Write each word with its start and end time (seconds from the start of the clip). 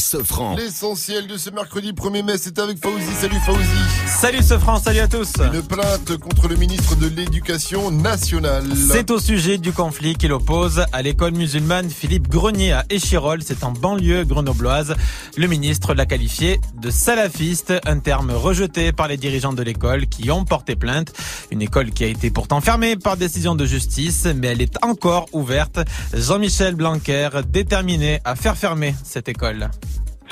Sofran. 0.00 0.56
L'essentiel 0.56 1.26
de 1.26 1.36
ce 1.36 1.50
mercredi 1.50 1.92
1er 1.92 2.22
mai, 2.22 2.38
c'est 2.38 2.58
avec 2.58 2.78
Fauzi. 2.82 3.12
Salut 3.20 3.40
Fauzi. 3.44 3.60
Salut 4.06 4.42
ce 4.42 4.58
France, 4.58 4.82
salut 4.84 5.00
à 5.00 5.08
tous. 5.08 5.32
Une 5.52 5.62
plainte 5.62 6.16
contre 6.18 6.48
le 6.48 6.56
ministre 6.56 6.96
de 6.96 7.08
l'Éducation 7.08 7.90
nationale. 7.90 8.64
C'est 8.90 9.10
au 9.10 9.18
sujet 9.18 9.58
du 9.58 9.72
conflit 9.72 10.14
qu'il 10.14 10.32
oppose 10.32 10.84
à 10.92 11.02
l'école 11.02 11.32
musulmane 11.32 11.90
Philippe 11.90 12.28
Grenier 12.28 12.72
à 12.72 12.84
Échirol, 12.90 13.42
c'est 13.42 13.64
en 13.64 13.72
banlieue 13.72 14.24
grenobloise. 14.24 14.94
Le 15.36 15.46
ministre 15.46 15.94
l'a 15.94 16.06
qualifié 16.06 16.60
de 16.80 16.90
salafiste, 16.90 17.72
un 17.84 17.98
terme 17.98 18.32
rejeté 18.32 18.92
par 18.92 19.08
les 19.08 19.16
dirigeants 19.16 19.52
de 19.52 19.62
l'école 19.62 20.06
qui 20.06 20.30
ont 20.30 20.44
porté 20.44 20.76
plainte. 20.76 21.12
Une 21.50 21.62
école 21.62 21.90
qui 21.90 22.04
a 22.04 22.08
été 22.08 22.30
pourtant 22.30 22.60
fermée 22.60 22.96
par 22.96 23.16
décision 23.16 23.54
de 23.54 23.64
justice, 23.64 24.26
mais 24.34 24.48
elle 24.48 24.62
est 24.62 24.76
encore 24.82 25.26
ouverte. 25.32 25.80
Jean-Michel 26.14 26.74
Blanquer, 26.74 27.28
déterminé 27.48 28.20
à 28.24 28.36
faire 28.36 28.56
fermer 28.56 28.94
cette 29.04 29.28
école. 29.28 29.70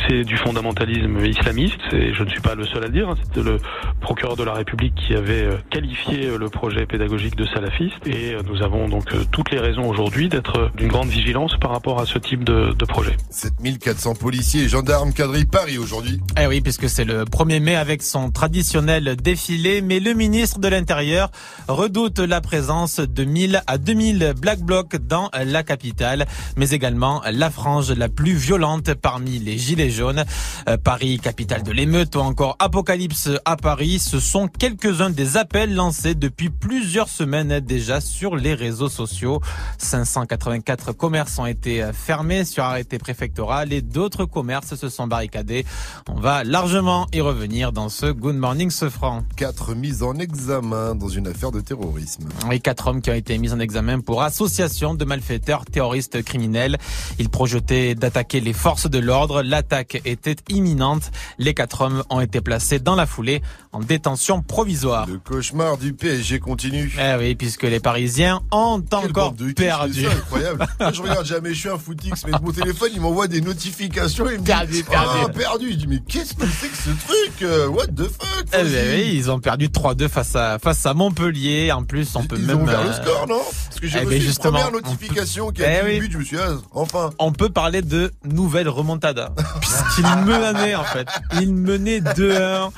C'est 0.09 0.25
du 0.25 0.37
fondamentalisme 0.37 1.25
islamiste, 1.25 1.80
et 1.93 2.12
je 2.12 2.23
ne 2.25 2.29
suis 2.29 2.41
pas 2.41 2.55
le 2.55 2.66
seul 2.66 2.83
à 2.85 2.87
le 2.87 2.93
dire. 2.93 3.09
hein. 3.09 3.15
C'était 3.23 3.43
le 3.43 3.59
procureur 4.01 4.37
de 4.37 4.43
la 4.45 4.52
République 4.52 4.95
qui 4.97 5.15
avait 5.15 5.45
euh, 5.45 5.57
qualifié 5.71 6.27
euh, 6.27 6.37
le 6.37 6.48
projet 6.51 6.85
pédagogique 6.85 7.37
de 7.37 7.47
salafiste, 7.47 8.07
et 8.07 8.35
euh, 8.35 8.43
nous 8.45 8.62
avons 8.62 8.88
donc 8.88 9.05
toutes 9.30 9.51
les 9.51 9.61
raisons 9.61 9.88
aujourd'hui 9.88 10.29
d'être 10.29 10.71
d'une 10.77 10.88
grande 10.88 11.09
vigilance 11.09 11.57
par 11.61 11.71
rapport 11.71 12.01
à 12.01 12.07
ce 12.07 12.19
type 12.19 12.45
de, 12.45 12.73
de 12.73 12.85
projet. 12.85 13.16
7400 13.30 14.15
policiers 14.16 14.65
et 14.65 14.69
gendarmes 14.69 15.12
quadrillent 15.12 15.46
Paris 15.46 15.79
aujourd'hui. 15.79 16.21
Eh 16.43 16.46
oui, 16.46 16.61
puisque 16.61 16.88
c'est 16.88 17.05
le 17.05 17.24
1er 17.24 17.61
mai 17.61 17.77
avec 17.77 18.02
son 18.02 18.30
traditionnel 18.30 19.16
défilé, 19.16 19.80
mais 19.80 20.01
le 20.01 20.13
ministre 20.13 20.59
de 20.59 20.68
l'Intérieur 20.68 21.30
redoute 21.68 22.18
la 22.18 22.40
présence 22.40 23.01
de 23.01 23.24
1000 23.24 23.63
à 23.66 23.79
2000 23.79 24.35
Black 24.40 24.61
Blocs 24.61 24.96
dans 24.96 25.30
la 25.45 25.63
capitale, 25.63 26.27
mais 26.57 26.71
également 26.71 27.23
la 27.30 27.51
frange 27.51 27.93
la 27.93 28.09
plus 28.09 28.35
violente 28.35 28.93
parmi 28.95 29.38
les 29.38 29.57
gilets 29.57 29.84
jaunes. 29.90 30.24
Euh, 30.68 30.77
Paris, 30.77 31.18
capitale 31.18 31.63
de 31.63 31.73
l'émeute 31.73 32.16
ou 32.16 32.21
encore 32.21 32.57
Apocalypse 32.59 33.30
à 33.45 33.57
Paris, 33.57 33.99
ce 33.99 34.21
sont 34.21 34.49
quelques-uns 34.49 35.10
des 35.10 35.37
appels 35.37 35.74
lancés 35.74 36.15
depuis 36.15 36.51
plusieurs 36.51 37.09
semaines 37.09 37.60
déjà 37.60 38.01
sur 38.01 38.37
les 38.37 38.55
réseaux 38.55 38.88
sociaux. 38.88 39.40
584 39.79 40.93
commerces 40.93 41.38
ont 41.38 41.46
été 41.46 41.90
fermés 41.93 42.45
sur 42.45 42.65
arrêté 42.65 42.99
préfectoral 42.99 43.73
et 43.73 43.82
d'autres 43.82 44.24
commerces 44.24 44.74
se 44.74 44.88
sont 44.88 45.07
barricadés. 45.07 45.65
On 46.09 46.21
va 46.21 46.45
largement 46.45 47.07
y 47.12 47.21
revenir 47.21 47.73
dans 47.73 47.88
ce 47.88 48.07
Good 48.07 48.37
Morning 48.37 48.71
Sefran. 48.71 49.23
Quatre 49.37 49.74
mises 49.74 50.02
en 50.02 50.15
examen 50.15 50.95
dans 50.95 51.09
une 51.09 51.27
affaire 51.27 51.51
de 51.51 51.60
terrorisme. 51.60 52.29
Et 52.51 52.60
quatre 52.60 52.88
hommes 52.88 53.02
qui 53.02 53.10
ont 53.10 53.15
été 53.15 53.37
mis 53.38 53.52
en 53.52 53.60
examen 53.60 54.01
pour 54.01 54.23
association 54.23 54.95
de 54.95 55.05
malfaiteurs 55.05 55.65
terroristes 55.65 56.23
criminels. 56.23 56.79
Ils 57.18 57.29
projetaient 57.29 57.95
d'attaquer 57.95 58.40
les 58.40 58.52
forces 58.52 58.88
de 58.88 58.99
l'ordre. 58.99 59.43
L'attaque 59.43 59.74
était 59.83 60.37
imminente. 60.49 61.11
Les 61.39 61.55
quatre 61.55 61.80
hommes 61.83 62.03
ont 62.11 62.21
été 62.21 62.41
placés 62.41 62.79
dans 62.79 62.95
la 62.95 63.07
foulée 63.07 63.43
en 63.73 63.80
détention 63.80 64.43
provisoire. 64.43 65.06
Le 65.06 65.19
cauchemar 65.19 65.77
du 65.78 65.93
PSG 65.93 66.39
continue. 66.39 66.94
Eh 66.99 67.17
oui, 67.19 67.34
puisque 67.34 67.65
les 67.65 67.81
Parisiens 67.81 68.41
ont 68.53 68.81
Quelle 68.81 69.11
encore 69.11 69.34
perdu. 69.56 70.03
C'est 70.03 70.06
incroyable. 70.06 70.67
Je 70.93 71.03
regarde 71.03 71.27
jamais, 71.27 71.55
je 71.55 71.59
suis 71.61 71.69
un 71.69 71.78
footix, 71.78 72.12
mais 72.27 72.33
mon 72.43 72.53
téléphone, 72.53 72.91
il 72.95 73.00
m'envoie 73.00 73.27
des 73.28 73.41
notifications. 73.41 74.27
Il 74.31 74.41
me 74.41 74.45
Perdu, 74.45 74.72
dit, 74.72 74.83
perdu. 74.83 75.09
Ah, 75.25 75.28
perdu. 75.28 75.72
Je 75.72 75.77
dis, 75.77 75.87
mais 75.87 76.00
qu'est-ce 76.06 76.34
que 76.34 76.47
c'est 76.47 76.69
que 76.69 76.77
ce 76.77 76.91
truc 77.06 77.43
euh, 77.43 77.67
What 77.69 77.87
the 77.89 78.03
fuck 78.09 78.47
Eh 78.53 78.62
oui, 78.62 79.12
ils 79.15 79.31
ont 79.31 79.41
perdu 79.41 79.69
3-2 79.69 80.09
face 80.09 80.37
à 80.37 80.59
face 80.59 80.84
à 80.87 80.95
Montpellier. 80.95 81.73
En 81.73 81.84
plus, 81.84 82.15
on 82.17 82.25
peut 82.25 82.37
Ils 82.39 82.47
même 82.47 82.63
ont 82.63 82.69
euh, 82.69 82.84
le 82.84 82.93
score, 82.93 83.27
non? 83.29 83.41
Parce 83.69 83.81
que 83.81 83.87
j'ai 83.89 83.99
eh 83.99 84.01
ben, 84.03 84.07
reçu 84.09 84.17
une 84.19 84.23
justement, 84.23 84.53
première 84.61 84.71
peut- 84.71 84.89
notification 84.89 85.51
qui 85.51 85.63
Eh 85.63 85.65
a 85.65 85.83
dit 85.83 85.89
oui. 85.89 86.01
but, 86.01 86.13
je 86.13 86.19
me 86.19 86.25
suis 86.25 86.37
dit, 86.37 86.43
ah, 86.47 86.53
enfin. 86.73 87.11
on 87.19 87.33
peut 87.33 87.49
parler 87.51 87.83
de 87.83 88.13
nouvelle 88.25 88.69
remontada. 88.69 89.33
Puisqu'ils 89.69 90.25
menaient, 90.25 90.75
en 90.75 90.85
fait. 90.85 91.09
Ils 91.41 91.55
menaient 91.55 92.01
2-1. 92.01 92.71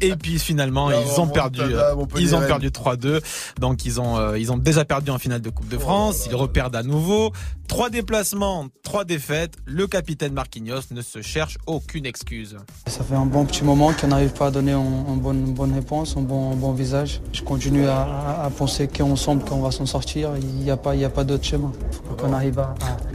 Et 0.00 0.16
puis 0.16 0.38
finalement, 0.38 0.90
ils 0.90 1.20
ont 1.20 1.28
perdu. 1.28 1.60
euh, 1.62 1.94
Ils 2.18 2.34
ont 2.34 2.38
Rennes. 2.38 2.48
perdu 2.48 2.70
3-2. 2.70 3.20
Donc 3.60 3.84
ils 3.84 4.00
ont, 4.00 4.18
euh, 4.18 4.38
ils 4.38 4.50
ont 4.52 4.56
déjà 4.56 4.84
perdu 4.84 5.10
en 5.10 5.18
finale 5.18 5.40
de 5.40 5.50
Coupe 5.50 5.68
de 5.68 5.78
France. 5.78 6.26
Ils 6.28 6.34
reperdent 6.34 6.76
à 6.76 6.82
nouveau. 6.82 7.32
Trois 7.68 7.90
déplacements, 7.90 8.66
trois 8.84 9.04
défaites. 9.04 9.54
Le 9.64 9.86
capitaine 9.88 10.32
Marquinhos 10.32 10.82
ne 10.92 11.02
se 11.02 11.20
cherche 11.22 11.58
aucune 11.66 12.06
excuse. 12.06 12.56
Ça 12.86 13.02
fait 13.02 13.16
un 13.16 13.26
bon 13.26 13.44
petit 13.44 13.64
moment 13.64 13.92
qu'on 13.92 14.06
n'arrive 14.08 14.30
pas 14.32 14.46
à 14.46 14.50
donner 14.52 14.72
un, 14.72 14.78
un 14.78 15.16
bonne, 15.16 15.48
une 15.48 15.54
bonne 15.54 15.74
réponse, 15.74 16.16
un 16.16 16.20
bon, 16.22 16.52
un 16.52 16.56
bon 16.56 16.72
visage. 16.72 17.20
Je 17.32 17.42
continue 17.42 17.86
à, 17.88 18.42
à- 18.44 18.50
penser 18.56 18.86
qu'ensemble 18.88 19.44
qu'on 19.44 19.60
va 19.60 19.70
s'en 19.72 19.84
sortir. 19.86 20.30
Il 20.40 20.46
n'y 20.46 20.70
a 20.70 20.76
pas, 20.76 20.94
il 20.94 21.00
y 21.00 21.04
a 21.04 21.10
pas 21.10 21.24
d'autre 21.24 21.44
chemin. 21.44 21.72
Faut 22.08 22.14
qu'on 22.14 22.32
arrive 22.32 22.58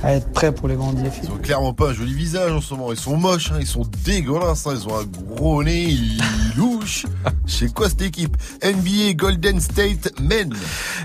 à, 0.04 0.14
être 0.14 0.30
prêt 0.34 0.52
pour 0.54 0.68
les 0.68 0.76
grands 0.76 0.92
défis. 0.94 1.22
Ils 1.24 1.32
ont 1.32 1.38
clairement 1.38 1.74
pas 1.74 1.90
un 1.90 1.94
joli 1.94 2.14
visage 2.14 2.52
en 2.52 2.62
ce 2.62 2.74
moment. 2.74 2.92
Ils 2.92 2.98
sont 3.02 3.18
moches, 3.18 3.52
hein, 3.52 3.58
ils 3.60 3.68
sont 3.68 3.86
dégueulasses. 4.06 4.68
hein, 4.68 4.74
Ils 4.76 4.88
ont 4.88 4.98
un 5.00 5.04
gros 5.06 5.64
nez, 5.64 5.84
ils 5.90 6.22
louchent. 6.58 7.06
C'est 7.46 7.74
quoi 7.74 7.90
cette 7.90 8.02
équipe? 8.02 8.38
NBA 8.64 9.14
Golden 9.14 9.60
State 9.60 10.14
Men. 10.22 10.54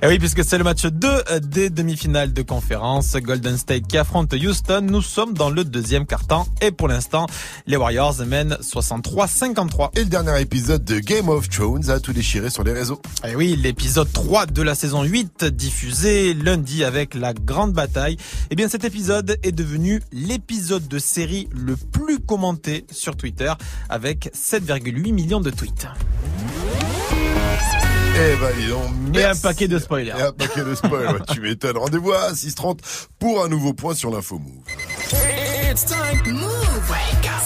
Et 0.02 0.06
oui, 0.06 0.18
puisque 0.18 0.44
c'est 0.44 0.58
le 0.58 0.64
match 0.64 0.84
2 0.86 1.40
des 1.42 1.70
demi-finales 1.70 2.32
de 2.32 2.42
conférence. 2.42 3.14
Golden 3.16 3.56
State 3.56 3.86
qui 3.88 3.98
affronte 3.98 4.32
Houston. 4.34 4.82
Nous 4.82 5.02
sommes 5.02 5.34
dans 5.34 5.50
le 5.50 5.64
deuxième 5.64 6.06
quart-temps. 6.06 6.46
Et 6.60 6.70
pour 6.70 6.88
l'instant, 6.88 7.26
les 7.66 7.76
Warriors 7.76 8.16
mènent 8.26 8.56
63-53. 8.62 9.90
Et 9.96 10.00
le 10.00 10.06
dernier 10.06 10.40
épisode 10.40 10.84
de 10.84 10.98
Game 10.98 11.28
of 11.28 11.48
Thrones 11.48 11.88
a 11.90 12.00
tout 12.00 12.12
déchiré 12.12 12.50
sur 12.50 12.64
les 12.64 12.72
réseaux. 12.72 13.00
Et 13.26 13.34
oui, 13.36 13.56
l'épisode 13.60 14.12
3 14.12 14.46
de 14.46 14.62
la 14.62 14.74
saison 14.74 15.02
8 15.02 15.44
diffusé 15.44 16.34
lundi 16.34 16.84
avec 16.84 17.14
la 17.14 17.32
grande 17.34 17.72
bataille. 17.72 18.16
Eh 18.50 18.56
bien, 18.56 18.68
cet 18.68 18.84
épisode 18.84 19.38
est 19.42 19.52
devenu 19.52 20.02
l'épisode 20.12 20.86
de 20.88 20.98
série 20.98 21.48
le 21.52 21.76
plus 21.91 22.20
commenté 22.20 22.86
sur 22.91 23.16
Twitter 23.16 23.52
avec 23.88 24.30
7,8 24.34 25.12
millions 25.12 25.41
de 25.41 25.50
tweets. 25.50 25.86
Eh 28.19 28.37
ben, 28.37 28.49
dis 28.59 28.69
donc, 28.69 29.16
Et 29.16 29.25
un 29.25 29.34
paquet 29.37 29.69
de 29.69 29.78
spoilers. 29.78 30.15
Et 30.19 30.22
un 30.22 30.32
paquet 30.32 30.62
de 30.65 30.75
spoilers, 30.75 31.09
ouais, 31.12 31.21
tu 31.32 31.41
m'étonnes. 31.41 31.77
Rendez-vous 31.77 32.12
à 32.12 32.32
6h30 32.32 32.78
pour 33.19 33.44
un 33.44 33.49
nouveau 33.49 33.75
point 33.75 33.94
sur 33.94 34.10
l'info 34.10 34.38
Move. 34.38 34.62
It's 35.71 35.84
time. 35.84 36.32
Move. 36.32 36.66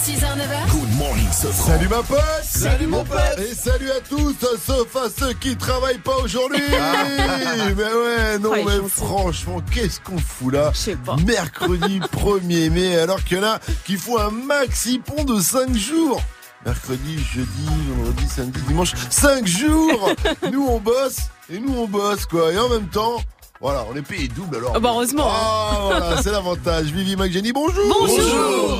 6h, 0.01 0.21
9h. 0.21 0.71
Good 0.71 0.97
morning, 0.97 1.31
Sofran. 1.31 1.73
Salut 1.73 1.87
ma 1.87 2.01
pote 2.01 2.21
Salut 2.43 2.87
mon 2.87 3.03
pote 3.03 3.19
Et 3.37 3.53
salut 3.53 3.91
à 3.91 3.99
tous, 3.99 4.35
sauf 4.65 4.95
à 4.95 5.09
ceux 5.15 5.33
qui 5.33 5.55
travaillent 5.55 5.99
pas 5.99 6.17
aujourd'hui 6.23 6.63
Mais 6.69 7.83
ouais, 7.83 8.39
non 8.39 8.51
Ah, 8.55 8.59
mais 8.65 8.89
franchement, 8.89 9.61
qu'est-ce 9.71 9.99
qu'on 9.99 10.17
fout 10.17 10.53
là 10.53 10.71
Je 10.73 10.77
sais 10.79 10.95
pas. 10.95 11.17
Mercredi 11.17 11.99
1er 11.99 12.69
mai, 12.71 12.97
alors 12.97 13.23
qu'il 13.23 13.37
y 13.37 13.41
en 13.41 13.43
a 13.43 13.59
qui 13.85 13.97
font 13.97 14.17
un 14.17 14.31
maxi 14.31 14.97
pont 14.99 15.23
de 15.23 15.39
5 15.39 15.75
jours 15.75 16.21
Mercredi, 16.65 17.17
jeudi, 17.17 17.67
vendredi, 17.89 18.27
samedi, 18.27 18.61
dimanche, 18.67 18.93
5 19.09 19.47
jours! 19.47 20.11
Nous 20.51 20.65
on 20.67 20.79
bosse, 20.79 21.29
et 21.49 21.59
nous 21.59 21.73
on 21.75 21.87
bosse 21.87 22.25
quoi, 22.25 22.51
et 22.51 22.59
en 22.59 22.69
même 22.69 22.87
temps... 22.87 23.17
Voilà, 23.61 23.85
on 23.91 23.95
est 23.95 24.01
payé 24.01 24.27
double 24.27 24.55
alors. 24.57 24.73
Oh, 24.75 24.79
bah, 24.79 24.89
heureusement. 24.91 25.27
Ah, 25.29 25.79
voilà, 25.85 26.21
c'est 26.23 26.31
l'avantage. 26.31 26.85
Vivi 26.87 27.15
Mageni, 27.15 27.51
bonjour. 27.53 27.83
Bonjour. 27.99 28.17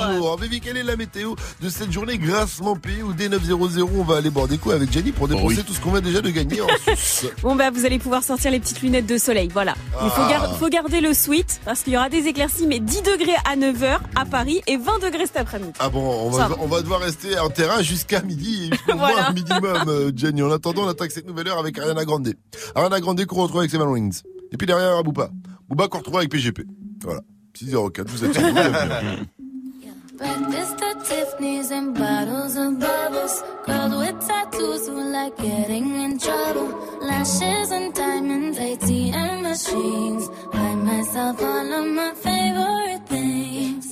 Bonjour. 0.07 0.37
Vivi, 0.41 0.59
quelle 0.59 0.77
est 0.77 0.83
la 0.83 0.95
météo 0.95 1.35
de 1.61 1.69
cette 1.69 1.91
journée 1.91 2.17
grassement 2.17 2.75
payée 2.75 3.03
où 3.03 3.13
dès 3.13 3.29
9.00 3.29 3.87
on 3.95 4.03
va 4.03 4.17
aller 4.17 4.29
boire 4.31 4.47
des 4.47 4.57
coups 4.57 4.73
avec 4.75 4.91
Jenny 4.91 5.11
pour 5.11 5.27
dépenser 5.27 5.57
oui. 5.57 5.63
tout 5.65 5.73
ce 5.73 5.79
qu'on 5.79 5.91
vient 5.91 6.01
déjà 6.01 6.21
de 6.21 6.29
gagner 6.31 6.61
en 6.61 6.67
sus. 6.95 7.27
Bon 7.43 7.55
bah 7.55 7.69
vous 7.71 7.85
allez 7.85 7.99
pouvoir 7.99 8.23
sortir 8.23 8.49
les 8.49 8.59
petites 8.59 8.81
lunettes 8.81 9.05
de 9.05 9.17
soleil, 9.19 9.49
voilà. 9.53 9.75
Il 10.03 10.09
faut, 10.09 10.21
Ah. 10.21 10.29
gar- 10.29 10.57
faut 10.57 10.69
garder 10.69 10.99
le 11.01 11.13
sweat 11.13 11.61
parce 11.63 11.81
qu'il 11.81 11.93
y 11.93 11.97
aura 11.97 12.09
des 12.09 12.25
éclaircies 12.27 12.65
mais 12.65 12.79
10 12.79 13.03
degrés 13.03 13.35
à 13.49 13.55
9h 13.55 13.99
à 14.15 14.25
Paris 14.25 14.61
et 14.67 14.77
20 14.77 14.97
degrés 15.03 15.27
cet 15.27 15.37
après-midi. 15.37 15.73
Ah 15.79 15.89
bon, 15.89 16.01
on 16.25 16.29
va, 16.31 16.47
va. 16.47 16.55
on 16.59 16.67
va 16.67 16.81
devoir 16.81 17.01
rester 17.01 17.37
en 17.37 17.49
terrain 17.49 17.81
jusqu'à 17.83 18.21
midi, 18.21 18.69
jusqu'au 18.71 18.97
Voilà. 18.97 19.31
minimum, 19.31 19.83
euh, 19.87 20.11
Jenny. 20.15 20.41
En 20.41 20.51
attendant, 20.51 20.83
on 20.85 20.89
attaque 20.89 21.11
cette 21.11 21.27
nouvelle 21.27 21.47
heure 21.49 21.59
avec 21.59 21.77
Ariana 21.77 22.03
Grande. 22.03 22.33
Ariana 22.75 22.99
Grande 22.99 23.23
qu'on 23.25 23.43
retrouve 23.43 23.59
avec 23.59 23.69
Seven 23.71 23.87
Wings. 23.87 24.21
Et 24.51 24.57
puis 24.57 24.67
derrière, 24.67 25.03
Booba. 25.03 25.29
Booba 25.69 25.87
qu'on 25.87 25.99
retrouve 25.99 26.17
avec 26.17 26.29
PGP. 26.29 26.65
Voilà. 27.03 27.21
6h04, 27.57 28.03
vous 28.07 28.25
êtes 28.25 28.33
sur 28.33 28.41
bienvenue. 28.41 29.27
Breakfast 30.17 30.81
at 30.83 31.03
Tiffany's 31.03 31.71
and 31.71 31.93
bottles 31.95 32.55
of 32.55 32.77
bubbles. 32.77 33.43
Girls 33.65 33.95
with 33.97 34.27
tattoos 34.27 34.87
who 34.87 35.11
like 35.11 35.35
getting 35.37 35.95
in 35.95 36.19
trouble. 36.19 36.69
Lashes 37.01 37.71
and 37.71 37.91
diamonds, 37.93 38.59
ATM 38.59 39.41
machines. 39.41 40.29
Buy 40.53 40.75
myself 40.75 41.41
all 41.41 41.73
of 41.73 41.87
my 41.87 42.13
favorite 42.13 43.07
things. 43.07 43.91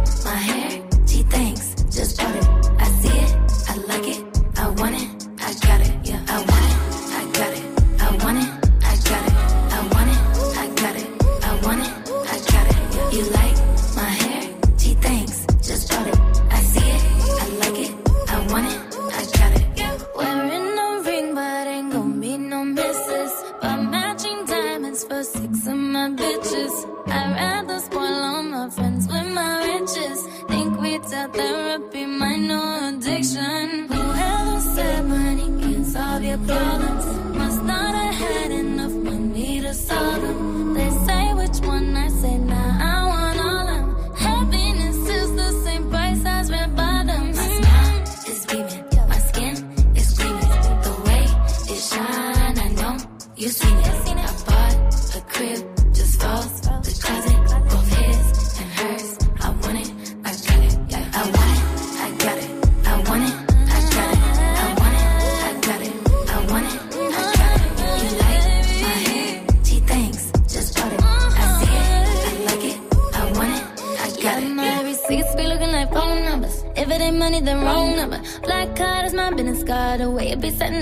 your 36.31 36.37
problems. 36.47 37.30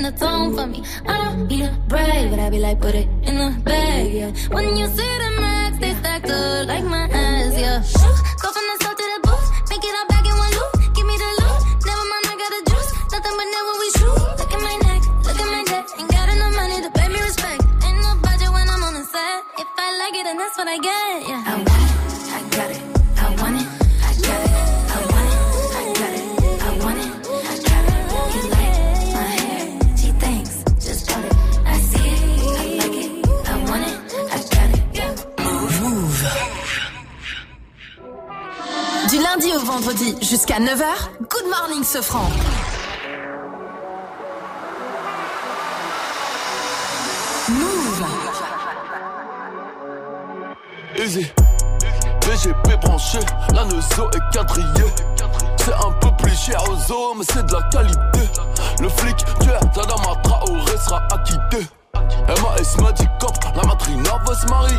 The 0.04 0.12
tone 0.12 0.56
for 0.56 0.68
me. 0.68 0.84
I 1.06 1.18
don't 1.24 1.48
need 1.48 1.63
a 1.63 1.72
brag, 1.88 2.30
but 2.30 2.40
I 2.40 2.50
be 2.50 2.60
like, 2.60 2.80
put 2.81 2.96
it 2.96 3.07
in 3.24 3.36
the 3.38 3.62
bag, 3.63 4.13
yeah. 4.13 4.31
When 4.50 4.75
you 4.78 4.88
see 4.88 5.09
Sofran. 41.90 42.30
Move. 47.50 48.06
Easy. 50.96 51.26
BGP 52.22 52.80
branché, 52.80 53.18
la 53.56 53.66
neuzo 53.66 54.08
est 54.12 54.32
quadrillée. 54.32 54.68
C'est 55.58 55.74
un 55.74 55.92
peu 56.00 56.12
plus 56.18 56.36
cher 56.36 56.64
aux 56.70 56.76
zoo, 56.76 57.16
mais 57.18 57.26
c'est 57.34 57.44
de 57.48 57.54
la 57.54 57.64
qualité. 57.72 58.30
Le 58.80 58.90
flic, 58.90 59.18
tu 59.42 59.50
es 59.50 59.60
Tadama 59.74 60.16
Traoré 60.22 60.78
sera 60.78 61.02
acquitté. 61.12 61.66
MAS 61.96 62.78
m'a 62.84 62.92
dit 62.92 63.08
cop, 63.20 63.34
la 63.56 63.64
matrina 63.64 64.12
va 64.28 64.36
se 64.36 64.46
marier. 64.46 64.78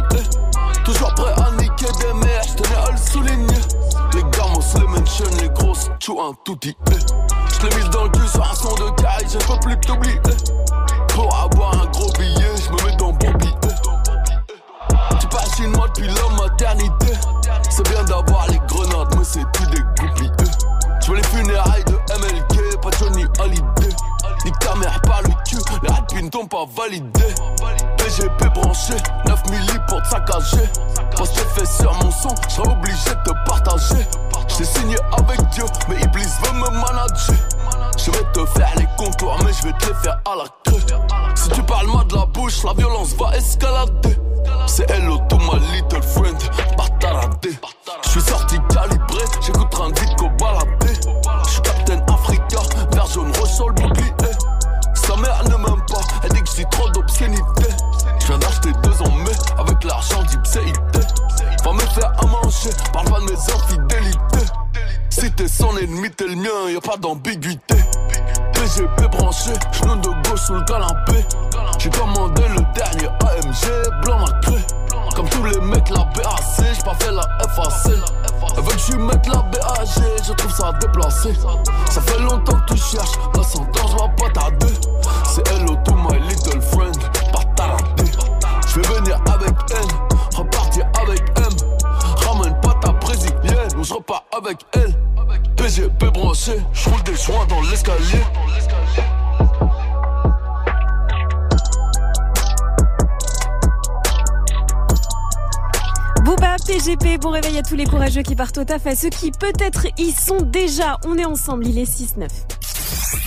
Qui 108.23 108.35
partent 108.37 108.59
au 108.59 108.65
taf, 108.65 108.87
à 108.87 108.95
ceux 108.97 109.09
qui 109.11 109.31
peut-être 109.31 109.87
y 109.99 110.13
sont 110.13 110.41
déjà. 110.43 110.99
On 111.05 111.17
est 111.17 111.25
ensemble, 111.25 111.67
il 111.67 111.79
est 111.79 111.85
6-9. 111.91 112.29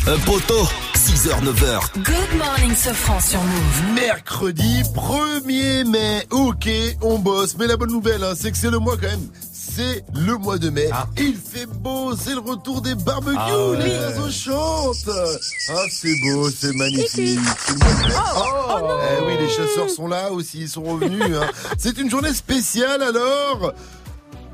Un 0.07 0.17
poteau, 0.19 0.63
6h, 0.95 1.41
9h. 1.43 1.79
Good 2.03 2.37
Morning 2.37 2.75
Sofran 2.75 3.19
sur 3.19 3.41
Move. 3.41 3.93
Mercredi 3.95 4.83
1er 4.93 5.85
mai. 5.89 6.27
Ok, 6.31 6.69
on 7.01 7.19
bosse. 7.19 7.55
Mais 7.57 7.67
la 7.67 7.77
bonne 7.77 7.91
nouvelle, 7.91 8.23
hein, 8.23 8.33
c'est 8.37 8.51
que 8.51 8.57
c'est 8.57 8.69
le 8.71 8.79
mois 8.79 8.95
quand 8.97 9.07
même. 9.07 9.27
C'est 9.51 10.03
le 10.13 10.37
mois 10.37 10.57
de 10.59 10.69
mai. 10.69 10.87
Ah. 10.91 11.07
Il 11.17 11.35
fait 11.35 11.65
beau, 11.65 12.15
c'est 12.15 12.33
le 12.33 12.39
retour 12.41 12.81
des 12.81 12.93
barbecues, 12.95 13.37
Ah 13.39 13.69
ouais. 13.69 13.77
les 13.77 13.95
oiseaux 14.19 14.29
chantent. 14.29 15.09
Ah, 15.69 15.73
c'est 15.89 16.13
beau, 16.21 16.49
c'est 16.49 16.73
magnifique. 16.75 17.09
C'est 17.65 17.73
le 17.73 17.79
mois 17.79 17.93
de 17.93 18.07
mai. 18.07 18.13
Oh, 18.37 18.77
eh 19.19 19.25
oui, 19.25 19.33
les 19.39 19.49
chasseurs 19.49 19.89
sont 19.89 20.07
là 20.07 20.31
aussi, 20.31 20.59
ils 20.61 20.69
sont 20.69 20.83
revenus. 20.83 21.23
hein. 21.35 21.47
C'est 21.79 21.97
une 21.97 22.09
journée 22.09 22.33
spéciale 22.33 23.01
alors. 23.01 23.73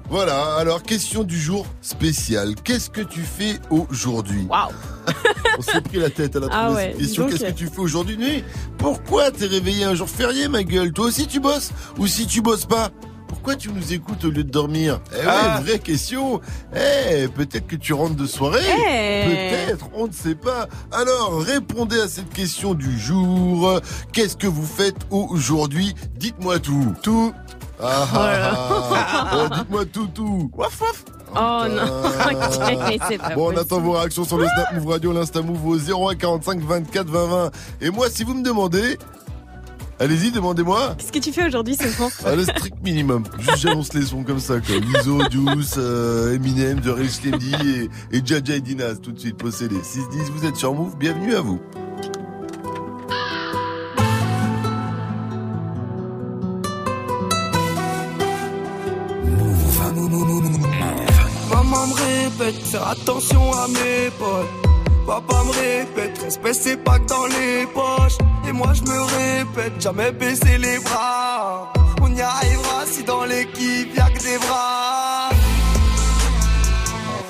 Voilà, 0.10 0.56
alors 0.56 0.82
question 0.82 1.24
du 1.24 1.40
jour 1.40 1.68
spéciale. 1.82 2.56
Qu'est-ce 2.64 2.90
que 2.90 3.02
tu 3.02 3.22
fais 3.22 3.60
aujourd'hui 3.70 4.48
Waouh 4.50 4.72
On 5.60 5.62
s'est 5.62 5.82
pris 5.82 5.98
la 6.00 6.10
tête 6.10 6.36
à 6.36 6.40
la 6.40 6.48
Ah 6.52 6.72
ouais, 6.72 6.96
question. 6.98 7.28
Qu'est-ce 7.28 7.44
que 7.46 7.52
tu 7.52 7.68
fais 7.68 7.80
aujourd'hui 7.80 8.18
nuit? 8.18 8.44
Pourquoi 8.80 9.30
t'es 9.32 9.46
réveillé 9.46 9.84
un 9.84 9.94
jour 9.94 10.10
férié, 10.10 10.48
ma 10.48 10.64
gueule? 10.64 10.92
Toi 10.94 11.06
aussi 11.06 11.28
tu 11.28 11.40
bosses? 11.40 11.72
Ou 12.00 12.08
si 12.08 12.26
tu 12.26 12.42
bosses 12.42 12.66
pas 12.66 12.90
pourquoi 13.28 13.56
tu 13.56 13.70
nous 13.72 13.94
écoutes 13.94 14.26
au 14.26 14.32
lieu 14.32 14.44
de 14.44 14.50
dormir? 14.50 15.00
Eh 15.14 15.20
Ah. 15.26 15.60
ouais, 15.60 15.64
vraie 15.64 15.80
question. 15.80 16.42
Eh, 16.76 17.28
peut-être 17.30 17.68
que 17.68 17.76
tu 17.78 17.94
rentres 17.94 18.16
de 18.16 18.26
soirée. 18.26 18.60
Eh. 18.68 19.28
Peut-être, 19.68 19.86
on 19.94 20.08
ne 20.08 20.12
sait 20.12 20.36
pas. 20.36 20.68
Alors, 20.92 21.40
répondez 21.40 22.00
à 22.02 22.08
cette 22.10 22.34
question 22.34 22.74
du 22.74 23.00
jour. 23.00 23.80
Qu'est-ce 24.12 24.36
que 24.36 24.48
vous 24.48 24.66
faites 24.66 24.98
aujourd'hui? 25.12 25.94
Dites-moi 26.18 26.60
tout. 26.60 26.94
Tout. 27.04 27.32
Ah, 27.82 28.08
ah, 28.14 28.14
ah. 28.94 29.32
Oh, 29.52 29.56
dites-moi 29.56 29.86
tout, 29.86 30.08
tout. 30.08 30.52
Waf, 30.56 30.82
waf. 30.82 31.06
Oh 31.32 31.68
non, 31.70 31.82
Ah. 31.84 32.30
ok, 32.92 33.00
c'est 33.08 33.18
pas 33.18 33.36
Bon, 33.36 33.44
on 33.50 33.54
possible. 33.54 33.60
attend 33.60 33.80
vos 33.82 33.92
réactions 33.94 34.24
sur 34.26 34.38
le 34.38 34.46
Snap 34.48 34.74
Move 34.74 34.88
Radio, 34.88 35.14
l'Insta 35.14 35.42
Move 35.42 35.66
au 35.68 35.78
01 36.10 36.16
45 36.16 36.60
24 36.62 37.08
20 37.08 37.26
20. 37.28 37.52
Et 37.82 37.90
moi, 37.92 38.10
si 38.10 38.24
vous 38.24 38.34
me 38.34 38.44
demandez, 38.44 38.98
allez-y, 40.00 40.32
demandez-moi. 40.32 40.96
Qu'est-ce 40.98 41.12
que 41.12 41.20
tu 41.20 41.32
fais 41.32 41.46
aujourd'hui, 41.46 41.76
Sofran 41.76 42.10
Ah, 42.26 42.36
le 42.36 42.44
strict 42.44 42.78
minimum. 42.84 43.24
Juste 43.38 43.58
j'annonce 43.60 43.94
les 43.94 44.06
sons 44.08 44.24
comme 44.24 44.40
ça, 44.40 44.60
quoi. 44.60 44.76
Lizzo, 44.76 45.20
Juice, 45.30 45.76
euh, 45.78 46.34
Eminem, 46.36 46.82
The 46.82 47.08
Slim 47.08 47.38
D 47.38 47.46
et, 48.12 48.18
et 48.18 48.22
Jaja 48.26 48.56
et 48.56 48.62
Dinaz, 48.62 49.00
tout 49.02 49.12
de 49.12 49.20
suite 49.20 49.38
possédé. 49.38 49.76
6-10, 49.78 50.32
vous 50.36 50.46
êtes 50.46 50.56
sur 50.56 50.74
Move, 50.74 50.98
bienvenue 50.98 51.36
à 51.36 51.42
vous. 51.42 51.60
Maman 60.10 61.88
me 61.88 61.94
répète, 61.94 62.66
faire 62.66 62.88
attention 62.88 63.54
à 63.54 63.68
mes 63.68 64.10
potes. 64.18 64.70
Papa 65.06 65.44
me 65.44 65.52
répète, 65.52 66.18
respect 66.24 66.54
c'est 66.54 66.78
pas 66.78 66.98
que 66.98 67.06
dans 67.06 67.28
les 67.28 67.68
poches. 67.68 68.18
Et 68.48 68.52
moi 68.52 68.74
je 68.74 68.82
me 68.82 69.02
répète, 69.02 69.80
jamais 69.80 70.12
baisser 70.12 70.58
les 70.58 70.80
bras. 70.80 71.72
On 72.02 72.16
y 72.16 72.22
arrivera 72.22 72.86
si 72.86 73.04
dans 73.04 73.24
l'équipe 73.26 73.96
y'a 73.96 74.10
que 74.10 74.24
des 74.24 74.38
bras. 74.40 75.30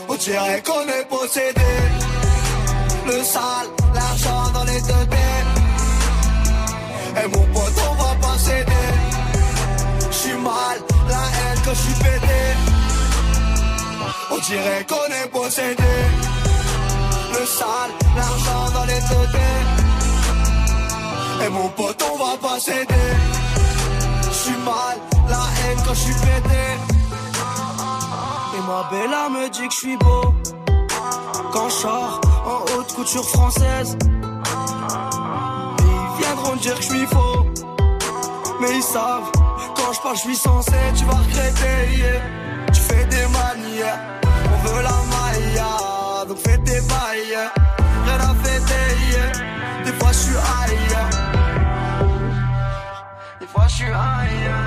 On 0.08 0.16
dirait 0.16 0.64
qu'on 0.66 0.88
est 0.88 1.06
possédé. 1.10 1.62
Le 3.08 3.24
sale, 3.24 3.68
l'argent 3.94 4.52
dans 4.54 4.64
les 4.64 4.80
deux 4.82 5.06
têtes. 5.10 5.50
Et 7.24 7.28
mon 7.28 7.44
pote, 7.54 7.74
on 7.90 7.96
va 7.96 8.16
pas 8.22 8.38
céder. 8.38 8.72
J'suis 10.12 10.34
mal, 10.34 10.78
la 11.10 11.16
haine 11.16 11.60
quand 11.66 11.74
j'suis 11.74 11.94
pété. 12.04 12.69
On 14.32 14.38
dirait 14.38 14.86
qu'on 14.88 15.12
est 15.12 15.30
possédé. 15.32 15.94
Le 17.32 17.46
sale, 17.46 17.92
l'argent 18.16 18.72
dans 18.74 18.86
les 18.86 18.94
têtes. 18.94 19.40
Et 21.46 21.50
mon 21.50 21.70
pote, 21.70 22.04
on 22.12 22.18
va 22.18 22.38
pas 22.38 22.60
céder. 22.60 23.10
J'suis 24.32 24.58
mal, 24.64 24.98
la 25.30 25.36
haine 25.36 25.80
quand 25.86 25.94
j'suis 25.94 26.14
pété. 26.14 26.66
Et 28.56 28.62
ma 28.68 28.90
bella 28.92 29.30
me 29.30 29.50
dit 29.50 29.68
que 29.68 29.74
j'suis 29.74 29.98
beau. 29.98 30.34
Quand 31.52 31.70
j'sors 31.70 32.22
en 32.46 32.78
haute 32.78 32.94
couture 32.94 33.28
française. 33.30 33.98
Ils 35.80 36.24
viendront 36.24 36.56
dire 36.58 36.76
que 36.76 36.84
j'suis 36.84 37.06
faux. 37.08 37.46
Mais 38.62 38.76
ils 38.76 38.84
savent, 38.84 39.32
quand 39.76 39.94
je 39.94 40.00
parle, 40.02 40.18
j'suis 40.18 40.36
censé, 40.36 40.74
tu 40.98 41.06
vas 41.06 41.14
regretter. 41.14 42.20
Fais 43.12 43.26
on 43.26 44.58
veut 44.68 44.84
la 44.84 45.00
maille, 45.14 46.28
donc 46.28 46.38
fais 46.38 46.58
des 46.58 46.82
bails. 46.82 47.40
Rien 48.06 48.20
à 48.20 48.36
fêter, 48.44 48.90
des 49.86 49.94
fois 49.94 50.12
j'suis 50.12 50.36
ailleurs. 50.62 51.10
Des 53.40 53.48
fois 53.48 53.68
je 53.68 53.76
suis 53.76 53.86
ailleurs. 53.86 54.66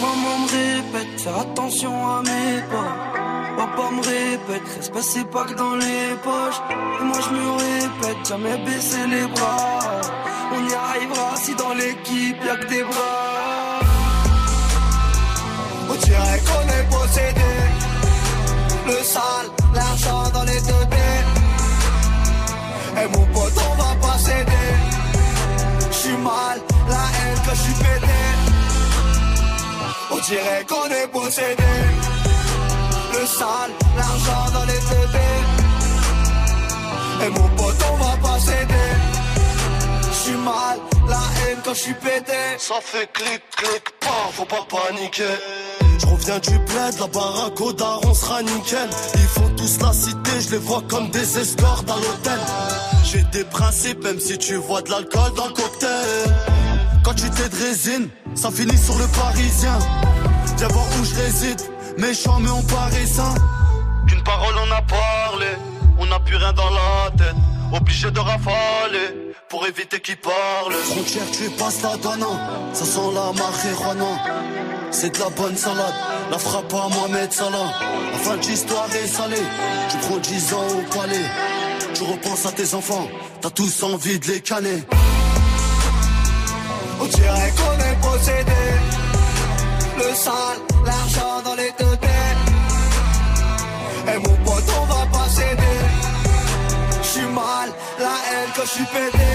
Maman 0.00 0.38
me 0.40 0.46
répète, 0.46 1.20
faire 1.20 1.38
attention 1.38 1.92
à 2.06 2.22
mes 2.22 2.62
pas. 2.70 2.92
Papa 3.56 3.90
me 3.90 4.02
répète, 4.02 4.68
respect 4.76 5.02
c'est 5.02 5.30
pas 5.30 5.44
que 5.44 5.54
dans 5.54 5.74
les 5.74 6.14
poches. 6.22 6.60
Et 7.00 7.04
moi 7.04 7.18
je 7.24 7.30
me 7.34 7.50
répète, 7.64 8.28
jamais 8.28 8.58
baisser 8.64 9.06
les 9.08 9.26
bras. 9.26 10.00
On 10.52 10.68
y 10.68 10.74
arrivera 10.74 11.36
si 11.36 11.54
dans 11.54 11.74
l'équipe 11.74 12.44
y'a 12.44 12.56
que 12.56 12.66
des 12.66 12.82
bras. 12.82 13.80
On 15.90 15.94
dirait 15.94 16.40
qu'on 16.46 16.68
est 16.68 16.88
possédé. 16.90 17.57
Le 18.88 19.04
sale, 19.04 19.48
l'argent 19.74 20.30
dans 20.32 20.44
les 20.44 20.60
deux 20.60 20.86
têtes. 20.94 21.32
Et 23.00 23.06
mon 23.14 23.26
pote, 23.26 23.52
on 23.70 23.74
va 23.82 23.94
pas 24.00 24.18
céder. 24.18 24.68
J'suis 25.92 26.16
mal, 26.16 26.58
la 26.88 27.04
haine 27.16 27.38
quand 27.44 27.54
j'suis 27.54 27.74
pété. 27.74 28.20
On 30.10 30.18
dirait 30.20 30.64
qu'on 30.66 30.88
est 31.00 31.08
possédé. 31.08 31.74
Le 33.12 33.26
sale, 33.26 33.72
l'argent 33.94 34.50
dans 34.54 34.64
les 34.64 34.80
deux 34.90 35.06
têtes. 35.16 35.52
Et 37.26 37.28
mon 37.28 37.48
pote, 37.58 37.84
on 37.92 37.96
va 38.02 38.16
pas 38.26 38.38
céder. 38.40 38.90
J'suis 40.14 40.38
mal, 40.50 40.78
la 41.06 41.24
haine 41.38 41.58
quand 41.62 41.74
j'suis 41.74 41.92
pété. 41.94 42.40
Ça 42.56 42.76
fait 42.80 43.12
clic, 43.12 43.42
clic, 43.54 43.84
pas, 44.00 44.30
faut 44.32 44.46
pas 44.46 44.64
paniquer. 44.70 45.87
Je 45.98 46.06
reviens 46.06 46.38
du 46.38 46.58
bled, 46.58 46.98
la 47.00 47.06
baraque 47.08 47.60
au 47.60 48.14
sera 48.14 48.42
nickel. 48.42 48.88
Ils 49.14 49.20
font 49.20 49.48
tous 49.56 49.78
la 49.80 49.92
cité, 49.92 50.30
je 50.40 50.50
les 50.52 50.58
vois 50.58 50.82
comme 50.88 51.10
des 51.10 51.38
escortes 51.38 51.90
à 51.90 51.96
l'hôtel. 51.96 52.40
J'ai 53.04 53.22
des 53.32 53.44
principes, 53.44 54.02
même 54.04 54.20
si 54.20 54.38
tu 54.38 54.56
vois 54.56 54.82
de 54.82 54.90
l'alcool 54.90 55.32
dans 55.36 55.46
le 55.46 55.52
cocktail. 55.52 56.34
Quand 57.04 57.14
tu 57.14 57.28
t'es 57.30 57.48
de 57.48 57.56
résine, 57.56 58.08
ça 58.34 58.50
finit 58.50 58.76
sur 58.76 58.96
le 58.98 59.06
parisien. 59.08 59.78
Viens 60.56 60.68
voir 60.68 60.84
où 61.00 61.04
je 61.04 61.14
réside, 61.14 61.60
méchant 61.98 62.38
mais 62.40 62.50
on 62.50 62.62
paraît 62.62 63.06
sain. 63.06 63.34
Qu'une 64.06 64.22
parole 64.22 64.54
on 64.66 64.72
a 64.72 64.82
parlé, 64.82 65.46
on 65.98 66.06
n'a 66.06 66.20
plus 66.20 66.36
rien 66.36 66.52
dans 66.52 66.70
la 66.70 67.10
tête. 67.16 67.36
Obligé 67.72 68.10
de 68.10 68.18
rafaler 68.18 69.34
pour 69.48 69.66
éviter 69.66 70.00
qu'ils 70.00 70.16
parlent. 70.16 70.72
Frontière, 70.84 71.30
tu 71.32 71.50
passes 71.50 71.82
la 71.82 71.96
donne, 71.96 72.24
ça 72.72 72.84
sent 72.84 73.10
la 73.14 73.32
marijuana. 73.32 74.67
C'est 74.90 75.14
de 75.14 75.18
la 75.18 75.30
bonne 75.30 75.56
salade, 75.56 75.94
la 76.30 76.38
frappe 76.38 76.72
à 76.72 76.88
Mohamed 76.88 77.32
Salah. 77.32 77.72
La 78.12 78.18
fin 78.18 78.36
de 78.36 78.42
l'histoire 78.42 78.88
est 78.94 79.06
salée, 79.06 79.36
tu 79.90 79.96
prends 79.98 80.18
10 80.18 80.54
ans 80.54 80.66
au 80.78 80.96
palais. 80.96 81.30
Tu 81.94 82.02
repenses 82.02 82.46
à 82.46 82.52
tes 82.52 82.74
enfants, 82.74 83.06
t'as 83.40 83.50
tous 83.50 83.82
envie 83.82 84.18
de 84.18 84.26
les 84.26 84.40
canner. 84.40 84.82
On 87.00 87.06
dirait 87.06 87.52
qu'on 87.56 87.78
est 87.84 87.96
possédé. 88.00 88.62
Le 89.98 90.14
sale, 90.14 90.58
l'argent 90.84 91.42
dans 91.44 91.54
les 91.54 91.72
deux 91.78 91.96
têtes. 91.96 92.48
Et 94.14 94.18
mon 94.18 94.36
pote, 94.44 94.64
on 94.80 94.86
va 94.86 95.06
pas 95.06 95.28
céder. 95.28 95.78
J'suis 97.02 97.22
mal, 97.22 97.70
la 97.98 98.06
haine 98.06 98.50
quand 98.56 98.64
j'suis 98.64 98.84
pété. 98.84 99.28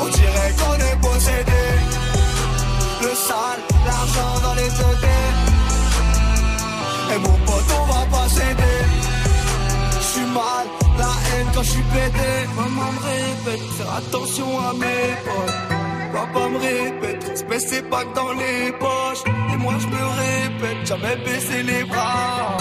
On 0.00 0.08
dirait 0.08 0.54
qu'on 0.58 0.74
est 0.74 1.00
possédé. 1.00 1.95
Le 3.02 3.14
sale, 3.14 3.62
l'argent 3.86 4.40
dans 4.42 4.54
les 4.54 4.70
deux. 4.70 4.96
Et 7.14 7.18
mon 7.18 7.36
pote, 7.46 7.70
on 7.80 7.92
va 7.92 8.06
pas 8.06 8.28
céder. 8.28 8.82
J'suis 10.00 10.28
mal, 10.38 10.66
la 10.98 11.04
haine 11.04 11.48
quand 11.54 11.62
j'suis 11.62 11.82
pété. 11.82 12.32
Maman 12.56 12.92
me 12.92 13.00
répète, 13.12 13.66
faire 13.76 13.94
attention 13.94 14.58
à 14.58 14.72
mes 14.72 15.14
potes. 15.24 15.76
Papa 16.12 16.48
me 16.48 16.58
répète, 16.58 17.24
respect 17.28 17.60
c'est 17.60 17.88
pas 17.90 18.04
que 18.04 18.14
dans 18.14 18.32
les 18.32 18.72
poches. 18.72 19.24
Et 19.52 19.56
moi 19.56 19.74
je 19.78 19.86
me 19.86 20.04
répète, 20.22 20.86
jamais 20.86 21.16
baisser 21.16 21.62
les 21.62 21.84
bras. 21.84 22.56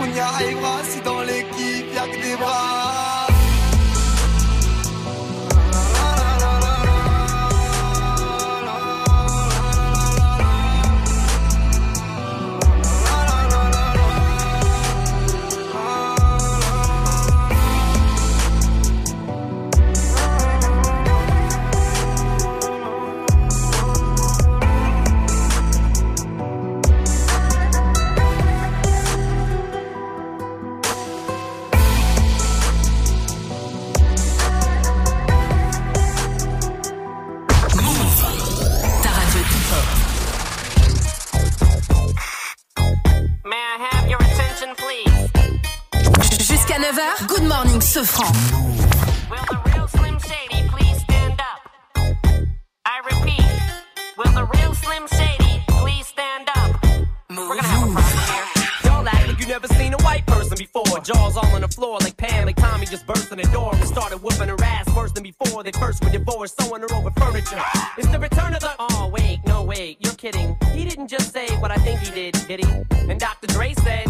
On 0.00 0.06
y 0.14 0.20
arrivera 0.20 0.76
si 0.84 1.00
dans 1.00 1.20
l'équipe 1.22 1.94
y'a 1.94 2.06
que 2.06 2.22
des 2.22 2.36
bras. 2.36 3.17
Jusqu'à 46.40 46.78
9h, 46.78 47.26
Good 47.26 47.42
Morning 47.44 47.80
Sofran. 47.80 48.30
Will 49.30 49.38
the 49.48 49.58
real 49.64 49.88
Slim 49.88 50.18
Shady 50.18 50.68
please 50.68 51.00
stand 51.00 51.40
up? 51.40 51.60
I 52.84 53.00
repeat, 53.10 53.46
will 54.18 54.30
the 54.32 54.44
real 54.44 54.74
Slim 54.74 55.06
Shady 55.08 55.62
please 55.68 56.06
stand 56.08 56.50
up? 56.54 56.84
We're 57.30 57.48
gonna 57.48 57.62
have 57.62 57.88
a 57.88 57.92
problem 57.92 58.18
here. 58.28 58.44
Don't 58.82 59.08
act 59.08 59.28
like 59.28 59.40
you 59.40 59.46
never 59.46 59.68
seen 59.68 59.94
a 59.94 60.02
white 60.02 60.26
person 60.26 60.58
before. 60.58 61.00
Jaws 61.00 61.38
all 61.38 61.46
on 61.54 61.62
the 61.62 61.68
floor 61.68 61.98
like 62.00 62.18
Pam, 62.18 62.44
like 62.44 62.56
Tommy 62.56 62.84
just 62.84 63.06
burst 63.06 63.32
in 63.32 63.38
the 63.38 63.48
door 63.48 63.74
and 63.74 63.88
started 63.88 64.22
whooping 64.22 64.48
her 64.48 64.62
ass 64.62 64.94
worse 64.94 65.12
than 65.12 65.22
before. 65.22 65.62
They 65.62 65.72
first 65.72 66.04
were 66.04 66.10
divorced, 66.10 66.60
sewing 66.60 66.82
her 66.82 66.94
over 66.94 67.10
furniture. 67.12 67.62
It's 67.96 68.08
the 68.08 68.18
return 68.18 68.52
of 68.52 68.60
the. 68.60 68.72
Oh 68.78 69.08
wait, 69.08 69.40
no 69.46 69.64
wait, 69.64 69.96
you're 70.00 70.12
kidding. 70.14 70.58
He 70.74 70.84
didn't 70.84 71.08
just 71.08 71.32
say 71.32 71.48
what 71.56 71.70
I 71.70 71.76
think 71.76 72.00
he 72.00 72.10
did, 72.10 72.34
did 72.46 72.66
he? 72.66 72.70
And 73.10 73.18
Dr. 73.18 73.46
Dre 73.46 73.72
said. 73.72 74.06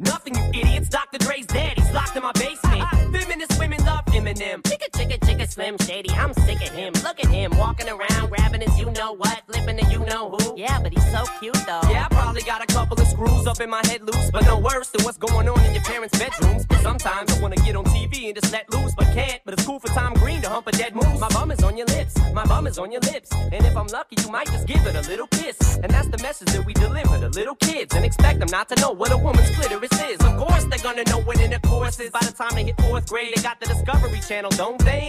Nothing, 0.00 0.34
you 0.34 0.60
idiots. 0.60 0.88
Dr. 0.88 1.18
Dre's 1.18 1.46
dead. 1.46 1.78
He's 1.78 1.92
locked 1.92 2.16
in 2.16 2.22
my 2.22 2.32
basement. 2.32 2.82
Feminist 3.12 3.58
women 3.58 3.84
love 3.84 4.04
Eminem. 4.06 4.62
Chicka, 4.62 4.88
chicka, 4.92 5.18
chicka, 5.20 5.29
Slim 5.48 5.76
Shady. 5.78 6.10
I'm 6.10 6.32
sick 6.34 6.60
of 6.62 6.74
him. 6.74 6.92
Look 7.04 7.20
at 7.20 7.26
him 7.26 7.52
walking 7.56 7.88
around, 7.88 8.30
grabbing 8.30 8.60
his 8.60 8.78
you 8.78 8.90
know 8.92 9.12
what, 9.12 9.42
flipping 9.46 9.76
the 9.76 9.84
you 9.90 10.00
know 10.06 10.30
who. 10.30 10.56
Yeah, 10.56 10.80
but 10.82 10.92
he's 10.92 11.10
so 11.10 11.24
cute 11.38 11.54
though. 11.66 11.80
Yeah, 11.90 12.06
I 12.10 12.14
probably 12.14 12.42
got 12.42 12.62
a 12.62 12.66
couple 12.66 13.00
of 13.00 13.06
screws 13.06 13.46
up 13.46 13.60
in 13.60 13.70
my 13.70 13.82
head 13.86 14.02
loose, 14.02 14.30
but 14.30 14.44
no 14.44 14.58
worse 14.58 14.88
than 14.90 15.04
what's 15.04 15.18
going 15.18 15.48
on 15.48 15.60
in 15.64 15.74
your 15.74 15.82
parents' 15.84 16.18
bedrooms. 16.18 16.66
Sometimes 16.82 17.32
I 17.32 17.40
wanna 17.40 17.56
get 17.56 17.76
on 17.76 17.84
TV 17.84 18.26
and 18.26 18.34
just 18.40 18.52
let 18.52 18.72
loose, 18.72 18.94
but 18.94 19.06
can't. 19.14 19.40
But 19.44 19.54
it's 19.54 19.64
cool 19.64 19.78
for 19.80 19.88
Tom 19.88 20.14
Green 20.14 20.40
to 20.42 20.48
hump 20.48 20.66
a 20.66 20.72
dead 20.72 20.94
moose. 20.94 21.20
My 21.20 21.28
bum 21.28 21.50
is 21.50 21.62
on 21.62 21.76
your 21.76 21.86
lips, 21.86 22.14
my 22.32 22.44
bum 22.44 22.66
is 22.66 22.78
on 22.78 22.92
your 22.92 23.00
lips. 23.02 23.30
And 23.32 23.64
if 23.64 23.76
I'm 23.76 23.86
lucky, 23.88 24.16
you 24.22 24.30
might 24.30 24.46
just 24.46 24.66
give 24.66 24.86
it 24.86 24.94
a 24.94 25.08
little 25.08 25.26
kiss. 25.28 25.78
And 25.82 25.90
that's 25.92 26.08
the 26.08 26.18
message 26.18 26.48
that 26.48 26.64
we 26.64 26.72
deliver 26.74 27.18
to 27.18 27.28
little 27.28 27.56
kids 27.56 27.94
and 27.94 28.04
expect 28.04 28.40
them 28.40 28.48
not 28.50 28.68
to 28.68 28.80
know 28.80 28.90
what 28.90 29.10
a 29.12 29.16
woman's 29.16 29.50
clitoris 29.56 29.92
is. 30.10 30.20
Of 30.20 30.36
course, 30.36 30.64
they're 30.64 30.78
gonna 30.78 31.04
know 31.04 31.20
what 31.20 31.40
intercourse 31.40 32.00
is 32.00 32.10
by 32.10 32.20
the 32.20 32.32
time 32.32 32.54
they 32.54 32.64
hit 32.64 32.80
fourth 32.80 33.08
grade. 33.08 33.32
They 33.34 33.42
got 33.42 33.60
the 33.60 33.66
Discovery 33.66 34.20
Channel, 34.20 34.50
don't 34.50 34.78
they? 34.84 35.08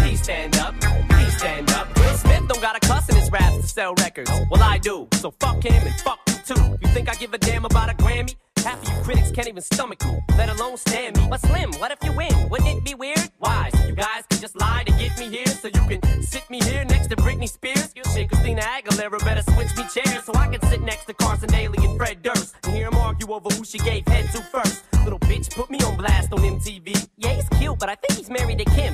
Stand 0.31 0.59
up, 0.59 0.79
please 1.09 1.37
stand 1.37 1.69
up. 1.71 1.87
Smith 2.15 2.47
don't 2.47 2.61
got 2.61 2.77
a 2.77 2.79
cuss 2.87 3.09
in 3.09 3.17
his 3.17 3.29
raps 3.29 3.57
to 3.57 3.67
sell 3.67 3.93
records. 3.95 4.31
Well, 4.49 4.63
I 4.63 4.77
do. 4.77 5.09
So 5.15 5.31
fuck 5.31 5.61
him 5.61 5.85
and 5.85 5.93
fuck 5.99 6.19
you 6.25 6.55
too. 6.55 6.77
You 6.81 6.87
think 6.93 7.09
I 7.09 7.15
give 7.15 7.33
a 7.33 7.37
damn 7.37 7.65
about 7.65 7.89
a 7.89 7.93
Grammy? 7.95 8.35
Half 8.63 8.81
of 8.81 8.93
you 8.93 9.03
critics 9.03 9.31
can't 9.31 9.49
even 9.49 9.61
stomach 9.61 10.01
me, 10.05 10.19
let 10.37 10.47
alone 10.47 10.77
stand 10.77 11.17
me. 11.17 11.27
But 11.29 11.41
Slim, 11.41 11.73
what 11.73 11.91
if 11.91 12.01
you 12.05 12.13
win? 12.13 12.49
Wouldn't 12.49 12.69
it 12.69 12.85
be 12.85 12.93
weird? 12.93 13.29
Why? 13.39 13.71
So 13.73 13.85
you 13.87 13.93
guys 13.93 14.23
can 14.29 14.39
just 14.39 14.57
lie 14.57 14.83
to 14.85 14.93
get 14.93 15.19
me 15.19 15.27
here, 15.27 15.47
so 15.47 15.67
you 15.67 15.81
can 15.89 16.23
sit 16.23 16.49
me 16.49 16.61
here 16.63 16.85
next 16.85 17.07
to 17.07 17.17
Britney 17.17 17.49
Spears. 17.49 17.93
Shit, 18.13 18.29
Christina 18.29 18.61
Aguilera 18.61 19.19
better 19.25 19.43
switch 19.51 19.75
me 19.75 19.83
chairs 19.93 20.23
so 20.23 20.33
I 20.35 20.47
can 20.47 20.61
sit 20.69 20.81
next 20.81 21.05
to 21.07 21.13
Carson 21.13 21.49
Daly 21.49 21.85
and 21.85 21.97
Fred 21.97 22.21
Durst 22.21 22.55
and 22.63 22.73
hear 22.73 22.89
them 22.89 22.97
argue 22.97 23.33
over 23.33 23.49
who 23.49 23.65
she 23.65 23.79
gave 23.79 24.07
head 24.07 24.31
to 24.31 24.41
first. 24.43 24.85
Little 25.03 25.19
bitch 25.19 25.53
put 25.53 25.69
me 25.69 25.79
on 25.81 25.97
blast 25.97 26.31
on 26.31 26.39
MTV. 26.39 27.09
Yeah, 27.17 27.33
he's 27.33 27.49
cute, 27.59 27.77
but 27.77 27.89
I 27.89 27.95
think 27.95 28.17
he's 28.17 28.29
married 28.29 28.59
to 28.59 28.65
Kim. 28.65 28.93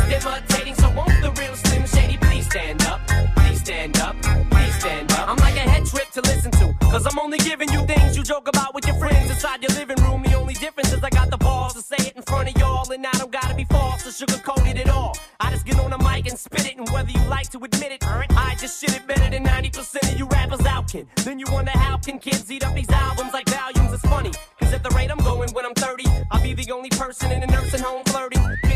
so 0.21 0.29
won't 0.95 1.09
the 1.23 1.33
real 1.41 1.55
Slim 1.55 1.83
Shady 1.87 2.15
please 2.17 2.45
stand 2.45 2.83
up? 2.83 3.01
Please 3.37 3.59
stand 3.59 3.97
up, 3.97 4.15
please 4.21 4.75
stand 4.75 5.11
up. 5.13 5.27
I'm 5.27 5.37
like 5.37 5.55
a 5.55 5.67
head 5.67 5.83
trip 5.83 6.11
to 6.11 6.21
listen 6.21 6.51
to. 6.51 6.75
Cause 6.91 7.07
I'm 7.07 7.17
only 7.17 7.39
giving 7.39 7.71
you 7.71 7.83
things 7.87 8.15
you 8.15 8.21
joke 8.21 8.47
about 8.47 8.75
with 8.75 8.85
your 8.85 8.97
friends 8.97 9.31
inside 9.31 9.63
your 9.63 9.71
living 9.71 9.97
room. 10.03 10.21
The 10.21 10.35
only 10.35 10.53
difference 10.53 10.93
is 10.93 11.03
I 11.03 11.09
got 11.09 11.31
the 11.31 11.37
balls 11.37 11.73
to 11.73 11.81
say 11.81 11.95
it 11.97 12.13
in 12.15 12.21
front 12.21 12.49
of 12.49 12.61
y'all. 12.61 12.85
And 12.91 13.03
I 13.03 13.11
don't 13.13 13.31
gotta 13.31 13.55
be 13.55 13.63
false 13.63 14.05
or 14.05 14.25
sugarcoated 14.25 14.77
at 14.81 14.89
all. 14.89 15.17
I 15.39 15.49
just 15.49 15.65
get 15.65 15.79
on 15.79 15.89
the 15.89 15.97
mic 15.97 16.27
and 16.29 16.37
spit 16.37 16.67
it. 16.67 16.77
And 16.77 16.87
whether 16.89 17.09
you 17.09 17.23
like 17.25 17.49
to 17.49 17.57
admit 17.57 17.91
it, 17.91 18.03
I 18.07 18.55
just 18.59 18.79
shit 18.79 18.95
it 18.95 19.07
better 19.07 19.27
than 19.27 19.43
90% 19.43 20.13
of 20.13 20.19
you 20.19 20.27
rappers 20.27 20.63
out 20.67 20.87
can. 20.91 21.07
Then 21.25 21.39
you 21.39 21.47
wonder 21.51 21.71
how 21.71 21.97
can 21.97 22.19
kids 22.19 22.51
eat 22.51 22.63
up 22.63 22.75
these 22.75 22.91
albums 22.91 23.33
like 23.33 23.49
volumes? 23.49 23.91
It's 23.91 24.03
funny. 24.03 24.31
Cause 24.59 24.71
at 24.71 24.83
the 24.83 24.89
rate 24.91 25.09
I'm 25.09 25.17
going 25.17 25.49
when 25.53 25.65
I'm 25.65 25.73
30, 25.73 26.05
I'll 26.29 26.43
be 26.43 26.53
the 26.53 26.71
only 26.71 26.89
person 26.89 27.31
in 27.31 27.41
a 27.41 27.47
nursing 27.47 27.81
home 27.81 28.03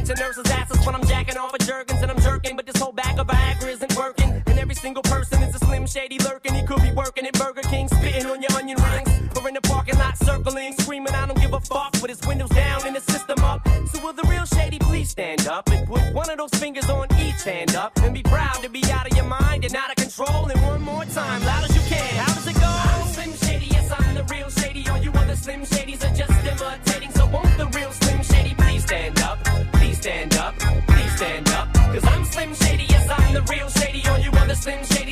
flirting. 0.05 0.15
Pinching 0.15 0.25
nurses' 0.25 0.51
asses 0.51 0.85
when 0.85 0.95
I'm 0.95 1.05
jacking 1.07 1.37
off 1.37 1.53
of 1.53 1.59
Jergens 1.59 2.01
and 2.01 2.11
I'm 2.11 2.19
jerking. 2.19 2.55
But 2.55 2.65
this 2.65 2.81
whole 2.81 2.91
bag 2.91 3.19
of 3.19 3.27
Viagra 3.27 3.69
isn't 3.69 3.95
working. 3.95 4.43
And 4.47 4.59
every 4.59 4.75
single 4.75 5.03
person 5.03 5.41
is 5.43 5.55
a 5.55 5.59
slim 5.59 5.85
shady 5.87 6.19
lurking. 6.19 6.53
He 6.53 6.63
could 6.63 6.81
be 6.81 6.91
working 6.91 7.25
at 7.25 7.33
Burger 7.33 7.61
King, 7.61 7.87
spitting 7.87 8.25
on 8.27 8.41
your 8.41 8.51
onion 8.53 8.77
rings. 8.81 9.09
Or 9.37 9.47
in 9.47 9.53
the 9.53 9.61
parking 9.61 9.97
lot 9.97 10.17
circling, 10.17 10.73
screaming, 10.79 11.13
I 11.13 11.27
don't 11.27 11.39
give 11.39 11.53
a 11.53 11.59
fuck. 11.59 11.93
With 12.01 12.09
his 12.09 12.21
windows 12.27 12.49
down 12.49 12.85
and 12.85 12.95
his 12.95 13.03
system 13.03 13.39
up. 13.39 13.67
So 13.91 14.01
will 14.03 14.13
the 14.13 14.23
real 14.23 14.45
shady 14.45 14.79
please 14.79 15.09
stand 15.09 15.47
up 15.47 15.69
and 15.71 15.87
put 15.87 16.13
one 16.13 16.29
of 16.29 16.37
those 16.37 16.51
fingers 16.51 16.89
on 16.89 17.07
each 17.19 17.43
hand 17.43 17.75
up 17.75 17.97
and 18.03 18.13
be 18.13 18.23
proud 18.23 18.61
to 18.63 18.69
be 18.69 18.83
out 18.91 19.09
of 19.09 19.15
your 19.15 19.25
mind 19.25 19.65
and 19.65 19.75
out 19.75 19.89
of 19.89 19.95
control. 19.95 20.47
And 20.47 20.61
one 20.61 20.81
more 20.81 21.05
time, 21.05 21.41
the 33.35 33.41
real 33.51 33.67
shady 33.67 34.07
on 34.07 34.21
you 34.21 34.31
on 34.31 34.47
the 34.47 34.55
slim 34.55 34.81
shady. 34.85 35.04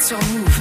Sur 0.00 0.16
Move. 0.16 0.57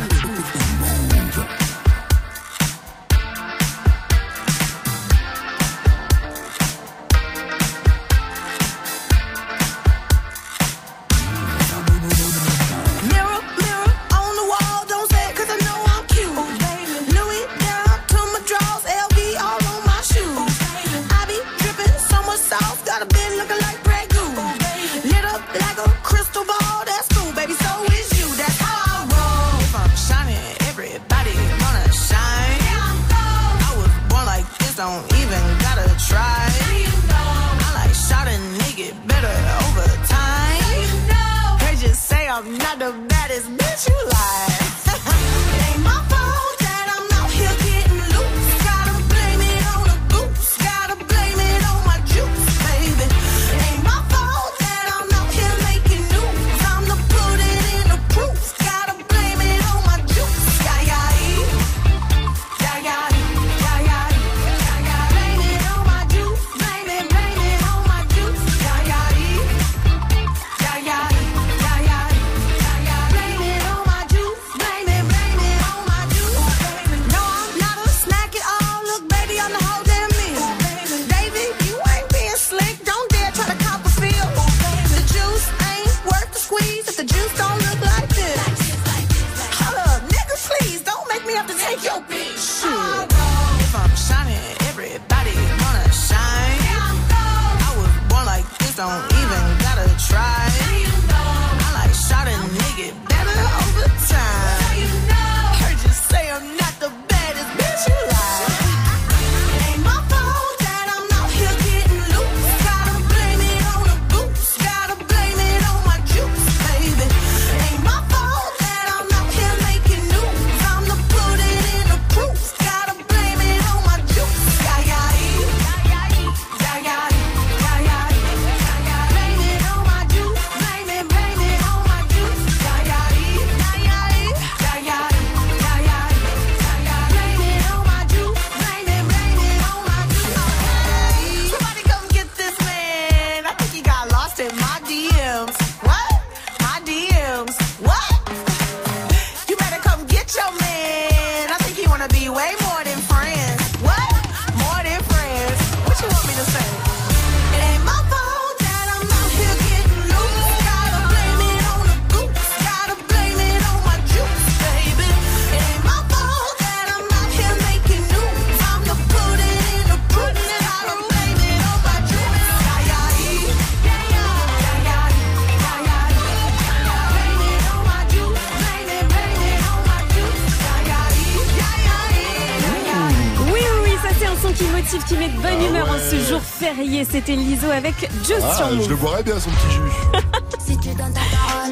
C'était 187.18 187.36
Liso 187.36 187.72
avec 187.72 187.96
Just 188.28 188.44
Ah, 188.44 188.56
sur 188.58 188.84
je 188.84 188.90
le 188.90 188.96
boirais 188.96 189.24
bien 189.24 189.40
son 189.40 189.50
petit 189.50 189.72
jus. 189.74 190.76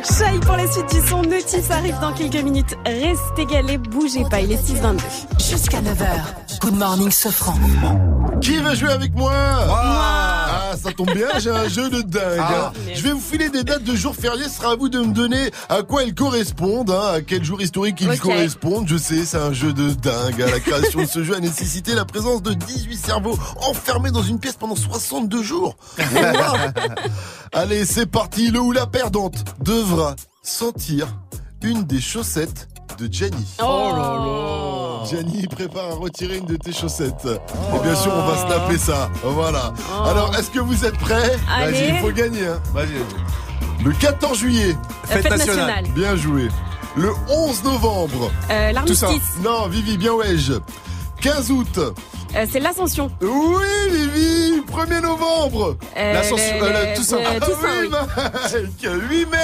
Chai 0.17 0.39
pour 0.39 0.55
la 0.55 0.71
suite 0.71 0.89
du 0.89 1.07
son. 1.07 1.21
Notice 1.21 1.69
arrive 1.69 1.99
dans 2.01 2.13
quelques 2.13 2.43
minutes. 2.43 2.75
Restez 2.83 3.45
galés, 3.45 3.77
bougez 3.77 4.23
pas. 4.27 4.41
Il 4.41 4.51
est 4.51 4.55
6h22. 4.55 4.97
Jusqu'à 5.37 5.81
9h. 5.81 6.61
Good 6.61 6.73
morning, 6.75 7.11
Sofran. 7.11 7.53
Qui 8.41 8.57
veut 8.57 8.73
jouer 8.73 8.89
avec 8.89 9.15
moi? 9.15 9.31
Ah, 9.35 10.24
tombe 10.95 11.13
bien, 11.13 11.27
j'ai 11.39 11.49
un 11.49 11.67
jeu 11.67 11.89
de 11.89 12.01
dingue. 12.01 12.39
Ah. 12.39 12.71
hein. 12.75 12.79
Je 12.93 13.01
vais 13.01 13.11
vous 13.11 13.19
filer 13.21 13.49
des 13.49 13.63
dates 13.63 13.83
de 13.83 13.95
jours 13.95 14.15
fériés, 14.15 14.45
ce 14.45 14.57
sera 14.57 14.71
à 14.71 14.75
vous 14.75 14.89
de 14.89 14.99
me 14.99 15.13
donner 15.13 15.49
à 15.69 15.83
quoi 15.83 16.03
ils 16.03 16.13
correspondent, 16.15 16.91
hein, 16.91 17.13
à 17.15 17.21
quel 17.21 17.43
jour 17.43 17.61
historique 17.61 17.99
ils 18.01 18.19
correspondent. 18.19 18.87
Je 18.87 18.97
sais, 18.97 19.25
c'est 19.25 19.37
un 19.37 19.53
jeu 19.53 19.73
de 19.73 19.91
dingue. 19.91 20.41
hein. 20.41 20.47
La 20.51 20.59
création 20.59 21.01
de 21.01 21.07
ce 21.07 21.23
jeu 21.23 21.35
a 21.35 21.39
nécessité 21.39 21.93
la 21.95 22.05
présence 22.05 22.41
de 22.41 22.53
18 22.53 22.97
cerveaux 22.97 23.37
enfermés 23.67 24.11
dans 24.11 24.23
une 24.23 24.39
pièce 24.39 24.55
pendant 24.55 24.75
62 24.75 25.43
jours. 25.43 25.75
Allez, 27.53 27.85
c'est 27.85 28.05
parti. 28.05 28.49
Le 28.51 28.59
ou 28.59 28.71
la 28.71 28.85
perdante 28.87 29.43
devra 29.61 30.15
sentir 30.43 31.07
une 31.63 31.83
des 31.83 32.01
chaussettes 32.01 32.67
de 32.99 33.11
Jenny. 33.11 33.45
Oh 33.59 33.91
là 33.91 33.97
là. 33.97 34.84
Gianni 35.09 35.47
prépare 35.47 35.91
à 35.91 35.95
retirer 35.95 36.37
une 36.37 36.45
de 36.45 36.55
tes 36.55 36.73
chaussettes. 36.73 37.25
Et 37.27 37.79
bien 37.83 37.95
sûr, 37.95 38.11
on 38.15 38.25
va 38.27 38.37
snapper 38.47 38.77
ça. 38.77 39.09
Voilà. 39.23 39.73
Alors, 40.05 40.33
est-ce 40.37 40.49
que 40.49 40.59
vous 40.59 40.85
êtes 40.85 40.97
prêts 40.97 41.37
Allez. 41.55 41.71
Vas-y, 41.71 41.89
il 41.89 41.99
faut 41.99 42.11
gagner. 42.11 42.47
hein. 42.47 42.59
Le 43.83 43.91
14 43.91 44.37
juillet. 44.39 44.75
La 45.09 45.17
fête 45.17 45.29
nationale. 45.29 45.85
Bien 45.93 46.15
joué. 46.15 46.47
Le 46.97 47.11
11 47.29 47.63
novembre. 47.63 48.31
Euh, 48.49 48.71
l'armistice. 48.71 49.21
Non, 49.43 49.67
Vivi, 49.67 49.97
bien 49.97 50.13
ouais. 50.13 50.35
15 51.21 51.51
août. 51.51 51.77
Euh, 52.35 52.45
c'est 52.51 52.59
l'ascension. 52.59 53.11
Oui, 53.21 53.89
Vivi 53.91 54.61
1er 54.71 55.01
novembre. 55.01 55.77
Euh, 55.97 56.13
L'Ascension- 56.13 56.57
euh, 56.61 56.95
Toussaint. 56.95 57.17
le 57.19 57.25
Ah 57.25 57.39
oui, 57.47 57.79
oui. 57.81 57.89
Mike 57.91 58.87
8 59.09 59.25
mai. 59.27 59.37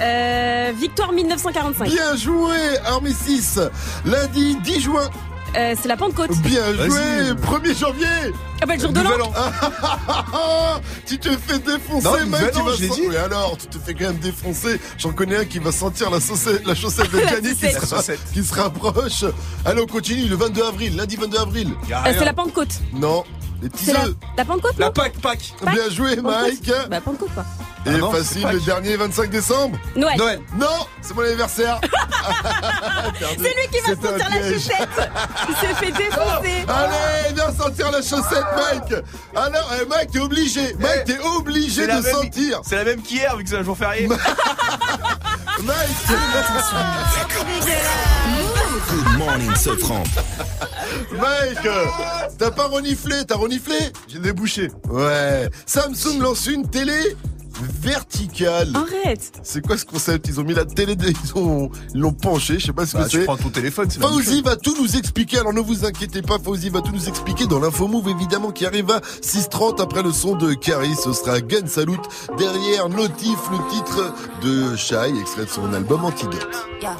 Euh, 0.00 0.72
victoire 0.76 1.12
1945. 1.12 1.88
Bien 1.88 2.16
joué, 2.16 2.56
Armistice. 2.86 3.58
Lundi 4.04 4.56
10 4.64 4.80
juin. 4.80 5.08
Euh, 5.56 5.74
c'est 5.80 5.86
la 5.86 5.96
Pentecôte. 5.96 6.32
Bien 6.38 6.72
joué, 6.74 7.32
1er 7.40 7.78
janvier. 7.78 8.06
Ah 8.60 8.66
bah 8.66 8.74
le 8.74 8.80
jour 8.80 8.92
de 8.92 9.00
l'an. 9.00 9.32
tu 11.06 11.16
te 11.18 11.28
fais 11.36 11.60
défoncer, 11.60 12.08
Non, 12.08 12.26
mec. 12.26 12.50
Tu 12.52 12.60
vas 12.62 12.72
je 12.76 12.82
l'ai 12.82 12.88
sen- 12.88 12.96
dit. 12.96 13.02
Oui, 13.08 13.16
alors, 13.16 13.56
tu 13.56 13.66
te 13.68 13.78
fais 13.78 13.94
quand 13.94 14.06
même 14.06 14.18
défoncer. 14.18 14.80
J'en 14.98 15.12
connais 15.12 15.36
un 15.36 15.44
qui 15.44 15.60
va 15.60 15.70
sentir 15.70 16.10
la, 16.10 16.18
saucette- 16.18 16.66
la 16.66 16.74
chaussette 16.74 17.10
de 17.12 17.18
La 17.20 17.28
Gianni 17.28 17.54
qui, 17.54 17.70
saucette. 17.70 17.86
sera- 18.18 18.32
qui 18.32 18.42
se 18.42 18.54
rapproche. 18.54 19.24
Allez, 19.64 19.80
on 19.80 19.86
continue 19.86 20.26
le 20.26 20.34
22 20.34 20.62
avril, 20.64 20.96
lundi 20.96 21.14
22 21.14 21.38
avril. 21.38 21.70
Euh, 21.88 21.94
c'est 22.18 22.24
la 22.24 22.32
Pentecôte. 22.32 22.80
Non, 22.92 23.22
les 23.62 23.68
petits 23.68 23.92
la, 23.92 24.06
la 24.36 24.44
Pentecôte, 24.44 24.76
non 24.80 24.90
Pâques, 24.90 25.20
Pâques. 25.20 25.54
Bien 25.62 25.88
joué, 25.88 26.16
Mike. 26.16 26.68
Bah 26.90 27.00
Pentecôte, 27.00 27.32
quoi. 27.32 27.44
Et 27.86 27.90
Ah 27.90 27.98
non, 27.98 28.10
c'est 28.12 28.18
facile, 28.18 28.48
le 28.50 28.60
dernier 28.60 28.96
25 28.96 29.28
décembre. 29.30 29.78
Noël. 29.94 30.16
Noël. 30.16 30.40
Non, 30.56 30.86
c'est 31.02 31.14
mon 31.14 31.22
anniversaire. 31.22 31.80
C'est 33.20 33.36
lui 33.42 33.68
qui 33.70 33.80
va 33.80 33.88
sentir 33.94 34.28
la 34.30 34.52
chaussette. 34.52 34.88
Il 35.48 35.54
s'est 35.56 35.74
fait 35.74 35.92
défoncer. 35.92 36.64
Allez, 36.68 37.34
viens 37.34 37.52
sentir 37.52 37.90
la 37.90 38.00
chaussette, 38.00 38.44
Mike. 38.56 38.94
Alors, 39.36 39.70
eh, 39.78 39.84
Mike, 39.86 40.10
t'es 40.12 40.18
obligé. 40.20 40.74
Mike, 40.78 41.04
t'es 41.04 41.18
obligé 41.18 41.82
de 41.86 41.92
même- 41.92 42.02
sentir. 42.02 42.60
C'est 42.64 42.76
la 42.76 42.84
même 42.84 43.02
qu'hier, 43.02 43.36
vu 43.36 43.44
que 43.44 43.50
c'est 43.50 43.58
un 43.58 43.62
jour 43.62 43.76
férié. 43.76 44.08
Good 48.88 49.18
morning, 49.18 49.54
Sofran. 49.56 50.02
Mike, 51.12 51.68
t'as 52.38 52.50
pas 52.50 52.66
reniflé, 52.66 53.24
t'as 53.26 53.36
reniflé? 53.36 53.76
J'ai 54.08 54.18
débouché. 54.18 54.70
Ouais. 54.88 55.48
Samsung 55.66 56.20
lance 56.20 56.46
une 56.46 56.68
télé 56.68 57.16
verticale. 57.82 58.70
Arrête. 58.74 59.32
C'est 59.42 59.64
quoi 59.64 59.76
ce 59.78 59.84
concept? 59.84 60.26
Ils 60.28 60.40
ont 60.40 60.44
mis 60.44 60.54
la 60.54 60.64
télé, 60.64 60.96
de- 60.96 61.08
ils 61.24 61.38
ont, 61.38 61.70
ils 61.94 62.00
l'ont 62.00 62.12
penché, 62.12 62.58
je 62.58 62.66
sais 62.66 62.72
pas 62.72 62.86
ce 62.86 62.96
Bah, 62.96 63.04
que 63.04 63.10
tu 63.10 63.18
c'est. 63.18 63.24
prends 63.24 63.36
ton 63.36 63.50
téléphone, 63.50 63.88
c'est 63.90 64.00
Fauzi 64.00 64.42
va 64.42 64.56
tout 64.56 64.74
nous 64.80 64.96
expliquer, 64.96 65.38
alors 65.38 65.52
ne 65.52 65.60
vous 65.60 65.84
inquiétez 65.84 66.22
pas, 66.22 66.38
Fauzi 66.42 66.70
va 66.70 66.80
tout 66.80 66.92
nous 66.92 67.08
expliquer 67.08 67.46
dans 67.46 67.60
l'info 67.60 67.86
move 67.88 68.08
évidemment 68.08 68.50
qui 68.50 68.66
arrive 68.66 68.90
à 68.90 69.00
6h30 69.22 69.80
après 69.82 70.02
le 70.02 70.12
son 70.12 70.36
de 70.36 70.54
Caris, 70.54 70.94
ce 71.02 71.12
sera 71.12 71.40
Gun 71.40 71.66
Salut 71.66 71.98
derrière 72.38 72.88
Notif, 72.88 73.38
le 73.50 73.58
titre 73.70 74.14
de 74.42 74.76
Shai, 74.76 75.12
extrait 75.20 75.44
de 75.44 75.50
son 75.50 75.72
album 75.72 76.04
Antidote. 76.04 76.46
Yeah. 76.82 76.96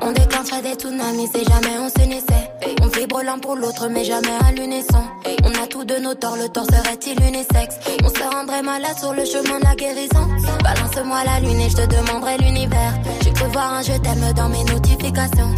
On 0.00 0.12
déclencherait 0.12 0.62
des 0.62 0.74
tsunamis 0.74 1.26
si 1.34 1.44
jamais 1.44 1.76
on 1.78 1.88
s'unissait. 1.88 2.47
On 2.82 2.86
vibre 2.88 3.22
l'un 3.24 3.38
pour 3.38 3.56
l'autre, 3.56 3.88
mais 3.88 4.04
jamais 4.04 4.36
à 4.46 4.52
l'unisson. 4.52 5.02
On 5.44 5.62
a 5.62 5.66
tous 5.66 5.84
de 5.84 5.96
nos 5.96 6.14
torts, 6.14 6.36
le 6.36 6.48
tort 6.48 6.64
serait-il 6.64 7.20
unisexe? 7.22 7.76
On 8.04 8.08
se 8.08 8.34
rendrait 8.34 8.62
malade 8.62 8.98
sur 8.98 9.12
le 9.12 9.24
chemin 9.24 9.58
de 9.60 9.64
la 9.64 9.74
guérison. 9.74 10.26
Balance-moi 10.62 11.24
la 11.24 11.40
lune 11.40 11.60
et 11.60 11.70
je 11.70 11.76
te 11.76 11.86
demanderai 11.86 12.38
l'univers. 12.38 12.94
J'ai 13.22 13.32
cru 13.32 13.48
voir 13.52 13.74
un 13.74 13.82
je 13.82 13.92
t'aime 13.92 14.32
dans 14.34 14.48
mes 14.48 14.64
notifications. 14.64 15.54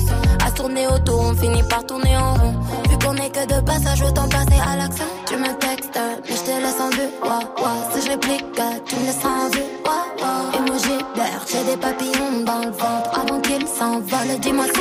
À 0.47 0.51
tourner 0.51 0.87
autour, 0.89 1.21
on 1.21 1.35
finit 1.35 1.63
par 1.65 1.85
tourner 1.87 2.17
en 2.17 2.35
rond. 2.35 2.55
Vu 2.89 2.99
qu'on 2.99 3.17
est 3.17 3.31
que 3.31 3.47
de 3.47 3.61
passage, 3.65 4.03
autant 4.03 4.29
passer 4.29 4.61
à 4.67 4.77
l'action. 4.77 5.07
Tu 5.27 5.37
me 5.37 5.53
textes, 5.59 5.99
mais 6.29 6.37
je 6.37 6.43
te 6.43 6.51
laisse 6.51 6.81
en 6.81 6.91
vue. 6.91 7.11
Ouah, 7.23 7.63
ouah. 7.63 7.91
Si 7.95 8.07
je 8.07 8.11
réplique, 8.11 8.45
tu 8.87 8.97
me 8.97 9.07
laisseras 9.07 9.29
en 9.29 9.49
vue. 9.49 9.65
Ouah, 9.87 10.07
ouah. 10.23 10.59
Emoji 10.59 10.99
vert, 11.17 11.45
j'ai 11.51 11.65
des 11.71 11.77
papillons 11.77 12.45
dans 12.45 12.59
le 12.59 12.71
ventre 12.71 13.11
avant 13.19 13.41
qu'ils 13.41 13.67
s'envolent. 13.67 14.39
Dis-moi 14.41 14.67
si 14.75 14.81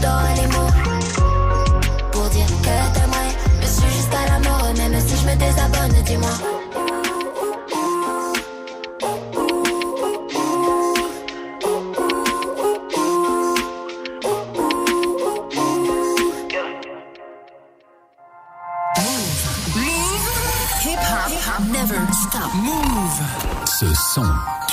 T'auras 0.00 0.34
les 0.34 0.46
mots 0.46 0.72
pour 2.12 2.28
dire 2.30 2.46
que 2.46 2.94
t'aimerais 2.94 3.32
Je 3.62 3.66
suis 3.66 3.90
jusqu'à 3.96 4.24
la 4.26 4.38
mort, 4.48 4.72
même 4.76 5.00
si 5.06 5.16
je 5.16 5.26
me 5.26 5.34
désabonne, 5.36 6.02
dis-moi. 6.04 6.30
Hip 20.84 20.98
hop 20.98 21.62
never 21.72 22.00
stop. 22.12 22.54
Move. 22.54 23.20
Ce 23.66 23.86
son, 24.14 24.24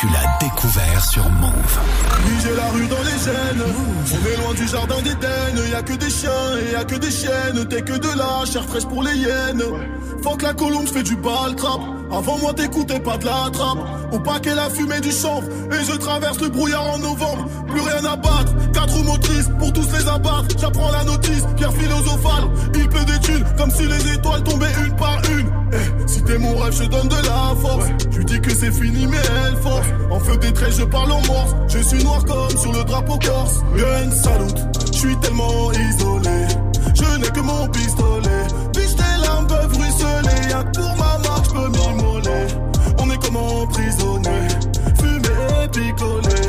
tu 0.06 0.14
l'as 0.14 0.38
découvert 0.40 1.04
sur 1.04 1.30
Move. 1.30 1.80
j'ai 2.44 2.56
la 2.56 2.70
rue 2.70 2.88
dans 2.88 3.02
les 3.02 3.18
gènes. 3.24 3.64
On 4.12 4.28
est 4.28 4.44
loin 4.44 4.54
du 4.54 4.68
jardin 4.68 5.02
d'Éden. 5.02 5.70
Y 5.72 5.74
a 5.74 5.82
que 5.82 5.94
des 5.94 6.10
chiens 6.10 6.32
et 6.60 6.74
y 6.74 6.76
a 6.76 6.84
que 6.84 6.96
des 6.96 7.12
chiennes. 7.12 7.66
T'es 7.68 7.82
que 7.82 7.94
de 7.94 8.18
la 8.18 8.46
chair 8.46 8.64
fraîche 8.66 8.86
pour 8.86 9.04
les 9.04 9.16
hyènes. 9.16 9.64
Faut 10.24 10.36
que 10.36 10.44
la 10.44 10.54
colombe 10.54 10.88
fait 10.88 11.04
du 11.04 11.16
bal 11.16 11.56
trap. 11.56 11.82
Avant 12.12 12.38
moi 12.40 12.54
t'écoutais 12.54 13.00
pas 13.00 13.18
de 13.18 13.26
la 13.26 13.50
trappe. 13.52 13.80
Au 14.12 14.20
paquet 14.20 14.56
la 14.56 14.70
fumée 14.70 15.00
du 15.02 15.12
chanvre. 15.12 15.48
Et 15.72 15.84
je 15.86 15.98
traverse 15.98 16.40
le 16.40 16.50
brouillard 16.50 16.88
en 16.94 17.00
novembre. 17.00 17.46
Plus 17.68 17.82
rien 17.82 18.06
à 18.06 18.16
battre. 18.16 18.54
Quatre 18.74 18.94
roues 18.94 19.04
motrices 19.04 19.50
pour 19.60 19.74
tous 19.74 19.92
les 19.92 20.08
abattre. 20.08 20.56
J'apprends 20.60 20.92
la 20.92 21.04
notice. 21.04 21.44
Pierre 21.58 21.74
philosophale. 21.74 22.46
Il 22.76 22.88
pleut 22.90 23.06
des 23.06 23.20
thunes 23.20 23.46
comme 23.58 23.72
si 23.72 23.84
les 23.88 24.14
étoiles 24.14 24.44
tombaient 24.44 24.74
une 24.86 24.96
par 24.96 25.20
une. 25.38 25.50
Eh, 25.74 26.08
si 26.08 26.24
t'es 26.24 26.38
mon 26.38 26.56
rêve, 26.58 26.74
je 26.74 26.86
donne 26.86 27.08
de 27.08 27.16
la 27.16 27.56
force. 27.60 27.86
Tu 28.12 28.24
dis 28.24 28.40
que 28.40 28.54
c'est 28.54 28.72
fini, 28.72 29.08
mais 29.08 29.18
elle 29.48 29.58
force. 29.58 29.88
En 30.12 30.20
feu 30.20 30.38
des 30.38 30.54
traits, 30.54 30.76
je 30.78 30.84
parle 30.84 31.12
en 31.12 31.22
morse. 31.26 31.56
Je 31.68 31.80
suis 31.80 32.04
noir 32.04 32.24
comme 32.26 32.58
sur 32.58 32.72
le 32.72 32.84
drapeau 32.84 33.18
corse. 33.18 33.62
Gun 33.76 34.12
salute, 34.12 34.60
je 34.94 34.98
suis 34.98 35.18
tellement 35.18 35.72
isolé. 35.72 36.48
Je 36.94 37.18
n'ai 37.18 37.30
que 37.30 37.42
mon 37.42 37.68
pistolet. 37.68 38.48
Pour 40.64 40.96
ma 40.98 41.18
marque, 41.18 41.46
je 41.46 41.52
peux 41.52 41.70
m'immoler. 41.70 42.48
On 43.00 43.10
est 43.10 43.18
comme 43.24 43.38
emprisonné. 43.38 44.48
Fumé 44.98 45.64
et 45.64 45.68
picolé. 45.68 46.42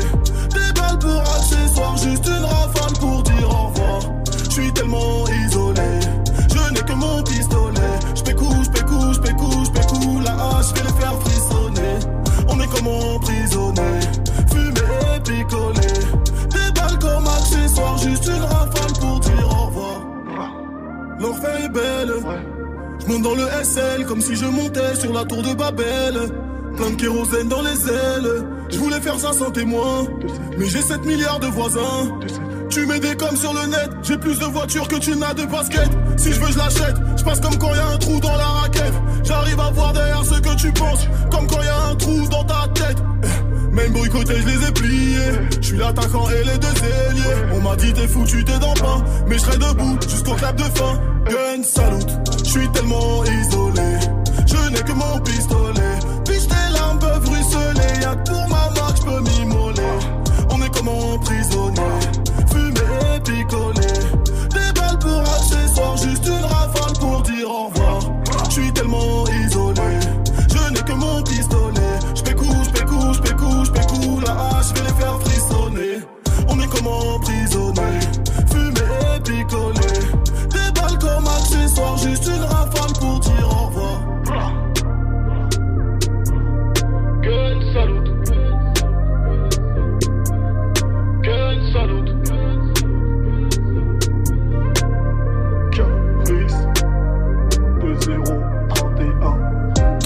Des 0.53 0.79
balles 0.79 0.99
pour 0.99 1.19
accessoires, 1.19 1.97
juste 1.97 2.25
une 2.27 2.45
rafale 2.45 2.93
pour 2.99 3.23
dire 3.23 3.49
au 3.49 3.67
revoir. 3.67 4.01
Je 4.45 4.51
suis 4.51 4.73
tellement 4.73 5.27
isolé. 5.27 5.99
Je 6.49 6.73
n'ai 6.73 6.81
que 6.81 6.93
mon 6.93 7.23
pistolet. 7.23 7.99
J'pécou, 8.15 8.49
j'pécou, 8.63 9.13
j'pécou, 9.13 9.65
j'pécou. 9.65 10.21
La 10.23 10.31
hache 10.31 10.73
fait 10.73 10.83
les 10.83 11.01
faire 11.01 11.19
frissonner. 11.21 11.99
On 12.47 12.59
est 12.59 12.67
comme 12.67 12.87
emprisonné. 12.87 13.99
Fumé 14.49 15.15
et 15.15 15.19
picolé. 15.19 15.87
Des 16.49 16.71
balles 16.79 16.99
comme 16.99 17.27
accessoires, 17.27 17.97
juste 17.97 18.25
une 18.27 18.43
rafale 18.43 18.93
pour 18.99 19.19
dire 19.19 19.49
au 19.49 19.65
revoir. 19.65 20.01
L'enfer 21.19 21.65
est 21.65 21.69
belle. 21.69 22.13
Je 22.15 22.56
monte 23.07 23.21
dans 23.21 23.35
le 23.35 23.47
SL 23.63 24.05
comme 24.05 24.21
si 24.21 24.35
je 24.35 24.45
montais 24.45 24.95
sur 24.95 25.13
la 25.13 25.23
tour 25.25 25.41
de 25.41 25.53
Babel. 25.53 26.29
Plein 26.75 26.91
de 26.91 26.95
kérosène 26.95 27.47
dans 27.47 27.61
les 27.61 27.89
ailes. 27.89 28.45
Je 28.69 28.77
voulais 28.77 28.99
faire 28.99 29.19
ça 29.19 29.33
sans 29.33 29.51
témoin. 29.51 30.05
Mais 30.57 30.67
j'ai 30.67 30.81
7 30.81 31.03
milliards 31.05 31.39
de 31.39 31.47
voisins. 31.47 32.19
Tu 32.69 32.85
mets 32.85 32.99
des 32.99 33.15
comme 33.15 33.35
sur 33.35 33.53
le 33.53 33.67
net. 33.67 33.89
J'ai 34.03 34.17
plus 34.17 34.37
de 34.37 34.45
voitures 34.45 34.87
que 34.87 34.97
tu 34.97 35.15
n'as 35.15 35.33
de 35.33 35.45
baskets. 35.45 35.89
Si 36.17 36.33
je 36.33 36.39
veux, 36.39 36.51
je 36.51 36.57
l'achète. 36.57 36.95
Je 37.17 37.23
passe 37.23 37.39
comme 37.39 37.57
quand 37.57 37.73
y 37.73 37.79
un 37.79 37.97
trou 37.97 38.19
dans 38.19 38.35
la 38.35 38.45
raquette. 38.45 38.93
J'arrive 39.23 39.59
à 39.59 39.69
voir 39.71 39.93
derrière 39.93 40.23
ce 40.25 40.39
que 40.39 40.55
tu 40.55 40.71
penses. 40.73 41.07
Comme 41.31 41.47
quand 41.47 41.61
y 41.61 41.91
un 41.91 41.95
trou 41.95 42.27
dans 42.29 42.43
ta 42.43 42.67
tête. 42.73 42.97
Même 43.71 43.93
boycotté, 43.93 44.33
je 44.41 44.47
les 44.47 44.67
ai 44.67 44.71
pliés. 44.71 45.31
Je 45.61 45.67
suis 45.67 45.77
l'attaquant 45.77 46.27
et 46.29 46.43
les 46.43 46.57
deux 46.57 46.67
ailiers. 46.67 47.53
On 47.53 47.61
m'a 47.61 47.75
dit 47.75 47.93
t'es 47.93 48.07
foutu, 48.07 48.43
t'es 48.43 48.59
dans 48.59 48.73
pain. 48.73 49.03
Mais 49.27 49.35
je 49.35 49.41
serai 49.41 49.57
debout 49.57 49.97
jusqu'au 50.07 50.33
clap 50.33 50.55
de 50.55 50.63
fin. 50.63 50.99
Gun 51.29 51.63
salute, 51.63 52.09
je 52.47 52.59
suis 52.59 52.69
tellement 52.69 53.23
isolé. 53.25 53.99
Je 54.45 54.69
n'ai 54.69 54.81
que 54.81 54.93
mon 54.93 55.19
pistolet. 55.19 55.99
Puis 56.25 56.39
tes 56.47 56.73
larmes 56.73 56.99
peuvent 56.99 57.29
ruisseler. 57.29 58.01
Y'a 58.01 58.15
que 58.15 58.29
pour 58.31 58.47
ma 58.47 58.69
marque, 58.79 58.97
je 58.97 59.03
peux 59.03 59.19
m'immoler. 59.19 59.93
On 60.49 60.61
est 60.61 60.73
comme 60.73 60.87
emprisonné. 60.87 61.81
Fumé 62.49 62.85
et 63.15 63.19
picolé. 63.19 63.87
Des 64.55 64.79
balles 64.79 64.99
pour 64.99 65.19
accessoires, 65.19 65.97
juste 65.97 66.25
une 66.25 66.45
rafale 66.45 66.93
pour 66.99 67.21
dire 67.23 67.49
au 67.49 67.67
revoir. 67.67 67.99
Je 68.45 68.51
suis 68.51 68.73
tellement 68.73 69.25
isolé. 69.27 69.99
Je 70.49 70.73
n'ai 70.73 70.81
que 70.81 70.93
mon 70.93 71.21
pistolet. 71.23 71.99
J'pécou, 72.15 72.47
j'pécou, 72.63 73.13
j'pécou, 73.13 73.65
j'pécou. 73.65 74.19
La 74.25 74.31
hache 74.31 74.73
fait 74.73 74.83
les 74.83 75.01
faire 75.01 75.19
frissonner. 75.21 75.99
On 76.47 76.59
est 76.59 76.67
comme 76.67 76.87
emprisonné. 76.87 77.36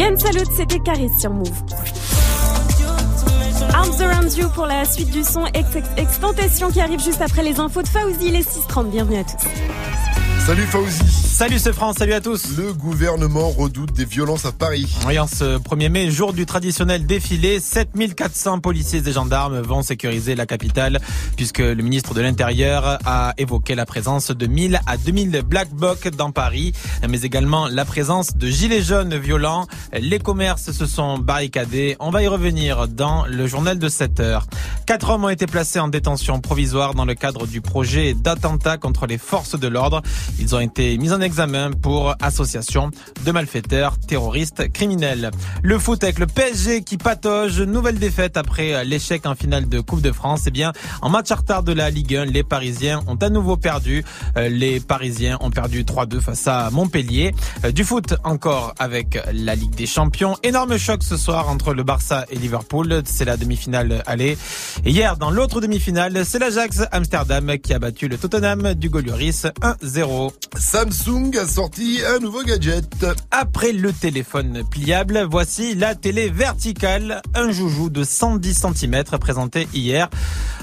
Ken 0.02 0.18
Salut, 0.18 0.46
c'était 0.58 0.80
Caris 0.80 1.12
Move. 1.30 1.52
Arms 3.72 4.02
Around 4.02 4.34
You 4.36 4.50
pour 4.50 4.66
la 4.66 4.84
suite 4.84 5.12
du 5.12 5.24
son 5.24 5.46
Ex 5.54 5.76
Ex- 5.76 5.88
Extentation 5.96 6.72
qui 6.72 6.82
arrive 6.82 7.00
juste 7.00 7.22
après 7.22 7.44
les 7.44 7.60
infos 7.60 7.84
de 7.84 7.88
Fauzi, 7.88 8.32
les 8.32 8.42
6.30. 8.42 8.90
Bienvenue 8.90 9.20
à 9.20 9.24
tous. 9.24 9.48
Salut 10.48 10.64
Fauzi. 10.66 11.21
Salut 11.42 11.58
ce 11.58 11.72
France, 11.72 11.96
salut 11.98 12.14
à 12.14 12.22
tous. 12.22 12.56
Le 12.56 12.72
gouvernement 12.72 13.50
redoute 13.50 13.94
des 13.94 14.06
violences 14.06 14.46
à 14.46 14.52
Paris. 14.52 14.96
Oui, 15.08 15.18
en 15.18 15.26
ce 15.26 15.58
1er 15.58 15.90
mai, 15.90 16.12
jour 16.12 16.34
du 16.34 16.46
traditionnel 16.46 17.08
défilé, 17.08 17.60
7400 17.60 18.60
policiers 18.60 19.02
et 19.08 19.12
gendarmes 19.12 19.60
vont 19.60 19.82
sécuriser 19.82 20.36
la 20.36 20.46
capitale 20.46 21.00
puisque 21.38 21.58
le 21.58 21.82
ministre 21.82 22.14
de 22.14 22.22
l'Intérieur 22.22 23.00
a 23.06 23.34
évoqué 23.40 23.74
la 23.74 23.88
présence 23.88 24.30
de 24.30 24.46
1000 24.46 24.82
à 24.86 24.98
2000 24.98 25.42
Black 25.42 25.72
Blocs 25.72 26.10
dans 26.16 26.30
Paris, 26.30 26.74
mais 27.10 27.22
également 27.22 27.68
la 27.68 27.86
présence 27.86 28.36
de 28.36 28.48
gilets 28.48 28.84
jaunes 28.84 29.18
violents. 29.18 29.66
Les 30.00 30.20
commerces 30.20 30.72
se 30.72 30.86
sont 30.86 31.18
barricadés. 31.18 31.96
On 32.00 32.12
va 32.12 32.22
y 32.22 32.28
revenir 32.28 32.88
dans 32.88 33.26
le 33.26 33.48
journal 33.48 33.80
de 33.80 33.90
7 33.90 34.20
heures. 34.20 34.46
Quatre 34.86 35.10
hommes 35.10 35.24
ont 35.24 35.30
été 35.30 35.48
placés 35.48 35.80
en 35.80 35.88
détention 35.88 36.40
provisoire 36.40 36.94
dans 36.94 37.06
le 37.06 37.16
cadre 37.16 37.48
du 37.48 37.62
projet 37.62 38.14
d'attentat 38.14 38.78
contre 38.78 39.08
les 39.08 39.18
forces 39.18 39.60
de 39.60 39.68
l'ordre. 39.68 40.04
Ils 40.38 40.54
ont 40.54 40.60
été 40.60 40.96
mis 41.00 41.12
en 41.12 41.20
examen 41.20 41.31
pour 41.82 42.14
association 42.22 42.92
de 43.26 43.32
malfaiteurs, 43.32 43.98
terroristes, 43.98 44.72
criminels. 44.74 45.32
Le 45.64 45.80
foot 45.80 46.04
avec 46.04 46.20
le 46.20 46.28
PSG 46.28 46.84
qui 46.84 46.98
patauge, 46.98 47.62
nouvelle 47.62 48.00
défaite 48.00 48.36
après 48.36 48.84
l'échec 48.84 49.26
en 49.26 49.34
finale 49.36 49.70
de 49.70 49.80
Coupe 49.80 50.02
de 50.02 50.12
France. 50.12 50.44
Eh 50.48 50.52
bien, 50.52 50.74
en 51.02 51.10
match 51.10 51.32
retard 51.32 51.64
de 51.64 51.72
la 51.72 51.90
Ligue 51.90 52.16
1, 52.18 52.26
les 52.26 52.44
Parisiens 52.44 53.02
ont 53.08 53.16
à 53.16 53.30
nouveau 53.30 53.56
perdu. 53.56 54.04
Euh, 54.38 54.50
Les 54.50 54.82
Parisiens 54.82 55.38
ont 55.40 55.52
perdu 55.52 55.84
3-2 55.84 56.20
face 56.20 56.48
à 56.48 56.70
Montpellier. 56.70 57.34
Euh, 57.64 57.72
Du 57.72 57.86
foot 57.86 58.14
encore 58.26 58.74
avec 58.78 59.18
la 59.34 59.56
Ligue 59.56 59.76
des 59.76 59.88
Champions. 59.88 60.36
Énorme 60.44 60.78
choc 60.78 61.02
ce 61.04 61.16
soir 61.16 61.48
entre 61.50 61.74
le 61.74 61.84
Barça 61.84 62.26
et 62.30 62.36
Liverpool. 62.36 63.04
C'est 63.06 63.26
la 63.26 63.38
demi-finale 63.38 64.04
aller. 64.06 64.38
Et 64.84 64.92
hier, 64.92 65.16
dans 65.16 65.32
l'autre 65.32 65.62
demi-finale, 65.62 66.26
c'est 66.26 66.40
l'Ajax 66.40 66.82
Amsterdam 66.92 67.58
qui 67.58 67.74
a 67.74 67.80
battu 67.80 68.10
le 68.10 68.18
Tottenham 68.18 68.74
du 68.74 68.90
Golioris 68.90 69.46
1-0. 69.62 70.32
Samsung 70.58 71.21
Samsung 71.22 71.38
a 71.38 71.48
sorti 71.48 72.00
un 72.16 72.20
nouveau 72.20 72.42
gadget. 72.44 73.06
Après 73.30 73.74
le 73.74 73.94
téléphone 73.94 74.64
pliable, 74.70 75.28
voici 75.30 75.76
la 75.76 75.94
télé 75.94 76.30
verticale, 76.30 77.22
un 77.36 77.52
joujou 77.52 77.90
de 77.90 78.04
110 78.04 78.66
cm 78.76 79.04
présenté 79.20 79.68
hier. 79.74 80.10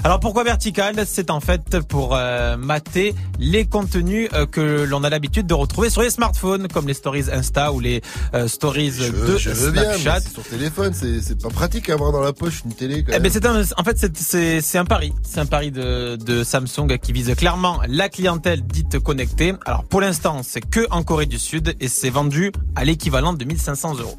Alors 0.03 0.19
pourquoi 0.19 0.43
verticale 0.43 1.03
C'est 1.05 1.29
en 1.29 1.39
fait 1.39 1.79
pour 1.87 2.15
euh, 2.15 2.57
mater 2.57 3.13
les 3.37 3.65
contenus 3.65 4.29
euh, 4.33 4.45
que 4.45 4.83
l'on 4.83 5.03
a 5.03 5.09
l'habitude 5.09 5.45
de 5.47 5.53
retrouver 5.53 5.89
sur 5.89 6.01
les 6.01 6.09
smartphones, 6.09 6.67
comme 6.69 6.87
les 6.87 6.93
stories 6.93 7.25
Insta 7.31 7.71
ou 7.73 7.79
les 7.79 8.01
euh, 8.33 8.47
stories 8.47 8.91
de 8.91 9.37
je 9.37 9.49
veux 9.51 9.71
bien, 9.71 9.93
sur 10.19 10.43
téléphone, 10.43 10.93
c'est 10.93 11.41
pas 11.41 11.49
pratique 11.49 11.89
à 11.89 11.93
avoir 11.93 12.11
dans 12.11 12.21
la 12.21 12.33
poche 12.33 12.61
une 12.65 12.73
télé. 12.73 13.03
Quand 13.03 13.09
Eh 13.09 13.11
même. 13.13 13.23
ben 13.23 13.31
c'est 13.31 13.45
un, 13.45 13.61
en 13.77 13.83
fait 13.83 13.97
c'est- 14.15 14.77
un 14.77 14.85
pari, 14.85 15.13
c'est 15.23 15.39
un 15.39 15.45
pari 15.45 15.71
de, 15.71 16.15
de 16.15 16.43
Samsung 16.43 16.97
qui 17.01 17.11
vise 17.13 17.33
clairement 17.35 17.79
la 17.87 18.07
clientèle 18.09 18.61
dite 18.65 18.99
connectée. 18.99 19.53
Alors 19.65 19.83
pour 19.83 19.99
l'instant 20.01 20.41
c'est 20.51 20.67
que 20.67 20.87
en 20.89 21.03
Corée 21.03 21.27
du 21.27 21.37
Sud 21.37 21.75
et 21.79 21.87
c'est 21.87 22.09
vendu 22.09 22.51
à 22.75 22.83
l'équivalent 22.83 23.33
de 23.33 23.45
1500 23.45 23.99
euros. 23.99 24.17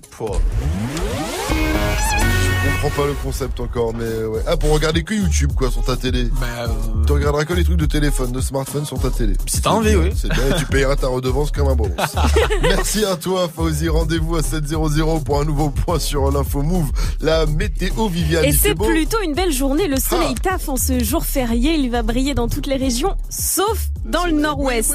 Je 2.62 2.82
comprends 2.82 3.02
pas 3.02 3.08
le 3.08 3.14
concept 3.14 3.58
encore, 3.60 3.94
mais 3.94 4.24
ouais. 4.24 4.40
Ah, 4.46 4.56
pour 4.56 4.70
regarder 4.72 5.02
que 5.02 5.14
YouTube, 5.14 5.52
quoi, 5.56 5.70
sur 5.70 5.82
ta 5.82 5.96
télé. 5.96 6.24
Bah, 6.40 6.70
Tu 7.06 7.12
regarderas 7.12 7.44
que 7.46 7.54
les 7.54 7.64
trucs 7.64 7.78
de 7.78 7.86
téléphone, 7.86 8.32
de 8.32 8.40
smartphone 8.42 8.84
sur 8.84 8.98
ta 8.98 9.08
télé. 9.10 9.32
Si 9.46 9.62
t'as 9.62 9.70
envie, 9.70 9.94
oui. 9.96 10.10
C'est 10.14 10.28
bien, 10.30 10.42
et 10.54 10.58
tu 10.58 10.66
payeras 10.66 10.96
ta 10.96 11.06
redevance 11.08 11.50
comme 11.52 11.68
un 11.68 11.74
bon. 11.74 11.90
Merci 12.62 13.04
à 13.06 13.16
toi, 13.16 13.48
Fauzi. 13.54 13.88
Rendez-vous 13.88 14.36
à 14.36 14.40
7.00 14.40 15.22
pour 15.24 15.40
un 15.40 15.44
nouveau 15.44 15.70
point 15.70 15.98
sur 15.98 16.30
l'info 16.30 16.62
Move. 16.62 16.90
La 17.22 17.46
météo, 17.46 18.08
Viviane. 18.08 18.44
Et 18.44 18.52
c'est 18.52 18.74
plutôt 18.74 19.18
une 19.24 19.34
belle 19.34 19.52
journée. 19.52 19.88
Le 19.88 19.96
soleil 19.98 20.34
Ah. 20.36 20.50
taffe 20.50 20.68
en 20.68 20.76
ce 20.76 21.02
jour 21.02 21.24
férié. 21.24 21.74
Il 21.74 21.90
va 21.90 22.02
briller 22.02 22.34
dans 22.34 22.48
toutes 22.48 22.66
les 22.66 22.76
régions, 22.76 23.16
sauf 23.30 23.88
dans 24.04 24.26
le 24.26 24.32
nord-ouest. 24.32 24.94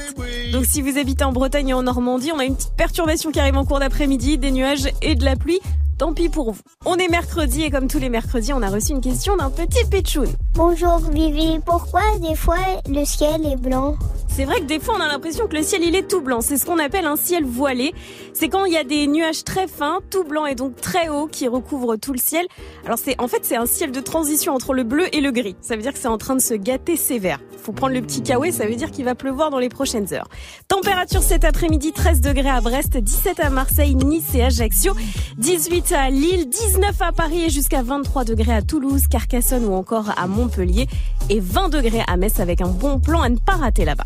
Donc 0.53 0.65
si 0.65 0.81
vous 0.83 0.97
habitez 0.99 1.23
en 1.23 1.31
Bretagne 1.31 1.69
et 1.69 1.73
en 1.73 1.81
Normandie, 1.83 2.31
on 2.31 2.39
a 2.39 2.45
une 2.45 2.55
petite 2.55 2.75
perturbation 2.77 3.31
qui 3.31 3.39
arrive 3.39 3.57
en 3.57 3.65
cours 3.65 3.79
d'après-midi, 3.79 4.37
des 4.37 4.51
nuages 4.51 4.87
et 5.01 5.15
de 5.15 5.25
la 5.25 5.35
pluie. 5.35 5.59
Tant 5.97 6.13
pis 6.13 6.27
pour 6.27 6.51
vous. 6.51 6.61
On 6.85 6.97
est 6.97 7.07
mercredi 7.07 7.63
et 7.63 7.69
comme 7.69 7.87
tous 7.87 7.99
les 7.99 8.09
mercredis, 8.09 8.51
on 8.51 8.61
a 8.61 8.69
reçu 8.69 8.91
une 8.91 8.99
question 8.99 9.37
d'un 9.37 9.49
petit 9.49 9.85
pitchoun. 9.89 10.27
Bonjour 10.53 10.97
Vivi, 11.09 11.59
pourquoi 11.65 12.01
des 12.19 12.35
fois 12.35 12.57
le 12.89 13.05
ciel 13.05 13.45
est 13.45 13.55
blanc? 13.55 13.95
C'est 14.27 14.43
vrai 14.43 14.59
que 14.59 14.65
des 14.65 14.81
fois 14.81 14.95
on 14.97 15.01
a 15.01 15.07
l'impression 15.07 15.47
que 15.47 15.55
le 15.55 15.63
ciel 15.63 15.83
il 15.83 15.95
est 15.95 16.09
tout 16.09 16.19
blanc. 16.19 16.41
C'est 16.41 16.57
ce 16.57 16.65
qu'on 16.65 16.79
appelle 16.79 17.05
un 17.05 17.15
ciel 17.15 17.45
voilé. 17.45 17.93
C'est 18.33 18.49
quand 18.49 18.65
il 18.65 18.73
y 18.73 18.77
a 18.77 18.83
des 18.83 19.07
nuages 19.07 19.45
très 19.45 19.67
fins, 19.67 19.99
tout 20.09 20.25
blanc 20.25 20.45
et 20.45 20.55
donc 20.55 20.75
très 20.75 21.07
haut 21.07 21.27
qui 21.27 21.47
recouvrent 21.47 21.95
tout 21.95 22.11
le 22.11 22.19
ciel. 22.19 22.45
Alors 22.85 22.99
c'est 22.99 23.15
en 23.21 23.29
fait 23.29 23.45
c'est 23.45 23.55
un 23.55 23.65
ciel 23.65 23.93
de 23.93 24.01
transition 24.01 24.53
entre 24.53 24.73
le 24.73 24.83
bleu 24.83 25.05
et 25.15 25.21
le 25.21 25.31
gris. 25.31 25.55
Ça 25.61 25.77
veut 25.77 25.81
dire 25.81 25.93
que 25.93 25.99
c'est 25.99 26.09
en 26.09 26.17
train 26.17 26.35
de 26.35 26.41
se 26.41 26.55
gâter 26.55 26.97
sévère. 26.97 27.39
Faut 27.63 27.71
prendre 27.71 27.93
le 27.93 28.01
petit 28.01 28.21
kawaii, 28.21 28.51
ça 28.51 28.67
veut 28.67 28.75
dire 28.75 28.91
qu'il 28.91 29.05
va 29.05 29.15
pleuvoir 29.15 29.49
dans 29.49 29.59
les 29.59 29.69
prochaines 29.69 30.13
heures. 30.13 30.27
Température 30.67 31.23
cet 31.23 31.45
après-midi 31.45 31.93
13 31.93 32.19
degrés 32.19 32.49
à 32.49 32.59
Brest, 32.59 32.97
17 32.97 33.39
à 33.39 33.49
Marseille, 33.49 33.95
Nice 33.95 34.35
et 34.35 34.43
Ajaccio, 34.43 34.93
18 35.37 35.84
à 35.93 36.09
Lille, 36.09 36.49
19 36.49 37.01
à 37.01 37.11
Paris 37.11 37.43
et 37.45 37.49
jusqu'à 37.49 37.83
23 37.83 38.23
degrés 38.23 38.53
à 38.53 38.61
Toulouse, 38.61 39.03
Carcassonne 39.09 39.65
ou 39.65 39.73
encore 39.73 40.11
à 40.17 40.27
Montpellier. 40.27 40.87
Et 41.29 41.39
20 41.39 41.69
degrés 41.69 42.03
à 42.07 42.17
Metz 42.17 42.39
avec 42.39 42.61
un 42.61 42.67
bon 42.67 42.99
plan 42.99 43.21
à 43.21 43.29
ne 43.29 43.37
pas 43.37 43.53
rater 43.53 43.85
là-bas 43.85 44.05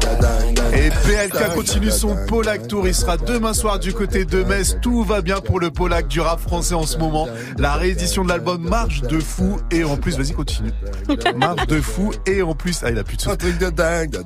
PLK 1.05 1.53
continue 1.55 1.89
son 1.91 2.15
Polac 2.27 2.67
Tour. 2.67 2.87
Il 2.87 2.93
sera 2.93 3.17
demain 3.17 3.53
soir 3.53 3.79
du 3.79 3.93
côté 3.93 4.23
de 4.25 4.43
Metz. 4.43 4.77
Tout 4.81 5.03
va 5.03 5.21
bien 5.21 5.39
pour 5.41 5.59
le 5.59 5.71
Polac 5.71 6.07
du 6.07 6.19
rap 6.21 6.39
français 6.39 6.75
en 6.75 6.85
ce 6.85 6.97
moment. 6.97 7.27
La 7.57 7.73
réédition 7.73 8.23
de 8.23 8.29
l'album 8.29 8.61
marche 8.67 9.01
de 9.01 9.19
fou. 9.19 9.57
Et 9.71 9.83
en 9.83 9.97
plus, 9.97 10.17
vas-y, 10.17 10.33
continue. 10.33 10.71
Marche 11.35 11.65
de 11.67 11.81
fou. 11.81 12.11
Et 12.27 12.41
en 12.41 12.53
plus, 12.53 12.81
ah, 12.83 12.91
il 12.91 12.99
a 12.99 13.03
plus 13.03 13.17
de 13.17 13.29
Un 13.29 13.35
truc 13.35 13.57
de 13.57 13.69
dingue. 13.69 14.17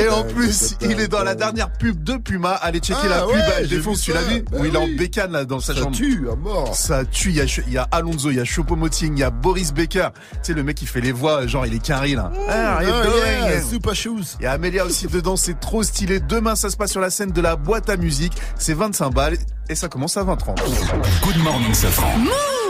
Et 0.00 0.08
en 0.08 0.24
plus, 0.24 0.76
il 0.80 1.00
est 1.00 1.08
dans 1.08 1.24
la 1.24 1.34
dernière 1.34 1.72
pub 1.72 2.02
de 2.04 2.16
Puma. 2.16 2.52
Allez 2.52 2.78
checker 2.78 2.98
Ah 3.04 3.08
la 3.08 3.20
pub. 3.22 3.30
ouais, 3.34 3.42
elle 3.58 3.68
défonce, 3.68 4.02
tu 4.02 4.12
l'as 4.12 4.20
ça. 4.22 4.28
vu 4.28 4.44
Bah 4.50 4.58
Où 4.60 4.64
il 4.64 4.74
est 4.74 4.78
en 4.78 4.86
bécane 4.96 5.32
là 5.32 5.44
dans 5.44 5.60
sa 5.60 5.74
Ça 5.74 5.80
chambre. 5.80 5.96
tue 5.96 6.26
à 6.30 6.36
mort. 6.36 6.74
Ça 6.74 7.04
tue. 7.04 7.30
Il 7.30 7.36
y 7.36 7.40
a, 7.40 7.44
il 7.66 7.72
y 7.72 7.78
a 7.78 7.88
Alonso, 7.90 8.30
il 8.30 8.36
y 8.36 8.40
a 8.40 8.44
Choupo-Moting, 8.44 9.14
il 9.16 9.18
y 9.20 9.24
a 9.24 9.30
Boris 9.30 9.72
Becker. 9.72 10.08
Tu 10.34 10.38
sais, 10.42 10.52
le 10.52 10.62
mec 10.62 10.76
qui 10.76 10.86
fait 10.86 11.00
les 11.00 11.12
voix, 11.12 11.46
genre 11.46 11.66
il 11.66 11.74
est 11.74 11.82
carré 11.82 12.14
là. 12.14 12.30
Ah, 12.48 12.78
Ah, 12.78 12.82
il 12.82 12.88
est 12.88 12.92
yeah, 12.92 13.50
dingue. 13.56 13.64
Super 13.68 13.94
shoes. 13.94 14.36
Il 14.40 14.44
y 14.44 14.46
a 14.46 14.52
Amélia 14.52 14.84
aussi 14.84 15.06
dedans, 15.06 15.36
c'est 15.36 15.58
trop 15.58 15.82
stylé. 15.82 16.01
Demain, 16.06 16.56
ça 16.56 16.70
se 16.70 16.76
passe 16.76 16.90
sur 16.90 17.00
la 17.00 17.10
scène 17.10 17.30
de 17.30 17.40
la 17.40 17.56
boîte 17.56 17.88
à 17.88 17.96
musique. 17.96 18.32
C'est 18.58 18.74
25 18.74 19.10
balles 19.10 19.38
et 19.68 19.74
ça 19.74 19.88
commence 19.88 20.16
à 20.16 20.24
20h30. 20.24 20.56
Good 21.22 21.36
morning, 21.42 21.72
Safran. 21.74 22.10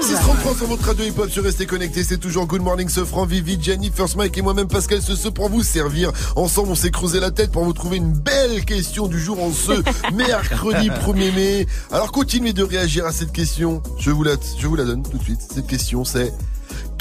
633 0.03 0.55
sur 0.57 0.67
votre 0.67 0.85
radio 0.85 1.05
hip-hop 1.05 1.31
sur 1.31 1.45
Restez 1.45 1.65
Connectés, 1.65 2.03
c'est 2.03 2.19
toujours 2.19 2.47
Good 2.47 2.61
Morning 2.61 2.89
Sofran, 2.89 3.25
Vivi, 3.25 3.57
Jenny, 3.63 3.91
First 3.95 4.17
Mike 4.17 4.37
et 4.37 4.43
moi-même 4.43 4.67
Pascal 4.67 5.01
ce 5.01 5.15
ce 5.15 5.29
pour 5.29 5.49
vous 5.49 5.63
servir. 5.63 6.11
Ensemble, 6.35 6.71
on 6.71 6.75
s'est 6.75 6.91
creusé 6.91 7.21
la 7.21 7.31
tête 7.31 7.53
pour 7.53 7.65
vous 7.65 7.73
trouver 7.73 7.99
une 7.99 8.13
belle 8.13 8.65
question 8.65 9.07
du 9.07 9.21
jour 9.21 9.41
en 9.41 9.53
ce 9.53 9.73
mercredi 10.15 10.91
1er 10.91 11.35
mai. 11.35 11.67
Alors 11.93 12.11
continuez 12.11 12.53
de 12.53 12.65
réagir 12.65 13.07
à 13.07 13.13
cette 13.13 13.31
question. 13.31 13.81
Je 14.01 14.11
vous 14.11 14.25
la, 14.25 14.33
je 14.59 14.67
vous 14.67 14.75
la 14.75 14.85
donne 14.85 15.05
tout 15.05 15.19
de 15.19 15.23
suite. 15.23 15.41
Cette 15.55 15.69
question 15.69 16.05
c'est 16.05 16.33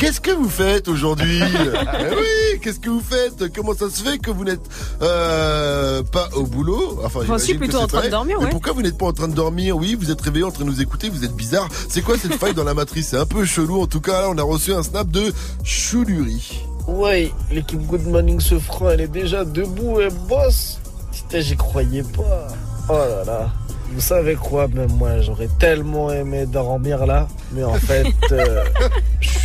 Qu'est-ce 0.01 0.19
que 0.19 0.31
vous 0.31 0.49
faites 0.49 0.87
aujourd'hui 0.87 1.39
Eh 1.99 2.15
Oui, 2.15 2.59
qu'est-ce 2.59 2.79
que 2.79 2.89
vous 2.89 3.03
faites 3.07 3.53
Comment 3.53 3.75
ça 3.75 3.87
se 3.87 4.01
fait 4.01 4.17
que 4.17 4.31
vous 4.31 4.43
n'êtes 4.43 4.67
euh, 5.03 6.01
pas 6.01 6.27
au 6.33 6.47
boulot 6.47 6.99
Enfin, 7.05 7.19
Enfin, 7.21 7.37
si, 7.37 7.53
que 7.53 7.59
plutôt 7.59 7.77
en 7.77 7.85
train 7.85 8.05
de 8.05 8.09
dormir, 8.09 8.37
Mais 8.39 8.45
ouais. 8.45 8.49
pourquoi 8.49 8.73
vous 8.73 8.81
n'êtes 8.81 8.97
pas 8.97 9.05
en 9.05 9.13
train 9.13 9.27
de 9.27 9.35
dormir 9.35 9.77
Oui, 9.77 9.93
vous 9.93 10.10
êtes 10.10 10.19
réveillé 10.19 10.43
en 10.43 10.49
train 10.49 10.65
de 10.65 10.69
nous 10.71 10.81
écouter, 10.81 11.10
vous 11.10 11.23
êtes 11.23 11.35
bizarre. 11.35 11.69
C'est 11.87 12.02
quoi 12.02 12.17
cette 12.17 12.33
faille 12.33 12.56
dans 12.56 12.63
la 12.63 12.73
matrice 12.73 13.10
C'est 13.10 13.17
un 13.19 13.27
peu 13.27 13.45
chelou. 13.45 13.79
En 13.79 13.85
tout 13.85 14.02
cas, 14.02 14.21
là, 14.21 14.29
on 14.31 14.37
a 14.39 14.41
reçu 14.41 14.73
un 14.73 14.81
snap 14.81 15.08
de 15.12 15.31
Chouluri. 15.63 16.63
Ouais, 16.87 17.31
l'équipe 17.52 17.85
Good 17.85 18.08
Morning 18.08 18.39
se 18.39 18.56
elle 18.91 19.02
est 19.02 19.08
déjà 19.08 19.45
debout 19.45 20.02
et 20.02 20.10
bosse. 20.27 20.79
Putain, 21.12 21.41
j'y 21.41 21.56
croyais 21.56 22.02
pas. 22.02 22.47
Oh 22.89 22.93
là 22.93 23.23
là. 23.23 23.52
Vous 23.93 24.02
savez 24.02 24.33
quoi, 24.33 24.67
même 24.67 24.91
moi, 24.93 25.19
j'aurais 25.21 25.49
tellement 25.60 26.12
aimé 26.12 26.47
dormir 26.47 27.06
là. 27.06 27.27
Mais 27.52 27.63
en 27.63 27.73
fait, 27.75 28.08
euh, 28.31 28.63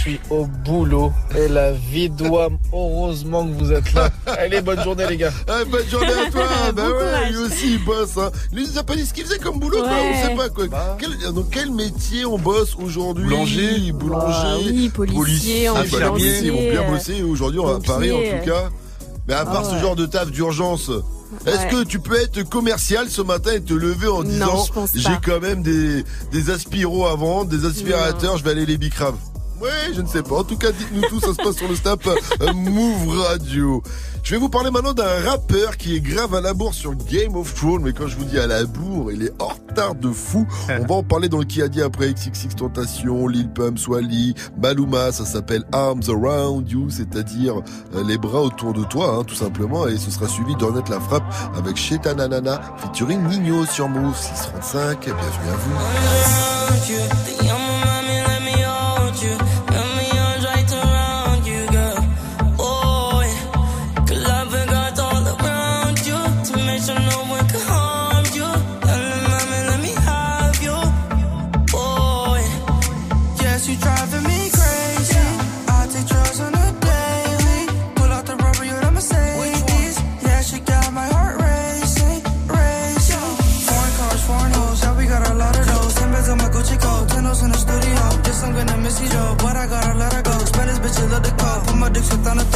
suis 0.07 0.20
au 0.30 0.46
boulot. 0.64 1.12
Et 1.36 1.48
la 1.48 1.72
vie 1.72 2.09
doit. 2.11 2.48
Heureusement 2.72 3.46
que 3.46 3.52
vous 3.52 3.72
êtes 3.72 3.92
là. 3.94 4.11
Allez, 4.26 4.61
bonne 4.61 4.82
journée, 4.82 5.07
les 5.09 5.16
gars. 5.16 5.32
Ah, 5.48 5.64
bonne 5.70 5.86
journée 5.88 6.07
à 6.26 6.30
toi 6.30 6.44
Bah 6.74 6.82
Bon 6.88 6.94
ouais, 6.96 7.30
lui 7.30 7.38
aussi 7.38 7.72
il 7.74 7.84
bosse 7.84 8.16
hein. 8.16 8.30
Lui 8.52 8.64
il 8.64 8.70
nous 8.72 8.78
a 8.78 8.82
pas 8.82 8.94
dit 8.96 9.04
ce 9.07 9.12
qu'il 9.14 9.24
faisait 9.24 9.38
comme 9.38 9.59
boulot 9.59 9.78
quoi, 9.82 9.90
on 9.90 10.28
sait 10.28 10.34
pas 10.34 10.48
quoi. 10.48 10.96
Quel, 10.98 11.32
dans 11.32 11.42
quel 11.42 11.70
métier 11.70 12.24
on 12.24 12.38
bosse 12.38 12.76
aujourd'hui? 12.76 13.24
Boulanger. 13.24 13.92
Boulanger 13.92 14.26
Bah 14.26 14.57
oui, 14.64 14.88
policier, 14.90 15.66
infirmier, 15.68 16.40
ils 16.44 16.52
vont 16.52 16.70
bien 16.70 16.90
bosser 16.90 17.22
aujourd'hui 17.22 17.61
à. 17.61 17.78
Paris 17.84 18.12
en 18.12 18.38
tout 18.38 18.46
cas. 18.46 18.70
Mais 19.28 19.34
à 19.34 19.44
part 19.44 19.62
Ah 19.64 19.68
ce 19.70 19.74
ouais. 19.74 19.80
genre 19.80 19.96
de 19.96 20.07
taf 20.07 20.30
d'urgence, 20.30 20.90
est-ce 21.46 21.57
Ouais. 21.57 21.68
que 21.68 21.84
tu 21.84 21.98
peux 21.98 22.16
être 22.20 22.42
commercial 22.48 23.09
ce 23.11 23.22
matin 23.22 23.52
et 23.54 23.61
te 23.61 23.74
lever 23.74 24.07
en 24.07 24.22
Non, 24.22 24.28
disant 24.28 24.64
j'ai 24.94 25.18
quand 25.24 25.40
même 25.40 25.62
des, 25.62 26.04
des 26.32 26.50
aspiros 26.50 27.07
à 27.07 27.16
vendre, 27.16 27.50
des 27.50 27.64
aspirateurs, 27.66 28.38
je 28.38 28.44
vais 28.44 28.50
aller 28.50 28.66
les 28.66 28.78
bicraves? 28.78 29.16
Ouais, 29.61 29.94
je 29.94 30.02
ne 30.02 30.07
sais 30.07 30.22
pas. 30.22 30.36
En 30.36 30.44
tout 30.44 30.57
cas, 30.59 30.70
dites-nous 30.70 31.02
tout, 31.02 31.20
ça 31.20 31.28
se 31.32 31.36
passe 31.36 31.57
sur 31.57 31.68
le 31.68 31.74
snap 31.74 32.07
euh, 32.07 32.52
Move 32.52 33.18
Radio. 33.20 33.82
Je 34.22 34.34
vais 34.34 34.40
vous 34.40 34.48
parler 34.48 34.70
maintenant 34.70 34.92
d'un 34.92 35.20
rappeur 35.24 35.76
qui 35.76 35.96
est 35.96 36.00
grave 36.00 36.34
à 36.34 36.40
la 36.40 36.52
bourre 36.52 36.74
sur 36.74 36.94
Game 36.94 37.36
of 37.36 37.54
Thrones, 37.54 37.82
mais 37.82 37.92
quand 37.92 38.07
je 38.07 38.16
vous 38.16 38.24
dis 38.24 38.38
à 38.38 38.46
la 38.46 38.64
bourre, 38.64 39.12
il 39.12 39.22
est 39.22 39.32
en 39.40 39.48
retard 39.48 39.94
de 39.94 40.11
fou. 40.11 40.46
On 40.68 40.84
va 40.84 40.96
en 40.96 41.02
parler 41.02 41.28
dans 41.28 41.38
le 41.38 41.44
qui 41.44 41.62
a 41.62 41.68
dit 41.68 41.80
après 41.80 42.12
XXX 42.12 42.57
Tentation, 42.57 43.28
Lil 43.28 43.48
Pump, 43.48 43.78
Swally, 43.78 44.34
Maluma, 44.61 45.12
ça 45.12 45.24
s'appelle 45.24 45.64
Arms 45.72 46.02
Around 46.09 46.68
You, 46.70 46.90
c'est-à-dire 46.90 47.62
euh, 47.94 48.04
les 48.07 48.18
bras 48.18 48.42
autour 48.42 48.74
de 48.74 48.84
toi, 48.84 49.16
hein, 49.18 49.24
tout 49.24 49.36
simplement, 49.36 49.86
et 49.86 49.96
ce 49.96 50.11
sera 50.11 50.28
suivi 50.28 50.54
d'Ornette 50.57 50.88
la 50.88 51.00
frappe 51.00 51.24
avec 51.57 51.76
Chetananana 51.76 52.61
featuring 52.78 53.22
Nino 53.28 53.64
sur 53.64 53.88
Move 53.88 54.16
635. 54.16 55.00
Bienvenue 55.04 55.50
à 55.50 55.57
vous. 55.57 55.74
Dit 92.09 92.18
que 92.18 92.24
c'est 92.24 92.55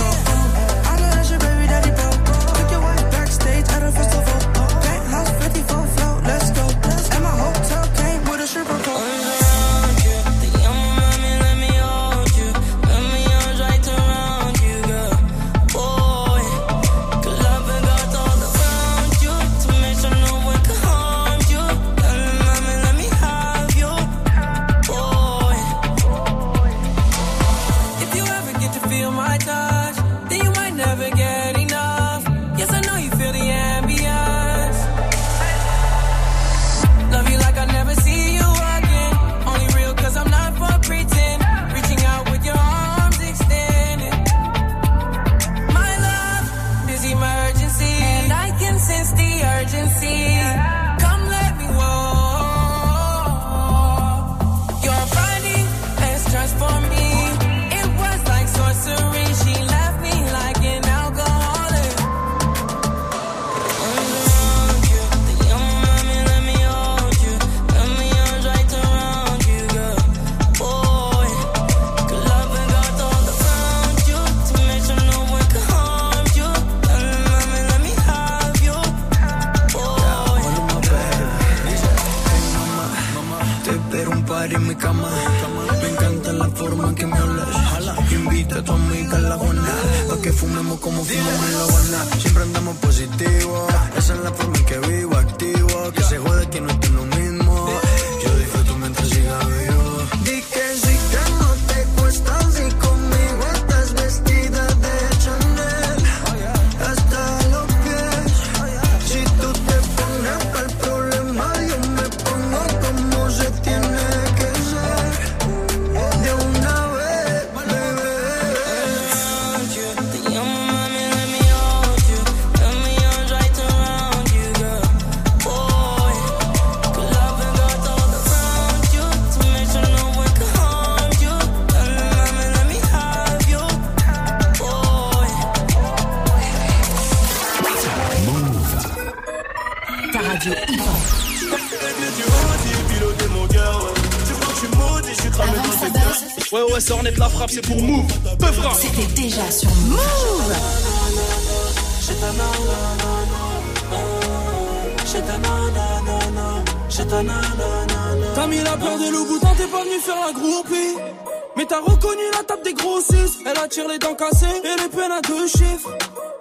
attire 163.63 163.89
les 163.89 163.99
dents 163.99 164.15
cassées 164.15 164.47
et 164.47 164.83
les 164.83 164.89
peines 164.89 165.13
à 165.13 165.21
deux 165.21 165.47
chiffres. 165.47 165.91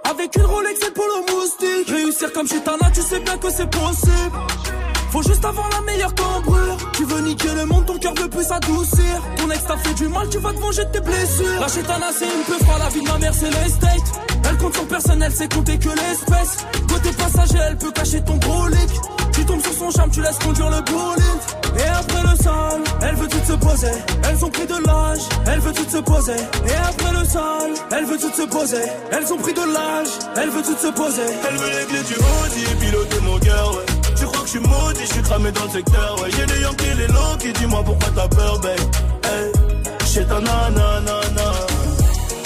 Avec 0.09 0.35
une 0.35 0.45
Rolex 0.45 0.79
et 0.87 0.91
polo 0.91 1.15
moustique. 1.21 1.89
Réussir 1.89 2.31
comme 2.33 2.47
Chitana, 2.47 2.89
tu 2.93 3.01
sais 3.01 3.19
bien 3.19 3.37
que 3.37 3.49
c'est 3.49 3.69
possible. 3.69 4.37
Faut 5.11 5.23
juste 5.23 5.43
avoir 5.43 5.69
la 5.69 5.81
meilleure 5.81 6.13
cambrure. 6.15 6.77
Tu 6.93 7.03
veux 7.03 7.21
niquer 7.21 7.49
le 7.55 7.65
monde, 7.65 7.85
ton 7.85 7.97
cœur 7.97 8.13
veut 8.15 8.29
plus 8.29 8.43
s'adoucir. 8.45 9.21
Ton 9.37 9.49
ex 9.49 9.65
t'a 9.65 9.77
fait 9.77 9.93
du 9.95 10.07
mal, 10.07 10.29
tu 10.29 10.37
vas 10.37 10.53
te 10.53 10.59
venger 10.59 10.85
de 10.85 10.91
tes 10.91 11.01
blessures. 11.01 11.59
La 11.59 11.67
Chitana, 11.67 12.07
c'est 12.17 12.25
une 12.25 12.43
peu 12.45 12.63
froid, 12.63 12.77
la 12.77 12.89
vie 12.89 13.01
de 13.01 13.07
ma 13.07 13.17
mère, 13.17 13.33
c'est 13.33 13.49
l'estate. 13.49 14.29
Elle 14.49 14.57
compte 14.57 14.75
son 14.75 14.85
personnel, 14.85 15.31
c'est 15.35 15.53
compter 15.53 15.77
que 15.77 15.89
l'espèce. 15.89 16.65
Côté 16.87 17.11
passager, 17.11 17.59
elle 17.67 17.77
peut 17.77 17.91
cacher 17.91 18.23
ton 18.23 18.37
gros 18.37 18.67
lick. 18.67 18.89
Tu 19.33 19.45
tombes 19.45 19.61
sur 19.61 19.73
son 19.73 19.91
charme, 19.91 20.11
tu 20.11 20.21
laisses 20.21 20.39
conduire 20.39 20.69
le 20.69 20.81
bolide. 20.81 21.58
Et 21.77 21.87
après 21.87 22.21
le 22.21 22.35
sol, 22.43 22.81
elle 23.01 23.15
veut 23.15 23.27
tout 23.27 23.45
se 23.45 23.53
poser. 23.53 23.91
Elles 24.27 24.45
ont 24.45 24.49
pris 24.49 24.65
de 24.65 24.85
l'âge, 24.85 25.21
elle 25.47 25.59
veut 25.59 25.73
tout 25.73 25.89
se 25.89 25.97
poser. 25.97 26.39
Et 26.67 26.73
après 26.73 27.11
le 27.19 27.25
sol, 27.25 27.69
elle 27.91 28.05
veut 28.05 28.17
tout 28.17 28.33
se 28.33 28.47
poser. 28.47 28.85
Elles 29.11 29.33
ont 29.33 29.37
pris 29.37 29.53
de 29.53 29.61
l'âge, 29.61 30.07
elle 30.35 30.49
veut 30.49 30.61
tout 30.61 30.77
se 30.77 30.91
poser. 30.91 31.29
Elle 31.49 31.57
veut 31.57 31.69
les 31.79 31.85
clés 31.85 32.03
du 32.03 32.15
Audi 32.15 32.63
et 32.71 32.75
piloter 32.75 33.19
mon 33.21 33.39
cœur, 33.39 33.71
ouais. 33.75 33.85
Tu 34.17 34.25
crois 34.25 34.41
que 34.41 34.45
je 34.45 34.51
suis 34.51 34.59
maudit, 34.59 35.01
je 35.01 35.13
suis 35.13 35.21
cramé 35.21 35.51
dans 35.51 35.63
le 35.63 35.69
secteur, 35.69 36.15
ouais. 36.21 36.29
J'ai 36.35 36.45
les 36.45 36.61
Yankees, 36.61 36.95
les 36.97 37.07
longs 37.07 37.37
qui 37.39 37.53
dis-moi 37.53 37.83
pourquoi 37.85 38.09
t'as 38.15 38.27
peur, 38.27 38.59
babe? 38.59 38.79
Hey, 39.23 39.51
j'ai 40.11 40.25
ta 40.25 40.39
nanana. 40.39 41.51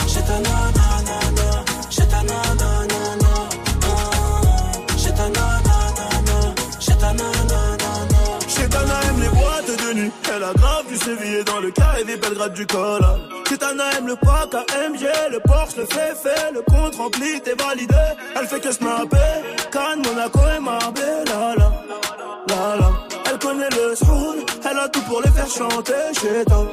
J'ai 0.08 0.22
ta 0.22 0.34
nanana. 0.34 0.63
Sévillé 11.04 11.44
dans 11.44 11.60
le 11.60 11.70
et 12.00 12.04
des 12.06 12.18
Belgrade 12.18 12.54
du 12.54 12.66
col. 12.66 13.02
Chetana 13.48 13.84
aime 13.98 14.08
le 14.08 14.16
pack 14.16 14.54
AMG, 14.56 15.04
le 15.32 15.40
Porsche, 15.40 15.76
le 15.78 15.86
fait 15.86 16.16
fait, 16.16 16.52
le 16.54 16.62
compte 16.62 16.96
rempli, 16.96 17.42
t'es 17.42 17.56
validé. 17.56 17.96
Elle 18.40 18.48
fait 18.48 18.60
que 18.60 18.72
snapper. 18.72 19.18
Cannes, 19.72 20.02
Monaco 20.06 20.40
et 20.56 20.60
Marbella. 20.60 21.56
La, 21.58 22.56
la, 22.56 22.76
la. 22.80 22.92
Elle 23.30 23.40
connaît 23.40 23.70
le 23.70 23.96
soul, 23.96 24.38
elle 24.70 24.78
a 24.80 24.88
tout 24.90 25.02
pour 25.02 25.22
les 25.22 25.32
faire 25.32 25.48
chanter 25.50 25.94
chez 26.20 26.46
toi. 26.46 26.68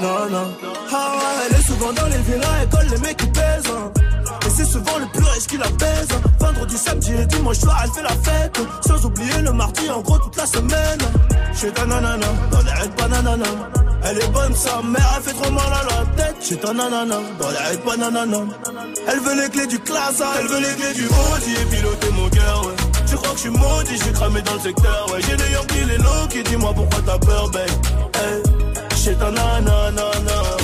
Non, 0.00 0.28
non. 0.30 0.48
Ah 0.92 1.12
elle 1.46 1.56
est 1.58 1.62
souvent 1.66 1.92
dans 1.92 2.06
les 2.06 2.18
villas, 2.18 2.56
elle 2.62 2.68
colle 2.68 2.86
les 2.90 2.98
mecs 2.98 3.16
qui 3.16 3.26
pèsent. 3.26 3.70
hein. 3.70 3.92
Et 4.46 4.50
c'est 4.50 4.64
souvent 4.64 4.98
le 4.98 5.06
plus 5.06 5.24
riche 5.24 5.46
qui 5.46 5.56
la 5.58 5.68
baise. 5.68 6.08
hein. 6.12 6.21
Vendredi, 6.72 6.78
samedi 6.78 7.12
et 7.20 7.26
dimanche 7.26 7.58
soir, 7.58 7.80
elle 7.84 7.90
fait 7.90 8.02
la 8.02 8.08
fête. 8.08 8.60
Sans 8.86 9.04
oublier 9.04 9.42
le 9.42 9.52
mardi, 9.52 9.90
en 9.90 10.00
gros, 10.00 10.18
toute 10.18 10.36
la 10.36 10.46
semaine. 10.46 10.98
Chez 11.54 11.70
ta 11.70 11.84
nanana, 11.86 12.26
dans 12.50 12.60
les 12.62 12.70
raids 12.70 12.90
bananana. 12.96 13.44
Elle 14.04 14.18
est 14.18 14.28
bonne, 14.28 14.54
sa 14.54 14.82
mère, 14.82 15.14
elle 15.16 15.22
fait 15.22 15.32
trop 15.32 15.52
mal 15.52 15.64
à 15.66 15.84
la 15.84 16.24
tête. 16.24 16.36
Chez 16.40 16.56
ta 16.56 16.72
nanana, 16.72 17.16
dans 17.38 17.50
les 17.50 17.56
raids 17.56 17.82
bananana. 17.84 18.38
Elle 19.06 19.20
veut 19.20 19.42
les 19.42 19.50
clés 19.50 19.66
du 19.66 19.78
classe, 19.80 20.22
elle 20.38 20.46
veut 20.46 20.60
les 20.60 20.74
clés 20.74 20.94
du 20.94 21.06
Audi 21.06 21.52
et 21.60 21.64
piloter 21.76 22.10
mon 22.12 22.28
cœur, 22.28 22.66
ouais. 22.66 22.74
Tu 23.06 23.16
crois 23.16 23.30
que 23.30 23.36
je 23.36 23.40
suis 23.40 23.50
maudit, 23.50 23.98
suis 23.98 24.12
cramé 24.12 24.42
dans 24.42 24.54
le 24.54 24.60
secteur, 24.60 25.06
ouais. 25.12 25.20
J'ai 25.28 25.36
les 25.36 25.52
Yankees, 25.52 25.84
les 25.88 25.98
low 25.98 26.26
qui 26.30 26.42
dis-moi 26.42 26.72
pourquoi 26.74 27.00
t'as 27.04 27.18
peur, 27.18 27.50
babe? 27.50 27.68
Hey, 28.14 28.96
chez 28.96 29.14
ta 29.14 29.30
nanana. 29.30 30.61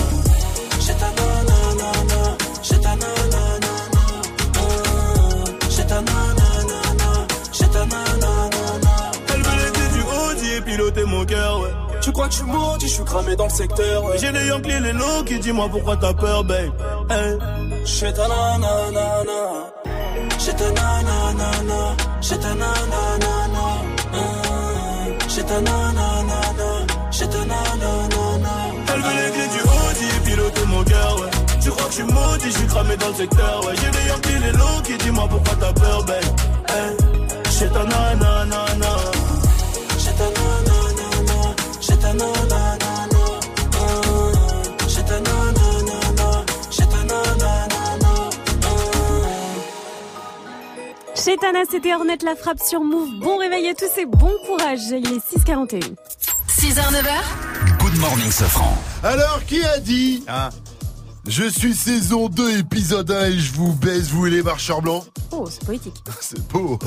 Tu 12.08 12.12
crois 12.12 12.26
que 12.26 12.32
je 12.32 12.38
suis 12.38 12.46
maudit, 12.46 12.88
je 12.88 12.94
suis 12.94 13.04
cramé 13.04 13.36
dans 13.36 13.44
le 13.44 13.50
secteur. 13.50 14.02
ouais. 14.04 14.16
J'ai 14.18 14.32
les 14.32 14.46
Yankees, 14.46 14.80
les 14.80 14.92
low 14.94 15.22
qui 15.26 15.38
dis-moi 15.40 15.68
pourquoi 15.70 15.94
t'as 15.98 16.14
peur, 16.14 16.42
babe. 16.42 16.72
Hey. 17.10 17.36
Chez 17.84 18.10
ta 18.14 18.26
nanana. 18.26 19.04
Chez 20.38 20.54
ta 20.54 20.70
nanana. 20.70 21.96
Chez 22.22 22.38
ta 22.38 22.54
nanana. 22.54 23.64
Chez 25.28 25.42
ta 25.44 25.60
nanana. 25.60 26.40
Chez 27.10 27.28
ta 27.28 27.38
nanana. 27.44 28.52
Elle 28.94 29.00
veut 29.02 29.16
les 29.26 29.30
clés 29.30 29.48
du 29.52 29.60
Audi 29.60 30.20
piloter 30.24 30.66
mon 30.66 30.84
cœur, 30.84 31.20
ouais. 31.20 31.30
Tu 31.60 31.70
crois 31.70 31.84
que 31.84 31.90
je 31.90 31.94
suis 31.96 32.04
maudit, 32.04 32.46
je 32.46 32.56
suis 32.56 32.66
cramé 32.68 32.96
dans 32.96 33.08
le 33.08 33.14
secteur. 33.16 33.64
Ouais, 33.66 33.74
j'ai 33.76 33.90
les 34.00 34.08
Yankees, 34.08 34.46
les 34.46 34.52
low 34.52 34.80
qui 34.82 34.96
dis-moi 34.96 35.26
pourquoi 35.28 35.54
t'as 35.60 35.72
peur, 35.74 36.04
ben. 36.04 36.20
Eh, 36.70 37.50
J'ai 37.50 37.68
ta 37.68 37.84
nanana. 37.84 38.64
Tana, 51.40 51.60
c'était 51.70 51.94
Ornette 51.94 52.22
la 52.22 52.34
frappe 52.34 52.58
sur 52.60 52.82
Move. 52.82 53.20
Bon 53.20 53.36
réveil 53.36 53.68
à 53.68 53.74
tous 53.74 53.98
et 53.98 54.06
bon 54.06 54.32
courage. 54.46 54.80
Il 54.90 55.06
est 55.12 55.36
6h41. 55.36 55.94
6h, 56.48 56.80
9h. 56.80 57.78
Good 57.78 57.98
morning, 57.98 58.30
Sofran. 58.30 58.76
Alors, 59.04 59.40
qui 59.46 59.62
a 59.62 59.78
dit 59.78 60.24
Je 61.28 61.44
suis 61.44 61.74
saison 61.74 62.30
2, 62.30 62.58
épisode 62.58 63.10
1 63.10 63.26
et 63.26 63.38
je 63.38 63.52
vous 63.52 63.74
baise, 63.74 64.08
vous 64.08 64.26
et 64.26 64.30
les 64.30 64.42
marcheurs 64.42 64.80
blancs 64.80 65.04
Oh, 65.30 65.46
c'est 65.50 65.62
poétique. 65.62 66.02
C'est 66.22 66.40
beau. 66.48 66.78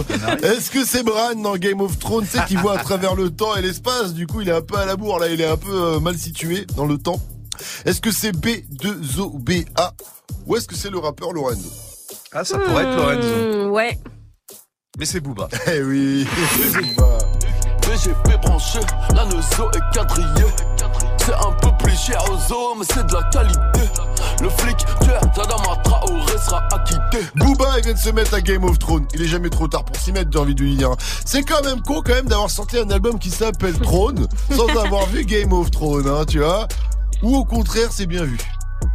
Est-ce 0.42 0.72
que 0.72 0.84
c'est 0.84 1.04
Bran 1.04 1.36
dans 1.36 1.56
Game 1.58 1.80
of 1.80 2.00
Thrones, 2.00 2.26
sais, 2.26 2.40
qui 2.48 2.56
voit 2.56 2.80
à 2.80 2.84
travers 2.84 3.14
le 3.14 3.30
temps 3.30 3.56
et 3.56 3.62
l'espace? 3.62 4.16
Du 4.16 4.26
coup, 4.26 4.42
il 4.42 4.50
est 4.50 4.54
un 4.54 4.64
peu 4.64 4.78
à 4.78 4.86
la 4.88 4.96
bourre, 4.96 5.20
là, 5.20 5.28
il 5.28 5.40
est 5.42 5.48
un 5.48 5.58
peu 5.58 5.72
euh, 5.72 6.00
mal 6.00 6.18
situé 6.18 6.66
dans 6.76 6.86
le 6.86 6.98
temps. 6.98 7.22
Est-ce 7.86 8.02
que 8.02 8.12
c'est 8.12 8.36
B2OBA 8.36 9.92
ou 10.48 10.58
est-ce 10.58 10.68
que 10.68 10.76
c'est 10.76 10.90
le 10.90 10.98
rappeur 10.98 11.34
Lorenzo? 11.34 11.70
Ah, 12.34 12.44
ça 12.44 12.58
pourrait 12.58 12.86
être 12.86 12.96
Lorenzo. 12.96 13.68
Hmm, 13.68 13.72
ouais. 13.72 14.00
Mais 14.98 15.06
c'est 15.06 15.20
Booba. 15.20 15.50
Eh 15.72 15.84
oui, 15.84 16.26
c'est 16.74 16.82
Booba. 16.82 17.18
BGP 17.88 18.42
branché, 18.42 18.80
la 19.14 19.24
est 19.24 19.94
quadrillée. 19.94 20.52
C'est 21.32 21.48
un 21.48 21.52
peu 21.52 21.72
plus 21.78 21.96
cher 21.96 22.22
aux 22.30 22.76
mais 22.76 22.86
c'est 22.94 23.08
de 23.08 23.14
la 23.14 23.24
qualité. 23.24 23.90
Le 24.42 24.50
flic, 24.50 24.78
tu 24.78 25.08
es 25.08 25.20
Tadama 25.34 25.78
Traoré 25.82 26.38
sera 26.44 26.68
acquitté. 26.74 27.26
Booba, 27.38 27.78
il 27.78 27.86
vient 27.86 27.94
de 27.94 27.98
se 27.98 28.10
mettre 28.10 28.34
à 28.34 28.42
Game 28.42 28.66
of 28.66 28.78
Thrones. 28.80 29.06
Il 29.14 29.22
est 29.22 29.28
jamais 29.28 29.50
trop 29.50 29.70
tard 29.70 29.86
pour 29.86 29.96
s'y 29.96 30.12
mettre, 30.12 30.30
j'ai 30.34 30.40
envie 30.40 30.56
de 30.56 30.62
lui 30.62 30.76
dire. 30.76 30.92
C'est 31.26 31.44
quand 31.44 31.64
même 31.64 31.82
con 31.82 32.02
quand 32.02 32.16
même 32.16 32.26
d'avoir 32.26 32.50
sorti 32.50 32.78
un 32.80 32.90
album 32.90 33.18
qui 33.18 33.30
s'appelle 33.30 33.80
Throne 33.80 34.28
sans 34.54 34.68
avoir 34.84 35.06
vu 35.06 35.24
Game 35.24 35.54
of 35.54 35.72
Thrones, 35.72 36.08
hein, 36.08 36.26
tu 36.28 36.40
vois. 36.40 36.68
Ou 37.24 37.38
au 37.38 37.46
contraire, 37.46 37.88
c'est 37.92 38.08
bien 38.08 38.26
vu. 38.26 38.38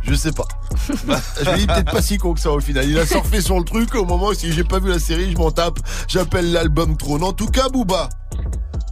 Je 0.03 0.15
sais 0.15 0.33
pas. 0.33 0.49
Bah, 1.07 1.19
je 1.43 1.51
lui 1.51 1.61
dis 1.61 1.67
peut-être 1.67 1.91
pas 1.91 2.03
si 2.03 2.19
con 2.19 2.35
que 2.35 2.41
ça 2.41 2.51
au 2.51 2.61
final. 2.61 2.87
Il 2.87 2.99
a 2.99 3.07
surfé 3.07 3.41
sur 3.41 3.59
le 3.59 3.65
truc 3.65 3.95
au 3.95 4.05
moment 4.05 4.27
où 4.27 4.35
si 4.35 4.53
j'ai 4.53 4.65
pas 4.65 4.79
vu 4.79 4.91
la 4.91 4.99
série, 4.99 5.33
je 5.33 5.39
m'en 5.39 5.53
tape. 5.53 5.79
J'appelle 6.07 6.53
l'album 6.53 6.99
Throne. 6.99 7.23
En 7.23 7.33
tout 7.33 7.47
cas, 7.47 7.71
Booba. 7.71 8.11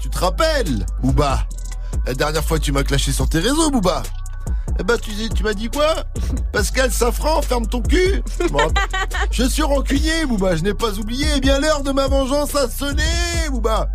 Tu 0.01 0.09
te 0.09 0.18
rappelles, 0.18 0.86
Booba? 1.03 1.47
La 2.07 2.14
dernière 2.14 2.45
fois, 2.45 2.59
tu 2.59 2.72
m'as 2.72 2.82
clashé 2.82 3.12
sur 3.12 3.28
tes 3.28 3.38
réseaux, 3.38 3.70
Booba. 3.70 4.03
Eh 4.78 4.82
ben, 4.82 4.99
tu, 4.99 5.12
tu 5.34 5.42
m'as 5.42 5.55
dit 5.55 5.68
quoi? 5.68 6.05
Pascal 6.53 6.92
Safran, 6.92 7.40
ferme 7.42 7.66
ton 7.66 7.80
cul 7.80 8.22
Je 9.30 9.45
suis 9.45 9.62
rancunier, 9.62 10.26
Booba, 10.26 10.57
je 10.57 10.62
n'ai 10.62 10.74
pas 10.74 10.99
oublié. 10.99 11.26
Eh 11.36 11.40
bien, 11.40 11.61
l'heure 11.61 11.82
de 11.82 11.92
ma 11.92 12.09
vengeance 12.09 12.55
a 12.55 12.68
sonné, 12.68 13.03
Booba. 13.51 13.88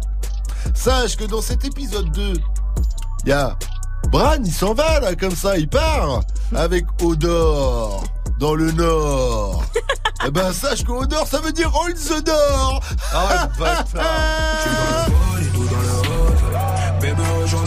Sache 0.73 1.17
que 1.17 1.25
dans 1.25 1.41
cet 1.41 1.65
épisode 1.65 2.09
2, 2.11 2.33
il 3.25 3.29
y 3.29 3.31
a 3.31 3.57
Bran, 4.11 4.37
il 4.43 4.51
s'en 4.51 4.73
va, 4.73 4.99
là, 4.99 5.15
comme 5.15 5.35
ça, 5.35 5.57
il 5.57 5.67
part 5.67 6.21
avec 6.55 6.85
Odor 7.01 8.03
dans 8.39 8.55
le 8.55 8.71
Nord. 8.71 9.63
eh 10.25 10.31
ben, 10.31 10.53
sache 10.53 10.83
que 10.83 10.91
Odor, 10.91 11.27
ça 11.27 11.39
veut 11.41 11.51
dire 11.51 11.71
All 11.75 11.93
the 11.93 12.23
Door 12.23 12.81
Ah 13.13 13.49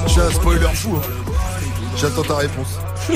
Je 0.07 0.11
suis 0.13 0.21
un 0.21 0.31
spoiler 0.31 0.69
fou. 0.75 0.91
hein. 0.97 1.01
J'attends 1.97 2.23
ta 2.23 2.37
réponse. 2.37 2.79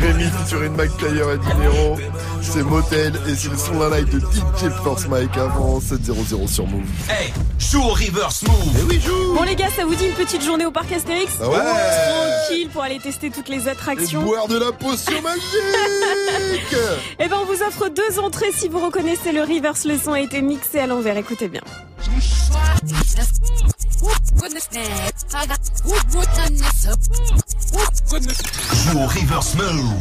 Rémi 0.00 0.24
featuring 0.24 0.74
Mike 0.76 0.96
Taylor 0.98 1.32
et 1.32 1.38
Dinero. 1.38 1.98
C'est 2.40 2.62
Motel 2.62 3.12
et 3.28 3.34
c'est 3.34 3.50
le 3.50 3.56
son 3.56 3.74
d'un 3.78 3.90
live 3.96 4.08
de 4.08 4.18
DJ 4.20 4.70
Force 4.82 5.06
Mike 5.08 5.36
avant 5.36 5.78
7-0-0 5.78 6.48
sur 6.48 6.66
Move. 6.66 6.82
Hey, 7.08 7.32
joue 7.58 7.82
au 7.82 7.88
reverse 7.90 8.42
move. 8.44 8.54
Eh 8.78 8.82
oui, 8.84 9.00
joue 9.04 9.34
Bon 9.34 9.42
les 9.42 9.56
gars, 9.56 9.68
ça 9.76 9.84
vous 9.84 9.94
dit 9.94 10.06
une 10.06 10.14
petite 10.14 10.42
journée 10.42 10.64
au 10.66 10.70
parc 10.70 10.90
Astérix 10.92 11.32
Ah 11.42 11.48
ouais. 11.48 11.56
Tranquille 11.58 12.68
pour 12.72 12.82
aller 12.82 12.98
tester 12.98 13.30
toutes 13.30 13.48
les 13.50 13.64
Et 13.66 13.68
attractions. 13.68 14.22
boire 14.22 14.48
de 14.48 14.56
la 14.58 14.72
potion 14.72 15.20
magique 15.20 16.76
Eh 17.18 17.28
ben 17.28 17.36
on 17.42 17.44
vous 17.44 17.60
offre 17.62 17.88
deux 17.90 18.18
entrées 18.20 18.52
si 18.54 18.68
vous 18.68 18.78
reconnaissez 18.80 19.32
le 19.32 19.42
reverse. 19.42 19.84
Le 19.84 19.98
son 19.98 20.12
a 20.14 20.20
été 20.20 20.40
mixé 20.40 20.78
à 20.78 20.86
l'envers. 20.86 21.16
Écoutez 21.18 21.48
bien. 21.48 21.60
Joue 27.60 28.98
au 28.98 29.06
reverse 29.06 29.54
move. 29.54 29.92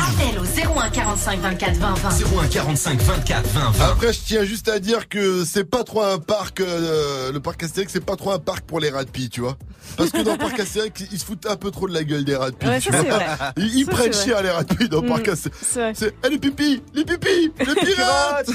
Appel 0.00 0.38
au 0.38 0.44
01 0.78 0.90
45 0.90 1.40
24 1.40 1.76
20 1.76 1.94
20. 1.94 2.10
01 2.42 2.46
45 2.48 3.00
24 3.00 3.46
20 3.48 3.70
20. 3.70 3.84
Après, 3.86 4.12
je 4.12 4.20
tiens 4.26 4.44
juste 4.44 4.68
à 4.68 4.78
dire 4.78 5.08
que 5.08 5.44
c'est 5.46 5.64
pas 5.64 5.84
trop 5.84 6.02
un 6.02 6.18
parc, 6.18 6.60
euh, 6.60 7.32
le 7.32 7.40
parc 7.40 7.62
Astérix, 7.62 7.92
c'est 7.92 8.04
pas 8.04 8.16
trop 8.16 8.32
un 8.32 8.38
parc 8.38 8.64
pour 8.66 8.78
les 8.80 8.90
rats 8.90 9.04
de 9.04 9.10
pie, 9.10 9.30
tu 9.30 9.40
vois. 9.40 9.56
Parce 9.96 10.10
que 10.10 10.22
dans 10.22 10.32
le 10.32 10.38
parc 10.38 10.60
Astérix, 10.60 11.02
ils 11.10 11.18
se 11.18 11.24
foutent 11.24 11.46
un 11.46 11.56
peu 11.56 11.70
trop 11.70 11.88
de 11.88 11.94
la 11.94 12.04
gueule 12.04 12.24
des 12.24 12.36
rats 12.36 12.50
de 12.50 12.56
pie. 12.56 12.66
Ouais, 12.66 12.80
tu 12.80 12.90
vois. 12.90 13.00
c'est 13.02 13.08
vrai. 13.08 13.26
Ils, 13.56 13.78
ils 13.78 13.84
Ça, 13.86 13.90
prennent 13.92 14.12
c'est 14.12 14.22
chier 14.24 14.32
vrai. 14.32 14.40
à 14.40 14.42
les 14.42 14.50
rats 14.50 14.64
de 14.64 14.74
pie 14.74 14.88
dans 14.88 15.00
le 15.00 15.06
Mm, 15.08 15.10
parc 15.12 15.28
Astérix. 15.28 15.58
c'est 15.66 15.80
vrai. 15.80 15.92
C'est, 15.96 16.14
eh, 16.24 16.28
les 16.28 16.38
pipis, 16.38 16.82
les 16.94 17.04
pipis, 17.04 17.52
les 17.58 17.74
pirates 17.94 18.50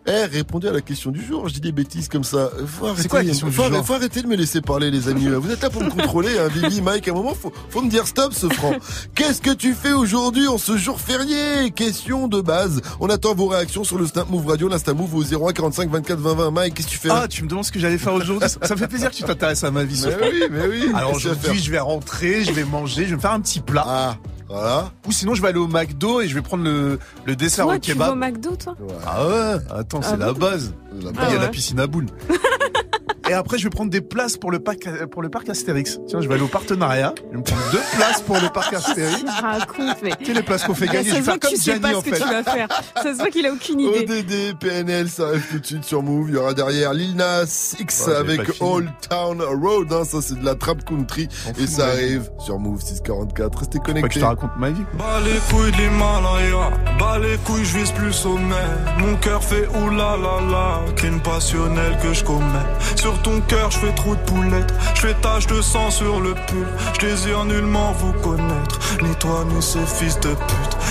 Eh, 0.07 0.25
répondez 0.25 0.67
à 0.67 0.71
la 0.71 0.81
question 0.81 1.09
du 1.09 1.23
jour. 1.25 1.47
Je 1.47 1.53
dis 1.55 1.61
des 1.61 1.71
bêtises 1.71 2.07
comme 2.07 2.23
ça. 2.23 2.49
Faut 2.67 2.85
arrêter, 2.85 3.09
quoi 3.09 3.19
la 3.19 3.29
question 3.29 3.47
du 3.47 3.53
faut, 3.53 3.63
jour 3.63 3.85
faut 3.85 3.93
arrêter 3.93 4.21
de 4.21 4.27
me 4.27 4.35
laisser 4.35 4.61
parler, 4.61 4.91
les 4.91 5.07
amis. 5.07 5.27
Vous 5.27 5.49
êtes 5.49 5.61
là 5.61 5.69
pour 5.71 5.81
me 5.83 5.89
contrôler, 5.89 6.37
hein, 6.37 6.47
Vivi, 6.47 6.81
Mike. 6.81 7.07
À 7.07 7.11
un 7.11 7.15
moment, 7.15 7.33
faut, 7.33 7.51
faut 7.69 7.81
me 7.81 7.89
dire 7.89 8.05
stop, 8.05 8.33
ce 8.33 8.47
franc. 8.47 8.73
Qu'est-ce 9.15 9.41
que 9.41 9.51
tu 9.51 9.73
fais 9.73 9.93
aujourd'hui 9.93 10.47
en 10.47 10.59
ce 10.59 10.77
jour 10.77 11.01
férié? 11.01 11.71
Question 11.71 12.27
de 12.27 12.39
base. 12.41 12.81
On 12.99 13.09
attend 13.09 13.33
vos 13.33 13.47
réactions 13.47 13.83
sur 13.83 13.97
le 13.97 14.05
Snap 14.05 14.29
Move 14.29 14.45
Radio, 14.45 14.67
l'Insta 14.67 14.93
Move 14.93 15.15
au 15.15 15.23
01 15.23 15.53
45 15.53 15.89
24 15.89 16.19
20 16.19 16.33
20. 16.35 16.51
Mike, 16.51 16.73
qu'est-ce 16.75 16.87
que 16.87 16.91
tu 16.91 16.99
fais? 16.99 17.09
Ah, 17.11 17.27
tu 17.27 17.43
me 17.43 17.49
demandes 17.49 17.65
ce 17.65 17.71
que 17.71 17.79
j'allais 17.79 17.97
faire 17.97 18.13
aujourd'hui? 18.13 18.47
Ça 18.49 18.75
me 18.75 18.79
fait 18.79 18.87
plaisir 18.87 19.09
que 19.09 19.15
tu 19.15 19.23
t'intéresses 19.23 19.63
à 19.63 19.71
ma 19.71 19.83
vie. 19.83 20.03
Mais 20.05 20.29
oui, 20.31 20.43
mais 20.51 20.67
oui. 20.67 20.91
Alors 20.93 21.15
aujourd'hui, 21.15 21.59
je 21.59 21.71
vais 21.71 21.79
rentrer, 21.79 22.43
je 22.43 22.51
vais 22.51 22.63
manger, 22.63 23.05
je 23.05 23.09
vais 23.09 23.15
me 23.15 23.21
faire 23.21 23.31
un 23.31 23.41
petit 23.41 23.59
plat. 23.59 23.85
Ah, 23.87 24.17
voilà. 24.55 24.91
Ou 25.07 25.11
sinon, 25.11 25.33
je 25.35 25.41
vais 25.41 25.49
aller 25.49 25.59
au 25.59 25.67
McDo 25.67 26.21
et 26.21 26.27
je 26.27 26.35
vais 26.35 26.41
prendre 26.41 26.63
le, 26.63 26.99
le 27.25 27.35
dessert 27.35 27.65
Toi, 27.65 27.75
au 27.75 27.79
tu 27.79 27.93
vas 27.93 28.09
au 28.11 28.13
kebab. 28.13 28.31
McDo, 28.33 28.55
toi 28.55 28.75
Ah 29.05 29.27
ouais, 29.27 29.55
attends, 29.71 30.01
c'est 30.01 30.13
Ah 30.13 30.17
la 30.17 30.33
base. 30.33 30.73
La 31.01 31.09
Après, 31.09 31.25
il 31.29 31.33
y 31.33 31.37
a 31.37 31.41
la 31.41 31.47
piscine 31.49 31.79
à 31.79 31.87
boules. 31.87 32.07
Et 33.27 33.33
après, 33.33 33.57
je 33.57 33.63
vais 33.63 33.69
prendre 33.71 33.89
des 33.89 34.01
places 34.01 34.37
pour 34.37 34.51
le 34.51 34.59
parc, 34.59 34.87
pour 35.07 35.21
le 35.23 35.29
parc 35.29 35.49
Astérix. 35.49 35.99
Tiens, 36.07 36.21
je 36.21 36.27
vais 36.27 36.35
aller 36.35 36.43
au 36.43 36.47
partenariat. 36.47 37.13
Je 37.25 37.31
vais 37.31 37.37
me 37.37 37.43
prendre 37.43 37.61
deux 37.71 37.81
places 37.97 38.21
pour 38.21 38.35
le 38.39 38.49
parc 38.49 38.73
Astérix. 38.75 39.19
Tu 39.23 39.43
racontes, 39.43 39.97
mais. 40.03 40.11
Tu 40.19 40.25
sais, 40.25 40.33
les 40.33 40.43
places 40.43 40.63
qu'on 40.63 40.75
fait 40.75 40.85
Ça 40.85 40.93
gagner. 40.93 41.09
Je 41.09 41.15
se 41.15 41.15
vais 41.15 41.21
voit 41.21 41.33
faire 41.33 41.39
que 41.39 41.47
comme 41.47 41.55
tu 41.55 41.61
sais 41.61 41.79
pas 41.79 41.95
en 41.95 41.99
ce 42.01 42.05
que 42.05 42.15
fait. 42.15 42.21
tu 42.21 42.29
vas 42.29 42.43
faire. 42.43 42.67
Ça 42.97 43.03
se 43.13 43.17
voit 43.17 43.29
qu'il 43.31 43.45
a 43.47 43.51
aucune 43.51 43.79
idée. 43.79 44.05
ODD, 44.07 44.59
PNL, 44.59 45.09
ça 45.09 45.27
arrive 45.29 45.47
tout 45.51 45.59
de 45.59 45.65
suite 45.65 45.83
sur 45.85 46.03
Move. 46.03 46.29
Il 46.29 46.35
y 46.35 46.37
aura 46.37 46.53
derrière 46.53 46.93
Lil 46.93 47.15
Nas 47.15 47.75
X 47.79 48.05
Ouais, 48.07 48.15
avec. 48.15 48.41
Old 48.61 48.89
Town 49.09 49.41
Road. 49.41 49.91
Hein, 49.91 50.03
ça, 50.05 50.21
c'est 50.21 50.39
de 50.39 50.45
la 50.45 50.53
trap 50.55 50.85
country. 50.85 51.27
Et 51.59 51.65
ça 51.67 51.87
arrive 51.87 52.29
sur 52.39 52.59
Move 52.59 52.81
644. 52.81 53.57
Restez 53.57 53.77
Faut 53.77 53.83
pas 53.83 53.85
que 53.85 53.91
je 53.91 54.01
connectés. 54.01 54.19
te 54.19 54.25
raconte 54.25 54.51
ma 54.57 54.69
vie. 54.69 54.83
Bas 54.99 55.19
les 55.25 55.39
couilles 55.53 55.71
de 55.71 55.77
l'Himalaya, 55.77 56.69
bas 56.99 57.17
les 57.19 57.37
couilles, 57.37 57.65
je 57.65 57.77
vise 57.79 57.91
plus 57.91 58.13
sommet. 58.13 58.55
Mon 58.99 59.15
cœur 59.17 59.43
fait 59.43 59.67
oulala, 59.83 60.81
qu'une 60.95 61.19
passionnelle 61.21 61.97
que 62.03 62.13
je 62.13 62.23
commets. 62.23 62.43
Sur 62.95 63.14
ton 63.23 63.41
cœur, 63.41 63.71
je 63.71 63.79
fais 63.79 63.93
trop 63.93 64.15
de 64.15 64.21
poulettes, 64.21 64.73
je 64.95 65.01
fais 65.01 65.13
tache 65.15 65.47
de 65.47 65.61
sang 65.61 65.89
sur 65.91 66.19
le 66.19 66.33
pull. 66.33 66.67
Je 66.93 67.07
désire 67.07 67.45
nullement 67.45 67.91
vous 67.93 68.13
connaître, 68.13 68.79
ni 69.01 69.13
toi 69.15 69.45
ni 69.47 69.61
ces 69.61 69.85
fils 69.85 70.19
de 70.19 70.29
pute. 70.29 70.74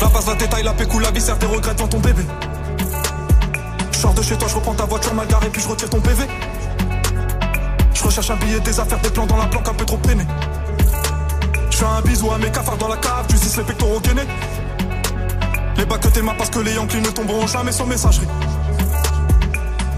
La 0.00 0.08
passe 0.08 0.26
la 0.26 0.34
détail, 0.34 0.62
la 0.62 0.72
pécou, 0.72 0.98
la 0.98 1.10
viscère, 1.10 1.38
tes 1.38 1.46
regrets 1.46 1.74
devant 1.74 1.88
ton 1.88 1.98
bébé. 1.98 2.22
Je 3.92 4.06
de 4.08 4.22
chez 4.22 4.36
toi, 4.36 4.48
je 4.48 4.54
reprends 4.54 4.74
ta 4.74 4.86
voiture 4.86 5.12
mal 5.14 5.26
garée, 5.26 5.50
puis 5.50 5.60
je 5.60 5.68
retire 5.68 5.90
ton 5.90 6.00
PV. 6.00 6.24
Je 7.92 8.02
recherche 8.02 8.30
un 8.30 8.36
billet, 8.36 8.60
des 8.60 8.80
affaires, 8.80 8.98
des 9.00 9.10
plans 9.10 9.26
dans 9.26 9.36
la 9.36 9.46
planque, 9.46 9.68
un 9.68 9.74
peu 9.74 9.84
trop 9.84 9.98
peiné. 9.98 10.24
Je 11.70 11.76
fais 11.76 11.84
un 11.84 12.00
bisou 12.00 12.30
à 12.30 12.38
mes 12.38 12.50
cafards 12.50 12.78
dans 12.78 12.88
la 12.88 12.96
cave, 12.96 13.26
tu 13.28 13.36
les 13.36 13.64
pectoraux 13.64 14.00
gainés. 14.00 14.26
Les 15.76 15.84
bacs 15.84 16.00
que 16.00 16.08
t'aimes 16.08 16.32
parce 16.36 16.50
que 16.50 16.60
les 16.60 16.74
Yankees 16.74 17.00
ne 17.00 17.10
tomberont 17.10 17.46
jamais 17.46 17.72
sans 17.72 17.86
messagerie. 17.86 18.28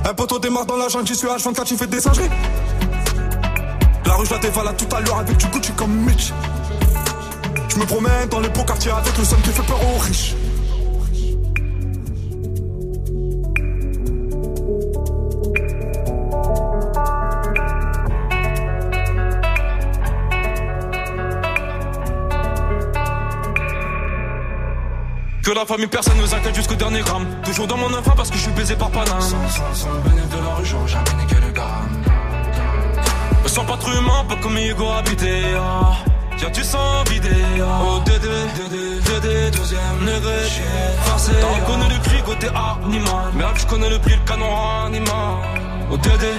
Un 0.04 0.14
poteau 0.14 0.40
démarre 0.40 0.66
dans 0.66 0.76
la 0.76 0.88
jungle, 0.88 1.06
j'y 1.06 1.14
suis 1.14 1.28
H24, 1.28 1.64
tu 1.64 1.76
fais 1.76 1.86
des 1.86 2.00
singeries. 2.00 2.30
La 4.04 4.14
rue, 4.14 4.26
je 4.26 4.32
la 4.32 4.38
dévalade 4.38 4.76
tout 4.76 4.96
à 4.96 5.00
l'heure 5.00 5.18
avec 5.18 5.36
du 5.36 5.46
Gucci 5.46 5.72
comme 5.72 5.92
Mitch. 5.92 6.32
Je 7.72 7.78
me 7.78 7.86
promène 7.86 8.28
dans 8.28 8.40
les 8.40 8.50
beaux 8.50 8.64
quartiers 8.64 8.90
avec 8.90 9.16
le 9.16 9.24
son 9.24 9.36
qui 9.36 9.48
fait 9.48 9.62
peur 9.62 9.80
aux 9.82 9.98
riches. 9.98 10.34
Que 25.42 25.50
la 25.52 25.64
famille 25.64 25.86
personne 25.86 26.18
nous 26.18 26.34
inquiète 26.34 26.54
jusqu'au 26.54 26.74
dernier 26.74 27.00
gramme 27.00 27.26
Toujours 27.42 27.66
dans 27.66 27.78
mon 27.78 27.92
enfant 27.94 28.12
parce 28.14 28.30
que 28.30 28.36
je 28.36 28.42
suis 28.42 28.52
baisé 28.52 28.76
par 28.76 28.90
Paname 28.90 29.20
Sans, 29.20 29.48
sans, 29.48 29.74
sans 29.74 29.92
le 29.94 30.00
bénéfice 30.00 30.28
de 30.28 30.36
la 30.36 30.54
rue, 30.54 30.64
j'aurais 30.66 30.88
jamais 30.88 31.14
né 31.18 31.26
que 31.26 31.46
le 31.46 31.52
gramme 31.52 32.02
Me 33.42 33.48
sens 33.48 33.66
pas 33.66 33.76
trop 33.78 33.92
humain, 33.92 34.24
pas 34.28 34.36
comme 34.36 34.58
Hugo 34.58 34.88
habité 34.90 35.40
ah. 35.56 36.11
Y'a 36.42 36.50
du 36.50 36.64
sang 36.64 37.04
vidé. 37.08 37.28
Oh. 37.60 38.00
Dédé, 38.04 38.26
Dédé, 38.56 39.00
Dédé, 39.06 39.50
deuxième 39.56 40.00
degré. 40.00 40.38
Forcé, 41.04 41.30
le 41.30 42.02
cri 42.02 42.20
côté 42.22 42.48
animal. 42.48 43.30
Mais 43.34 43.44
je 43.54 43.66
connais 43.66 43.88
le 43.88 44.00
prix, 44.00 44.16
le 44.16 44.28
canon 44.28 44.50
animal. 44.86 45.36
Oh 45.90 45.96
Dédé 45.96 46.32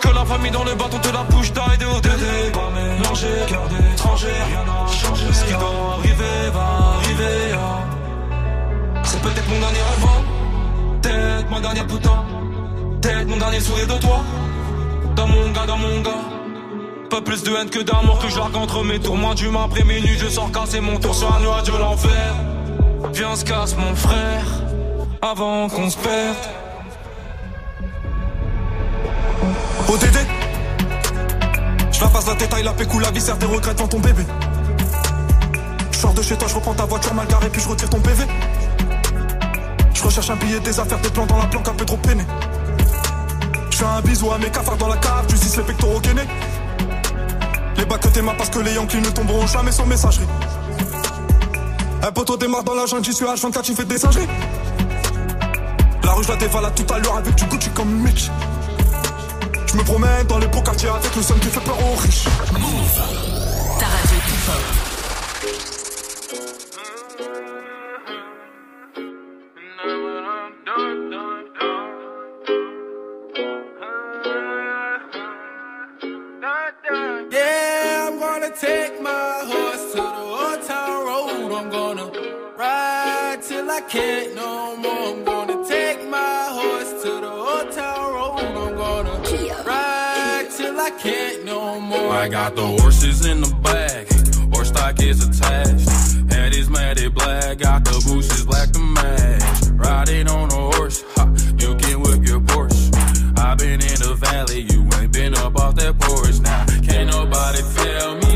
que 0.00 0.08
la 0.08 0.24
famille 0.24 0.50
dans 0.50 0.64
le 0.64 0.74
bâton 0.74 0.98
te 0.98 1.12
la 1.12 1.22
bouche 1.24 1.52
d'aide 1.52 1.82
et 1.82 1.84
au 1.84 2.00
Dédé 2.00 2.50
Pas 2.54 2.70
mélangé, 2.74 3.28
cœur 3.46 3.68
d'étranger, 3.68 4.28
rien 4.28 4.64
n'a 4.64 4.90
changé. 4.90 5.26
Ce 5.30 5.44
qui 5.44 5.52
doit 5.52 5.98
arriver 5.98 6.50
va 6.54 6.96
arriver 6.96 7.52
ah. 7.52 9.02
C'est 9.02 9.20
peut-être 9.20 9.48
mon 9.50 9.60
dernier 9.60 9.80
rêve 9.80 10.06
hein. 10.06 10.98
Peut-être 11.02 11.50
ma 11.50 11.60
dernière 11.60 11.86
putain. 11.86 12.24
Peut-être 13.02 13.28
mon 13.28 13.36
dernier 13.36 13.60
sourire 13.60 13.86
de 13.86 14.00
toi. 14.00 14.22
Dans 15.14 15.26
mon 15.26 15.50
gars, 15.50 15.66
dans 15.66 15.76
mon 15.76 16.00
gars 16.00 16.39
Pas 17.10 17.20
plus 17.22 17.42
de 17.42 17.50
haine 17.50 17.68
que 17.68 17.80
d'amour 17.80 18.20
que 18.20 18.28
je 18.28 18.38
entre 18.38 18.84
mes 18.84 19.00
tours. 19.00 19.16
Moi 19.16 19.34
d'humain 19.34 19.64
après 19.64 19.82
minuit 19.82 20.16
je 20.16 20.28
sors 20.28 20.52
casser 20.52 20.80
mon 20.80 20.96
tour. 20.96 21.12
Sur 21.12 21.34
un 21.34 21.40
nuage 21.40 21.64
de 21.64 21.76
l'enfer 21.76 22.34
Viens 23.12 23.34
se 23.34 23.44
casse 23.44 23.74
mon 23.76 23.96
frère 23.96 24.46
Avant 25.20 25.68
qu'on 25.68 25.90
se 25.90 25.98
perde. 25.98 26.36
ODD 29.88 30.18
Je 31.90 32.00
la 32.00 32.06
passe 32.06 32.28
la 32.28 32.34
détail, 32.34 32.62
la 32.62 32.72
pécou, 32.72 33.00
la 33.00 33.10
viscère 33.10 33.36
des 33.38 33.46
regrets 33.46 33.74
devant 33.74 33.88
ton 33.88 33.98
bébé. 33.98 34.22
Je 35.90 36.06
de 36.06 36.22
chez 36.22 36.36
toi, 36.36 36.46
je 36.48 36.54
reprends 36.54 36.74
ta 36.74 36.84
voiture 36.84 37.12
mal 37.14 37.26
garée 37.26 37.50
puis 37.50 37.60
je 37.60 37.68
retire 37.68 37.90
ton 37.90 38.00
PV 38.00 38.24
Je 39.94 40.02
recherche 40.02 40.30
un 40.30 40.36
billet, 40.36 40.60
des 40.60 40.78
affaires, 40.78 41.00
des 41.00 41.10
plans 41.10 41.26
dans 41.26 41.38
la 41.38 41.46
planque 41.46 41.66
un 41.66 41.74
peu 41.74 41.84
trop 41.84 41.96
peiné. 41.96 42.24
Je 43.70 43.76
fais 43.78 43.84
un 43.84 44.00
bisou 44.00 44.30
à 44.30 44.38
mes 44.38 44.50
cafards 44.50 44.76
dans 44.76 44.88
la 44.88 44.96
cave, 44.96 45.26
tu 45.26 45.34
les 45.34 45.64
pectoraux 45.64 46.00
Les 47.80 47.86
bacs 47.86 48.00
que 48.00 48.36
parce 48.36 48.50
que 48.50 48.58
les 48.58 48.74
Yankees 48.74 49.00
ne 49.00 49.08
tomberont 49.08 49.46
jamais 49.46 49.72
sans 49.72 49.86
messagerie 49.86 50.26
Un 52.02 52.12
poteau 52.12 52.36
démarre 52.36 52.62
dans 52.62 52.74
la 52.74 52.84
jungle, 52.84 53.04
j'y 53.04 53.14
suis 53.14 53.24
H24, 53.24 53.62
tu 53.62 53.74
fais 53.74 53.86
des 53.86 53.96
singeries 53.96 54.28
La 56.04 56.12
rue 56.12 56.22
je 56.22 56.28
la 56.28 56.36
dévalade 56.36 56.74
tout 56.74 56.92
à 56.92 56.98
l'heure 56.98 57.16
avec 57.16 57.34
du 57.34 57.44
Gucci 57.46 57.70
comme 57.70 57.90
Mitch 57.90 58.30
je 59.72 59.76
me 59.76 59.84
promène 59.84 60.26
dans 60.26 60.38
les 60.38 60.48
beaux 60.48 60.62
quartiers 60.62 60.88
avec 60.88 61.14
le 61.14 61.22
son 61.22 61.34
qui 61.34 61.46
fait 61.46 61.60
peur 61.60 61.76
aux 61.80 61.94
riches. 61.94 62.24
Move. 62.52 63.78
Ta 63.78 63.86
radio 63.86 64.89
I 83.80 83.82
can't 83.84 84.34
no 84.34 84.76
more. 84.76 84.92
I'm 84.92 85.24
gonna 85.24 85.66
take 85.66 86.06
my 86.06 86.48
horse 86.50 87.02
to 87.02 87.12
the 87.24 87.32
old 87.32 87.72
town 87.72 88.12
road. 88.12 88.38
I'm 88.38 88.76
gonna 88.76 89.64
ride 89.64 90.48
till 90.54 90.78
I 90.78 90.90
can't 90.90 91.46
no 91.46 91.80
more. 91.80 92.12
I 92.12 92.28
got 92.28 92.56
the 92.56 92.66
horses 92.66 93.24
in 93.24 93.40
the 93.40 93.54
back, 93.62 94.06
horse 94.52 94.68
stock 94.68 95.00
is 95.00 95.26
attached. 95.26 95.88
Head 96.30 96.54
is 96.54 96.68
matted 96.68 97.14
black, 97.14 97.60
got 97.60 97.86
the 97.86 97.96
bushes 98.06 98.44
black 98.44 98.70
to 98.72 98.80
match. 98.80 99.62
Riding 99.72 100.28
on 100.28 100.50
a 100.50 100.76
horse, 100.76 101.02
ha, 101.16 101.24
you 101.56 101.74
can 101.76 102.02
whip 102.02 102.28
your 102.28 102.40
Porsche. 102.40 103.38
i 103.38 103.54
been 103.54 103.80
in 103.80 103.98
the 104.04 104.14
valley, 104.14 104.60
you 104.70 104.86
ain't 105.00 105.10
been 105.10 105.34
up 105.36 105.56
off 105.56 105.76
that 105.76 105.98
porch. 105.98 106.38
Now, 106.40 106.66
can't 106.86 107.08
nobody 107.08 107.62
tell 107.76 108.14
me 108.16 108.29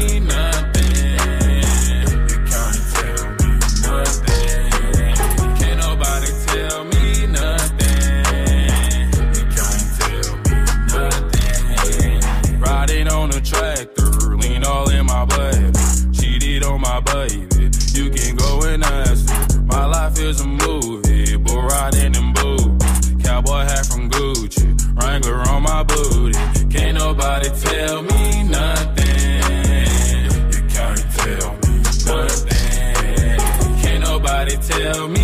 tell 34.84 35.08
me 35.08 35.23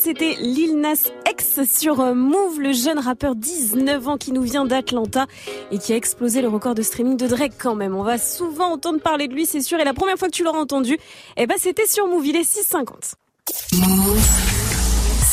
C'était 0.00 0.36
Lil 0.40 0.76
Nas 0.80 1.10
X 1.30 1.64
sur 1.64 2.00
euh, 2.00 2.14
Move, 2.14 2.60
le 2.60 2.72
jeune 2.72 2.98
rappeur 2.98 3.34
19 3.34 4.08
ans 4.08 4.16
qui 4.16 4.32
nous 4.32 4.42
vient 4.42 4.64
d'Atlanta 4.64 5.26
et 5.70 5.78
qui 5.78 5.92
a 5.92 5.96
explosé 5.96 6.42
le 6.42 6.48
record 6.48 6.74
de 6.74 6.82
streaming 6.82 7.16
de 7.16 7.26
Drake 7.26 7.54
quand 7.58 7.74
même. 7.74 7.94
On 7.94 8.02
va 8.02 8.18
souvent 8.18 8.72
entendre 8.72 9.00
parler 9.00 9.28
de 9.28 9.34
lui, 9.34 9.46
c'est 9.46 9.60
sûr. 9.60 9.78
Et 9.80 9.84
la 9.84 9.94
première 9.94 10.16
fois 10.16 10.28
que 10.28 10.34
tu 10.34 10.44
l'auras 10.44 10.58
entendu, 10.58 10.98
eh 11.36 11.46
ben, 11.46 11.56
c'était 11.58 11.86
sur 11.86 12.06
Move. 12.06 12.26
Il 12.26 12.36
est 12.36 12.42
6,50. 12.42 13.14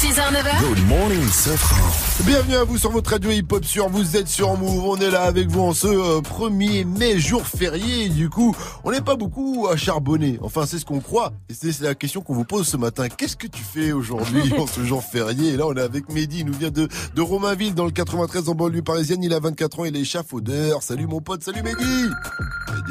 6h, 0.01 0.33
9h. 0.33 0.67
Good 0.67 0.87
morning, 0.87 1.27
Safran. 1.27 2.25
Bienvenue 2.25 2.55
à 2.55 2.63
vous 2.63 2.79
sur 2.79 2.89
votre 2.89 3.11
radio 3.11 3.29
hip-hop 3.29 3.63
sur 3.63 3.87
Vous 3.87 4.17
êtes 4.17 4.27
sur 4.27 4.57
Move. 4.57 4.83
On 4.83 4.95
est 4.95 5.11
là 5.11 5.21
avec 5.21 5.47
vous 5.47 5.61
en 5.61 5.73
ce 5.75 5.85
euh, 5.85 6.21
1er 6.21 6.85
mai, 6.85 7.19
jour 7.19 7.45
férié. 7.45 8.09
Du 8.09 8.27
coup, 8.27 8.55
on 8.83 8.89
n'est 8.89 9.01
pas 9.01 9.15
beaucoup 9.15 9.67
à 9.71 9.77
charbonner. 9.77 10.39
Enfin, 10.41 10.65
c'est 10.65 10.79
ce 10.79 10.85
qu'on 10.85 11.01
croit. 11.01 11.33
Et 11.49 11.53
c'est 11.53 11.71
c'est 11.71 11.83
la 11.83 11.93
question 11.93 12.21
qu'on 12.21 12.33
vous 12.33 12.45
pose 12.45 12.67
ce 12.67 12.77
matin. 12.77 13.09
Qu'est-ce 13.09 13.37
que 13.37 13.45
tu 13.45 13.61
fais 13.61 13.91
aujourd'hui 13.91 14.51
en 14.57 14.65
ce 14.65 14.83
jour 14.83 15.03
férié? 15.03 15.53
Et 15.53 15.55
là, 15.57 15.67
on 15.67 15.75
est 15.75 15.81
avec 15.81 16.11
Mehdi. 16.11 16.39
Il 16.39 16.47
nous 16.47 16.57
vient 16.57 16.71
de, 16.71 16.87
de 17.13 17.21
Romainville 17.21 17.75
dans 17.75 17.85
le 17.85 17.91
93 17.91 18.49
en 18.49 18.55
banlieue 18.55 18.81
parisienne. 18.81 19.21
Il 19.21 19.35
a 19.35 19.39
24 19.39 19.81
ans. 19.81 19.85
Il 19.85 19.95
est 19.95 20.01
échafaudeur. 20.01 20.81
Salut 20.81 21.05
mon 21.05 21.21
pote. 21.21 21.43
Salut 21.43 21.61
Mehdi. 21.61 22.09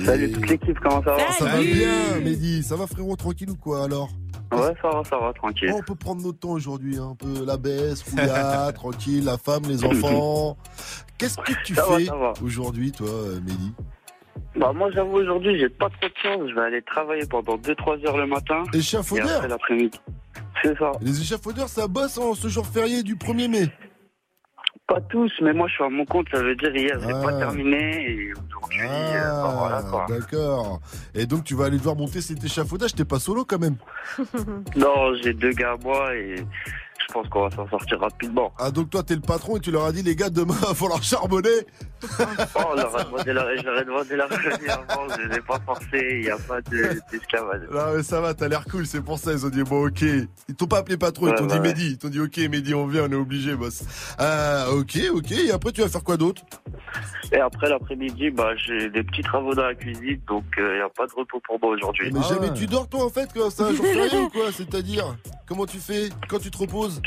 Salut 0.05 0.31
toute 0.31 0.49
l'équipe, 0.49 0.79
comment 0.81 1.03
ça 1.03 1.17
va? 1.17 1.33
Ça 1.33 1.45
va 1.47 1.61
bien, 1.61 2.21
Mehdi. 2.23 2.63
Ça 2.63 2.77
va 2.77 2.87
frérot, 2.87 3.17
tranquille 3.17 3.51
ou 3.51 3.57
quoi 3.57 3.83
alors? 3.83 4.11
Ouais, 4.53 4.75
ça 4.83 4.89
va, 4.89 5.05
ça 5.05 5.19
va, 5.19 5.33
tranquille. 5.33 5.71
Oh, 5.73 5.79
on 5.79 5.83
peut 5.83 5.95
prendre 5.95 6.23
notre 6.23 6.39
temps 6.39 6.51
aujourd'hui, 6.51 6.97
hein, 6.99 7.11
un 7.13 7.15
peu 7.15 7.45
la 7.45 7.57
baisse, 7.57 8.03
rouillade, 8.03 8.75
tranquille, 8.75 9.25
la 9.25 9.39
femme, 9.39 9.63
les 9.69 9.85
enfants. 9.85 10.57
Qu'est-ce 11.19 11.37
que 11.39 11.53
tu 11.65 11.75
Ça 11.75 11.85
fais 11.85 12.09
aujourd'hui, 12.43 12.93
toi, 12.93 13.09
Mehdi? 13.45 13.73
Bah 14.57 14.73
moi 14.73 14.91
j'avoue 14.91 15.19
aujourd'hui 15.19 15.59
j'ai 15.59 15.69
pas 15.69 15.89
trop 15.91 16.09
de 16.09 16.15
chance, 16.21 16.49
je 16.49 16.55
vais 16.55 16.63
aller 16.63 16.83
travailler 16.83 17.25
pendant 17.27 17.57
2-3 17.57 18.05
heures 18.07 18.17
le 18.17 18.27
matin. 18.27 18.65
Échafaudeur 18.73 19.47
l'après-midi. 19.47 20.01
C'est 20.63 20.77
ça. 20.77 20.93
Les 21.01 21.21
échafaudeurs, 21.21 21.69
ça 21.69 21.87
bosse 21.87 22.19
en 22.19 22.35
ce 22.35 22.49
jour 22.49 22.67
férié 22.67 23.03
du 23.03 23.17
1er 23.17 23.49
mai. 23.49 23.69
Pas 24.93 25.01
tous, 25.03 25.33
mais 25.41 25.53
moi 25.53 25.69
je 25.69 25.75
suis 25.75 25.85
à 25.85 25.89
mon 25.89 26.05
compte, 26.05 26.27
ça 26.33 26.43
veut 26.43 26.57
dire 26.57 26.75
hier 26.75 26.99
j'ai 27.01 27.13
Ah. 27.15 27.23
pas 27.23 27.39
terminé 27.39 28.11
et 28.11 28.33
aujourd'hui, 28.33 28.81
euh, 28.81 29.43
bah, 29.43 29.55
voilà 29.57 29.83
quoi. 29.89 30.07
D'accord. 30.09 30.81
Et 31.15 31.27
donc 31.27 31.45
tu 31.45 31.55
vas 31.55 31.67
aller 31.67 31.77
devoir 31.79 31.95
monter 31.95 32.21
cet 32.21 32.43
échafaudage, 32.43 32.93
t'es 32.97 33.05
pas 33.05 33.21
solo 33.21 33.45
quand 33.45 33.61
même 33.61 33.77
Non, 34.77 35.15
j'ai 35.23 35.33
deux 35.33 35.53
gars 35.53 35.75
à 35.75 35.77
moi 35.85 36.13
et 36.17 36.35
je 37.11 37.15
pense 37.15 37.29
qu'on 37.29 37.49
va 37.49 37.51
s'en 37.57 37.69
sortir 37.69 37.99
rapidement. 38.01 38.53
Ah 38.59 38.71
donc 38.71 38.91
toi 38.91 39.03
t'es 39.03 39.15
le 39.17 39.21
patron 39.21 39.57
et 39.57 39.61
tu 39.61 39.71
leur 39.73 39.85
as 39.85 39.93
dit 39.93 40.03
les 40.03 40.15
gars 40.15 40.31
demain 40.31 40.55
va 40.61 40.75
falloir 40.75 41.03
charbonner 41.03 41.49
Oh, 42.03 42.61
on 42.73 42.75
leur 42.77 42.97
a 42.97 43.05
demandé 43.05 43.33
la, 43.35 43.57
je 43.57 43.63
leur 43.63 43.79
ai 43.79 43.85
demandé 43.85 44.15
avant, 44.15 45.07
je 45.15 45.29
les 45.29 45.37
ai 45.37 45.41
pas 45.41 45.59
forcés, 45.67 46.09
il 46.13 46.21
n'y 46.23 46.31
a 46.31 46.39
pas 46.39 46.63
de- 46.63 46.99
d'esclavage. 47.13 47.61
Non 47.71 47.95
mais 47.97 48.03
ça 48.03 48.21
va, 48.23 48.33
t'as 48.33 48.49
l'air 48.49 48.65
cool, 48.65 48.87
c'est 48.87 49.03
pour 49.03 49.19
ça 49.19 49.33
ils 49.33 49.45
ont 49.45 49.51
dit 49.51 49.63
bon 49.63 49.87
ok. 49.89 50.01
Ils 50.03 50.55
t'ont 50.57 50.67
pas 50.67 50.79
appelé 50.79 50.97
patron, 50.97 51.27
ils 51.29 51.35
t'ont 51.35 51.43
ouais, 51.43 51.49
dit 51.49 51.55
ouais. 51.55 51.61
Mehdi, 51.61 51.87
ils 51.91 51.99
t'ont 51.99 52.09
dit 52.09 52.21
ok 52.21 52.39
Mehdi 52.39 52.75
on 52.75 52.87
vient, 52.87 53.05
on 53.05 53.11
est 53.13 53.15
obligé 53.17 53.55
boss. 53.55 53.83
Ah 54.19 54.67
ok 54.73 54.99
ok, 55.15 55.33
et 55.33 55.51
après 55.51 55.73
tu 55.73 55.83
vas 55.83 55.89
faire 55.89 56.05
quoi 56.05 56.17
d'autre? 56.17 56.43
Et 57.33 57.39
après 57.39 57.69
l'après-midi, 57.69 58.31
bah, 58.31 58.57
j'ai 58.57 58.89
des 58.91 59.05
petits 59.05 59.23
travaux 59.23 59.55
dans 59.55 59.63
la 59.63 59.75
cuisine, 59.75 60.21
donc 60.27 60.45
il 60.57 60.65
n'y 60.65 60.81
a 60.81 60.89
pas 60.89 61.07
de 61.07 61.13
repos 61.13 61.41
pour 61.47 61.61
moi 61.61 61.71
aujourd'hui. 61.77 62.11
Mais 62.13 62.23
jamais 62.23 62.53
tu 62.55 62.67
dors 62.67 62.89
toi 62.89 63.05
en 63.05 63.11
fait 63.11 63.31
quoi, 63.33 63.51
c'est 63.51 63.63
un 63.63 63.73
jour 63.75 63.85
férié 63.85 64.19
ou 64.19 64.29
quoi 64.31 64.51
C'est-à-dire? 64.53 65.15
Comment 65.51 65.67
tu 65.67 65.79
fais 65.79 66.11
quand 66.29 66.39
tu 66.39 66.49
te 66.49 66.59
reposes 66.59 67.03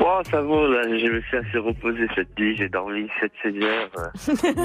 Oh, 0.00 0.20
ça 0.30 0.40
va, 0.40 0.68
là, 0.68 0.82
je 0.88 1.12
me 1.12 1.20
suis 1.20 1.36
assez 1.36 1.58
reposé 1.58 2.06
cette 2.14 2.36
nuit, 2.38 2.56
j'ai 2.56 2.68
dormi 2.70 3.06
7-16 3.44 3.62
heures. 3.62 3.90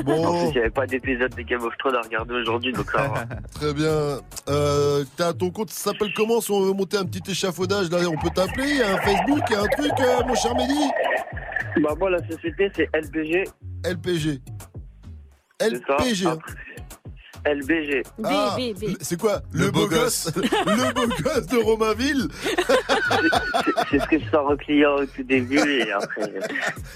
Bon. 0.06 0.26
En 0.26 0.40
plus, 0.40 0.48
il 0.48 0.54
n'y 0.54 0.60
avait 0.60 0.70
pas 0.70 0.88
d'épisode 0.88 1.36
de 1.36 1.42
Game 1.42 1.62
of 1.64 1.78
Thrones 1.80 1.96
à 1.96 2.02
regarder 2.02 2.34
aujourd'hui, 2.34 2.72
donc 2.72 2.90
ça 2.90 3.10
va. 3.10 3.26
Très 3.56 3.74
bien. 3.74 4.20
Euh, 4.48 5.04
t'as 5.18 5.34
ton 5.34 5.52
compte 5.52 5.70
ça 5.70 5.92
s'appelle 5.92 6.14
comment 6.16 6.40
si 6.40 6.52
on 6.52 6.62
veut 6.62 6.74
monter 6.74 6.96
un 6.96 7.06
petit 7.06 7.30
échafaudage 7.30 7.92
là 7.92 7.98
on 8.08 8.18
peut 8.18 8.34
t'appeler, 8.34 8.70
il 8.70 8.78
y 8.78 8.82
a 8.82 8.94
un 8.94 8.98
Facebook, 9.02 9.42
il 9.50 9.54
y 9.54 9.56
a 9.56 9.62
un 9.62 9.68
truc 9.68 9.92
euh, 10.00 10.24
mon 10.26 10.36
cher 10.36 10.56
Mehdi 10.56 10.90
Bah, 11.82 11.94
moi, 12.00 12.10
la 12.10 12.20
société, 12.30 12.72
c'est. 12.74 12.90
LPG. 12.96 13.44
Ça. 15.60 15.68
LPG. 15.68 16.26
LBG. 17.46 18.04
Ah, 18.24 18.58
c'est 19.02 19.20
quoi 19.20 19.42
Le, 19.52 19.72
beau 19.72 19.88
gosse, 19.88 20.32
Le 20.36 20.94
beau 20.94 21.08
gosse 21.08 21.48
de 21.48 21.58
Romainville? 21.58 22.28
C'est 23.90 24.00
ce 24.00 24.08
que 24.08 24.20
je 24.20 24.30
sors 24.30 24.50
aux 24.52 24.58
clients 24.58 24.96
au 24.96 25.06
tout 25.06 25.24
début 25.24 25.58
et 25.58 25.92
après. 25.92 26.32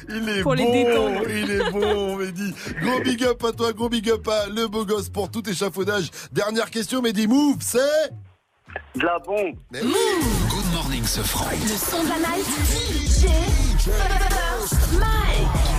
Il 0.10 0.30
est 0.30 0.42
Pour 0.42 0.56
les 0.56 0.64
bon, 0.64 1.22
il 1.30 1.52
est 1.52 1.72
bon, 1.72 2.18
Mehdi. 2.18 2.54
Gros 2.82 3.00
big 3.02 3.24
up 3.24 3.44
à 3.44 3.52
toi, 3.52 3.74
gros 3.74 3.90
big 3.90 4.10
up 4.10 4.28
à 4.28 4.48
le 4.48 4.68
beau 4.68 4.86
gosse 4.86 5.10
pour 5.10 5.30
tout 5.32 5.48
échafaudage. 5.50 6.10
Dernière 6.32 6.70
question, 6.70 7.02
Mehdi, 7.02 7.28
move, 7.28 7.58
c'est? 7.62 7.80
De 8.96 9.06
la 9.06 9.20
bombe. 9.20 9.56
Good 9.72 10.74
morning, 10.74 11.04
ce 11.06 11.22
franc. 11.22 11.46
Le 11.52 11.68
son 11.78 12.04
de 12.04 12.10
la 12.10 12.18
night. 12.18 12.46
DJ 12.46 13.28
First 13.80 15.00
Mike. 15.00 15.75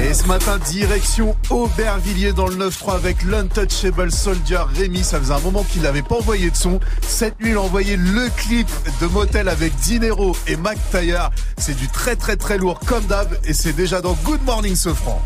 Et 0.00 0.14
ce 0.14 0.24
matin, 0.26 0.58
direction 0.58 1.36
Aubervilliers 1.50 2.32
dans 2.32 2.46
le 2.46 2.56
9-3 2.56 2.94
avec 2.94 3.22
l'Untouchable 3.22 4.10
Soldier 4.10 4.60
Rémi. 4.74 5.02
Ça 5.04 5.18
faisait 5.18 5.34
un 5.34 5.40
moment 5.40 5.64
qu'il 5.64 5.82
n'avait 5.82 6.02
pas 6.02 6.16
envoyé 6.16 6.50
de 6.50 6.56
son. 6.56 6.80
Cette 7.02 7.40
nuit, 7.40 7.50
il 7.50 7.56
a 7.56 7.60
envoyé 7.60 7.96
le 7.96 8.28
clip 8.36 8.68
de 9.00 9.06
Motel 9.06 9.48
avec 9.48 9.74
Dinero 9.76 10.36
et 10.46 10.56
Mac 10.56 10.78
Taylor. 10.90 11.30
C'est 11.58 11.76
du 11.76 11.88
très 11.88 12.16
très 12.16 12.36
très 12.36 12.58
lourd 12.58 12.80
comme 12.80 13.04
d'hab 13.04 13.28
et 13.44 13.52
c'est 13.52 13.72
déjà 13.72 14.00
dans 14.00 14.14
Good 14.24 14.42
Morning 14.44 14.76
Sofran. 14.76 15.22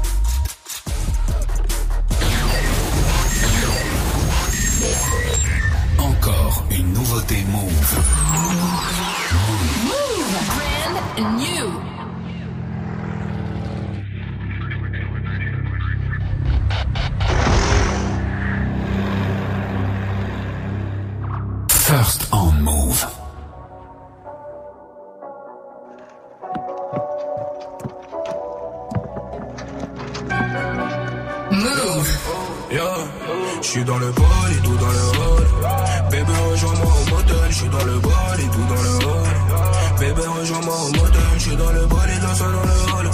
Encore 5.99 6.65
une 6.71 6.93
nouveauté 6.93 7.45
Move. 7.51 7.99
Brand 11.19 11.37
new. 11.37 11.58
First 21.89 22.29
on 22.35 22.53
Move. 22.61 23.01
Move. 31.51 32.11
Yeah, 32.71 32.83
j'suis 33.63 33.85
dans 33.85 33.97
le 33.97 34.11
bol 34.13 34.25
et 34.53 34.63
tout 34.63 34.77
dans 34.77 34.91
le 34.99 35.05
hall. 35.17 35.47
Bébé, 36.11 36.33
rejoins-moi 36.51 36.93
au 36.93 37.11
motel, 37.11 37.37
j'suis 37.49 37.69
dans 37.71 37.85
le 37.85 37.99
bol 38.01 38.13
et 38.39 38.49
tout 38.51 38.67
dans 38.69 38.83
le 38.83 38.95
hall. 39.07 39.99
Bébé, 39.99 40.23
rejoins-moi 40.27 40.75
au 40.75 40.89
motel, 40.89 41.23
j'suis 41.39 41.57
dans 41.57 41.73
le 41.73 41.87
bol 41.87 42.11
et 42.15 42.21
dans 42.21 42.35
ça 42.35 42.45
dans 42.45 42.65
le 42.69 42.77
hall. 42.93 43.11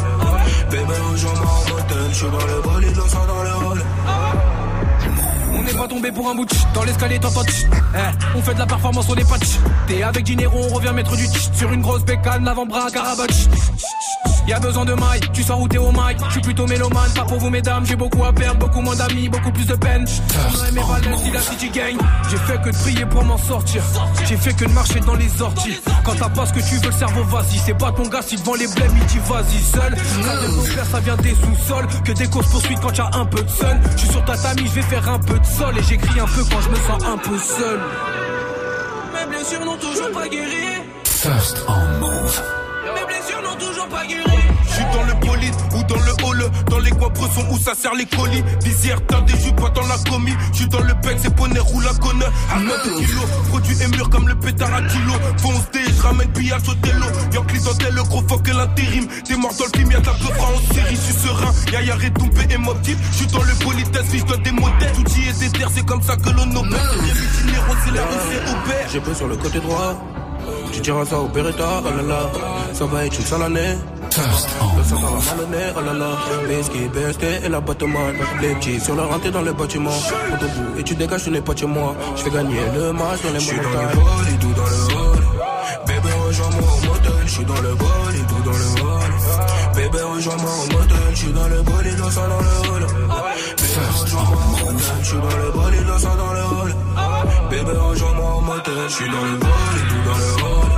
Bébé, 0.73 0.95
rejoins-moi 1.13 1.53
au 1.61 1.75
motel, 1.77 2.11
j'suis 2.11 2.27
dans 2.27 2.47
le 2.47 2.61
bol 2.61 2.85
et 2.85 2.93
dans 2.93 3.09
ça 3.09 3.21
dans 3.25 3.43
le 3.45 3.51
hall. 3.51 3.85
On 5.65 5.67
n'est 5.67 5.79
pas 5.79 5.89
tombé 5.89 6.13
pour 6.13 6.29
un 6.29 6.35
bout. 6.35 6.47
Dans 6.75 6.85
l'escalier 6.85 7.19
t'entends. 7.19 7.41
Eh, 7.43 8.37
on 8.37 8.43
fait 8.43 8.53
de 8.53 8.59
la 8.59 8.67
performance, 8.67 9.07
on 9.09 9.15
tch. 9.15 9.59
T'es 9.87 10.03
avec 10.03 10.25
Dinero, 10.25 10.59
on 10.71 10.75
revient 10.75 10.93
mettre 10.95 11.17
du 11.17 11.27
tch. 11.27 11.49
Sur 11.55 11.73
une 11.73 11.81
grosse 11.81 12.05
bécane, 12.05 12.45
l'avant-bras, 12.45 12.91
carabatch. 12.91 13.49
Y'a 14.47 14.61
besoin 14.61 14.85
de 14.85 14.93
maille, 14.93 15.21
tu 15.33 15.43
sors 15.43 15.61
où 15.61 15.67
t'es 15.69 15.79
au 15.79 15.91
mic. 15.91 16.19
Je 16.27 16.33
suis 16.33 16.41
plutôt 16.43 16.67
mélomane, 16.67 17.11
pas 17.15 17.25
pour 17.25 17.39
vous 17.39 17.51
mesdames. 17.51 17.87
J'ai 17.87 17.97
beaucoup 17.97 18.25
à 18.25 18.33
perdre, 18.33 18.59
beaucoup 18.59 18.81
moins 18.83 18.95
d'amis, 18.95 19.29
beaucoup 19.29 19.51
plus 19.51 19.67
de 19.67 19.75
peine. 19.75 20.05
Comme 20.05 20.75
mes 20.75 20.81
Valens, 20.83 21.23
dit 21.23 21.31
la 21.31 21.41
City. 21.41 21.71
J'ai 22.31 22.37
fait 22.37 22.61
que 22.63 22.71
de 22.71 22.77
prier 22.77 23.07
pour 23.07 23.25
m'en 23.25 23.39
sortir. 23.39 23.83
J'ai 24.29 24.37
fait 24.37 24.53
que 24.53 24.67
de 24.67 24.73
marcher 24.73 25.01
dans 25.01 25.15
les 25.15 25.41
orties. 25.41 25.81
Quand 26.05 26.15
t'as 26.19 26.29
pas 26.29 26.45
ce 26.47 26.53
que 26.53 26.61
tu 26.61 26.77
veux, 26.77 26.87
le 26.89 26.93
cerveau 26.93 27.25
vas-y. 27.25 27.59
C'est 27.59 27.75
pas 27.75 27.91
ton 27.93 28.07
gars, 28.07 28.23
si 28.23 28.37
devant 28.37 28.55
les 28.55 28.69
blèmes, 28.69 28.93
il 28.95 29.07
dit 29.07 29.19
vas-y 29.27 29.63
seul. 29.63 29.97
Nos 30.55 30.63
pères, 30.63 30.87
ça 30.91 31.01
vient 31.01 31.17
des 31.17 31.35
sous-sols. 31.35 31.87
Que 32.05 32.13
des 32.13 32.29
causes 32.29 32.47
poursuites 32.47 32.81
quand 32.81 32.97
y'a 32.97 33.09
un 33.15 33.25
peu 33.25 33.43
de 33.43 33.51
sun. 33.51 33.81
Je 33.93 33.99
suis 33.99 34.09
sur 34.11 34.25
tatami, 34.25 34.67
je 34.67 34.75
vais 34.75 34.83
faire 34.83 35.09
un 35.09 35.19
peu 35.19 35.39
de 35.39 35.47
sol. 35.47 35.79
Et 35.79 35.83
j'écris 35.83 36.21
un 36.21 36.27
peu 36.27 36.45
quand 36.45 36.61
je 36.61 36.69
me 36.69 36.77
sens 36.77 37.03
un 37.03 37.17
peu 37.17 37.39
seul. 37.39 37.81
Mes 39.15 39.35
blessures 39.35 39.65
n'ont 39.65 39.79
toujours 39.79 40.11
pas 40.13 40.29
guéri. 40.29 40.83
First 41.05 41.65
on 41.67 42.01
Move. 42.01 42.64
Toujours 43.59 43.89
pas. 43.89 44.03
J'suis 44.07 44.85
dans 44.93 45.05
le 45.05 45.15
bolide 45.27 45.55
ou 45.77 45.83
dans 45.85 46.01
le 46.03 46.13
hall, 46.25 46.51
dans 46.69 46.79
les 46.81 46.91
coins 46.91 47.11
bressons 47.11 47.47
où 47.51 47.59
ça 47.59 47.75
sert 47.75 47.95
les 47.95 48.07
colis. 48.07 48.43
Visière, 48.65 48.99
t'as 49.07 49.21
des 49.21 49.39
jupes 49.39 49.57
pas 49.57 49.71
dans 49.71 49.87
la 49.87 49.97
commis. 50.11 50.35
J'suis 50.53 50.69
dans 50.69 50.81
le 50.81 50.95
bec, 50.95 51.17
c'est 51.23 51.35
poney, 51.35 51.61
roule 51.61 51.85
la 51.85 51.95
conne. 51.95 52.23
À 52.53 52.59
9 52.59 52.83
kilos, 52.97 53.25
produit 53.49 53.77
et 53.83 53.87
mûr 53.89 54.11
comme 54.11 54.29
le 54.29 54.35
pétard 54.35 54.75
à 54.75 54.83
kilo. 54.83 55.13
Fonce 55.39 55.71
D, 55.73 55.81
j'ramène 55.97 56.29
pillage 56.33 56.69
au 56.69 56.75
télo. 56.75 57.07
Y'a 57.33 57.41
clientèle, 57.43 57.95
le 57.95 58.03
gros 58.03 58.23
fuck 58.29 58.49
et 58.49 58.53
l'intérim. 58.53 59.07
T'es 59.25 59.37
mort 59.37 59.55
dans 59.57 59.65
le 59.65 59.79
film, 59.79 59.91
y'a 59.93 60.01
de 60.01 60.07
la 60.07 60.13
peuvra 60.13 60.49
en 60.49 60.75
série. 60.75 60.97
J'suis 60.97 61.15
serein, 61.15 61.53
y'a 61.73 61.83
y'a 61.83 61.95
retombé 61.95 62.47
et 62.51 62.59
mob 62.59 62.81
type. 62.83 62.99
J'suis 63.13 63.27
dans 63.29 63.43
le 63.43 63.55
bolide, 63.65 64.03
si 64.11 64.19
j'dois 64.19 64.37
des 64.39 64.53
modèles. 64.53 64.93
Outils 64.99 65.29
et 65.29 65.33
des 65.33 65.51
terres, 65.51 65.71
c'est 65.73 65.87
comme 65.87 66.03
ça 66.03 66.17
que 66.17 66.31
l'on 66.31 66.51
opère. 66.57 66.95
C'est 67.05 67.45
dinero, 67.45 67.75
c'est 67.85 67.95
la 67.95 68.03
rue, 68.03 68.21
c'est 68.29 68.51
Aubert. 68.51 68.89
J'ai 68.93 69.01
pris 69.01 69.15
sur 69.15 69.29
le 69.29 69.37
côté 69.37 69.61
droit. 69.61 69.95
Tu 70.73 70.81
diras 70.81 71.05
ça 71.05 71.19
au 71.19 71.29
Beretta, 71.29 71.83
oh 71.85 71.89
là 71.97 72.03
là. 72.03 72.31
Ça 72.73 72.85
va 72.87 73.07
être 73.07 73.19
une 73.19 73.27
sale 73.27 73.43
année. 73.43 73.75
Le 74.17 74.85
sang 74.85 74.99
ça 75.21 75.35
va 75.35 75.43
oh 75.77 75.81
là 75.87 75.93
là. 75.93 76.11
Biscuit, 76.49 76.89
BST 76.89 77.25
et 77.45 77.49
la 77.49 77.61
boîte 77.61 77.83
mal. 77.83 78.15
Les 78.41 78.55
petits 78.55 78.81
sur 78.81 78.95
leur 78.95 79.09
rentrée 79.09 79.31
dans 79.31 79.43
le 79.43 79.53
bâtiment. 79.53 79.91
Au 79.91 80.37
debout 80.37 80.79
et 80.79 80.83
tu 80.83 80.95
dégages, 80.95 81.25
tu 81.25 81.31
n'es 81.31 81.41
pas 81.41 81.57
chez 81.57 81.67
moi. 81.67 81.95
Je 82.17 82.23
fais 82.23 82.31
gagner 82.31 82.61
le 82.75 82.93
match 82.93 83.23
dans 83.23 83.33
les 83.33 83.41
J'suis 83.41 83.57
dans 83.57 83.63
le 83.63 83.69
montagnes. 83.69 83.95
bol 83.97 84.29
et 84.33 84.39
tout 84.39 84.53
dans 84.53 84.65
le 84.65 84.95
hall. 84.95 85.25
Bébé, 85.87 86.09
rejoins-moi 86.27 86.63
au 86.63 86.87
motel, 86.87 87.13
j'suis 87.27 87.45
dans 87.45 87.61
le 87.61 87.75
bol 87.75 88.15
et 88.15 88.27
tout 88.29 88.43
dans 88.45 88.53
le 88.53 88.69
hall. 88.83 89.13
Bébé, 89.75 90.03
rejoins-moi 90.03 90.51
au 90.51 90.73
motel, 90.79 90.99
j'suis 91.15 91.33
dans 91.33 91.49
le 91.49 91.63
bol 91.63 91.87
et 91.87 91.97
dans 91.97 92.11
ça 92.11 92.21
dans 92.29 92.41
le 92.41 92.71
hall. 92.71 92.87
Bébé, 93.57 93.83
rejoins-moi 94.01 94.39
au 94.45 94.65
motel, 94.65 94.85
j'suis 95.03 95.17
dans 95.19 95.37
le 95.45 95.51
bol 95.53 95.75
et 95.75 95.85
dans 95.85 95.99
ça 95.99 96.13
dans 96.17 96.33
le 96.33 96.41
hall. 96.41 96.75
Bébé, 97.51 97.73
rejoins-moi 97.73 98.35
au 98.37 98.41
motel, 98.41 98.75
j'suis 98.89 99.11
dans 99.11 99.25
le 99.25 99.37
bol 99.37 99.75
et 99.77 99.87
tout 99.89 100.03
dans 100.09 100.19
le 100.19 100.31
hall. 100.43 100.73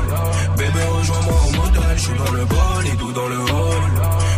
Bébé, 0.56 0.82
rejoins-moi 0.98 1.34
au 1.46 1.50
motel, 1.56 1.96
j'suis 1.96 2.18
dans 2.18 2.32
le 2.32 2.44
bol 2.44 2.86
et 2.86 2.96
tout 2.96 3.12
dans 3.12 3.28
le 3.28 3.38
hall. 3.38 3.84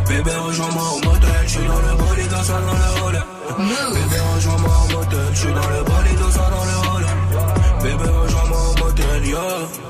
Bébé, 0.09 0.35
rejoins-moi 0.47 0.85
au 0.95 1.01
motel, 1.09 1.43
j'suis 1.47 1.67
dans 1.67 1.81
le 1.81 1.97
bol 1.97 2.19
et 2.19 2.29
dans 2.29 2.43
ça 2.43 2.61
dans 2.61 2.79
le 2.83 2.89
hall. 3.01 3.17
Bébé, 3.59 4.21
rejoins-moi 4.35 4.75
au 4.85 4.93
motel, 4.97 5.29
j'suis 5.35 5.53
dans 5.53 5.69
le 5.69 5.83
bol 5.85 6.07
et 6.11 6.17
dans 6.17 6.31
ça 6.31 6.51
dans 6.55 6.65
le 6.71 6.77
hall. 6.87 7.05
Bébé, 7.83 8.09
rejoins-moi 8.11 8.61
au 8.71 8.85
motel, 8.85 9.27
yeah. 9.27 9.89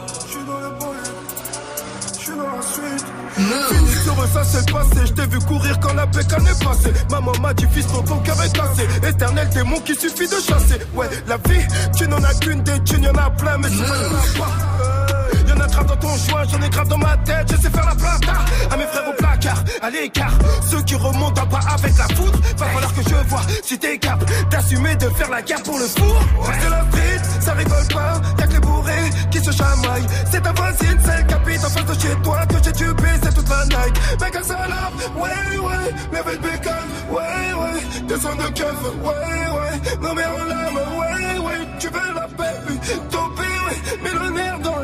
Fini 3.39 3.93
sur 4.03 4.12
eux, 4.20 4.28
ça 4.32 4.43
c'est 4.45 4.66
le 4.66 4.72
passé. 4.72 5.07
Je 5.07 5.12
t'ai 5.12 5.26
vu 5.26 5.39
courir 5.41 5.78
quand 5.80 5.95
la 5.95 6.07
bécane 6.07 6.47
est 6.47 6.64
passée. 6.64 6.93
Maman 7.11 7.32
m'a 7.41 7.55
dit, 7.55 7.66
fils, 7.72 7.86
ton 7.86 8.18
cœur 8.18 8.43
est 8.43 8.53
cassé. 8.53 8.86
Éternel 9.09 9.49
démon 9.51 9.80
qui 9.80 9.95
suffit 9.95 10.26
de 10.26 10.41
chasser. 10.41 10.80
Ouais, 10.95 11.09
la 11.26 11.36
vie, 11.36 11.64
tu 11.97 12.09
n'en 12.09 12.22
as 12.22 12.34
qu'une, 12.34 12.62
des 12.62 12.80
thunes, 12.84 13.05
y'en 13.05 13.14
a 13.14 13.30
plein, 13.30 13.59
mais 13.59 13.68
a 13.68 14.39
pas 14.39 15.38
grave 15.79 15.87
dans 15.87 16.09
ton 16.09 16.16
joint, 16.16 16.43
j'en 16.51 16.61
ai 16.61 16.70
grave 16.70 16.89
dans 16.89 16.99
ma 16.99 17.16
tête. 17.18 17.47
Je 17.51 17.57
sais 17.57 17.70
faire 17.70 17.87
la 17.87 17.95
plata 17.95 18.33
à 18.70 18.76
mes 18.76 18.87
frères 18.87 19.09
au 19.09 19.12
placard, 19.12 19.62
à 19.83 19.91
l'écart. 19.91 20.33
Ceux 20.68 20.83
qui 20.83 20.95
remontent 20.95 21.43
en 21.43 21.47
bas 21.47 21.61
avec 21.72 21.97
la 21.97 22.09
foudre, 22.16 22.39
va 22.57 22.66
falloir 22.66 22.95
que 22.95 23.03
je 23.03 23.29
vois 23.29 23.43
si 23.62 23.79
t'es 23.79 23.99
capable 23.99 24.26
d'assumer 24.51 24.97
de 24.97 25.09
faire 25.11 25.31
la 25.31 25.43
guerre 25.43 25.62
pour 25.62 25.79
le 25.79 25.87
four. 25.87 26.20
C'est 26.61 26.70
la 26.70 26.85
frite, 26.91 27.43
ça 27.43 27.53
rigole 27.53 27.87
pas, 27.93 28.20
y'a 28.39 28.47
que 28.47 28.53
les 28.53 28.61
bourrés 28.61 29.11
qui 29.31 29.39
se 29.39 29.53
chamaillent. 29.53 30.07
C'est 30.31 30.43
ta 30.43 30.53
voisine, 30.53 30.99
celle 31.05 31.26
qui 31.26 31.35
habite 31.35 31.64
en 31.64 31.70
face 31.70 31.87
de 31.87 32.01
chez 32.01 32.14
toi 32.22 32.47
que 32.47 32.55
j'ai 32.64 32.72
tubé, 32.72 33.09
c'est 33.22 33.35
toute 33.35 33.49
la 33.49 33.64
night. 33.66 34.20
Mec, 34.20 34.37
un 34.37 34.43
salope, 34.43 34.97
ouais, 35.16 35.59
ouais, 35.59 35.93
levez 36.12 36.33
le 36.33 36.43
bacon, 36.43 36.87
ouais, 37.11 37.53
ouais, 37.61 38.07
descends 38.09 38.35
de 38.35 38.49
keuf, 38.49 38.83
ouais, 39.03 39.11
ouais, 39.11 39.99
non 40.03 40.14
mais 40.14 40.24
en 40.24 40.45
lame, 40.45 40.76
ouais, 40.99 41.39
ouais, 41.39 41.68
tu 41.79 41.89
veux 41.89 42.14
la 42.14 42.26
paix, 42.29 42.57
oui, 42.68 42.79
ton 43.11 43.29
père, 43.37 43.64
oui, 43.70 43.76
mais 44.03 44.11
le 44.11 44.31
nerf 44.31 44.59
dans 44.61 44.78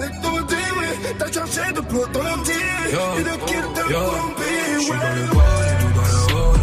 T'as 1.18 1.30
cherché 1.32 1.72
de 1.72 1.80
plot 1.80 2.06
dans 2.12 2.22
le 2.22 2.26
et 2.26 3.22
de 3.22 3.34
kill 3.46 3.66
de 3.76 3.82
pompier, 3.82 4.54
J'suis 4.80 4.90
dans 4.90 5.14
le 5.14 5.26
bol 5.32 5.64
et 5.70 5.76
tout 5.80 5.92
dans 5.94 6.08
le 6.10 6.18
hall. 6.34 6.60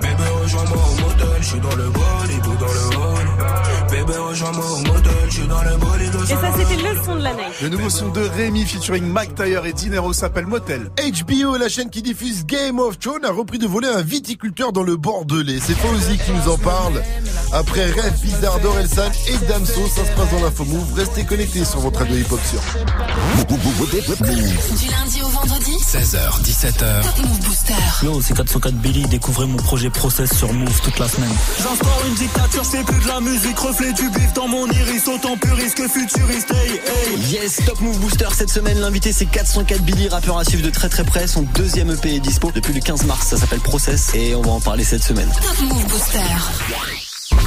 Bébé, 0.00 0.28
rejoins-moi 0.42 0.78
au 0.78 0.94
motel, 1.02 1.42
j'suis 1.42 1.60
dans 1.60 1.76
le 1.76 1.88
bol 1.90 2.30
et 2.30 2.40
tout 2.42 2.56
dans 2.60 2.66
le 2.66 2.84
hall. 2.96 3.19
Bébé, 4.10 4.18
rejoins-moi 4.18 4.64
au 4.72 4.78
motel, 4.78 5.12
j'suis 5.28 5.46
dans 5.46 5.62
le 5.62 5.76
bol 5.76 6.00
et 6.02 6.10
ça, 6.26 6.52
c'était 6.56 6.76
le 6.76 7.04
son 7.04 7.16
de 7.16 7.22
la 7.22 7.32
night. 7.32 7.60
Le 7.62 7.68
nouveau 7.68 7.90
son 7.90 8.08
de 8.08 8.20
Rémi 8.20 8.64
featuring 8.64 9.04
Mac 9.04 9.34
Taylor 9.34 9.66
et 9.66 9.72
Dinero 9.72 10.12
s'appelle 10.12 10.46
Motel. 10.46 10.90
HBO, 10.98 11.56
la 11.56 11.68
chaîne 11.68 11.90
qui 11.90 12.02
diffuse 12.02 12.44
Game 12.46 12.78
of 12.78 12.98
Thrones, 12.98 13.24
a 13.24 13.30
repris 13.30 13.58
de 13.58 13.66
voler 13.66 13.88
un 13.88 14.02
viticulteur 14.02 14.72
dans 14.72 14.82
le 14.82 14.96
Bordelais. 14.96 15.58
C'est 15.60 15.76
Fauzi 15.76 16.18
qui 16.18 16.32
nous 16.32 16.52
en 16.52 16.58
parle. 16.58 17.02
Après 17.52 17.84
Rêve 17.86 18.20
Bizarre 18.22 18.60
d'Orelsan 18.60 19.10
et 19.28 19.46
Damso, 19.46 19.86
ça 19.88 20.04
se 20.04 20.10
passe 20.12 20.30
dans 20.30 20.40
l'info 20.44 20.64
Move. 20.64 20.94
Restez 20.94 21.24
connectés 21.24 21.64
sur 21.64 21.80
votre 21.80 22.00
radio 22.00 22.16
hip-hop 22.16 22.40
sur. 22.48 22.60
Du 23.48 24.88
lundi 24.88 25.22
au 25.22 25.28
vendredi 25.28 25.72
16h, 25.72 26.42
17h. 26.42 27.02
Top 27.02 27.26
Move 27.26 27.40
Booster. 27.40 27.74
Yo, 28.04 28.20
c'est 28.20 28.36
404 28.36 28.74
Billy, 28.76 29.02
découvrez 29.06 29.46
mon 29.46 29.56
projet 29.56 29.90
Process 29.90 30.36
sur 30.36 30.52
Move 30.52 30.80
toute 30.82 30.98
la 30.98 31.08
semaine. 31.08 31.32
J'instaure 31.58 32.02
une 32.06 32.14
dictature, 32.14 32.64
c'est 32.64 32.84
plus 32.84 33.02
de 33.02 33.08
la 33.08 33.20
musique, 33.20 33.58
reflet 33.58 33.92
du 34.00 34.08
bif 34.10 34.32
dans 34.32 34.48
mon 34.48 34.66
iris, 34.66 35.06
autant 35.08 35.36
puriste 35.36 35.76
que 35.76 35.86
futuriste. 35.86 36.50
Hey, 36.50 36.72
hey. 36.72 37.18
Yes, 37.30 37.60
Top 37.66 37.80
Move 37.80 37.98
Booster 37.98 38.28
cette 38.32 38.50
semaine, 38.50 38.78
l'invité 38.78 39.12
c'est 39.12 39.26
404 39.26 39.82
Billy, 39.82 40.08
rappeur 40.08 40.38
à 40.38 40.44
suivre 40.44 40.64
de 40.64 40.70
très 40.70 40.88
très 40.88 41.04
près. 41.04 41.26
Son 41.26 41.42
deuxième 41.42 41.90
EP 41.90 42.16
est 42.16 42.20
dispo 42.20 42.50
depuis 42.54 42.72
le 42.72 42.80
15 42.80 43.04
mars, 43.04 43.28
ça 43.28 43.36
s'appelle 43.36 43.60
Process 43.60 44.14
et 44.14 44.34
on 44.34 44.42
va 44.42 44.52
en 44.52 44.60
parler 44.60 44.84
cette 44.84 45.02
semaine. 45.02 45.28
Top 45.42 45.60
Move 45.68 45.86
Booster. 45.86 46.18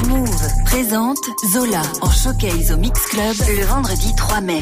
Move 0.07 0.47
présente 0.65 1.17
Zola 1.51 1.81
en 2.01 2.11
showcase 2.11 2.71
au 2.71 2.77
Mix 2.77 2.99
Club 3.07 3.35
le 3.57 3.65
vendredi 3.65 4.13
3 4.15 4.41
mai. 4.41 4.61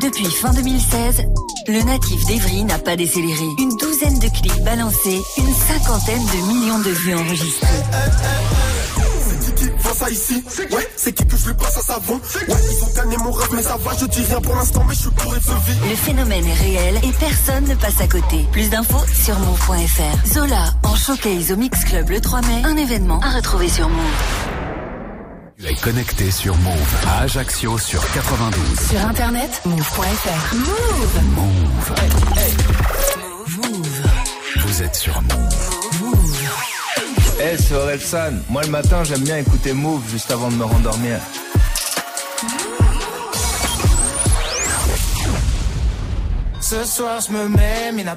Depuis 0.00 0.26
fin 0.26 0.52
2016, 0.52 1.22
le 1.68 1.82
natif 1.82 2.24
d'Evry 2.26 2.64
n'a 2.64 2.78
pas 2.78 2.96
décéléré. 2.96 3.46
Une 3.58 3.76
douzaine 3.76 4.18
de 4.18 4.28
clips 4.28 4.64
balancés, 4.64 5.20
une 5.38 5.54
cinquantaine 5.54 6.24
de 6.24 6.52
millions 6.52 6.78
de 6.78 6.90
vues 6.90 7.14
enregistrées. 7.14 7.82
Vend 9.86 9.94
ça 9.94 10.10
ici 10.10 10.42
Ouais, 10.72 10.88
c'est 10.96 11.12
qui 11.12 11.24
que 11.26 11.36
je 11.36 11.46
lui 11.46 11.54
passe 11.54 11.76
à 11.76 11.80
savon 11.80 12.14
Ouais, 12.48 12.54
ils 12.70 12.84
ont 12.84 12.92
gagné 12.94 13.16
mon 13.18 13.30
rêve, 13.30 13.48
mais 13.52 13.62
ça 13.62 13.76
va, 13.76 13.92
je 13.98 14.06
dis 14.06 14.22
rien 14.22 14.40
pour 14.40 14.54
l'instant, 14.56 14.84
mais 14.88 14.94
je 14.94 15.00
suis 15.00 15.10
bourré 15.10 15.38
de 15.38 15.44
ce 15.44 15.50
vie. 15.70 15.90
Le 15.90 15.96
phénomène 15.96 16.46
est 16.46 16.54
réel 16.54 16.96
et 17.02 17.12
personne 17.12 17.64
ne 17.66 17.74
passe 17.74 18.00
à 18.00 18.08
côté. 18.08 18.46
Plus 18.52 18.68
d'infos 18.70 19.04
sur 19.14 19.38
move.fr. 19.38 20.26
Zola 20.26 20.72
en 20.82 20.94
showcase 20.96 21.52
au 21.52 21.56
Mix 21.56 21.84
Club 21.84 22.10
le 22.10 22.20
3 22.20 22.40
mai, 22.42 22.62
un 22.64 22.76
événement 22.76 23.20
à 23.20 23.30
retrouver 23.30 23.68
sur 23.68 23.88
Move. 23.88 24.02
Tu 25.58 25.66
es 25.66 25.74
connecté 25.74 26.30
sur 26.30 26.56
Move 26.56 26.94
à 27.08 27.22
Ajaccio 27.22 27.78
sur 27.78 28.02
92. 28.12 28.88
Sur 28.90 29.00
internet, 29.06 29.62
move.fr. 29.64 30.54
Move. 30.54 31.20
Move. 31.34 31.92
Vous 34.66 34.82
êtes 34.82 34.96
sur 34.96 35.22
Move. 35.22 35.95
Eh, 37.48 37.56
c'est 37.56 37.74
Orelsan. 37.74 38.32
Moi, 38.48 38.62
le 38.62 38.70
matin, 38.70 39.04
j'aime 39.04 39.20
bien 39.20 39.36
écouter 39.36 39.72
Move 39.72 40.02
juste 40.10 40.32
avant 40.32 40.50
de 40.50 40.56
me 40.56 40.64
rendormir. 40.64 41.20
Ce 46.60 46.82
soir 46.84 47.20
je 47.20 47.32
me 47.32 47.48
mets, 47.48 47.92
Mina, 47.92 48.16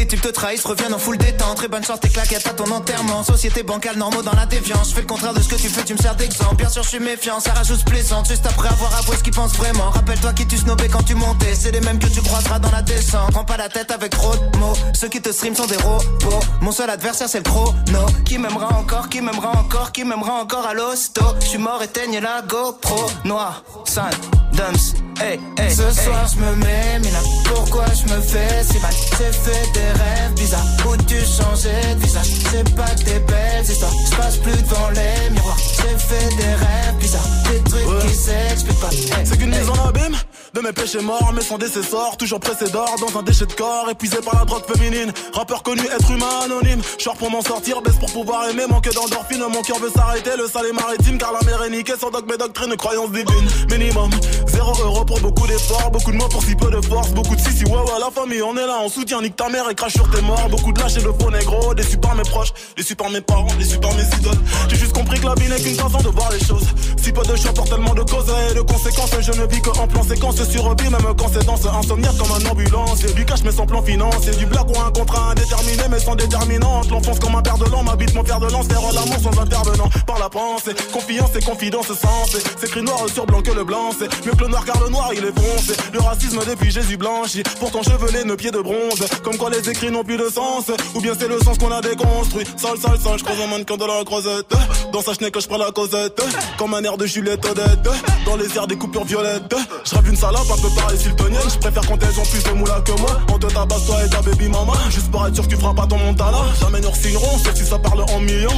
les 0.00 0.06
tubes 0.06 0.20
te 0.20 0.28
trahissent, 0.28 0.64
reviennent 0.64 0.94
en 0.94 0.98
full 0.98 1.18
détente. 1.18 1.56
Très 1.56 1.68
bonne 1.68 1.84
chance, 1.84 2.00
tes 2.00 2.08
claquettes 2.08 2.46
à 2.46 2.54
ton 2.54 2.70
enterrement. 2.70 3.22
Société 3.22 3.62
bancale, 3.62 3.98
normaux 3.98 4.22
dans 4.22 4.32
la 4.32 4.46
déviance. 4.46 4.90
Je 4.90 4.94
fais 4.94 5.02
le 5.02 5.06
contraire 5.06 5.34
de 5.34 5.40
ce 5.42 5.48
que 5.48 5.56
tu 5.56 5.68
fais, 5.68 5.84
tu 5.84 5.92
me 5.92 5.98
sers 5.98 6.14
d'exemple. 6.14 6.56
Bien 6.56 6.70
sûr, 6.70 6.82
je 6.82 6.88
suis 6.88 7.00
méfiant, 7.00 7.38
ça 7.38 7.52
rajoute 7.52 7.84
plaisante. 7.84 8.26
Juste 8.28 8.46
après 8.46 8.68
avoir 8.68 8.94
avoué 8.96 9.16
ce 9.16 9.22
qu'ils 9.22 9.34
pensent 9.34 9.56
vraiment. 9.56 9.90
Rappelle-toi 9.90 10.32
qui 10.32 10.46
tu 10.46 10.56
snobais 10.56 10.88
quand 10.88 11.02
tu 11.02 11.14
montais. 11.14 11.54
C'est 11.54 11.70
les 11.70 11.80
mêmes 11.80 11.98
que 11.98 12.06
tu 12.06 12.22
croiseras 12.22 12.58
dans 12.58 12.70
la 12.70 12.80
descente. 12.82 13.30
Prends 13.32 13.44
pas 13.44 13.58
la 13.58 13.68
tête 13.68 13.90
avec 13.90 14.10
trop 14.10 14.34
de 14.34 14.58
mots. 14.58 14.76
Ceux 14.94 15.08
qui 15.08 15.20
te 15.20 15.32
stream 15.32 15.54
sont 15.54 15.66
des 15.66 15.76
robots. 15.76 16.40
Mon 16.62 16.72
seul 16.72 16.88
adversaire, 16.88 17.28
c'est 17.28 17.38
le 17.38 17.44
chrono. 17.44 18.06
Qui 18.24 18.38
m'aimera 18.38 18.78
encore, 18.78 19.10
qui 19.10 19.20
m'aimera 19.20 19.50
encore 19.58 19.92
Qui 19.92 20.04
m'aimera 20.04 20.40
encore 20.40 20.66
à 20.66 20.72
l'hosto. 20.72 21.22
Je 21.40 21.46
suis 21.46 21.58
mort, 21.58 21.82
éteigne 21.82 22.20
la 22.20 22.40
GoPro. 22.40 23.10
Noir, 23.24 23.62
sun, 23.84 24.10
dumps, 24.52 24.94
hey, 25.20 25.38
hey 25.58 25.70
Ce 25.70 25.90
soir, 26.02 26.26
je 26.32 26.40
me 26.40 26.56
mets, 26.56 26.98
Mina 27.00 27.18
Pourquoi 27.44 27.84
je 27.94 28.12
me 28.14 28.20
fais 28.20 28.64
si 28.64 28.78
mal? 28.80 28.92
J'ai 29.18 29.32
fait 29.32 29.72
des 29.72 29.89
rêves 29.92 30.34
bizarres. 30.36 30.66
Où 30.86 30.96
tu 31.04 31.16
changeais 31.16 31.94
de 31.94 32.00
visage? 32.00 32.26
C'est 32.50 32.74
pas 32.74 32.90
que 32.90 33.04
des 33.04 33.20
belles 33.20 33.64
histoires. 33.64 33.92
Je 34.10 34.16
passe 34.16 34.36
plus 34.38 34.62
devant 34.62 34.90
les 34.90 35.30
miroirs. 35.30 35.58
J'ai 35.58 35.98
fait 35.98 36.36
des 36.36 36.54
rêves 36.54 36.96
bizarres. 36.98 37.22
Des 37.50 37.70
trucs 37.70 38.08
qui 38.08 38.14
s'expliquent 38.14 38.80
pas. 38.80 38.90
Hey, 38.90 39.26
C'est 39.26 39.38
qu'une 39.38 39.52
hey. 39.52 39.60
mise 39.60 39.68
en 39.68 39.88
abîme 39.88 40.16
de 40.54 40.60
mes 40.60 40.72
péchés 40.72 41.00
morts, 41.00 41.32
mais 41.32 41.42
sans 41.42 41.58
décessor, 41.58 42.16
toujours 42.16 42.40
pressé 42.40 42.68
d'or 42.70 42.96
dans 43.00 43.18
un 43.18 43.22
déchet 43.22 43.46
de 43.46 43.52
corps, 43.52 43.88
épuisé 43.88 44.16
par 44.16 44.34
la 44.34 44.44
drogue 44.44 44.64
féminine. 44.66 45.12
Rappeur 45.32 45.62
connu, 45.62 45.82
être 45.82 46.10
humain 46.10 46.40
anonyme. 46.44 46.82
Short 46.98 47.18
pour 47.18 47.30
m'en 47.30 47.42
sortir, 47.42 47.80
baisse 47.82 47.96
pour 47.96 48.12
pouvoir 48.12 48.48
aimer, 48.48 48.64
manque 48.68 48.92
d'endorphine. 48.92 49.44
Mon 49.48 49.62
cœur 49.62 49.78
veut 49.78 49.90
s'arrêter, 49.90 50.30
le 50.36 50.48
sale 50.48 50.66
est 50.66 50.72
maritime, 50.72 51.18
car 51.18 51.32
la 51.32 51.40
mer 51.46 51.62
est 51.62 51.70
niquée. 51.70 51.92
Sans 52.00 52.10
dogme 52.10 52.32
et 52.32 52.36
doctrine, 52.36 52.74
croyance 52.76 53.12
divine. 53.12 53.48
Minimum, 53.70 54.10
zéro 54.48 54.72
euro 54.82 55.04
pour 55.04 55.20
beaucoup 55.20 55.46
d'efforts, 55.46 55.90
beaucoup 55.92 56.10
de 56.10 56.16
mots 56.16 56.28
pour 56.28 56.42
si 56.42 56.56
peu 56.56 56.70
de 56.70 56.80
force, 56.84 57.10
beaucoup 57.10 57.36
de 57.36 57.40
si 57.40 57.52
si 57.52 57.64
ouais 57.64 57.70
ouais, 57.70 58.00
la 58.00 58.10
famille, 58.10 58.42
on 58.42 58.56
est 58.56 58.66
là, 58.66 58.78
on 58.82 58.88
soutient, 58.88 59.22
nique 59.22 59.36
ta 59.36 59.48
mère 59.48 59.68
et 59.70 59.74
crache 59.80 59.94
tes 60.12 60.20
morts. 60.20 60.48
Beaucoup 60.50 60.72
de 60.72 60.80
lâches 60.80 60.96
et 60.98 61.02
de 61.02 61.12
faux 61.18 61.30
négro, 61.30 61.74
déçus 61.74 61.96
par 61.96 62.14
mes 62.14 62.22
proches, 62.22 62.52
déçus 62.76 62.96
par 62.96 63.08
mes 63.10 63.20
parents, 63.20 63.54
déçus 63.58 63.78
par 63.78 63.94
mes 63.94 64.04
idoles. 64.18 64.40
J'ai 64.68 64.76
juste 64.76 64.92
compris 64.92 65.18
que 65.18 65.26
la 65.26 65.34
vie 65.34 65.48
n'est 65.48 65.60
qu'une 65.60 65.74
façon 65.74 65.98
de 65.98 66.08
voir 66.08 66.30
les 66.32 66.44
choses. 66.44 66.66
Si 67.02 67.12
peu 67.12 67.22
de 67.22 67.36
choix 67.36 67.52
pour 67.54 67.64
tellement 67.64 67.94
de 67.94 68.02
causes 68.02 68.30
et 68.50 68.54
de 68.54 68.60
conséquences, 68.60 69.10
je 69.20 69.32
ne 69.32 69.46
vis 69.46 69.62
que 69.62 69.70
en 69.70 69.88
plan 69.88 70.02
séquence 70.02 70.42
sur 70.44 70.68
même 70.68 71.14
quand 71.16 71.28
c'est 71.32 71.44
dans 71.46 71.56
ce 71.56 71.68
insomniaque 71.68 72.16
comme 72.18 72.32
un 72.32 72.50
ambulance. 72.50 73.04
Et 73.04 73.12
du 73.14 73.24
cash 73.24 73.40
mais 73.42 73.52
sans 73.52 73.66
plan 73.66 73.82
financier, 73.82 74.32
du 74.32 74.46
blague 74.46 74.68
ou 74.68 74.78
un 74.78 74.90
contrat 74.90 75.30
indéterminé 75.30 75.84
mais 75.90 75.98
sans 75.98 76.14
déterminante. 76.14 76.90
L'enfance 76.90 77.18
comme 77.18 77.36
un 77.36 77.42
père 77.42 77.58
de 77.58 77.64
l'an, 77.70 77.82
m'habite 77.82 78.14
mon 78.14 78.22
père 78.22 78.40
de 78.40 78.50
lance, 78.50 78.66
faire 78.66 78.80
l'amour 78.92 79.18
sans 79.22 79.40
intervenant. 79.40 79.88
Par 80.06 80.18
la 80.18 80.28
pensée, 80.28 80.74
confiance 80.92 81.30
et 81.36 81.42
confidence 81.42 81.86
sensée. 81.86 82.42
C'est 82.58 82.66
écrit 82.66 82.82
noir 82.82 83.00
sur 83.12 83.24
blanc 83.24 83.40
que 83.40 83.52
le 83.52 83.64
blanc, 83.64 83.90
c'est 83.98 84.08
mieux 84.26 84.32
que 84.32 84.42
le 84.42 84.48
noir 84.48 84.64
car 84.66 84.78
le 84.82 84.90
noir 84.90 85.10
il 85.14 85.24
est 85.24 85.34
foncé. 85.34 85.74
Le 85.92 86.00
racisme 86.00 86.40
depuis 86.46 86.70
Jésus 86.70 86.98
blanchi, 86.98 87.42
pourtant 87.58 87.82
chevelé, 87.82 88.24
nos 88.24 88.36
pieds 88.36 88.50
de 88.50 88.60
bronze. 88.60 89.06
Comme 89.22 89.38
quoi 89.38 89.48
les 89.48 89.69
écrits 89.70 89.90
n'ont 89.90 90.04
plus 90.04 90.16
de 90.16 90.28
sens, 90.28 90.70
ou 90.94 91.00
bien 91.00 91.12
c'est 91.18 91.28
le 91.28 91.38
sens 91.38 91.56
qu'on 91.58 91.70
a 91.70 91.80
déconstruit. 91.80 92.44
Sale, 92.56 92.78
sale, 92.78 92.98
sale, 93.00 93.18
je 93.18 93.24
croise 93.24 93.40
un 93.40 93.46
mannequin 93.46 93.76
de 93.76 93.84
la 93.84 94.04
croisette. 94.04 94.52
Dans 94.92 95.00
sa 95.00 95.14
chenille 95.14 95.30
que 95.30 95.40
je 95.40 95.46
prends 95.46 95.58
la 95.58 95.70
causette, 95.70 96.20
comme 96.58 96.74
un 96.74 96.82
air 96.82 96.96
de 96.96 97.06
Juliette 97.06 97.44
Odette. 97.46 97.88
Dans 98.26 98.36
les 98.36 98.54
airs 98.56 98.66
des 98.66 98.76
coupures 98.76 99.04
violettes, 99.04 99.54
je 99.84 99.94
rêve 99.94 100.08
une 100.08 100.16
salope 100.16 100.50
un 100.50 100.60
peu 100.60 100.68
pareil 100.74 100.98
siltonienne. 100.98 101.48
Je 101.48 101.58
préfère 101.58 101.86
quand 101.86 101.98
elles 102.02 102.20
ont 102.20 102.24
plus 102.24 102.42
de 102.42 102.50
moula 102.50 102.80
que 102.80 102.92
moi. 103.00 103.20
On 103.32 103.38
te 103.38 103.46
tabasse 103.46 103.86
toi 103.86 104.04
et 104.04 104.10
ta 104.10 104.20
baby 104.22 104.48
mama, 104.48 104.72
juste 104.90 105.10
pour 105.10 105.26
être 105.26 105.34
sûr 105.34 105.44
que 105.44 105.50
tu 105.50 105.56
feras 105.56 105.74
pas 105.74 105.86
ton 105.86 105.98
montana. 105.98 106.38
Jamais 106.60 106.80
nous 106.80 106.94
signerons, 106.94 107.38
sauf 107.38 107.54
si 107.54 107.64
ça 107.64 107.78
parle 107.78 108.02
en 108.02 108.20
millions. 108.20 108.48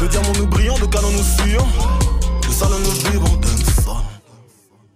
De 0.00 0.06
diamants 0.06 0.32
nous 0.38 0.46
brillons, 0.46 0.78
de 0.78 0.86
canons 0.86 1.10
nous 1.10 1.42
fuyons. 1.42 1.66
De 2.48 2.52
salon 2.52 2.78
nous 2.78 3.10
vivons, 3.10 3.36
d'un 3.36 3.82
ça. 3.82 3.96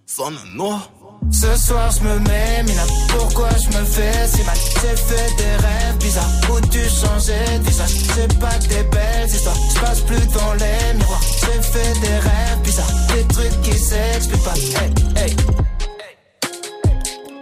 Sonne 0.07 0.39
noir. 0.55 0.94
Ce 1.31 1.57
soir 1.57 1.91
je 1.91 2.05
me 2.05 2.19
mets, 2.21 2.63
Mina, 2.65 2.83
pourquoi 3.09 3.49
je 3.51 3.77
me 3.77 3.85
fais 3.85 4.27
si 4.29 4.43
mal? 4.45 4.57
J'ai 4.57 4.97
fait 4.97 5.37
des 5.37 5.57
rêves 5.65 5.99
bizarres. 5.99 6.31
Où 6.51 6.61
tu 6.69 6.81
changeais 6.89 7.59
de 7.59 7.65
visage 7.65 7.91
C'est 8.15 8.39
pas 8.39 8.55
que 8.59 8.69
des 8.69 8.83
belles 8.85 9.29
histoires, 9.29 9.57
je 9.75 9.81
passe 9.81 10.01
plus 10.03 10.27
dans 10.29 10.55
les 10.55 10.95
miroirs. 10.99 11.21
J'ai 11.41 11.63
fait 11.63 12.01
des 12.01 12.19
rêves 12.19 12.61
bizarres, 12.63 12.93
des 13.15 13.25
trucs 13.35 13.61
qui 13.63 13.79
s'expliquent 13.79 14.45
pas. 14.45 14.55
Hey, 14.55 15.27
hey. 15.29 15.37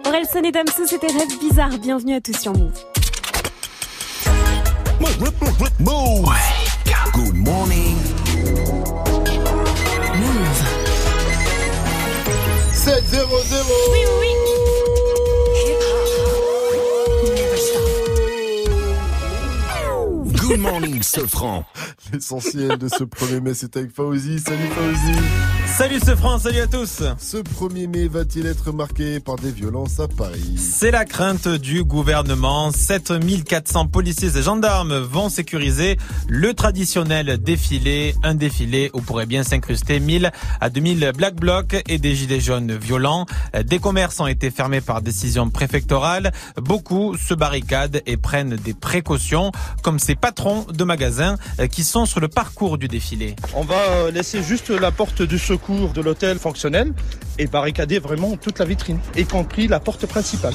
Orelsan 0.06 0.44
et 0.44 0.52
Damso, 0.52 0.86
c'était 0.86 1.06
Rêve 1.06 1.38
Bizarre. 1.40 1.78
Bienvenue 1.80 2.16
à 2.16 2.20
tous 2.20 2.38
sur 2.38 2.52
Move. 2.52 2.72
Move. 5.78 6.28
Good 7.12 7.34
morning. 7.36 7.96
7 12.84 13.04
0 13.10 13.28
0 13.44 13.64
Oui, 13.92 13.98
oui. 14.18 14.26
Good 20.40 20.58
morning, 20.58 21.00
Sofran. 21.00 21.64
L'essentiel 22.12 22.76
de 22.76 22.88
ce 22.88 23.04
1er 23.04 23.40
mai, 23.40 23.54
c'est 23.54 23.76
avec 23.76 23.94
Fauzi. 23.94 24.40
Salut 24.40 24.66
Fauzi. 24.74 25.16
Salut 25.78 26.00
ce 26.04 26.14
France, 26.14 26.42
salut 26.42 26.60
à 26.60 26.66
tous. 26.66 27.02
Ce 27.18 27.38
1er 27.38 27.88
mai 27.88 28.06
va-t-il 28.06 28.44
être 28.44 28.72
marqué 28.72 29.20
par 29.20 29.36
des 29.36 29.50
violences 29.50 30.00
à 30.00 30.06
Paris? 30.06 30.58
C'est 30.58 30.90
la 30.90 31.06
crainte 31.06 31.48
du 31.48 31.82
gouvernement. 31.82 32.70
7400 32.70 33.86
policiers 33.86 34.36
et 34.36 34.42
gendarmes 34.42 34.98
vont 34.98 35.30
sécuriser 35.30 35.96
le 36.28 36.52
traditionnel 36.52 37.38
défilé. 37.42 38.14
Un 38.22 38.34
défilé 38.34 38.90
où 38.92 39.00
pourrait 39.00 39.24
bien 39.24 39.44
s'incruster 39.44 39.98
1000 39.98 40.30
à 40.60 40.68
2000 40.68 41.12
black 41.16 41.36
blocs 41.36 41.82
et 41.88 41.96
des 41.96 42.14
gilets 42.14 42.40
jaunes 42.40 42.76
violents. 42.76 43.24
Des 43.64 43.78
commerces 43.78 44.20
ont 44.20 44.26
été 44.26 44.50
fermés 44.50 44.82
par 44.82 45.00
décision 45.00 45.48
préfectorale. 45.48 46.32
Beaucoup 46.56 47.16
se 47.16 47.32
barricadent 47.32 48.02
et 48.04 48.18
prennent 48.18 48.56
des 48.56 48.74
précautions, 48.74 49.52
comme 49.82 49.98
ces 49.98 50.16
patrons 50.16 50.66
de 50.70 50.84
magasins 50.84 51.38
qui 51.70 51.82
sont 51.82 52.04
sur 52.04 52.20
le 52.20 52.28
parcours 52.28 52.76
du 52.76 52.88
défilé. 52.88 53.36
On 53.54 53.64
va 53.64 53.74
euh, 53.74 54.10
laisser 54.10 54.42
juste 54.42 54.68
la 54.68 54.90
porte 54.90 55.22
du 55.22 55.38
secours 55.38 55.61
de 55.70 56.00
l'hôtel 56.00 56.38
fonctionnelle 56.38 56.92
et 57.38 57.46
barricader 57.46 57.98
vraiment 57.98 58.36
toute 58.36 58.58
la 58.58 58.64
vitrine, 58.64 58.98
y 59.16 59.24
compris 59.24 59.68
la 59.68 59.80
porte 59.80 60.06
principale. 60.06 60.54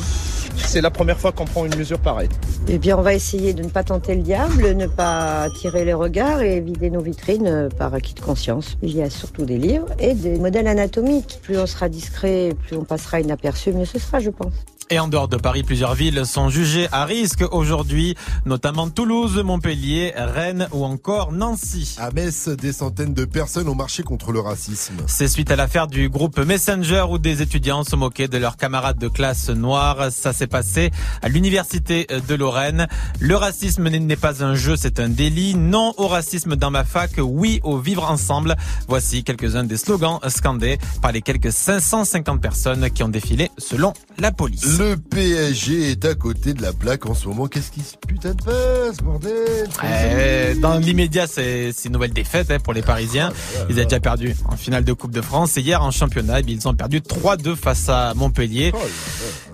C'est 0.58 0.82
la 0.82 0.92
première 0.92 1.18
fois 1.18 1.32
qu'on 1.32 1.46
prend 1.46 1.66
une 1.66 1.76
mesure 1.76 2.00
pareille. 2.00 2.30
Eh 2.68 2.78
bien, 2.78 2.98
on 2.98 3.02
va 3.02 3.14
essayer 3.14 3.54
de 3.54 3.64
ne 3.64 3.70
pas 3.70 3.84
tenter 3.84 4.16
le 4.16 4.22
diable, 4.22 4.74
ne 4.74 4.88
pas 4.88 5.44
attirer 5.44 5.86
les 5.86 5.94
regards 5.94 6.42
et 6.42 6.60
vider 6.60 6.90
nos 6.90 7.02
vitrines 7.02 7.48
euh, 7.48 7.70
par 7.70 7.94
acquis 7.94 8.14
de 8.14 8.20
conscience. 8.20 8.78
Il 8.82 8.96
y 8.96 9.02
a 9.02 9.10
surtout 9.10 9.46
des 9.46 9.58
livres 9.58 9.88
et 10.00 10.14
des 10.14 10.38
modèles 10.38 10.68
anatomiques. 10.68 11.40
Plus 11.44 11.58
on 11.58 11.68
sera 11.68 11.88
discret, 11.90 12.54
plus 12.68 12.76
on 12.76 12.84
passera 12.84 13.22
inaperçu, 13.22 13.72
mieux 13.72 13.86
ce 13.86 14.00
sera, 14.00 14.20
je 14.20 14.30
pense. 14.30 14.54
Et 14.90 15.00
en 15.00 15.10
dehors 15.10 15.28
de 15.28 15.36
Paris, 15.36 15.64
plusieurs 15.64 15.96
villes 15.96 16.26
sont 16.26 16.50
jugées 16.50 16.88
à 16.94 17.04
risque 17.04 17.44
aujourd'hui, 17.52 18.16
notamment 18.46 18.90
Toulouse, 18.90 19.36
Montpellier, 19.44 20.14
Rennes 20.16 20.70
ou 20.72 20.86
encore 20.86 21.34
Nancy. 21.34 21.98
À 22.00 22.10
Metz, 22.12 22.48
des 22.48 22.72
centaines 22.72 23.14
de 23.14 23.26
personnes 23.26 23.68
ont 23.68 23.76
marché 23.76 24.04
contre 24.04 24.32
le 24.32 24.40
racisme. 24.40 24.96
C'est 25.06 25.28
suite 25.28 25.52
à 25.52 25.58
l'affaire 25.58 25.88
du 25.88 26.08
groupe 26.08 26.40
Messenger 26.40 27.06
où 27.10 27.18
des 27.18 27.42
étudiants 27.42 27.84
se 27.84 27.98
moquaient 27.98 28.30
de 28.30 28.38
leurs 28.38 28.56
camarades 28.56 28.98
de 28.98 29.10
classe 29.10 29.50
noirs. 29.50 30.10
Ça 30.10 30.32
s'est 30.32 30.48
passé 30.48 30.92
à 31.22 31.28
l'université 31.28 32.08
de 32.26 32.36
Lorraine. 32.36 32.88
Le 33.20 33.36
racisme 33.36 33.90
n'est 33.90 34.16
pas 34.16 34.42
un 34.42 34.56
jeu, 34.56 34.78
c'est 34.78 35.02
un 35.02 35.10
délit. 35.10 35.56
Non 35.56 35.94
au 35.98 36.08
racisme 36.08 36.56
dans 36.56 36.72
ma 36.72 36.86
fac, 36.86 37.12
oui 37.18 37.60
au 37.64 37.78
vivre 37.78 38.10
ensemble. 38.10 38.56
Voici 38.88 39.26
quelques-uns 39.26 39.66
des 39.66 39.76
slogans 39.76 40.20
scandés 40.30 40.78
par 41.02 41.12
les 41.12 41.22
quelques 41.22 41.52
550 41.52 42.40
personnes 42.40 42.90
qui 42.90 43.04
ont 43.04 43.10
défilé 43.10 43.52
selon 43.58 43.92
la 44.18 44.32
police. 44.32 44.77
Le 44.78 44.96
PSG 44.96 45.92
est 45.92 46.06
à 46.06 46.14
côté 46.14 46.54
de 46.54 46.62
la 46.62 46.72
plaque 46.72 47.06
en 47.08 47.16
ce 47.16 47.28
moment. 47.28 47.48
Qu'est-ce 47.48 47.72
qui 47.72 47.82
se 47.82 47.96
putain 48.08 48.34
de 48.36 48.44
passe, 48.44 48.98
bordel? 49.04 49.68
Eh, 49.84 50.56
dans 50.60 50.78
l'immédiat, 50.78 51.26
c'est 51.26 51.72
une 51.86 51.94
nouvelle 51.94 52.14
défaite 52.14 52.52
hein, 52.52 52.58
pour 52.64 52.74
les 52.74 52.82
Parisiens. 52.84 53.32
Ils 53.70 53.74
avaient 53.76 53.86
déjà 53.86 54.00
perdu 54.00 54.36
en 54.48 54.56
finale 54.56 54.84
de 54.84 54.94
Coupe 54.94 55.12
de 55.12 55.22
France 55.22 55.58
et 55.58 55.62
hier 55.62 55.82
en 55.82 55.90
championnat, 55.92 56.42
eh 56.42 56.44
ils 56.48 56.68
ont 56.68 56.74
perdu 56.76 57.00
3-2 57.00 57.56
face 57.56 57.90
à 57.90 58.14
Montpellier. 58.16 58.72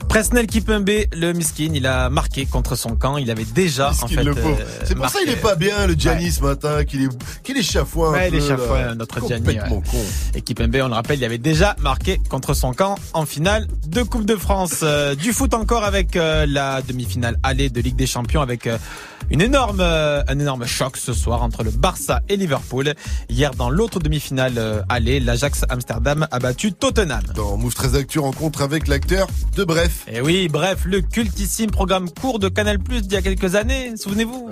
Presnel 0.09 0.45
Kipembe, 0.45 0.89
le 1.13 1.31
miskin, 1.33 1.71
il 1.73 1.87
a 1.87 2.09
marqué 2.09 2.45
contre 2.45 2.75
son 2.75 2.95
camp. 2.95 3.17
Il 3.17 3.31
avait 3.31 3.45
déjà 3.45 3.89
en 3.89 4.07
fait. 4.07 4.19
euh, 4.27 4.55
C'est 4.83 4.93
pour 4.95 5.09
ça 5.09 5.19
qu'il 5.19 5.29
est 5.29 5.37
pas 5.41 5.55
bien, 5.55 5.87
le 5.87 5.93
Gianni, 5.95 6.31
ce 6.31 6.41
matin, 6.43 6.83
qu'il 6.83 7.03
est, 7.05 7.09
qu'il 7.43 7.57
est 7.57 7.63
chafouin 7.63 8.11
Ouais, 8.11 8.27
il 8.27 8.35
est 8.35 8.47
chafouin, 8.47 8.93
notre 8.93 9.25
Gianni. 9.27 9.43
Complètement 9.45 9.77
ouais. 9.77 9.83
con. 9.89 9.97
Et 10.35 10.41
Kipembe, 10.41 10.75
on 10.83 10.87
le 10.89 10.93
rappelle, 10.93 11.17
il 11.17 11.25
avait 11.25 11.39
déjà 11.39 11.75
marqué 11.79 12.19
contre 12.29 12.53
son 12.53 12.73
camp 12.73 12.95
en 13.13 13.25
finale 13.25 13.67
de 13.87 14.03
Coupe 14.03 14.25
de 14.25 14.35
France. 14.35 14.83
Euh, 15.13 15.15
du 15.15 15.33
foot 15.33 15.53
encore 15.53 15.83
avec 15.83 16.15
euh, 16.15 16.45
la 16.47 16.81
demi-finale 16.81 17.37
aller 17.43 17.69
de 17.69 17.81
Ligue 17.81 17.95
des 17.95 18.07
Champions 18.07 18.41
avec 18.41 18.67
euh, 18.67 18.77
une 19.29 19.41
énorme, 19.41 19.79
euh, 19.79 20.23
un 20.27 20.39
énorme 20.39 20.65
choc 20.65 20.97
ce 20.97 21.13
soir 21.13 21.43
entre 21.43 21.63
le 21.63 21.71
Barça 21.71 22.21
et 22.29 22.35
Liverpool. 22.35 22.93
Hier, 23.29 23.51
dans 23.51 23.69
l'autre 23.69 23.99
demi-finale 23.99 24.53
euh, 24.57 24.81
aller, 24.89 25.19
l'Ajax 25.19 25.65
Amsterdam 25.69 26.27
a 26.29 26.39
battu 26.39 26.73
Tottenham. 26.73 27.23
Dans 27.35 27.57
Move 27.57 27.73
13 27.73 27.95
Actu, 27.95 28.19
rencontre 28.19 28.61
avec 28.61 28.87
l'acteur 28.87 29.27
de 29.55 29.63
Bref. 29.63 30.05
Et 30.11 30.21
oui, 30.21 30.47
bref, 30.49 30.85
le 30.85 31.01
cultissime 31.01 31.71
programme 31.71 32.09
court 32.09 32.39
de 32.39 32.49
Canal 32.49 32.79
Plus 32.79 33.01
d'il 33.01 33.13
y 33.13 33.17
a 33.17 33.21
quelques 33.21 33.55
années, 33.55 33.95
souvenez-vous 33.95 34.49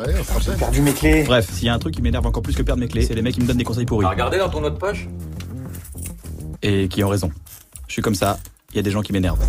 perdu 0.57 0.81
mes 0.81 0.93
clés. 0.93 1.23
Bref, 1.23 1.49
s'il 1.51 1.65
y 1.65 1.69
a 1.69 1.73
un 1.73 1.79
truc 1.79 1.95
qui 1.95 2.01
m'énerve 2.01 2.25
encore 2.25 2.43
plus 2.43 2.55
que 2.55 2.63
perdre 2.63 2.81
mes 2.81 2.87
clés, 2.87 3.03
c'est 3.05 3.13
les 3.15 3.21
mecs 3.21 3.35
qui 3.35 3.41
me 3.41 3.47
donnent 3.47 3.57
des 3.57 3.63
conseils 3.63 3.85
pourris. 3.85 4.05
Regardez 4.05 4.37
dans 4.37 4.49
ton 4.49 4.63
autre 4.63 4.77
poche? 4.77 5.07
Et 6.63 6.87
qui 6.87 7.03
ont 7.03 7.09
raison. 7.09 7.31
Je 7.87 7.93
suis 7.93 8.01
comme 8.03 8.15
ça, 8.15 8.37
il 8.71 8.77
y 8.77 8.79
a 8.79 8.83
des 8.83 8.91
gens 8.91 9.01
qui 9.01 9.13
m'énervent. 9.13 9.39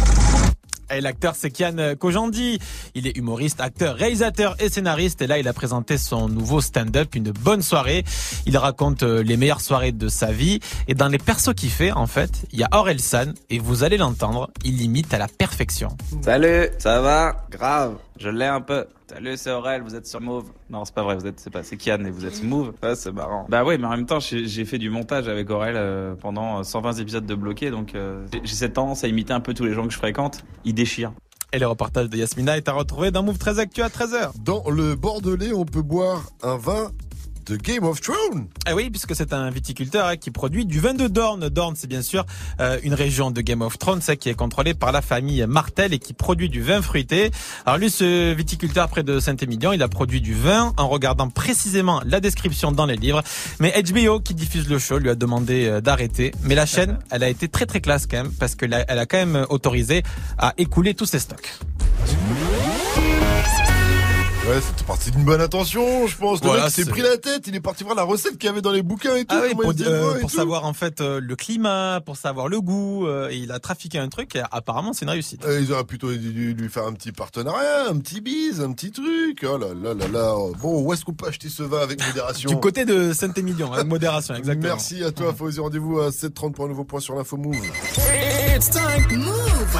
Et 0.94 1.00
l'acteur, 1.00 1.34
c'est 1.34 1.50
Kian 1.50 1.94
Kojandi. 1.98 2.58
Il 2.94 3.06
est 3.06 3.16
humoriste, 3.16 3.60
acteur, 3.60 3.96
réalisateur 3.96 4.56
et 4.60 4.68
scénariste. 4.68 5.22
Et 5.22 5.26
là, 5.26 5.38
il 5.38 5.48
a 5.48 5.52
présenté 5.52 5.96
son 5.96 6.28
nouveau 6.28 6.60
stand-up, 6.60 7.14
une 7.14 7.30
bonne 7.30 7.62
soirée. 7.62 8.04
Il 8.46 8.56
raconte 8.58 9.02
euh, 9.02 9.22
les 9.22 9.36
meilleures 9.36 9.60
soirées 9.60 9.92
de 9.92 10.08
sa 10.08 10.32
vie. 10.32 10.60
Et 10.88 10.94
dans 10.94 11.08
les 11.08 11.18
persos 11.18 11.54
qu'il 11.54 11.70
fait, 11.70 11.92
en 11.92 12.06
fait, 12.06 12.30
il 12.52 12.58
y 12.58 12.62
a 12.62 12.68
Orelsan. 12.72 13.32
Et 13.50 13.58
vous 13.58 13.84
allez 13.84 13.96
l'entendre, 13.96 14.50
il 14.64 14.82
imite 14.82 15.14
à 15.14 15.18
la 15.18 15.28
perfection. 15.28 15.96
Salut, 16.22 16.68
ça 16.78 17.00
va? 17.00 17.46
Grave, 17.50 17.96
je 18.18 18.28
l'ai 18.28 18.44
un 18.46 18.60
peu. 18.60 18.86
Salut, 19.08 19.36
c'est 19.36 19.50
Aurel, 19.50 19.82
vous 19.82 19.94
êtes 19.94 20.06
sur 20.06 20.20
Move. 20.20 20.50
Non, 20.70 20.84
c'est 20.84 20.94
pas 20.94 21.02
vrai, 21.02 21.16
vous 21.16 21.26
êtes, 21.26 21.38
c'est 21.40 21.50
pas, 21.50 21.62
c'est 21.62 21.76
Kian 21.76 22.04
et 22.04 22.10
vous 22.10 22.24
êtes 22.24 22.36
sur 22.36 22.44
Move. 22.46 22.72
Ouais, 22.82 22.94
c'est 22.94 23.12
marrant. 23.12 23.46
Bah 23.48 23.64
ouais, 23.64 23.78
mais 23.78 23.86
en 23.86 23.90
même 23.90 24.06
temps, 24.06 24.20
j'ai 24.20 24.64
fait 24.64 24.78
du 24.78 24.90
montage 24.90 25.28
avec 25.28 25.48
Aurel 25.50 25.74
euh, 25.76 26.14
pendant 26.14 26.62
120 26.62 26.94
épisodes 26.94 27.26
de 27.26 27.34
bloqué, 27.34 27.70
donc 27.70 27.94
euh, 27.94 28.24
j'ai- 28.32 28.40
j'ai 28.44 28.54
cette 28.54 28.74
tendance 28.74 29.04
à 29.04 29.08
imiter 29.08 29.32
un 29.32 29.40
peu 29.40 29.54
tous 29.54 29.64
les 29.64 29.74
gens 29.74 29.84
que 29.86 29.92
je 29.92 29.98
fréquente. 29.98 30.44
Ils 30.64 30.74
déchirent. 30.74 31.12
Et 31.54 31.58
le 31.58 31.66
reportage 31.66 32.08
de 32.08 32.16
Yasmina 32.16 32.56
est 32.56 32.66
à 32.68 32.72
retrouver 32.72 33.10
dans 33.10 33.22
Move 33.22 33.36
13 33.36 33.58
Actu 33.58 33.82
à 33.82 33.88
13h. 33.88 34.30
Dans 34.42 34.70
le 34.70 34.94
Bordelais, 34.94 35.52
on 35.52 35.66
peut 35.66 35.82
boire 35.82 36.30
un 36.42 36.56
vin 36.56 36.90
de 37.46 37.56
Game 37.56 37.84
of 37.84 38.00
Thrones. 38.00 38.46
Ah 38.66 38.74
oui, 38.74 38.90
puisque 38.90 39.14
c'est 39.14 39.32
un 39.32 39.50
viticulteur 39.50 40.06
hein, 40.06 40.16
qui 40.16 40.30
produit 40.30 40.64
du 40.64 40.80
vin 40.80 40.94
de 40.94 41.08
Dorne. 41.08 41.48
Dorne, 41.48 41.74
c'est 41.76 41.86
bien 41.86 42.02
sûr 42.02 42.24
euh, 42.60 42.78
une 42.82 42.94
région 42.94 43.30
de 43.30 43.40
Game 43.40 43.62
of 43.62 43.78
Thrones 43.78 44.00
hein, 44.08 44.16
qui 44.16 44.28
est 44.28 44.34
contrôlée 44.34 44.74
par 44.74 44.92
la 44.92 45.02
famille 45.02 45.44
Martel 45.46 45.92
et 45.92 45.98
qui 45.98 46.12
produit 46.12 46.48
du 46.48 46.62
vin 46.62 46.82
fruité. 46.82 47.30
Alors 47.66 47.78
lui, 47.78 47.90
ce 47.90 48.32
viticulteur 48.32 48.88
près 48.88 49.02
de 49.02 49.20
Saint-Émilion, 49.20 49.72
il 49.72 49.82
a 49.82 49.88
produit 49.88 50.20
du 50.20 50.34
vin 50.34 50.72
en 50.76 50.88
regardant 50.88 51.28
précisément 51.28 52.00
la 52.04 52.20
description 52.20 52.72
dans 52.72 52.86
les 52.86 52.96
livres. 52.96 53.22
Mais 53.60 53.72
HBO, 53.82 54.20
qui 54.20 54.34
diffuse 54.34 54.68
le 54.68 54.78
show, 54.78 54.98
lui 54.98 55.10
a 55.10 55.14
demandé 55.14 55.66
euh, 55.66 55.80
d'arrêter. 55.80 56.32
Mais 56.42 56.54
la 56.54 56.66
chaîne, 56.66 56.98
elle 57.10 57.22
a 57.22 57.28
été 57.28 57.48
très 57.48 57.66
très 57.66 57.80
classe 57.80 58.06
quand 58.06 58.18
même, 58.18 58.32
parce 58.32 58.54
qu'elle 58.54 58.74
a, 58.74 58.84
elle 58.88 58.98
a 58.98 59.06
quand 59.06 59.18
même 59.18 59.46
autorisé 59.48 60.02
à 60.38 60.54
écouler 60.58 60.94
tous 60.94 61.06
ses 61.06 61.18
stocks. 61.18 61.58
Ouais, 64.48 64.60
c'était 64.60 64.82
parti 64.84 65.12
d'une 65.12 65.22
bonne 65.24 65.40
intention, 65.40 66.08
je 66.08 66.16
pense. 66.16 66.40
Le 66.40 66.48
Voilà, 66.48 66.64
mec 66.64 66.72
s'est 66.72 66.84
pris 66.84 67.00
la 67.00 67.16
tête, 67.16 67.46
il 67.46 67.54
est 67.54 67.60
parti 67.60 67.84
voir 67.84 67.94
la 67.94 68.02
recette 68.02 68.38
qu'il 68.38 68.48
y 68.48 68.50
avait 68.50 68.60
dans 68.60 68.72
les 68.72 68.82
bouquins 68.82 69.14
et 69.14 69.24
tout. 69.24 69.36
Ah 69.38 69.42
oui, 69.44 69.54
pour, 69.54 69.70
euh, 69.70 69.74
le 69.78 69.84
vin 69.84 70.16
et 70.16 70.20
pour 70.20 70.30
tout. 70.30 70.36
savoir 70.36 70.64
en 70.64 70.72
fait 70.72 71.00
euh, 71.00 71.20
le 71.22 71.36
climat, 71.36 72.00
pour 72.04 72.16
savoir 72.16 72.48
le 72.48 72.60
goût, 72.60 73.06
euh, 73.06 73.30
et 73.30 73.36
il 73.36 73.52
a 73.52 73.60
trafiqué 73.60 74.00
un 74.00 74.08
truc. 74.08 74.34
Et 74.34 74.42
apparemment, 74.50 74.92
c'est 74.94 75.04
une 75.04 75.10
réussite. 75.12 75.46
Ils 75.48 75.72
auraient 75.72 75.84
plutôt 75.84 76.10
dû 76.12 76.32
dû 76.32 76.54
lui 76.54 76.68
faire 76.68 76.86
un 76.86 76.92
petit 76.92 77.12
partenariat, 77.12 77.88
un 77.88 77.96
petit 77.98 78.20
bise, 78.20 78.60
un 78.60 78.72
petit 78.72 78.90
truc. 78.90 79.46
Oh 79.48 79.58
là 79.58 79.68
là 79.80 79.94
là 79.94 80.08
là. 80.08 80.34
Bon, 80.60 80.82
où 80.82 80.92
est-ce 80.92 81.04
qu'on 81.04 81.14
peut 81.14 81.28
acheter 81.28 81.48
ce 81.48 81.62
vin 81.62 81.80
avec 81.80 82.04
modération 82.08 82.50
Du 82.50 82.56
côté 82.58 82.84
de 82.84 83.12
Saint-Émilion, 83.12 83.72
avec 83.72 83.86
modération, 83.86 84.34
exactement. 84.34 84.74
Merci 84.74 85.04
à 85.04 85.12
toi, 85.12 85.32
Fauzi. 85.32 85.60
Rendez-vous 85.60 86.00
à 86.00 86.08
7h30 86.08 86.50
pour 86.50 86.64
un 86.64 86.68
nouveau 86.68 86.84
point 86.84 86.98
sur 86.98 87.14
l'info 87.14 87.36
Move. 87.36 87.54
It's 88.56 88.70
time. 88.70 89.06
Move. 89.18 89.78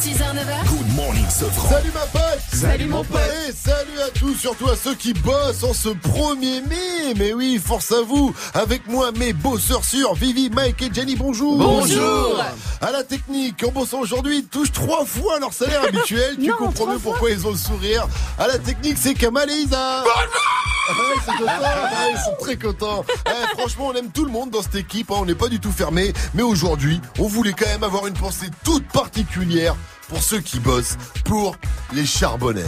6h, 0.00 0.32
9h. 0.34 0.66
Good 0.66 0.96
morning. 0.96 1.26
Salut 1.28 1.90
ma 1.92 2.06
pote 2.06 2.40
Salut, 2.54 2.86
mon 2.86 3.04
pote. 3.04 3.20
Et 3.48 3.52
salut 3.52 3.99
à 4.00 4.10
tous, 4.10 4.34
surtout 4.34 4.68
à 4.68 4.76
ceux 4.76 4.94
qui 4.94 5.12
bossent 5.12 5.62
en 5.62 5.74
ce 5.74 5.88
1er 5.88 6.66
mai. 6.68 7.14
Mais 7.16 7.32
oui, 7.32 7.60
force 7.64 7.92
à 7.92 8.02
vous. 8.02 8.34
Avec 8.54 8.86
moi, 8.86 9.12
mes 9.12 9.32
bosseurs 9.32 9.84
sûrs, 9.84 10.14
Vivi, 10.14 10.48
Mike 10.50 10.80
et 10.82 10.90
Jenny, 10.92 11.16
bonjour. 11.16 11.58
Bonjour. 11.58 12.42
À 12.80 12.90
la 12.92 13.02
technique, 13.02 13.62
en 13.66 13.72
bossant 13.72 14.00
aujourd'hui, 14.00 14.38
ils 14.38 14.46
touchent 14.46 14.72
trois 14.72 15.04
fois 15.04 15.38
leur 15.38 15.52
salaire 15.52 15.82
habituel. 15.84 16.36
Tu 16.36 16.48
Non, 16.48 16.56
comprends 16.56 16.86
mieux 16.86 16.98
pourquoi 16.98 17.30
ils 17.30 17.46
ont 17.46 17.50
le 17.50 17.56
sourire. 17.56 18.06
À 18.38 18.46
la 18.46 18.58
technique, 18.58 18.96
c'est 18.98 19.14
Kamal 19.14 19.50
et 19.50 19.54
Isa 19.54 20.04
Ah 20.04 20.92
ouais, 20.92 21.44
ouais, 21.46 22.12
ils 22.12 22.18
sont 22.24 22.36
très 22.40 22.56
contents. 22.56 23.04
Eh, 23.26 23.56
franchement, 23.58 23.88
on 23.88 23.94
aime 23.94 24.10
tout 24.10 24.24
le 24.24 24.30
monde 24.32 24.50
dans 24.50 24.62
cette 24.62 24.76
équipe, 24.76 25.10
hein, 25.10 25.16
on 25.18 25.24
n'est 25.26 25.34
pas 25.34 25.48
du 25.48 25.60
tout 25.60 25.72
fermé. 25.72 26.12
Mais 26.34 26.42
aujourd'hui, 26.42 27.00
on 27.18 27.26
voulait 27.26 27.52
quand 27.52 27.66
même 27.66 27.84
avoir 27.84 28.06
une 28.06 28.14
pensée 28.14 28.46
toute 28.64 28.86
particulière 28.88 29.74
pour 30.08 30.22
ceux 30.22 30.40
qui 30.40 30.58
bossent, 30.58 30.96
pour 31.24 31.56
les 31.92 32.06
charbonnaires. 32.06 32.64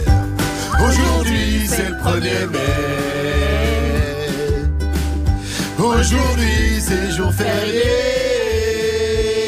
Aujourd'hui, 0.79 1.67
c'est 1.67 1.89
le 1.89 1.95
1er 1.95 2.47
mai. 2.51 2.59
Aujourd'hui, 5.77 6.79
c'est 6.79 7.11
jour 7.11 7.31
férié. 7.33 7.83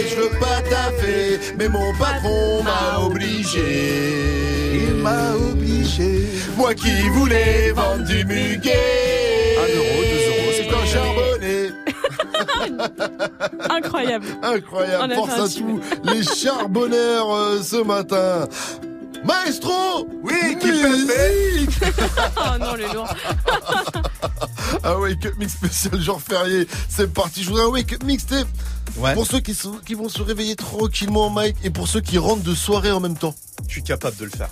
Je 0.10 0.16
veux 0.16 0.40
pas 0.40 0.62
taffer, 0.70 1.40
mais 1.58 1.68
mon 1.70 1.94
patron 1.98 2.64
m'a 2.64 3.00
obligé. 3.00 4.78
Il 4.88 4.96
m'a 4.96 5.34
obligé. 5.34 6.28
Moi 6.58 6.74
qui 6.74 7.10
voulais 7.10 7.72
vendre 7.72 8.04
du 8.04 8.26
muguet. 8.26 9.58
1 9.58 9.78
euro, 9.78 10.02
2 10.02 10.16
euros, 10.30 10.46
Incroyable. 13.70 14.26
Incroyable, 14.44 15.04
On 15.04 15.10
a 15.12 15.16
force 15.16 15.34
fait 15.34 15.42
un 15.42 15.46
à 15.46 15.48
tous 15.48 15.82
les 16.14 16.24
charbonneurs 16.24 17.34
euh, 17.34 17.62
ce 17.62 17.84
matin. 17.84 18.48
Maestro 19.26 20.08
Oui, 20.24 20.58
qui 20.60 20.68
oh 22.38 22.58
non, 22.60 22.76
le 22.76 22.94
lourd. 22.94 23.08
Un 24.84 24.96
wake 24.98 25.26
up 25.26 25.34
mix 25.38 25.54
spécial 25.54 26.00
jour 26.02 26.22
férié. 26.22 26.68
C'est 26.90 27.12
parti. 27.14 27.44
Je 27.44 27.50
voudrais 27.50 27.64
un 27.66 27.70
wake 27.70 27.94
up 27.94 28.04
mixtape. 28.04 28.48
Pour 29.14 29.26
ceux 29.28 29.40
qui, 29.40 29.54
sont- 29.54 29.80
qui 29.86 29.94
vont 29.94 30.10
se 30.10 30.22
réveiller 30.22 30.56
tranquillement, 30.56 31.30
Mike, 31.30 31.58
et 31.64 31.70
pour 31.70 31.88
ceux 31.88 32.02
qui 32.02 32.18
rentrent 32.18 32.44
de 32.44 32.54
soirée 32.56 32.92
en 32.92 33.00
même 33.00 33.18
temps. 33.18 33.36
Je 33.68 33.74
suis 33.74 33.84
capable 33.84 34.16
de 34.18 34.26
le 34.26 34.32
faire. 34.32 34.50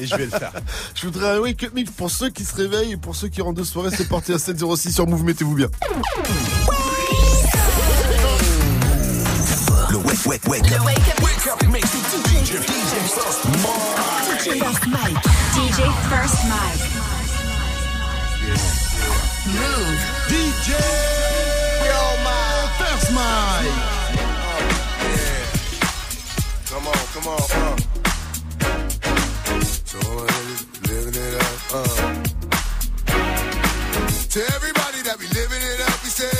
Et 0.00 0.06
je 0.06 0.16
vais 0.16 0.24
le 0.24 0.30
faire. 0.30 0.52
Je 0.94 1.06
voudrais 1.06 1.30
un 1.36 1.38
wake 1.40 1.62
up 1.64 1.74
mix 1.74 1.90
pour 1.90 2.10
ceux 2.10 2.30
qui 2.30 2.44
se 2.44 2.54
réveillent 2.56 2.92
et 2.92 2.96
pour 2.96 3.14
ceux 3.16 3.28
qui 3.28 3.40
rentrent 3.42 3.58
de 3.60 3.64
soirée. 3.64 3.90
C'est 3.96 4.08
parti 4.08 4.32
à 4.32 4.38
706 4.38 4.92
sur 4.92 5.06
Move. 5.06 5.24
Mettez-vous 5.24 5.54
bien. 5.54 5.68
Le 10.18 10.30
wake, 10.30 10.46
wake, 10.46 10.62
wake. 10.62 10.70
Le 10.70 10.84
wake 10.84 11.08
up. 11.08 11.22
Wake 11.22 11.46
up 11.46 11.62
mix. 11.68 11.90
DJ, 11.90 12.50
First 14.58 14.86
Mike. 14.88 15.22
DJ 15.54 15.80
First 16.10 16.44
Mike. 16.48 16.82
Move. 19.46 19.98
DJ 20.28 20.68
Yo, 21.86 22.00
my 22.24 22.68
first 22.78 23.08
Mike. 23.12 23.74
Come 26.68 26.86
on, 26.88 27.04
come 27.14 27.28
on, 27.28 27.38
uh. 27.38 27.76
So 29.84 29.98
all 29.98 30.16
my 30.16 30.26
niggas 30.26 30.62
living 30.88 31.16
it 31.22 31.34
up, 31.34 31.74
uh. 31.74 31.84
To 34.30 34.40
everybody 34.56 35.00
that 35.02 35.16
be 35.20 35.26
living 35.28 35.62
it 35.62 35.80
up, 35.88 36.02
we 36.02 36.10
say. 36.10 36.37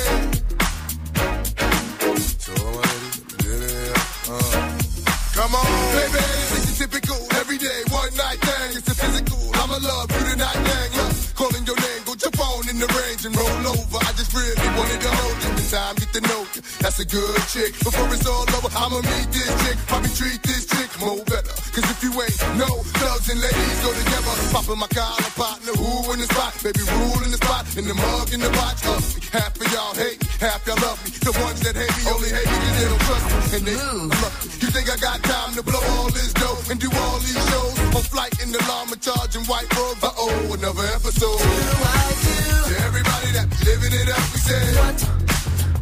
Come 5.49 5.65
on, 5.65 5.93
baby, 5.97 6.21
it's 6.61 6.69
a 6.69 6.85
typical 6.85 7.17
everyday 7.41 7.81
one 7.89 8.13
night 8.13 8.37
thing. 8.37 8.77
It's 8.77 8.87
a 8.87 8.93
physical. 8.93 9.49
I'ma 9.55 9.81
love 9.81 10.05
you 10.13 10.29
tonight, 10.29 10.53
gang. 10.53 10.91
Yeah. 10.93 11.09
Calling 11.33 11.65
your 11.65 11.75
name, 11.75 12.01
go 12.05 12.13
jump 12.13 12.37
on 12.37 12.69
in 12.69 12.77
the 12.77 12.85
range 12.85 13.25
and 13.25 13.33
roll 13.35 13.73
over. 13.73 13.97
I 13.97 14.13
just 14.13 14.29
really 14.29 14.69
wanted 14.77 15.01
to 15.01 15.09
hold 15.09 15.37
you. 15.41 15.49
The 15.57 15.65
time 15.73 15.95
get 15.95 16.13
to 16.13 16.21
know 16.21 16.45
you. 16.53 16.61
That's 16.77 16.99
a 16.99 17.05
good 17.05 17.41
chick. 17.49 17.73
Before 17.81 18.13
it's 18.13 18.27
all 18.29 18.45
over, 18.45 18.69
I'ma 18.77 19.01
meet 19.01 19.27
this 19.33 19.49
chick. 19.65 19.77
Probably 19.89 20.13
treat 20.13 20.43
this 20.43 20.67
chick 20.69 20.89
more 21.01 21.25
better. 21.25 21.58
Cause 21.69 21.85
if 21.85 22.01
you 22.01 22.11
ain't 22.21 22.39
no 22.57 22.69
thugs 22.97 23.29
and 23.29 23.39
ladies 23.39 23.79
go 23.85 23.93
together. 23.93 24.33
Popping 24.51 24.79
my 24.79 24.89
collar, 24.89 25.29
partner, 25.37 25.73
who 25.77 26.13
in 26.13 26.19
the 26.19 26.27
spot? 26.27 26.53
Baby, 26.63 26.81
rule 26.97 27.21
in 27.23 27.31
the 27.31 27.39
spot. 27.39 27.65
In 27.77 27.85
the 27.85 27.93
mug, 27.93 28.33
in 28.33 28.41
the 28.41 28.49
box. 28.57 28.81
Uh, 28.85 28.97
half 29.31 29.53
of 29.53 29.67
y'all 29.71 29.93
hate 29.93 30.19
me, 30.19 30.27
half 30.41 30.65
y'all 30.65 30.81
love 30.81 30.97
me. 31.05 31.13
The 31.21 31.33
ones 31.45 31.59
that 31.61 31.77
hate 31.77 31.93
me 31.93 32.01
only 32.09 32.29
hate 32.33 32.49
me 32.49 32.57
cause 32.57 32.75
they 32.79 32.87
don't 32.89 33.03
trust 33.05 33.25
me. 33.29 33.37
And 33.57 33.63
they 33.69 33.77
love 33.77 34.09
me. 34.09 34.49
You 34.65 34.69
think 34.73 34.87
I 34.89 34.97
got 34.97 35.21
time 35.21 35.53
to 35.55 35.63
blow 35.63 35.83
all 35.97 36.09
this 36.09 36.33
dough 36.33 36.57
and 36.73 36.77
do 36.81 36.89
all 36.89 37.19
these 37.21 37.37
shows? 37.37 37.75
On 37.95 38.03
flight 38.05 38.33
in 38.41 38.49
the 38.51 38.61
llama 38.65 38.97
charging 38.97 39.45
white 39.45 39.69
robes. 39.77 40.03
Uh 40.03 40.09
oh, 40.17 40.57
another 40.57 40.85
episode. 40.97 41.37
Do 41.37 41.75
I 41.85 42.05
do? 42.25 42.73
To 42.73 42.75
everybody 42.89 43.29
that 43.37 43.45
be 43.49 43.57
living 43.69 43.93
it 43.93 44.09
up, 44.09 44.25
we 44.33 44.39
say. 44.41 44.61
What 44.73 44.99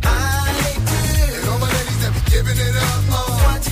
I 0.04 0.76
do. 0.84 1.00
And 1.32 1.48
all 1.48 1.60
my 1.64 1.72
ladies 1.72 2.00
that 2.04 2.12
be 2.12 2.22
giving 2.32 2.60
it 2.60 2.76
up. 2.76 3.02
Oh. 3.16 3.32
What 3.48 3.67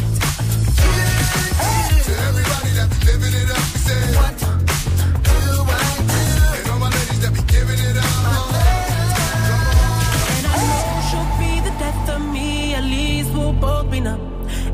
both 13.60 13.90
be 13.92 14.00
numb. 14.00 14.22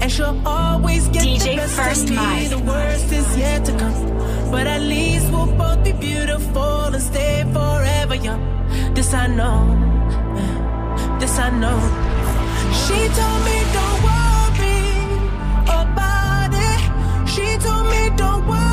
And 0.02 0.12
she'll 0.12 0.42
always 0.46 1.08
get 1.10 1.24
DJ 1.24 1.40
the 1.40 1.56
best 1.56 1.76
First 1.76 2.10
of 2.10 2.16
me. 2.16 2.48
The 2.48 2.60
worst 2.60 3.12
is 3.12 3.38
yet 3.38 3.66
to 3.66 3.72
come. 3.78 4.52
But 4.52 4.68
at 4.68 4.82
least 4.82 5.32
we'll 5.32 5.54
both 5.56 5.84
be 5.84 5.94
beautiful 5.94 6.94
and 6.96 7.02
stay 7.02 7.44
forever 7.54 8.16
young. 8.16 8.42
This 8.94 9.14
I 9.14 9.28
know. 9.28 9.60
This 11.20 11.38
I 11.40 11.50
know. 11.62 11.80
She 12.82 13.00
told 13.18 13.40
me 13.48 13.58
don't 13.78 14.00
worry 14.08 14.82
about 15.82 16.52
it. 16.70 17.30
She 17.34 17.46
told 17.66 17.86
me 17.94 18.02
don't 18.18 18.48
worry 18.48 18.71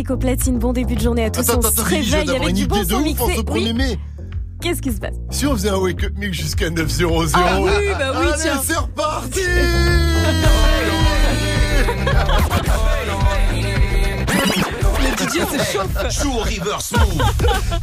Mike 0.00 0.10
au 0.10 0.16
platine. 0.16 0.58
Bon 0.58 0.72
début 0.72 0.94
de 0.94 1.00
journée 1.02 1.24
à 1.26 1.30
tous. 1.30 1.40
Attends, 1.40 1.58
on 1.58 1.60
attends, 1.60 1.70
se 1.76 1.82
réveille 1.82 2.24
d'avoir 2.24 2.36
avec 2.44 2.48
une 2.50 2.54
du 2.54 2.66
bon 2.66 2.76
idée 2.76 2.84
de 2.86 2.90
son 2.90 2.96
ouf 3.00 3.04
mixé. 3.04 3.22
en 3.22 3.28
ce 3.28 3.40
1er 3.42 3.52
Oui. 3.52 3.72
mai. 3.74 3.98
Qu'est-ce 4.62 4.80
qui 4.80 4.92
se 4.92 4.98
passe? 4.98 5.14
Si 5.30 5.46
on 5.46 5.52
faisait 5.52 5.68
un 5.68 5.76
wake 5.76 6.04
up 6.04 6.12
mix 6.16 6.38
jusqu'à 6.38 6.70
9.00. 6.70 7.30
Ah 7.34 7.60
oui, 7.60 7.70
bah 7.98 8.12
oui, 8.18 8.26
Allez, 8.28 8.42
tiens. 8.42 8.60
c'est 8.64 8.76
reparti 8.76 9.40
DJ 15.18 15.40
se 15.44 15.72
chauffe. 15.72 16.22
Joue 16.22 16.32
reverse 16.38 16.92
move. 16.92 17.22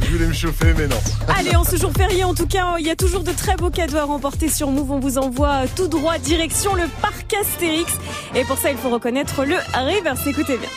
Je 0.02 0.10
voulais 0.10 0.26
me 0.26 0.32
chauffer, 0.32 0.74
mais 0.76 0.86
non. 0.88 0.96
Allez, 1.28 1.54
en 1.56 1.64
ce 1.64 1.76
jour 1.76 1.92
férié, 1.96 2.24
en 2.24 2.34
tout 2.34 2.46
cas, 2.46 2.74
il 2.78 2.86
y 2.86 2.90
a 2.90 2.96
toujours 2.96 3.22
de 3.22 3.32
très 3.32 3.56
beaux 3.56 3.70
cadeaux 3.70 3.96
à 3.98 4.04
remporter 4.04 4.48
sur 4.48 4.70
Move. 4.70 4.90
On 4.90 4.98
vous 5.00 5.18
envoie 5.18 5.66
tout 5.76 5.88
droit 5.88 6.18
direction 6.18 6.74
le 6.74 6.84
parc 7.00 7.32
Astérix. 7.40 7.92
Et 8.34 8.44
pour 8.44 8.58
ça, 8.58 8.70
il 8.70 8.76
faut 8.76 8.90
reconnaître 8.90 9.44
le 9.44 9.54
reverse. 9.74 10.26
Écoutez 10.26 10.56
bien. 10.56 10.68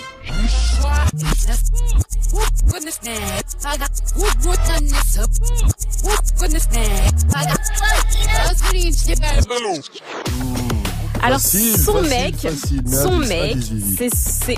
Alors, 11.23 11.39
Facile, 11.39 11.77
son 11.77 11.93
facile, 12.03 12.09
mec, 12.09 12.35
facile, 12.35 12.81
son 12.89 13.17
mec, 13.19 13.57
c'est 13.97 14.09
c'est 14.13 14.57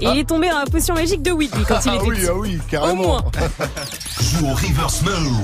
Et 0.00 0.04
il 0.06 0.18
est 0.18 0.28
tombé 0.28 0.48
dans 0.48 0.58
la 0.60 0.66
potion 0.66 0.94
magique 0.94 1.22
de 1.22 1.30
Whitney 1.32 1.64
quand 1.66 1.80
il 1.84 1.90
Ah 1.90 1.94
était 1.96 2.04
oui, 2.06 2.16
petit. 2.16 2.26
ah 2.28 2.34
oui, 2.34 2.58
Au 2.64 2.70
carrément. 2.70 3.02
moins. 3.02 3.24
Joue 4.20 4.46
au 4.46 4.54
reverse 4.54 5.02
move. 5.02 5.40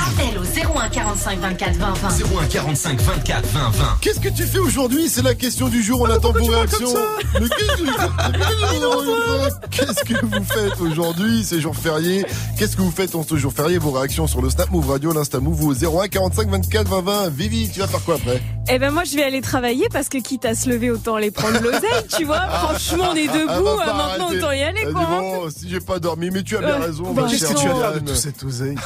Appel 0.00 0.38
au 0.38 0.78
01 0.78 0.88
45 0.88 1.38
24 1.40 1.76
20 1.76 1.92
20. 1.94 2.08
01 2.42 2.46
45 2.46 3.00
24 3.00 3.46
20 3.46 3.70
20. 3.70 3.84
Qu'est-ce 4.00 4.20
que 4.20 4.28
tu 4.28 4.44
fais 4.44 4.58
aujourd'hui? 4.58 5.08
C'est 5.08 5.22
la 5.22 5.34
question 5.34 5.68
du 5.68 5.82
jour. 5.82 6.00
On 6.02 6.10
attend 6.10 6.32
vos 6.32 6.44
réactions. 6.44 6.94
Mais 7.40 7.48
qu'est-ce 7.48 7.82
que- 7.82 9.68
qu'est-ce 9.70 10.04
que 10.04 10.24
vous 10.26 10.44
faites? 10.44 10.80
Aujourd'hui? 10.80 11.44
C'est 11.44 11.60
jour 11.60 11.74
férié. 11.74 12.24
Qu'est-ce 12.58 12.76
que 12.76 12.82
vous 12.82 12.90
faites 12.92 13.14
en 13.14 13.22
ce 13.22 13.36
jour 13.36 13.52
férié? 13.52 13.78
Vos 13.78 13.90
réactions 13.92 14.26
sur 14.26 14.42
le 14.42 14.50
Snap 14.50 14.70
Move 14.70 14.90
Radio, 14.90 15.12
l'Insta 15.12 15.40
Move 15.40 15.64
au 15.64 15.72
01 15.74 16.08
45 16.08 16.48
24 16.50 16.88
20 16.88 17.00
20. 17.02 17.28
Vivi, 17.30 17.68
tu 17.70 17.80
vas 17.80 17.88
faire 17.88 18.02
quoi 18.04 18.16
après? 18.16 18.42
Eh 18.70 18.78
ben 18.78 18.90
moi 18.90 19.04
je 19.04 19.14
vais 19.16 19.22
aller 19.24 19.40
travailler 19.40 19.88
parce 19.90 20.10
que 20.10 20.18
quitte 20.18 20.44
à 20.44 20.54
se 20.54 20.68
lever 20.68 20.90
autant 20.90 21.14
aller 21.14 21.30
prendre 21.30 21.58
l'oseille, 21.62 22.06
tu 22.16 22.24
vois. 22.24 22.40
Franchement 22.48 23.08
on 23.12 23.14
est 23.16 23.28
Ah, 23.28 23.32
debout, 23.56 23.64
va 23.64 23.82
euh, 23.82 23.96
maintenant 23.96 24.30
autant 24.30 24.52
y 24.52 24.62
aller 24.62 24.82
quoi. 24.92 25.00
hein. 25.00 25.20
bon, 25.20 25.50
si 25.50 25.68
j'ai 25.68 25.80
pas 25.80 25.98
dormi, 25.98 26.30
mais 26.30 26.42
tu 26.42 26.56
as 26.56 26.60
bien 26.60 26.78
raison. 26.78 27.12
ma 27.14 27.28
Qu'est-ce 27.28 27.46
que 27.46 27.58
tu 27.58 27.68
as 27.68 27.92
de 27.92 27.98
tout 28.00 28.14
cet 28.14 28.42
oseille 28.42 28.76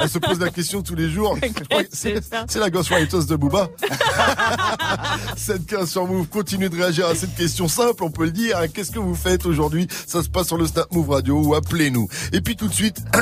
Elle 0.00 0.08
se 0.08 0.18
pose 0.18 0.38
la 0.40 0.50
question 0.50 0.82
tous 0.82 0.94
les 0.94 1.08
jours. 1.10 1.38
C'est 1.92 2.20
la 2.56 2.70
ghostwriters 2.70 3.24
de 3.24 3.36
Booba. 3.36 3.68
7-15 5.36 5.86
sur 5.86 6.06
Move. 6.06 6.26
Continuez 6.28 6.68
de 6.68 6.76
réagir 6.76 7.06
à 7.06 7.14
cette 7.14 7.34
question 7.34 7.68
simple, 7.68 8.04
on 8.04 8.10
peut 8.10 8.24
le 8.24 8.30
dire. 8.30 8.58
Qu'est-ce 8.72 8.90
que 8.90 8.98
vous 8.98 9.14
faites 9.14 9.46
aujourd'hui? 9.46 9.88
Ça 10.06 10.22
se 10.22 10.28
passe 10.28 10.46
sur 10.48 10.58
le 10.58 10.66
Snap 10.66 10.92
Move 10.92 11.10
Radio 11.10 11.40
ou 11.42 11.54
appelez-nous. 11.54 12.08
Et 12.32 12.40
puis 12.40 12.56
tout 12.56 12.68
de 12.68 12.74
suite, 12.74 12.98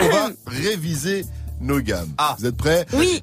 on 0.00 0.08
va 0.08 0.30
réviser 0.46 1.24
nos 1.60 1.80
gammes. 1.80 2.12
Vous 2.38 2.46
êtes 2.46 2.56
prêts? 2.56 2.86
Oui. 2.92 3.22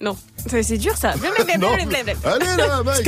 Non, 0.00 0.16
Ça, 0.48 0.62
c'est 0.62 0.78
dur 0.78 0.96
ça. 0.96 1.12
Non. 1.58 1.68
Allez 2.24 2.46
là, 2.56 2.82
mec. 2.82 3.04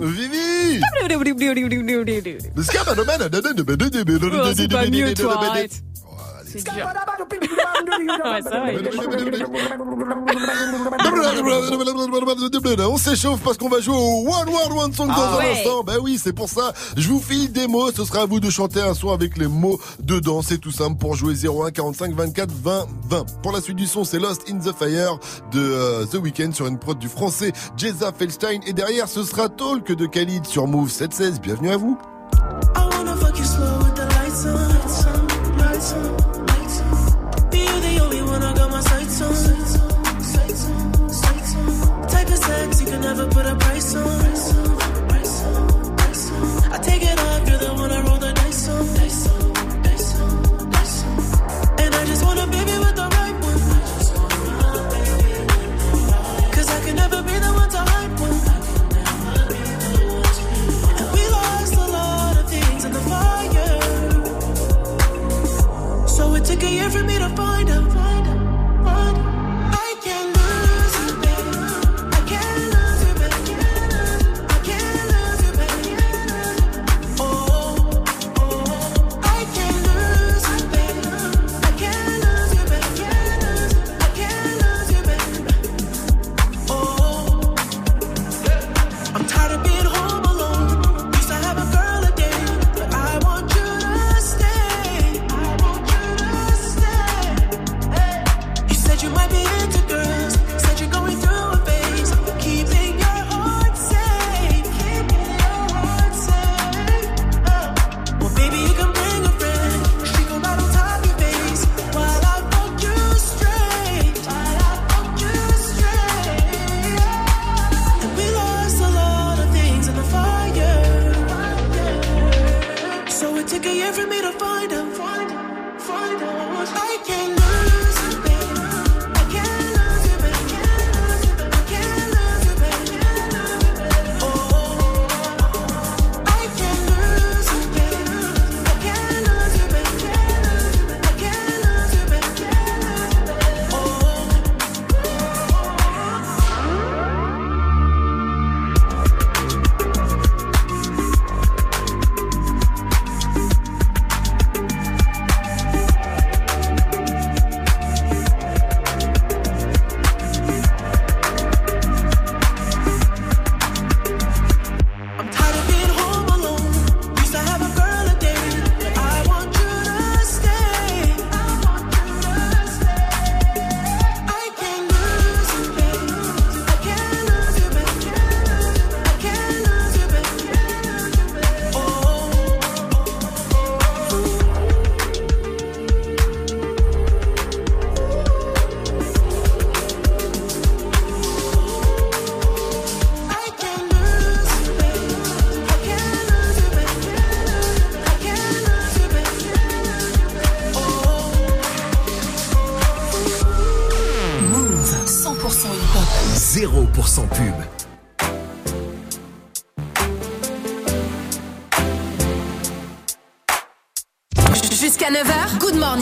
Vivi. 0.00 0.80
Oh, 4.42 4.52
c'est 4.56 4.68
pas 4.68 4.82
mieux, 4.90 5.14
toi, 5.14 5.34
arrête. 5.50 5.82
C'est 6.46 6.62
dur. 6.64 6.86
Ouais, 8.24 8.42
ça 8.42 8.60
va, 8.60 8.72
il 8.72 8.86
est 8.86 8.90
On 12.88 12.96
s'échauffe 12.96 13.40
parce 13.42 13.56
qu'on 13.58 13.68
va 13.68 13.80
jouer 13.80 13.96
au 13.96 14.26
One 14.28 14.48
One 14.48 14.78
One 14.78 14.92
Song 14.92 15.08
dans 15.08 15.14
Ah 15.16 15.34
un 15.34 15.38
ouais. 15.38 15.52
instant. 15.52 15.82
Ben 15.82 15.96
oui, 16.00 16.20
c'est 16.22 16.32
pour 16.32 16.48
ça. 16.48 16.72
Je 16.96 17.08
vous 17.08 17.20
file 17.20 17.52
des 17.52 17.66
mots. 17.66 17.90
Ce 17.92 18.04
sera 18.04 18.20
à 18.22 18.26
vous 18.26 18.40
de 18.40 18.50
chanter 18.50 18.80
un 18.80 18.94
son 18.94 19.10
avec 19.12 19.36
les 19.36 19.48
mots 19.48 19.78
dedans. 20.00 20.42
C'est 20.42 20.58
tout 20.58 20.70
simple 20.70 20.98
pour 20.98 21.14
jouer 21.16 21.34
01 21.34 21.70
45 21.70 22.14
24 22.14 22.50
20 22.52 22.86
20. 23.08 23.24
Pour 23.42 23.52
la 23.52 23.60
suite 23.60 23.76
du 23.76 23.86
son, 23.86 24.04
c'est 24.04 24.18
Lost 24.18 24.42
in 24.50 24.58
the 24.58 24.72
Fire 24.76 25.18
de 25.52 25.60
euh, 25.60 26.04
The 26.06 26.14
Weeknd 26.16 26.52
sur 26.52 26.66
une 26.66 26.78
prod 26.78 26.98
du 26.98 27.08
français 27.08 27.52
Jeza 27.76 28.12
Feldstein. 28.12 28.60
Et 28.66 28.72
derrière, 28.72 29.08
ce 29.08 29.22
sera 29.24 29.48
Talk 29.48 29.90
de 29.92 30.06
Khalid 30.06 30.46
sur 30.46 30.66
Move 30.66 30.90
716. 30.90 31.40
Bienvenue 31.40 31.70
à 31.72 31.76
vous. 31.76 31.98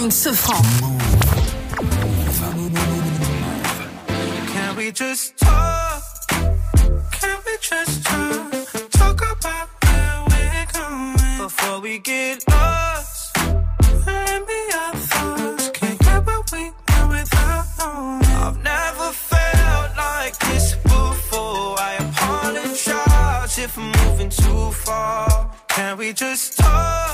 Morning 0.05 0.19
Sofran. 0.19 0.65
Can 4.53 4.77
we 4.77 4.93
just 4.93 5.39
talk? 5.39 6.03
Can 7.11 7.39
we 7.47 7.57
just 7.59 8.05
talk? 8.05 8.53
Talk 8.91 9.23
about 9.33 9.69
where 9.83 10.25
we're 10.29 10.67
going 10.75 11.39
before 11.39 11.81
we 11.81 11.99
get 12.01 12.45
lost. 12.51 13.35
Maybe 14.05 14.61
our 14.83 14.95
thoughts 14.95 15.71
can't 15.71 15.99
get 15.99 16.27
what 16.27 16.53
we 16.53 16.71
want 16.89 17.11
without 17.11 17.65
knowing. 17.79 18.25
I've 18.45 18.63
never 18.63 19.11
felt 19.11 19.97
like 19.97 20.39
this 20.39 20.75
before. 20.83 21.81
I 21.81 21.97
apologize 22.11 23.57
if 23.59 23.79
I'm 23.79 23.91
moving 24.05 24.29
too 24.29 24.71
far. 24.85 25.51
Can 25.69 25.97
we 25.97 26.13
just 26.13 26.59
talk? 26.59 27.14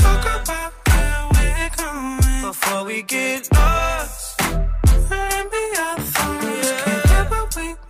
before 2.51 2.83
we 2.83 3.01
get 3.03 3.47
lost. 3.53 4.41
Let 5.09 5.43
me 5.53 5.63
out 5.85 5.99
thoughts. 6.15 6.69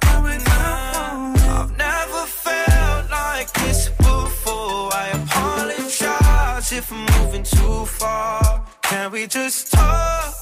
Can't 0.01 0.23
we 0.27 0.35
know. 0.47 1.33
I've 1.57 1.71
never 1.87 2.23
felt 2.43 3.09
like 3.09 3.51
this 3.53 3.89
before. 3.89 4.93
I 5.03 5.05
apologize 5.19 6.71
if 6.79 6.91
I'm 6.91 7.05
moving 7.15 7.43
too 7.43 7.85
far. 7.85 8.63
Can 8.83 9.11
we 9.11 9.25
just 9.25 9.71
talk? 9.71 10.33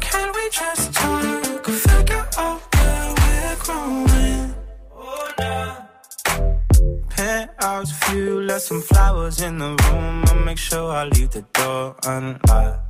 Can 0.00 0.28
we 0.36 0.44
just 0.50 0.94
talk? 0.94 1.64
Figure 1.66 2.26
out 2.38 2.60
where 2.74 3.14
we're 3.20 3.56
growing. 3.64 4.54
Oh, 4.96 5.32
nah 5.38 5.90
penthouse 7.20 7.92
view, 8.04 8.40
left 8.40 8.62
some 8.62 8.80
flowers 8.80 9.42
in 9.42 9.58
the 9.58 9.70
room. 9.82 10.24
I 10.30 10.34
make 10.46 10.58
sure 10.58 10.90
I 10.90 11.04
leave 11.04 11.30
the 11.30 11.44
door 11.52 11.96
unlocked. 12.06 12.89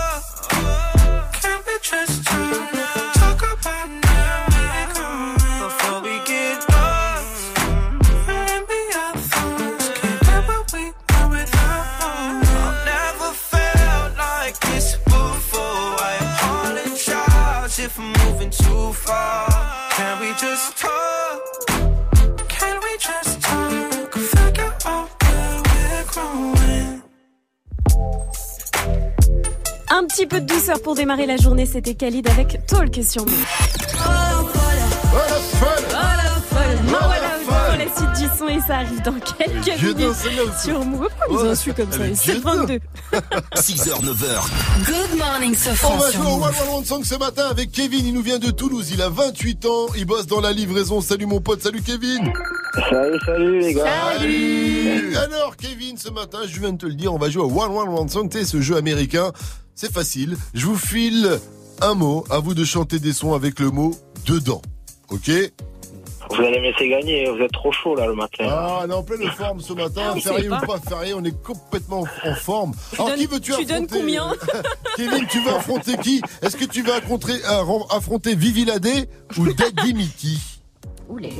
Un 29.93 30.05
petit 30.05 30.25
peu 30.25 30.39
de 30.39 30.45
douceur 30.45 30.81
pour 30.81 30.95
démarrer 30.95 31.25
la 31.25 31.35
journée, 31.35 31.65
c'était 31.65 31.95
Khalid 31.95 32.25
avec 32.29 32.65
Talk 32.65 32.97
sur 33.03 33.25
nous. 33.25 33.31
Du 38.17 38.27
son 38.37 38.47
et 38.47 38.59
ça 38.61 38.77
arrive 38.77 39.01
dans 39.01 39.13
quelques 39.13 39.77
Dieu 39.77 39.93
minutes 39.93 40.15
sur 40.63 40.85
Move. 40.85 41.09
Pourquoi 41.27 41.45
ils 41.45 41.51
ont 41.51 41.55
su 41.55 41.73
comme 41.73 41.91
ça 41.91 41.99
C'est 42.13 42.33
Dieu 42.33 42.41
22. 42.41 42.79
6h, 43.55 44.01
9h. 44.01 44.85
Good 44.85 45.17
morning, 45.17 45.55
On 45.55 45.57
Sofran 45.57 45.97
va 45.97 46.11
sur 46.11 46.21
jouer 46.21 46.31
au 46.31 46.43
One 46.43 46.77
One 46.77 46.85
Song 46.85 47.03
ce 47.03 47.15
matin 47.15 47.47
avec 47.49 47.71
Kevin. 47.71 48.05
Il 48.05 48.13
nous 48.13 48.21
vient 48.21 48.39
de 48.39 48.51
Toulouse. 48.51 48.91
Il 48.93 49.01
a 49.01 49.09
28 49.09 49.65
ans. 49.65 49.87
Il 49.97 50.05
bosse 50.05 50.27
dans 50.27 50.39
la 50.39 50.51
livraison. 50.51 51.01
Salut 51.01 51.25
mon 51.25 51.41
pote. 51.41 51.61
Salut 51.61 51.81
Kevin. 51.81 52.31
Salut, 52.73 53.19
salut 53.25 53.59
les 53.59 53.73
gars. 53.73 53.85
Salut. 54.17 55.15
Alors 55.17 55.55
Kevin, 55.57 55.97
ce 55.97 56.09
matin, 56.09 56.39
je 56.47 56.59
viens 56.59 56.71
de 56.73 56.77
te 56.77 56.85
le 56.85 56.93
dire, 56.93 57.13
on 57.13 57.17
va 57.17 57.29
jouer 57.29 57.43
au 57.43 57.49
One 57.61 57.71
One 57.75 57.89
One 57.89 58.09
Song. 58.09 58.29
Tu 58.29 58.43
ce 58.45 58.61
jeu 58.61 58.77
américain. 58.77 59.31
C'est 59.75 59.91
facile. 59.91 60.37
Je 60.53 60.65
vous 60.65 60.77
file 60.77 61.39
un 61.81 61.95
mot. 61.95 62.23
À 62.29 62.39
vous 62.39 62.53
de 62.53 62.63
chanter 62.63 62.99
des 62.99 63.13
sons 63.13 63.33
avec 63.33 63.59
le 63.59 63.71
mot 63.71 63.91
dedans. 64.25 64.61
Ok? 65.09 65.29
Vous 66.29 66.37
allez 66.43 66.59
me 66.61 66.71
laisser 66.71 66.87
gagner, 66.87 67.29
vous 67.29 67.39
êtes 67.41 67.51
trop 67.51 67.73
chaud 67.73 67.93
là 67.95 68.05
le 68.07 68.13
matin. 68.13 68.45
Ah, 68.47 68.83
on 68.85 68.89
est 68.89 68.93
en 68.93 69.03
pleine 69.03 69.29
forme 69.31 69.59
ce 69.59 69.73
matin. 69.73 70.15
Férié 70.21 70.47
ou 70.47 70.51
pas. 70.65 70.77
férié, 70.87 71.13
on 71.13 71.23
est 71.25 71.43
complètement 71.43 72.05
en 72.25 72.35
forme. 72.35 72.71
Tu 72.93 72.95
Alors, 72.95 73.09
donnes- 73.09 73.19
qui 73.19 73.25
veux-tu 73.25 73.41
tu 73.41 73.51
affronter 73.51 73.73
donnes 73.73 73.87
combien 73.87 74.33
Kevin, 74.95 75.27
tu 75.27 75.41
veux 75.41 75.51
affronter 75.53 75.97
qui? 75.97 76.21
Est-ce 76.41 76.55
que 76.55 76.63
tu 76.63 76.83
veux 76.83 76.93
affronter, 76.93 77.33
euh, 77.33 77.63
affronter 77.89 78.35
Vivi 78.35 78.63
Ladé 78.63 79.09
ou 79.37 79.51
Daddy 79.51 79.93
Mickey? 79.93 80.37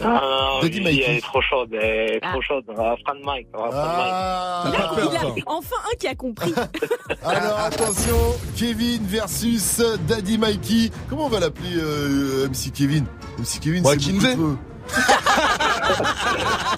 Ah, 0.03 0.59
Daddy 0.61 0.79
Vivi, 0.79 0.85
Mikey. 0.85 1.05
elle 1.07 1.17
est 1.17 1.21
trop 1.21 1.41
chaude, 1.41 1.69
elle 1.73 2.11
est 2.11 2.19
Ah. 2.21 2.31
trop 2.31 2.41
chaude. 2.41 2.63
On 2.69 2.73
va 2.73 2.95
prendre 3.05 3.23
Mike, 3.25 3.47
on 3.53 3.61
va 3.63 3.69
prendre 3.69 3.83
Ah, 3.85 4.63
pas 4.71 4.95
peur, 4.95 5.11
toi. 5.11 5.33
enfin 5.47 5.75
un 5.91 5.95
qui 5.97 6.07
a 6.07 6.15
compris. 6.15 6.53
Alors 7.25 7.59
attention, 7.59 8.17
Kevin 8.57 9.01
versus 9.05 9.81
Daddy 10.07 10.37
Mikey. 10.37 10.91
Comment 11.09 11.25
on 11.25 11.29
va 11.29 11.39
l'appeler 11.39 11.75
euh, 11.77 12.47
MC 12.49 12.71
Kevin? 12.73 13.05
MC 13.39 13.59
Kevin, 13.61 13.85
Ouais, 13.85 13.95
c'est 13.99 14.11
beaucoup 14.11 14.25
Kinvey. 14.25 14.35
Mike. 14.35 14.57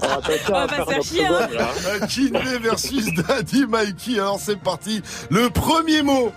On 0.04 0.08
va 0.08 0.22
tester, 0.22 0.52
On 0.52 0.56
on 0.56 0.60
va 0.60 0.66
va 0.68 0.68
pas 0.68 0.86
faire 0.86 0.86
se 0.86 0.86
faire 0.86 0.94
notre 0.94 1.04
chier, 1.04 1.26
hein. 1.26 1.40
seconde 1.40 1.54
là. 1.58 1.70
Euh, 1.88 2.00
Kinvey 2.08 2.60
versus 2.60 3.14
Daddy 3.16 3.66
Mikey. 3.68 4.20
Alors 4.20 4.40
c'est 4.40 4.60
parti. 4.60 5.02
Le 5.30 5.50
premier 5.50 6.02
mot. 6.04 6.32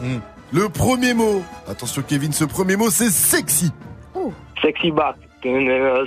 Hmm. 0.00 0.18
Le 0.52 0.68
premier 0.68 1.14
mot. 1.14 1.42
Attention 1.68 2.02
Kevin, 2.06 2.32
ce 2.32 2.44
premier 2.44 2.76
mot 2.76 2.90
c'est 2.90 3.10
sexy. 3.10 3.70
Sexy 4.62 4.90
back. 4.90 5.16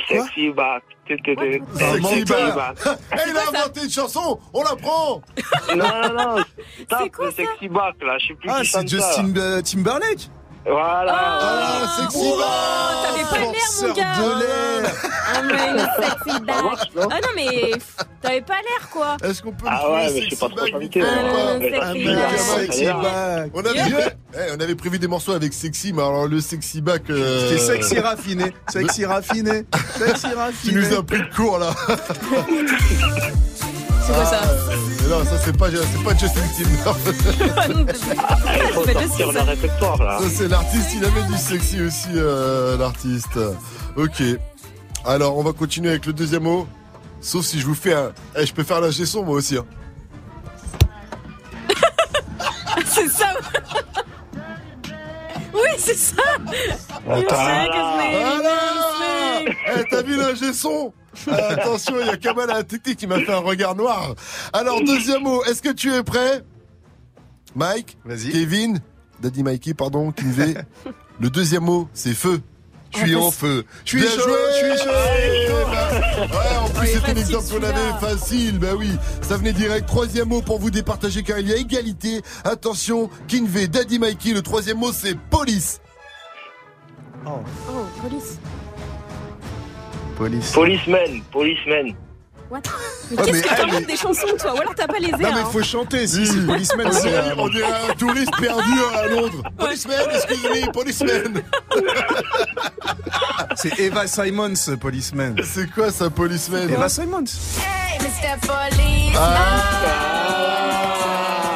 Sexy 0.07 0.49
back. 0.51 0.83
Sexy 1.07 1.35
back. 1.35 2.77
Il 3.27 3.37
a 3.37 3.59
inventé 3.59 3.83
une 3.83 3.89
chanson, 3.89 4.39
on 4.53 4.63
la 4.63 4.75
prend. 4.75 5.21
Non, 5.75 5.85
non, 5.85 6.13
non. 6.37 6.43
Tape 6.89 7.11
quoi, 7.11 7.31
sexy 7.31 7.67
back 7.67 7.95
là, 8.01 8.17
je 8.19 8.27
sais 8.27 8.33
plus 8.35 8.49
Ah, 8.49 8.61
c'est. 8.63 8.87
Justin 8.87 9.35
euh, 9.37 9.61
Timberlake 9.61 10.29
Voilà. 10.65 11.13
Ah, 11.13 11.97
sexy 11.99 12.19
Oh, 12.23 12.37
back. 12.39 12.47
t'avais 13.03 13.29
pas 13.29 13.51
l'air, 13.51 13.69
mon 13.81 13.93
gars. 13.93 14.15
de 14.15 14.39
l'air 14.39 14.91
Ah, 15.35 15.41
mais 15.41 15.69
une 15.71 15.79
sexy 15.79 16.39
back. 16.41 16.63
marche, 16.63 16.89
non 16.95 17.07
Ah 17.11 17.15
non, 17.21 17.29
mais 17.35 17.71
t'avais 18.21 18.41
pas 18.41 18.53
l'air, 18.61 18.89
quoi. 18.89 19.17
Est-ce 19.23 19.41
qu'on 19.41 19.51
peut 19.51 19.65
Ah 19.67 19.73
le 19.73 19.79
trouver 19.79 19.93
ouais, 19.93 20.11
mais 20.13 20.21
je 20.21 20.29
sexy 20.29 20.35
pas 20.37 20.47
trop 20.49 20.55
back, 20.55 20.73
Ah, 20.73 20.79
sexy 20.79 22.05
mec, 22.05 22.15
back. 22.15 22.39
Sexy 22.39 22.85
mec. 22.85 22.95
back 23.01 23.51
On 23.53 23.59
avait, 23.65 24.15
eh, 24.35 24.51
on 24.55 24.59
avait 24.61 24.75
prévu 24.75 24.99
des 24.99 25.07
morceaux 25.07 25.33
avec 25.33 25.53
sexy, 25.53 25.91
mais 25.91 26.01
alors 26.01 26.27
le 26.27 26.39
sexy 26.39 26.79
back. 26.81 27.09
euh, 27.09 27.49
C'était 27.49 27.59
sexy 27.61 27.99
raffiné, 27.99 28.53
sexy 28.69 29.05
raffiné, 29.05 29.65
sexy 29.97 30.27
Tu 30.29 30.35
raffiné. 30.35 30.73
nous 30.79 30.93
as 30.97 31.03
pris 31.03 31.19
de 31.19 31.35
cours 31.35 31.57
là. 31.59 31.71
C'est 34.05 34.13
quoi 34.13 34.25
ça 34.25 34.41
Mais 35.01 35.09
non, 35.09 35.23
ça 35.23 35.37
c'est 35.43 35.57
pas, 35.57 35.67
c'est 35.69 36.03
pas 36.03 36.17
Justin 36.17 36.41
Timberlake. 36.57 36.83
Ah, 36.85 38.37
Ah, 38.45 38.57
Il 38.57 38.73
faut 38.73 38.83
sortir 39.07 39.27
le 39.27 40.03
là. 40.03 40.19
Ça 40.19 40.29
c'est 40.29 40.47
l'artiste, 40.47 40.89
il 40.95 41.05
avait 41.05 41.23
du 41.23 41.37
sexy 41.37 41.81
aussi, 41.81 42.09
euh, 42.15 42.77
l'artiste. 42.77 43.39
Ok. 43.95 44.21
Alors 45.05 45.37
on 45.37 45.43
va 45.43 45.53
continuer 45.53 45.89
avec 45.91 46.05
le 46.05 46.13
deuxième 46.13 46.43
mot. 46.43 46.67
Sauf 47.21 47.45
si 47.45 47.59
je 47.59 47.65
vous 47.65 47.75
fais 47.75 47.93
un. 47.93 48.11
Eh, 48.37 48.45
je 48.45 48.53
peux 48.53 48.63
faire 48.63 48.81
la 48.81 48.91
son 48.91 49.23
moi 49.23 49.35
aussi. 49.35 49.57
hein. 49.57 49.65
C'est 52.85 53.07
ça. 53.07 53.27
Oui, 55.53 55.59
c'est 55.77 55.95
ça. 55.97 56.15
Voilà. 57.05 57.65
you 57.65 59.49
Eh, 59.77 59.83
t'as 59.89 60.01
vu 60.01 60.17
l'ingé 60.17 60.51
son 60.53 60.87
Euh, 60.87 61.02
Attention, 61.31 61.93
il 62.01 62.07
y 62.07 62.09
a 62.09 62.17
Kamal 62.17 62.49
à 62.49 62.55
la 62.55 62.63
technique 62.63 62.97
qui 62.97 63.07
m'a 63.07 63.19
fait 63.19 63.31
un 63.31 63.37
regard 63.37 63.75
noir. 63.75 64.15
Alors, 64.51 64.81
deuxième 64.83 65.23
mot, 65.23 65.43
est-ce 65.45 65.61
que 65.61 65.69
tu 65.71 65.93
es 65.93 66.03
prêt? 66.03 66.43
Mike? 67.55 67.97
Vas-y. 68.05 68.31
Kevin? 68.31 68.79
Daddy 69.21 69.43
Mikey, 69.43 69.73
pardon, 69.73 70.11
Kinvey. 70.11 70.55
Le 71.19 71.29
deuxième 71.29 71.63
mot, 71.63 71.87
c'est 71.93 72.13
feu. 72.15 72.41
Je 72.93 72.99
suis 72.99 73.15
Ah, 73.15 73.19
en 73.19 73.31
feu. 73.31 73.63
Je 73.85 73.89
suis 73.89 73.99
Bien 74.01 74.09
chaud, 74.11 74.21
joué 74.21 74.35
je 74.51 74.67
suis 74.77 74.83
chaud. 74.85 74.91
Ouais, 76.21 76.57
en 76.61 76.69
plus, 76.69 76.87
c'était 76.87 77.11
un 77.11 77.15
exemple 77.15 77.45
qu'on 77.49 77.63
avait 77.63 77.99
facile. 77.99 78.59
Bah 78.59 78.75
oui, 78.77 78.91
ça 79.21 79.37
venait 79.37 79.53
direct. 79.53 79.87
Troisième 79.87 80.27
mot 80.27 80.41
pour 80.43 80.59
vous 80.59 80.69
départager 80.69 81.23
car 81.23 81.39
il 81.39 81.47
y 81.47 81.53
a 81.53 81.55
égalité. 81.57 82.21
Attention, 82.43 83.09
Kinvey, 83.27 83.67
Daddy 83.67 83.97
Mikey. 83.97 84.33
Le 84.33 84.41
troisième 84.43 84.77
mot, 84.77 84.91
c'est 84.91 85.17
police. 85.17 85.79
Oh, 87.25 87.39
police. 88.01 88.37
Police. 90.17 90.51
Policeman, 90.51 91.21
policeman. 91.31 91.95
What? 92.49 92.61
Mais 93.09 93.17
Ouais, 93.17 93.25
qu'est-ce 93.25 93.41
que 93.43 93.55
t'inventes 93.55 93.85
des 93.87 93.95
chansons, 93.97 94.27
toi? 94.39 94.53
Ou 94.55 94.61
alors 94.61 94.75
t'as 94.75 94.85
pas 94.87 94.99
les 94.99 95.07
airs 95.09 95.17
Non 95.19 95.29
mais 95.31 95.39
hein? 95.39 95.43
il 95.47 95.51
faut 95.51 95.63
chanter, 95.63 96.05
si 96.07 96.25
c'est 96.27 96.33
Oui. 96.37 96.45
policeman, 96.45 96.87
On 96.87 96.91
c'est 96.91 97.01
dirait, 97.09 97.29
euh, 97.29 97.35
on 97.37 97.47
dirait 97.49 97.71
un 97.89 97.93
touriste 97.95 98.31
perdu 98.39 98.71
à 98.95 99.07
Londres. 99.07 99.43
Policeman, 99.57 99.97
excusez-moi, 100.13 100.71
policeman. 100.71 101.41
c'est 103.55 103.79
Eva 103.79 104.05
Simons, 104.07 104.53
policeman. 104.79 105.35
C'est 105.43 105.69
quoi 105.71 105.91
ça, 105.91 106.09
policeman? 106.09 106.69
Eva 106.69 106.89
Simons. 106.89 107.23
Hey, 107.57 107.97
Mr. 107.99 108.37
Police. 108.47 109.17
Ah, 109.17 109.57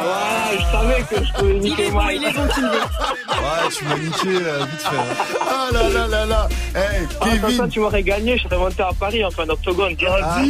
ouais, 0.03 0.57
je 0.87 0.93
savais 0.93 1.03
que 1.21 1.25
je 1.25 1.33
pouvais 1.33 1.57
Il 1.63 1.79
est 1.81 1.91
bon, 1.91 1.99
il 2.13 2.23
est 2.23 2.33
bon. 2.33 2.43
Ouais, 2.43 3.69
tu 3.71 3.85
m'as 3.85 3.97
niqué 3.97 4.45
euh, 4.45 4.65
vite 4.65 4.81
fait. 4.81 4.95
hein. 4.97 5.37
Ah 5.49 5.67
là 5.73 5.89
là 5.89 6.07
là 6.07 6.25
là 6.25 6.47
Hey, 6.75 7.07
Ah, 7.21 7.25
ça, 7.25 7.31
Kevin 7.47 7.69
tu 7.69 7.79
m'aurais 7.79 8.03
gagné, 8.03 8.37
je 8.37 8.43
serais 8.43 8.57
monté 8.57 8.81
à 8.83 8.89
Paris 8.99 9.23
en 9.23 9.31
fin 9.31 9.45
d'octogone. 9.45 9.95
Ah, 10.07 10.41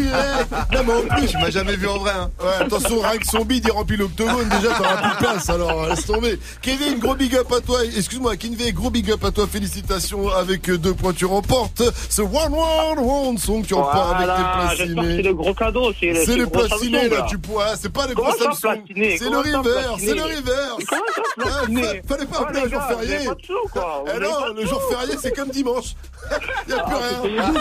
Non 0.73 0.79
mais 0.85 0.93
en 0.93 1.15
plus, 1.15 1.27
Tu 1.27 1.37
m'as 1.37 1.49
jamais 1.49 1.75
vu 1.75 1.87
en 1.87 1.97
vrai. 1.99 2.11
Hein. 2.17 2.29
Ouais, 2.41 2.65
attention, 2.65 2.99
rien 3.01 3.17
que 3.17 3.25
son 3.25 3.43
bide, 3.45 3.65
il 3.65 3.71
remplit 3.71 3.97
l'octogone, 3.97 4.47
déjà 4.49 4.73
t'auras 4.75 4.97
plus 4.97 5.09
de 5.11 5.17
place, 5.17 5.49
alors 5.49 5.87
laisse 5.87 6.05
tomber. 6.05 6.39
Kevin, 6.61 6.99
gros 6.99 7.15
big 7.15 7.35
up 7.35 7.51
à 7.51 7.61
toi, 7.61 7.79
excuse-moi, 7.85 8.35
Kinvey, 8.37 8.71
gros 8.71 8.89
big 8.89 9.09
up 9.11 9.23
à 9.23 9.31
toi, 9.31 9.47
félicitations, 9.51 10.29
avec 10.29 10.69
euh, 10.69 10.77
deux 10.77 10.93
points, 10.93 11.13
tu 11.13 11.25
remportes 11.25 11.83
ce 12.09 12.21
One 12.21 12.53
One 12.53 12.99
One 12.99 13.37
Song, 13.37 13.63
tu 13.65 13.73
repars 13.73 14.15
Voilà, 14.17 14.33
avec 14.33 14.45
tes 14.77 14.83
que 14.83 14.87
c'est 14.89 14.93
placinés. 14.95 15.21
le 15.23 15.33
gros 15.33 15.53
cadeau. 15.53 15.91
C'est 15.99 16.13
C'est 16.25 16.35
le 16.35 16.45
gros 16.45 16.65
placiné 16.65 16.99
Samsung, 17.01 17.11
là, 17.17 17.25
tu 17.29 17.37
pourras, 17.37 17.75
c'est 17.75 17.91
pas 17.91 18.07
le 18.07 18.13
gros 18.15 18.31
Samsung, 18.37 18.81
c'est 18.95 19.29
le 19.29 19.37
reverse, 19.37 19.99
c'est 19.99 20.13
le 20.15 20.23
reverse. 20.35 20.83
Ah, 21.39 21.45
Fallait 22.07 22.25
pas 22.25 22.37
Oh, 22.39 22.43
appeler 22.43 22.61
un 22.61 22.69
jour 22.69 22.81
férié. 22.83 23.19
Eh 23.23 24.19
non, 24.19 24.53
le 24.55 24.65
jour 24.65 24.81
férié, 24.89 25.15
c'est 25.21 25.35
comme 25.35 25.49
dimanche. 25.49 25.95
Il 26.67 26.73
n'y 26.73 26.79
a 26.79 26.83
plus 26.83 26.95
Ah, 26.95 27.21
rien. 27.23 27.53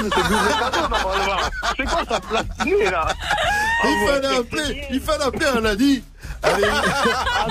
c'est 1.76 1.84
quoi 1.84 2.02
ça, 2.08 2.20
là? 2.32 2.42
Ah, 2.58 2.64
Il 2.64 2.74
ouais, 2.74 4.06
fallait 4.06 4.28
c'est- 4.28 4.36
appeler, 4.38 4.82
il 4.90 5.00
fallait 5.00 5.24
appeler 5.24 5.46
un 5.46 5.60
lundi. 5.60 6.02
Allez, 6.46 6.66
Ah, 6.68 7.46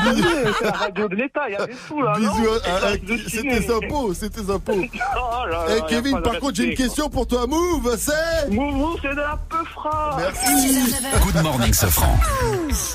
c'est 0.60 0.66
la 0.66 0.72
radio 0.72 1.08
de 1.08 1.16
l'État, 1.16 1.42
il 1.48 1.54
y 1.54 1.56
a 1.56 1.66
des 1.66 1.74
sous, 1.88 2.02
là, 2.02 2.14
bisous. 2.18 2.32
à- 2.66 2.88
à- 2.88 2.92
C'est 2.92 3.00
C'est 3.30 3.42
platiner. 3.42 3.60
tes 3.66 3.74
impôts, 3.74 4.14
tes 4.14 4.52
impôts. 4.52 4.74
Oh 5.18 5.46
là 5.48 5.52
là, 5.52 5.66
Eh 5.70 5.74
y 5.74 5.78
a 5.78 5.82
Kevin, 5.88 6.16
de 6.18 6.22
par 6.22 6.40
contre, 6.40 6.56
j'ai 6.56 6.64
une 6.64 6.70
respect, 6.70 6.84
question 6.86 7.10
pour 7.10 7.28
toi. 7.28 7.46
Move, 7.48 7.96
c'est 7.98 8.12
quoi. 8.12 8.50
Mouvou, 8.56 8.98
c'est 9.02 9.10
de 9.12 9.16
la 9.16 9.40
peufra. 9.50 10.18
Merci. 10.18 10.94
Good 11.24 11.44
morning, 11.44 11.74
Sofran. 11.74 12.16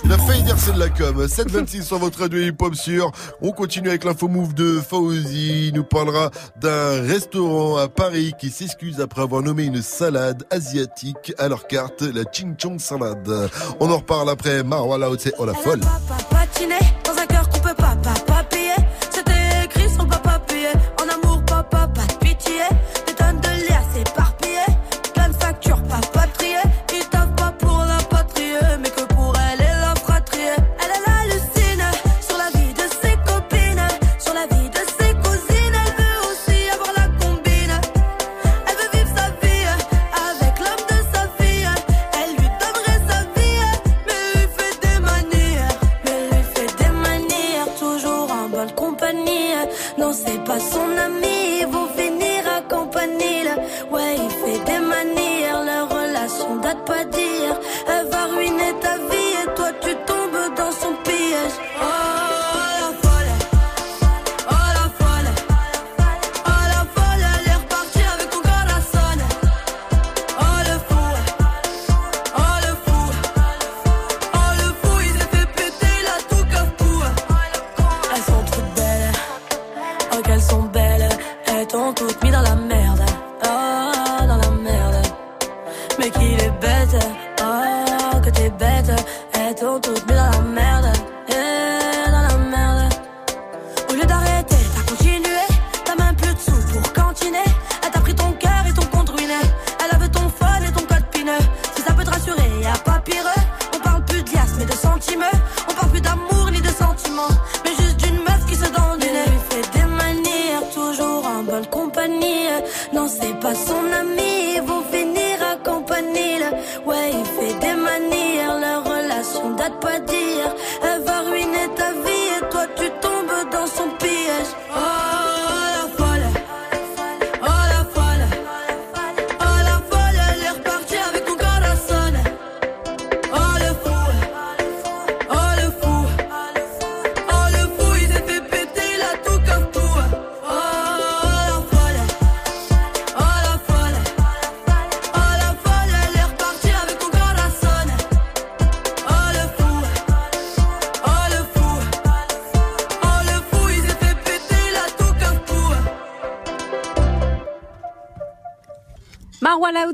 Il 0.05 0.13
a 0.13 0.19
failli 0.19 0.43
dire 0.43 0.57
c'est 0.59 0.73
de 0.75 0.79
la 0.79 0.89
com. 0.89 1.27
726 1.29 1.85
sur 1.87 1.99
votre 1.99 2.21
radio 2.21 2.39
hip-hop 2.41 2.75
sûr. 2.75 3.11
On 3.43 3.53
continue 3.53 3.89
avec 3.89 4.05
l'info 4.05 4.29
move 4.29 4.55
de 4.55 4.81
Fauzi. 4.81 5.69
Il 5.69 5.75
nous 5.75 5.85
parlera 5.85 6.31
d'un 6.61 7.03
restaurant 7.03 7.77
à 7.77 7.89
Paris 7.89 8.33
qui 8.39 8.51
s'excuse 8.51 9.01
après 9.01 9.23
avoir 9.23 9.43
nommé 9.43 9.65
une 9.65 9.83
salade 9.83 10.45
asiatique 10.51 11.33
à 11.39 11.49
leur 11.49 11.67
carte, 11.67 12.03
la 12.03 12.23
Ching 12.31 12.55
Chong 12.61 12.79
salade. 12.81 13.51
On 13.81 13.91
en 13.91 13.97
reparle 13.99 14.31
après 14.31 14.63
Marwa 14.63 14.99
c'est 15.19 15.35
oh 15.39 15.45
la 15.47 15.55
folle. 15.55 15.81
Patiner 16.31 16.79
dans 17.05 17.21
un 17.21 17.27
cœur 17.27 17.49
qu'on 17.49 17.61
peut 17.61 17.75
pas, 17.75 17.97
pas, 18.27 18.43
payer. 18.45 18.75
C'était 19.11 19.65
écrit 19.65 19.89
le 19.89 20.09
papa 20.09 20.39
payer. 20.47 20.73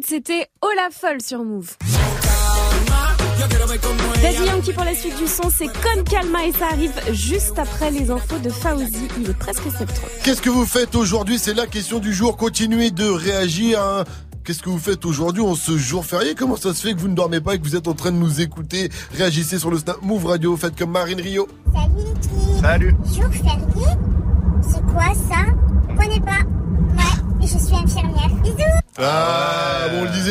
C'était 0.04 0.46
la 0.62 0.88
folle 0.90 1.20
sur 1.22 1.42
Move. 1.44 1.74
Daddy 4.22 4.44
Yankee 4.46 4.72
pour 4.72 4.84
la 4.84 4.94
suite 4.94 5.16
du 5.18 5.26
son, 5.26 5.50
c'est 5.50 5.66
Con 5.66 6.02
Calma 6.08 6.44
et 6.46 6.52
ça 6.52 6.66
arrive 6.70 6.92
juste 7.12 7.58
après 7.58 7.90
les 7.90 8.10
infos 8.10 8.38
de 8.38 8.50
Fauzi. 8.50 9.08
Il 9.20 9.30
est 9.30 9.34
presque 9.38 9.62
7 9.62 9.88
Qu'est-ce 10.22 10.42
que 10.42 10.50
vous 10.50 10.66
faites 10.66 10.94
aujourd'hui? 10.94 11.38
C'est 11.38 11.54
la 11.54 11.66
question 11.66 11.98
du 11.98 12.12
jour. 12.12 12.36
Continuez 12.36 12.90
de 12.90 13.08
réagir. 13.08 13.80
hein. 13.80 14.04
Qu'est-ce 14.44 14.62
que 14.62 14.68
vous 14.68 14.78
faites 14.78 15.04
aujourd'hui 15.04 15.42
en 15.42 15.54
ce 15.54 15.76
jour 15.76 16.04
férié? 16.04 16.34
Comment 16.34 16.56
ça 16.56 16.72
se 16.74 16.86
fait 16.86 16.94
que 16.94 17.00
vous 17.00 17.08
ne 17.08 17.14
dormez 17.14 17.40
pas 17.40 17.54
et 17.54 17.58
que 17.58 17.64
vous 17.64 17.74
êtes 17.76 17.88
en 17.88 17.94
train 17.94 18.12
de 18.12 18.16
nous 18.18 18.40
écouter? 18.40 18.90
Réagissez 19.12 19.58
sur 19.58 19.70
le 19.70 19.78
Snap 19.78 20.00
Move 20.02 20.26
Radio. 20.26 20.56
Faites 20.56 20.76
comme 20.78 20.90
Marine 20.92 21.20
Rio. 21.20 21.48
Salut 21.74 21.94
Niki. 21.94 22.60
Salut. 22.60 22.96
Jour 23.14 23.30
férié? 23.32 23.88
C'est 24.62 24.82
quoi 24.92 25.06
ça? 25.28 25.44
Je 25.90 25.94
connais 25.96 26.20
pas. 26.20 26.42
Ouais, 26.96 27.40
je 27.42 27.46
suis 27.58 27.74
infirmière. 27.76 28.30
Bisous. 28.42 28.56
Ah, 28.98 29.35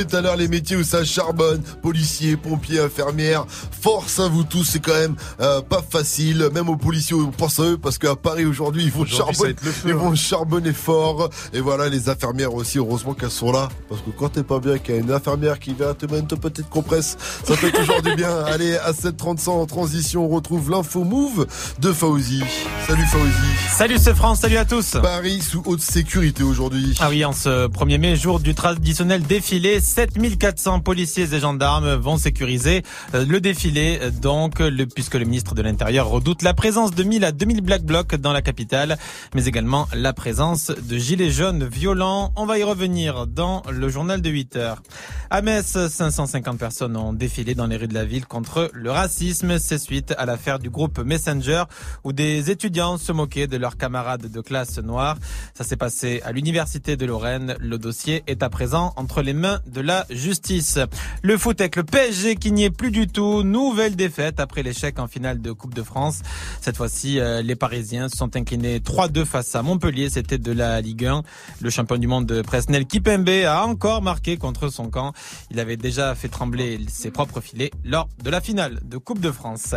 tout 0.04 0.16
à 0.16 0.22
l'heure, 0.22 0.36
les 0.36 0.48
métiers 0.48 0.76
où 0.76 0.84
ça 0.84 1.06
charbonne, 1.06 1.62
policiers, 1.82 2.36
pompiers, 2.36 2.80
infirmières. 2.80 3.46
Force 3.48 4.20
à 4.20 4.28
vous 4.28 4.44
tous, 4.44 4.64
c'est 4.64 4.80
quand 4.80 4.94
même 4.94 5.16
euh, 5.40 5.62
pas 5.62 5.75
facile. 5.96 6.50
Même 6.54 6.68
aux 6.68 6.76
policiers, 6.76 7.16
on 7.16 7.32
pense 7.32 7.58
à 7.58 7.64
eux 7.64 7.78
parce 7.78 7.98
qu'à 7.98 8.18
Paris 8.18 8.44
aujourd'hui, 8.44 8.84
ils 8.84 8.92
vont 8.92 9.06
charbonner, 9.06 9.56
ils 9.86 9.92
hein. 9.92 9.96
vont 9.96 10.14
charbonner 10.14 10.74
fort. 10.74 11.30
Et 11.54 11.62
voilà, 11.62 11.88
les 11.88 12.10
infirmières 12.10 12.54
aussi, 12.54 12.80
heureusement 12.80 13.14
qu'elles 13.14 13.32
sont 13.32 13.54
là. 13.54 13.70
Parce 13.88 14.02
que 14.02 14.10
quand 14.10 14.28
t'es 14.28 14.44
pas 14.44 14.60
bien, 14.60 14.78
qu'il 14.78 14.96
y 14.96 14.98
a 14.98 15.02
une 15.02 15.12
infirmière 15.12 15.58
qui 15.58 15.74
vient 15.74 15.94
te 15.94 16.06
mettre 16.06 16.34
une 16.34 16.40
petite 16.40 16.70
compresse, 16.70 17.16
ça 17.46 17.56
fait 17.56 17.72
toujours 17.80 18.02
du 18.02 18.14
bien. 18.16 18.40
Allez, 18.46 18.76
à 18.76 18.92
7h30 18.92 19.50
en 19.50 19.66
transition, 19.66 20.26
on 20.26 20.28
retrouve 20.28 20.70
l'info 20.70 21.06
move 21.06 21.48
de 21.80 21.94
Fauzi. 21.94 22.44
Salut 22.88 23.06
Fauzi. 23.06 23.76
Salut 23.78 23.98
c'est 23.98 24.16
France, 24.16 24.42
salut 24.42 24.58
à 24.58 24.66
tous. 24.66 24.98
Paris 25.02 25.40
sous 25.42 25.64
haute 25.66 25.82
sécurité 25.82 26.44
aujourd'hui. 26.44 26.98
Ah 27.00 27.08
oui, 27.10 27.24
en 27.24 27.32
ce 27.32 27.70
1er 27.70 28.00
mai, 28.00 28.16
jour 28.18 28.42
du 28.42 28.54
traditionnel 28.54 29.24
défilé, 29.24 29.80
7400 29.80 30.82
policiers 30.82 31.34
et 31.34 31.40
gendarmes 31.40 31.94
vont 31.94 32.18
sécuriser 32.18 32.84
euh, 33.14 33.26
le 33.26 33.40
défilé, 33.40 34.00
euh, 34.02 34.12
donc, 34.12 34.60
le, 34.60 34.86
puisque 34.86 35.16
le 35.16 35.24
ministre 35.24 35.56
de 35.56 35.62
l'Intérieur 35.62 35.85
redoute 35.94 36.42
la 36.42 36.54
présence 36.54 36.92
de 36.92 37.04
1000 37.04 37.24
à 37.24 37.32
2000 37.32 37.62
Black 37.62 37.84
Blocs 37.84 38.16
dans 38.16 38.34
la 38.34 38.42
capitale, 38.42 38.98
mais 39.34 39.46
également 39.46 39.88
la 39.94 40.14
présence 40.14 40.72
de 40.72 40.98
gilets 40.98 41.32
jaunes 41.32 41.66
violents. 41.66 42.32
On 42.36 42.46
va 42.46 42.58
y 42.58 42.64
revenir 42.64 43.28
dans 43.28 43.64
le 43.70 43.90
journal 43.90 44.22
de 44.22 44.30
8 44.30 44.56
heures. 44.56 44.82
À 45.30 45.42
Metz, 45.42 45.78
550 45.88 46.58
personnes 46.58 46.98
ont 46.98 47.14
défilé 47.14 47.56
dans 47.56 47.68
les 47.68 47.78
rues 47.78 47.88
de 47.88 47.94
la 47.94 48.06
ville 48.06 48.26
contre 48.26 48.70
le 48.74 48.92
racisme. 48.92 49.60
C'est 49.60 49.78
suite 49.78 50.14
à 50.18 50.26
l'affaire 50.26 50.60
du 50.60 50.70
groupe 50.70 51.00
Messenger 51.00 51.64
où 52.04 52.14
des 52.14 52.52
étudiants 52.52 52.98
se 52.98 53.12
moquaient 53.12 53.48
de 53.48 53.58
leurs 53.58 53.78
camarades 53.78 54.32
de 54.32 54.42
classe 54.42 54.80
noirs. 54.80 55.18
Ça 55.54 55.64
s'est 55.64 55.78
passé 55.78 56.22
à 56.26 56.32
l'université 56.32 56.98
de 56.98 57.06
Lorraine. 57.06 57.56
Le 57.60 57.78
dossier 57.78 58.24
est 58.28 58.44
à 58.44 58.50
présent 58.50 58.94
entre 58.96 59.22
les 59.22 59.34
mains 59.34 59.60
de 59.68 59.82
la 59.82 60.06
justice. 60.10 60.80
Le 61.22 61.38
foot 61.38 61.62
avec 61.62 61.76
le 61.76 61.84
PSG 61.84 62.36
qui 62.36 62.52
n'y 62.52 62.64
est 62.64 62.72
plus 62.72 62.92
du 62.92 63.08
tout. 63.08 63.44
Nouvelle 63.44 63.96
défaite 63.96 64.40
après 64.40 64.64
l'échec 64.64 65.00
en 65.00 65.08
finale 65.08 65.42
de 65.42 65.52
Coupe 65.52 65.75
de 65.76 65.84
France. 65.84 66.22
Cette 66.62 66.78
fois-ci, 66.78 67.20
euh, 67.20 67.44
les 67.44 67.56
Parisiens 67.56 68.10
se 68.10 68.18
sont 68.18 68.36
inclinés 68.36 68.80
3-2 68.80 69.26
face 69.26 69.54
à 69.54 69.62
Montpellier. 69.62 70.10
C'était 70.10 70.40
de 70.40 70.52
la 70.52 70.82
Ligue 70.82 71.06
1. 71.06 71.22
Le 71.62 71.70
champion 71.70 71.98
du 71.98 72.08
monde 72.08 72.26
de 72.26 72.42
Presnel 72.42 72.88
Kipembe 72.88 73.30
a 73.46 73.66
encore 73.66 74.02
marqué 74.02 74.38
contre 74.38 74.70
son 74.70 74.90
camp. 74.90 75.14
Il 75.52 75.60
avait 75.60 75.78
déjà 75.78 76.16
fait 76.16 76.30
trembler 76.30 76.80
ses 76.88 77.12
propres 77.12 77.42
filets 77.42 77.72
lors 77.84 78.10
de 78.24 78.30
la 78.32 78.42
finale 78.42 78.80
de 78.84 78.98
Coupe 78.98 79.20
de 79.20 79.32
France. 79.32 79.76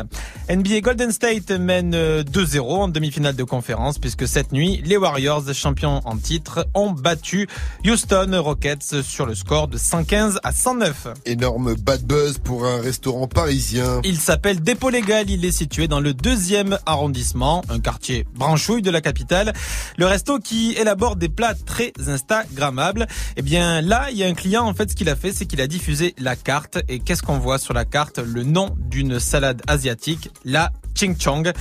NBA 0.48 0.80
Golden 0.80 1.12
State 1.12 1.50
mène 1.50 1.94
euh, 1.94 2.22
2-0 2.22 2.60
en 2.60 2.88
demi-finale 2.88 3.36
de 3.36 3.44
conférence 3.44 3.98
puisque 3.98 4.26
cette 4.26 4.52
nuit, 4.52 4.80
les 4.84 4.96
Warriors, 4.96 5.52
champions 5.52 6.00
en 6.04 6.16
titre, 6.16 6.66
ont 6.74 6.92
battu 6.92 7.48
Houston 7.84 8.30
Rockets 8.42 9.02
sur 9.02 9.26
le 9.26 9.34
score 9.34 9.68
de 9.68 9.76
115 9.76 10.40
à 10.42 10.52
109. 10.52 11.08
Énorme 11.26 11.74
bad 11.74 12.04
buzz 12.04 12.38
pour 12.38 12.64
un 12.64 12.80
restaurant 12.80 13.26
parisien. 13.26 14.00
Il 14.04 14.18
s'appelle 14.18 14.60
Dépôt 14.60 14.90
Légal, 14.90 15.30
il 15.30 15.44
est 15.44 15.52
situé 15.52 15.77
dans 15.86 16.00
le 16.00 16.14
deuxième 16.14 16.78
arrondissement, 16.86 17.62
un 17.68 17.78
quartier 17.78 18.26
branchouille 18.34 18.82
de 18.82 18.90
la 18.90 19.00
capitale. 19.00 19.52
Le 19.96 20.06
resto 20.06 20.38
qui 20.38 20.72
élabore 20.72 21.16
des 21.16 21.28
plats 21.28 21.54
très 21.54 21.92
instagrammables. 22.06 23.06
Eh 23.36 23.42
bien 23.42 23.80
là, 23.80 24.08
il 24.10 24.16
y 24.16 24.24
a 24.24 24.26
un 24.26 24.34
client, 24.34 24.64
en 24.64 24.74
fait, 24.74 24.90
ce 24.90 24.96
qu'il 24.96 25.08
a 25.08 25.16
fait, 25.16 25.32
c'est 25.32 25.46
qu'il 25.46 25.60
a 25.60 25.66
diffusé 25.66 26.14
la 26.18 26.34
carte. 26.34 26.78
Et 26.88 26.98
qu'est-ce 26.98 27.22
qu'on 27.22 27.38
voit 27.38 27.58
sur 27.58 27.74
la 27.74 27.84
carte? 27.84 28.18
Le 28.18 28.42
nom 28.42 28.74
d'une 28.78 29.20
salade 29.20 29.62
asiatique, 29.68 30.30
la 30.44 30.72
Ching 30.94 31.16
Chong. 31.16 31.52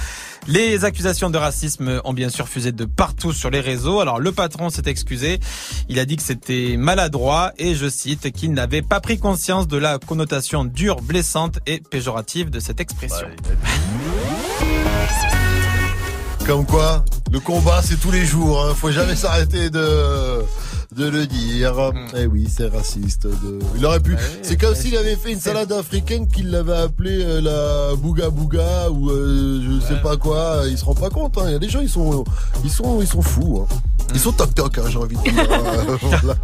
Les 0.48 0.84
accusations 0.84 1.30
de 1.30 1.38
racisme 1.38 2.02
ont 2.04 2.14
bien 2.14 2.30
sûr 2.30 2.50
fusé 2.50 2.72
de 2.72 2.86
partout 2.86 3.34
sur 3.34 3.52
les 3.52 3.60
réseaux. 3.60 4.00
Alors 4.00 4.20
le 4.20 4.32
patron 4.32 4.70
s'est 4.70 4.88
excusé. 4.88 5.40
Il 5.90 6.00
a 6.00 6.06
dit 6.06 6.16
que 6.16 6.24
c'était 6.24 6.76
maladroit 6.78 7.52
et 7.58 7.76
je 7.76 7.88
cite 7.88 8.32
qu'il 8.32 8.54
n'avait 8.54 8.82
pas 8.82 9.00
pris 9.00 9.20
conscience 9.20 9.68
de 9.68 9.78
la 9.78 10.00
connotation 10.00 10.66
dure, 10.66 11.02
blessante 11.02 11.60
et 11.68 11.80
péjorative 11.80 12.50
de 12.50 12.60
cette 12.60 12.80
expression. 12.80 13.28
Comme 16.46 16.66
quoi, 16.66 17.04
le 17.32 17.40
combat 17.40 17.82
c'est 17.84 18.00
tous 18.00 18.12
les 18.12 18.26
jours. 18.26 18.64
Hein. 18.66 18.74
Faut 18.76 18.92
jamais 18.92 19.16
s'arrêter 19.16 19.70
de 19.70 20.44
de 20.96 21.06
le 21.10 21.28
dire. 21.28 21.92
Eh 22.16 22.26
oui, 22.26 22.48
c'est 22.50 22.70
raciste. 22.70 23.28
De... 23.28 23.60
Il 23.76 23.86
aurait 23.86 24.00
pu. 24.00 24.16
c'est 24.42 24.56
comme 24.58 24.74
s'il 24.74 24.96
avait 24.96 25.18
fait 25.18 25.34
une 25.34 25.40
salade 25.40 25.72
africaine 25.74 26.28
qu'il 26.28 26.50
l'avait 26.50 26.78
appelée 26.78 27.22
euh, 27.22 27.42
la 27.42 27.96
bouga 27.96 28.30
bouga 28.30 28.90
ou 28.90 29.10
euh, 29.12 29.62
je 29.62 29.86
sais 29.86 30.02
pas 30.02 30.16
quoi. 30.16 30.62
Il 30.68 30.78
se 30.78 30.86
rend 30.86 30.96
pas 30.96 31.10
compte. 31.10 31.38
hein. 31.38 31.44
Il 31.48 31.52
y 31.52 31.56
a 31.56 31.60
des 31.60 31.70
gens 31.70 31.82
ils 31.82 31.90
sont 31.90 32.24
ils 32.64 32.72
sont 32.72 33.02
ils 33.02 33.08
sont 33.08 33.22
fous. 33.22 33.68
hein. 33.70 33.76
Ils 34.14 34.20
sont 34.20 34.32
toc 34.32 34.54
toc. 34.56 34.78
Hein, 34.78 34.84
j'ai 34.90 34.98
envie 34.98 35.16
de 35.16 35.22
dire. 35.22 35.34
Euh, 35.58 35.98
voilà. 36.02 36.36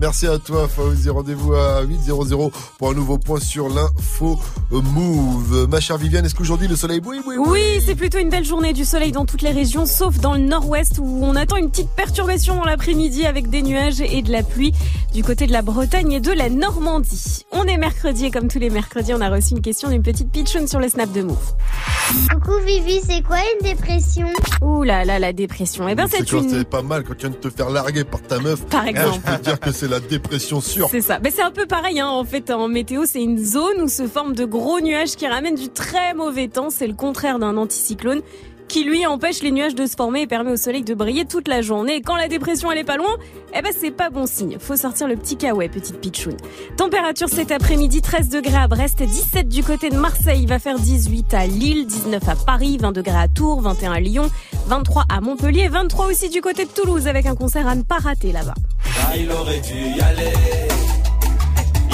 Merci 0.00 0.26
à 0.26 0.38
toi, 0.38 0.68
Fauzi. 0.68 1.08
Rendez-vous 1.08 1.54
à 1.54 1.84
8.00 1.84 2.52
pour 2.78 2.90
un 2.90 2.94
nouveau 2.94 3.18
point 3.18 3.40
sur 3.40 3.68
l'info 3.68 4.38
move. 4.70 5.68
Ma 5.68 5.80
chère 5.80 5.96
Viviane, 5.96 6.24
est-ce 6.24 6.34
qu'aujourd'hui 6.34 6.68
le 6.68 6.76
soleil 6.76 7.00
brille 7.00 7.20
oui, 7.26 7.36
Oui, 7.38 7.82
c'est 7.84 7.94
plutôt 7.94 8.18
une 8.18 8.30
belle 8.30 8.44
journée 8.44 8.72
du 8.72 8.84
soleil 8.84 9.12
dans 9.12 9.24
toutes 9.24 9.42
les 9.42 9.50
régions, 9.50 9.86
sauf 9.86 10.18
dans 10.18 10.34
le 10.34 10.40
nord-ouest 10.40 10.98
où 10.98 11.20
on 11.22 11.36
attend 11.36 11.56
une 11.56 11.70
petite 11.70 11.90
perturbation 11.90 12.56
dans 12.56 12.64
l'après-midi 12.64 13.26
avec 13.26 13.48
des 13.48 13.62
nuages 13.62 14.00
et 14.00 14.22
de 14.22 14.32
la 14.32 14.42
pluie 14.42 14.72
du 15.12 15.22
côté 15.22 15.46
de 15.46 15.52
la 15.52 15.62
Bretagne 15.62 16.12
et 16.12 16.20
de 16.20 16.32
la 16.32 16.48
Normandie. 16.48 17.44
On 17.52 17.64
est 17.64 17.76
mercredi 17.76 18.26
et 18.26 18.30
comme 18.30 18.48
tous 18.48 18.58
les 18.58 18.70
mercredis, 18.70 19.14
on 19.14 19.20
a 19.20 19.30
reçu 19.30 19.52
une 19.52 19.62
question 19.62 19.88
d'une 19.88 20.02
petite 20.02 20.30
pitchoune 20.30 20.66
sur 20.66 20.80
le 20.80 20.88
snap 20.88 21.12
de 21.12 21.22
Move. 21.22 21.54
Coucou 22.32 22.58
Vivi, 22.66 23.00
c'est 23.06 23.22
quoi 23.22 23.38
une 23.38 23.68
dépression? 23.68 24.28
Ouh 24.62 24.82
là 24.82 25.04
là, 25.04 25.18
la 25.18 25.32
dépression. 25.32 25.88
Eh 25.88 25.94
ben 25.94 26.06
c'est 26.10 26.30
une... 26.32 26.48
c'est 26.48 26.68
pas 26.68 26.82
mal 26.82 27.03
quand 27.06 27.14
tu 27.14 27.26
viens 27.26 27.30
de 27.30 27.36
te 27.36 27.50
faire 27.50 27.70
larguer 27.70 28.04
par 28.04 28.22
ta 28.22 28.38
meuf. 28.38 28.64
Par 28.66 28.86
exemple. 28.86 29.20
Je 29.26 29.32
peux 29.32 29.38
te 29.38 29.44
dire 29.44 29.60
que 29.60 29.72
c'est 29.72 29.88
la 29.88 30.00
dépression 30.00 30.60
sûre. 30.60 30.88
C'est 30.90 31.00
ça. 31.00 31.18
Mais 31.22 31.30
c'est 31.30 31.42
un 31.42 31.50
peu 31.50 31.66
pareil, 31.66 32.00
hein. 32.00 32.08
En 32.08 32.24
fait, 32.24 32.50
en 32.50 32.68
météo, 32.68 33.04
c'est 33.06 33.22
une 33.22 33.38
zone 33.38 33.82
où 33.82 33.88
se 33.88 34.06
forment 34.06 34.34
de 34.34 34.44
gros 34.44 34.80
nuages 34.80 35.16
qui 35.16 35.26
ramènent 35.26 35.54
du 35.54 35.68
très 35.68 36.14
mauvais 36.14 36.48
temps. 36.48 36.70
C'est 36.70 36.86
le 36.86 36.94
contraire 36.94 37.38
d'un 37.38 37.56
anticyclone 37.56 38.22
qui 38.68 38.84
lui 38.84 39.06
empêche 39.06 39.42
les 39.42 39.50
nuages 39.50 39.74
de 39.74 39.86
se 39.86 39.94
former 39.94 40.22
et 40.22 40.26
permet 40.26 40.52
au 40.52 40.56
soleil 40.56 40.82
de 40.82 40.94
briller 40.94 41.24
toute 41.24 41.48
la 41.48 41.62
journée. 41.62 42.02
Quand 42.02 42.16
la 42.16 42.28
dépression 42.28 42.70
elle 42.72 42.78
est 42.78 42.84
pas 42.84 42.96
loin, 42.96 43.16
eh 43.54 43.62
ben 43.62 43.72
c'est 43.78 43.90
pas 43.90 44.10
bon 44.10 44.26
signe. 44.26 44.56
Faut 44.58 44.76
sortir 44.76 45.08
le 45.08 45.16
petit 45.16 45.36
kawaii, 45.36 45.68
petite 45.68 46.00
pitchoune. 46.00 46.36
Température 46.76 47.28
cet 47.28 47.52
après-midi 47.52 48.02
13 48.02 48.28
degrés 48.28 48.56
à 48.56 48.68
Brest, 48.68 49.02
17 49.02 49.48
du 49.48 49.62
côté 49.62 49.90
de 49.90 49.96
Marseille, 49.96 50.40
il 50.42 50.48
va 50.48 50.58
faire 50.58 50.78
18 50.78 51.34
à 51.34 51.46
Lille, 51.46 51.86
19 51.86 52.28
à 52.28 52.34
Paris, 52.34 52.78
20 52.80 52.92
degrés 52.92 53.18
à 53.18 53.28
Tours, 53.28 53.60
21 53.60 53.92
à 53.92 54.00
Lyon, 54.00 54.30
23 54.66 55.04
à 55.08 55.20
Montpellier, 55.20 55.68
23 55.68 56.06
aussi 56.06 56.28
du 56.28 56.40
côté 56.40 56.64
de 56.64 56.70
Toulouse 56.70 57.06
avec 57.06 57.26
un 57.26 57.34
concert 57.34 57.68
à 57.68 57.74
ne 57.74 57.82
pas 57.82 57.98
rater 57.98 58.32
là-bas. 58.32 58.54
Ah, 58.84 59.16
il 59.16 59.30
aurait 59.30 59.60
dû 59.60 59.74
y 59.74 60.00
aller. 60.00 60.32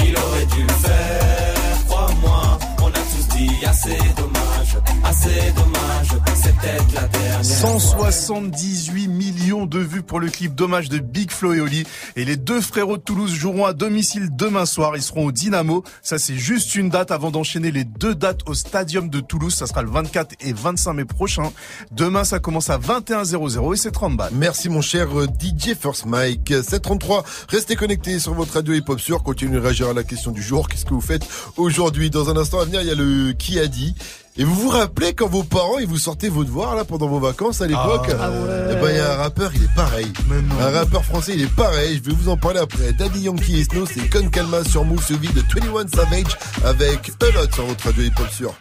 Il 0.03 0.17
aurait 0.17 0.45
dû 0.45 0.63
le 0.63 0.73
faire. 0.73 1.85
Crois-moi, 1.87 2.59
on 2.81 2.87
a 2.87 2.91
tous 2.91 3.35
dit 3.37 3.65
assez 3.65 3.97
dommage, 4.15 4.77
assez 5.03 5.51
dommage. 5.55 6.30
C'est 6.61 6.67
peut-être 6.67 6.93
la 6.93 7.07
dernière. 7.07 7.31
178 7.43 9.07
millions 9.07 9.65
de 9.65 9.79
vues 9.79 10.03
pour 10.03 10.19
le 10.19 10.29
clip 10.29 10.53
Dommage 10.53 10.89
de 10.89 10.99
Big 10.99 11.31
Flo 11.31 11.53
et 11.53 11.61
Oli. 11.61 11.85
Et 12.15 12.23
les 12.23 12.35
deux 12.35 12.61
frérots 12.61 12.97
de 12.97 13.01
Toulouse 13.01 13.33
joueront 13.33 13.65
à 13.65 13.73
domicile 13.73 14.29
demain 14.31 14.65
soir. 14.65 14.95
Ils 14.95 15.01
seront 15.01 15.25
au 15.25 15.31
Dynamo. 15.31 15.83
Ça, 16.03 16.19
c'est 16.19 16.35
juste 16.35 16.75
une 16.75 16.89
date 16.89 17.09
avant 17.09 17.31
d'enchaîner 17.31 17.71
les 17.71 17.83
deux 17.83 18.13
dates 18.13 18.41
au 18.47 18.53
Stadium 18.53 19.09
de 19.09 19.19
Toulouse. 19.19 19.55
Ça 19.55 19.65
sera 19.65 19.81
le 19.81 19.89
24 19.89 20.35
et 20.41 20.53
25 20.53 20.93
mai 20.93 21.05
prochain. 21.05 21.51
Demain, 21.91 22.23
ça 22.23 22.39
commence 22.39 22.69
à 22.69 22.77
21h00 22.77 23.73
et 23.73 23.77
c'est 23.77 23.91
30 23.91 24.17
balles. 24.17 24.33
Merci 24.33 24.69
mon 24.69 24.81
cher 24.81 25.07
euh, 25.19 25.25
DJ 25.25 25.75
First 25.79 26.05
Mike. 26.05 26.49
733, 26.49 27.23
restez 27.49 27.75
connectés 27.75 28.19
sur 28.19 28.33
votre 28.33 28.53
radio 28.53 28.73
hip 28.73 28.85
hop 28.87 28.99
sur. 28.99 29.23
Continuez 29.23 29.55
de 29.55 29.61
réagir 29.61 29.89
à 29.89 29.93
la 29.93 30.03
question 30.03 30.31
du 30.31 30.43
jour. 30.43 30.69
Qu'est-ce 30.69 30.85
que 30.85 30.93
vous 30.93 31.01
faites 31.01 31.27
aujourd'hui? 31.57 32.09
Dans 32.09 32.29
un 32.29 32.37
instant 32.37 32.59
à 32.59 32.65
venir, 32.65 32.81
il 32.81 32.87
y 32.87 32.91
a 32.91 32.95
le 32.95 33.33
qui 33.33 33.59
a 33.59 33.67
dit. 33.67 33.95
Et 34.41 34.43
vous 34.43 34.55
vous 34.55 34.69
rappelez 34.69 35.13
quand 35.13 35.27
vos 35.27 35.43
parents 35.43 35.77
ils 35.77 35.85
vous 35.85 35.99
sortaient 35.99 36.27
vos 36.27 36.43
devoirs 36.43 36.73
là 36.75 36.83
pendant 36.83 37.05
vos 37.05 37.19
vacances 37.19 37.61
à 37.61 37.67
l'époque 37.67 38.07
Ah 38.19 38.31
ouais. 38.31 38.69
Eh 38.71 38.73
ben 38.73 38.89
il 38.89 38.95
y 38.95 38.99
a 38.99 39.13
un 39.13 39.17
rappeur, 39.17 39.51
il 39.53 39.63
est 39.65 39.75
pareil. 39.75 40.11
Un 40.59 40.71
rappeur 40.71 41.05
français, 41.05 41.33
il 41.35 41.43
est 41.43 41.55
pareil. 41.55 42.01
Je 42.03 42.09
vais 42.09 42.15
vous 42.19 42.27
en 42.27 42.37
parler 42.37 42.59
après. 42.59 42.91
Daddy 42.93 43.19
Yankee 43.19 43.59
et 43.59 43.63
Snow, 43.65 43.85
c'est 43.85 44.09
Con 44.09 44.29
Calma 44.29 44.63
sur 44.63 44.83
Move 44.83 45.05
Suivi 45.05 45.27
de 45.27 45.41
21 45.41 45.87
Savage 45.89 46.35
avec 46.65 47.11
A 47.21 47.39
Lot 47.39 47.53
sur 47.53 47.65
votre 47.67 47.85
radio 47.85 48.03
hip 48.03 48.13
hop 48.19 48.29
sur. 48.31 48.55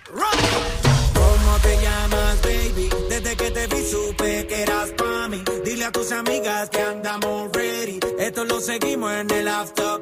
¿Cómo 1.15 1.59
te 1.63 1.75
llamas, 1.83 2.37
baby? 2.43 2.91
Desde 3.09 3.37
que 3.37 3.51
te 3.51 3.75
vi 3.75 3.83
supe 3.91 4.47
que 4.49 4.63
eras 4.63 4.91
pa' 4.99 5.29
mí. 5.29 5.43
Dile 5.65 5.87
a 5.87 5.93
tus 5.93 6.13
amigas 6.13 6.69
que 6.69 6.83
andamos 6.83 7.49
ready. 7.55 8.01
Esto 8.19 8.45
lo 8.45 8.61
seguimos 8.61 9.13
en 9.13 9.31
el 9.31 9.49
after 9.49 10.00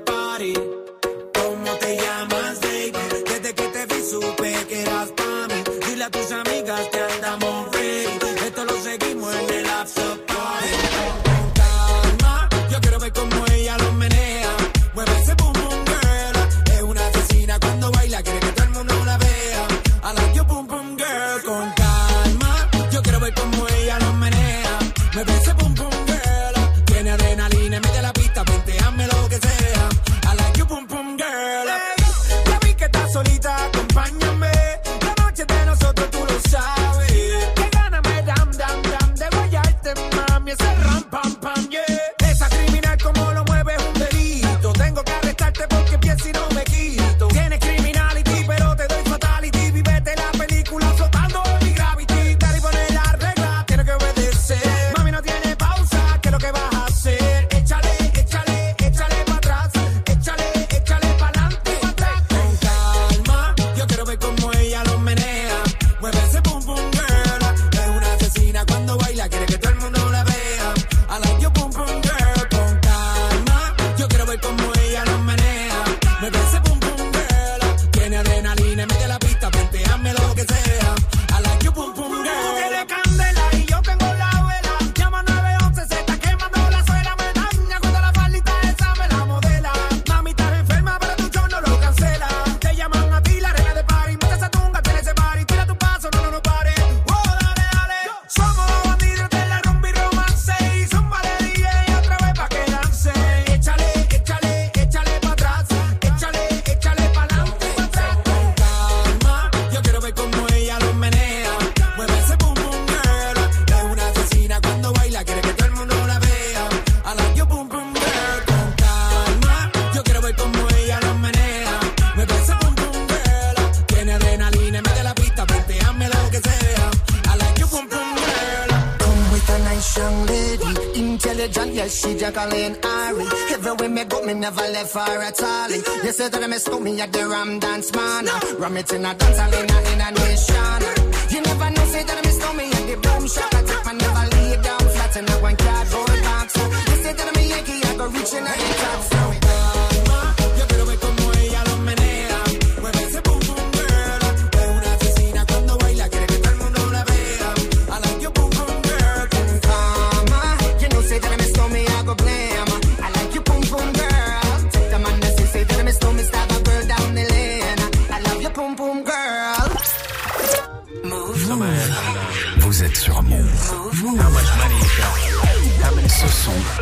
Say 136.58 136.72
that 136.72 136.82
me 136.82 137.00
at 137.00 137.12
the 137.12 137.28
Ram 137.28 137.60
Dance 137.60 137.92
Man. 137.92 138.24
Ram 138.58 138.76
it 138.78 138.92
in 138.92 139.04
a 139.04 139.14
dance 139.14 139.67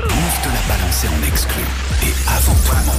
Move 0.02 0.38
te 0.42 0.48
l'a 0.48 0.62
balancé 0.68 1.08
en 1.08 1.22
exclu. 1.26 1.62
Et 2.02 2.14
avant 2.28 2.54
tout 2.64 2.76
le 2.76 2.84
monde. 2.84 2.96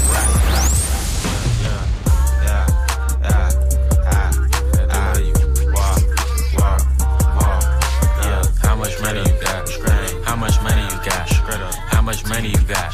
How 11.89 12.01
much 12.01 12.21
money 12.29 12.49
you 12.49 12.57
got? 12.67 12.93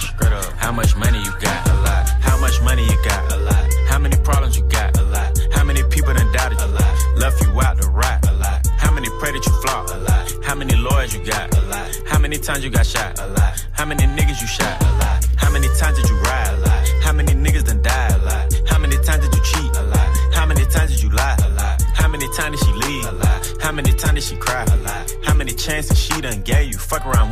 How 0.57 0.71
much 0.71 0.95
money 0.95 1.19
you 1.19 1.31
got? 1.39 1.67
A 1.67 1.73
lot. 1.81 2.09
How 2.19 2.37
much 2.37 2.61
money 2.61 2.83
you 2.83 2.97
got? 3.03 3.31
A 3.31 3.37
lot. 3.37 3.73
How 3.87 3.99
many 3.99 4.17
problems 4.17 4.57
you 4.57 4.63
got? 4.63 4.97
A 4.97 5.03
lot. 5.03 5.39
How 5.51 5.63
many 5.63 5.83
people 5.83 6.13
done 6.13 6.31
doubted 6.31 6.59
you? 6.59 6.65
A 6.65 6.67
lot. 6.67 7.17
Left 7.17 7.41
you 7.41 7.61
out 7.61 7.79
to 7.79 7.87
rot? 7.89 8.27
A 8.27 8.33
lot. 8.33 8.67
How 8.77 8.91
many 8.91 9.09
pray 9.19 9.31
that 9.31 9.45
you 9.45 9.51
flop? 9.61 9.89
A 9.89 9.97
lot. 9.97 10.31
How 10.43 10.55
many 10.55 10.75
lawyers 10.75 11.13
you 11.13 11.23
got? 11.23 11.55
A 11.57 11.61
lot. 11.61 11.89
How 12.07 12.19
many 12.19 12.37
times 12.37 12.63
you 12.63 12.69
got 12.69 12.85
shot? 12.85 13.19
A 13.19 13.27
lot. 13.27 13.52
How 13.83 13.89
many 13.89 14.03
niggas 14.03 14.39
you 14.39 14.47
shot? 14.47 14.81
A 14.81 14.85
lot. 14.95 15.27
How 15.35 15.51
many 15.51 15.67
times 15.75 15.99
did 15.99 16.09
you 16.09 16.15
ride? 16.15 16.53
A 16.53 16.57
lot. 16.61 16.87
How 17.03 17.11
many 17.11 17.33
niggas 17.33 17.65
done 17.65 17.81
died? 17.81 18.13
A 18.13 18.17
lot. 18.19 18.53
How 18.65 18.79
many 18.79 18.95
times 19.03 19.27
did 19.27 19.35
you 19.35 19.43
cheat? 19.43 19.75
A 19.75 19.83
lot. 19.83 20.07
How 20.33 20.45
many 20.45 20.63
times 20.63 20.91
did 20.91 21.03
you 21.03 21.09
lie? 21.09 21.35
A 21.43 21.49
lot. 21.49 21.81
How 21.93 22.07
many 22.07 22.25
times 22.33 22.61
did 22.61 22.65
she 22.65 22.73
leave? 22.87 23.05
A 23.07 23.11
lot. 23.11 23.53
How 23.59 23.73
many 23.73 23.91
times 23.91 24.13
did 24.13 24.23
she 24.23 24.37
cry? 24.37 24.63
A 24.63 24.77
lot. 24.77 25.13
How 25.25 25.33
many 25.33 25.51
chances 25.51 25.99
she 25.99 26.21
done 26.21 26.43
gave 26.43 26.71
you? 26.71 26.77
Fuck 26.77 27.05
around 27.05 27.31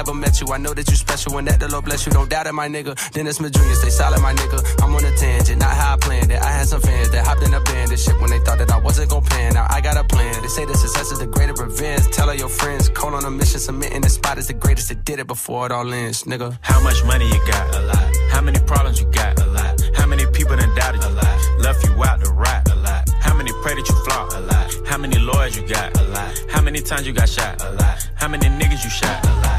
never 0.00 0.14
met 0.14 0.40
you, 0.40 0.46
I 0.50 0.56
know 0.56 0.72
that 0.72 0.88
you 0.88 0.96
special 0.96 1.36
and 1.36 1.46
that 1.46 1.60
the 1.60 1.68
Lord 1.68 1.84
bless 1.84 2.06
you. 2.06 2.12
Don't 2.12 2.30
doubt 2.30 2.46
it, 2.46 2.54
my 2.54 2.68
nigga. 2.68 2.96
Dennis 3.12 3.36
Jr., 3.36 3.74
stay 3.82 3.90
solid, 3.90 4.20
my 4.22 4.32
nigga. 4.32 4.58
I'm 4.82 4.94
on 4.96 5.04
a 5.04 5.14
tangent, 5.14 5.58
not 5.60 5.74
how 5.76 5.94
I 5.94 5.96
planned 5.98 6.32
it. 6.32 6.40
I 6.40 6.50
had 6.50 6.66
some 6.68 6.80
fans 6.80 7.10
that 7.10 7.26
hopped 7.26 7.42
in 7.42 7.52
a 7.52 7.60
band 7.60 7.90
and 7.90 8.00
shit 8.00 8.18
when 8.18 8.30
they 8.30 8.38
thought 8.38 8.56
that 8.58 8.70
I 8.70 8.78
wasn't 8.80 9.10
gon' 9.10 9.22
pan. 9.22 9.52
Now 9.52 9.66
I 9.68 9.82
got 9.82 9.98
a 9.98 10.04
plan. 10.04 10.40
They 10.40 10.48
say 10.48 10.64
the 10.64 10.74
success 10.74 11.12
is 11.12 11.18
the 11.18 11.26
greatest 11.26 11.60
revenge. 11.60 12.06
Tell 12.16 12.30
all 12.30 12.34
your 12.34 12.48
friends, 12.48 12.88
call 12.88 13.14
on 13.14 13.26
a 13.26 13.30
mission, 13.30 13.60
submitting 13.60 14.00
the 14.00 14.08
spot 14.08 14.38
is 14.38 14.46
the 14.46 14.54
greatest 14.54 14.88
that 14.88 15.04
did 15.04 15.18
it 15.18 15.26
before 15.26 15.66
it 15.66 15.72
all 15.72 15.92
ends, 15.92 16.24
nigga. 16.24 16.56
How 16.62 16.80
much 16.82 17.04
money 17.04 17.26
you 17.28 17.40
got? 17.46 17.74
A 17.74 17.80
lot. 17.80 18.16
How 18.30 18.40
many 18.40 18.58
problems 18.60 19.00
you 19.02 19.06
got? 19.12 19.38
A 19.38 19.46
lot. 19.48 19.82
How 19.96 20.06
many 20.06 20.24
people 20.32 20.56
done 20.56 20.74
doubted? 20.74 21.04
A 21.04 21.10
lot. 21.10 21.38
Left 21.58 21.84
you 21.84 21.92
out 22.02 22.24
to 22.24 22.30
rot? 22.32 22.72
A 22.72 22.76
lot. 22.76 23.04
How 23.20 23.34
many 23.36 23.52
pray 23.60 23.74
that 23.74 23.86
you 23.86 23.96
flop? 24.06 24.32
A 24.32 24.40
lot. 24.40 24.88
How 24.88 24.96
many 24.96 25.18
lawyers 25.18 25.56
you 25.58 25.68
got? 25.68 25.94
A 26.00 26.04
lot. 26.04 26.32
How 26.48 26.62
many 26.62 26.80
times 26.80 27.06
you 27.06 27.12
got 27.12 27.28
shot? 27.28 27.60
A 27.62 27.72
lot. 27.72 28.08
How 28.14 28.28
many 28.28 28.46
niggas 28.46 28.82
you 28.82 28.88
shot? 28.88 29.24
A 29.26 29.28
lot. 29.42 29.49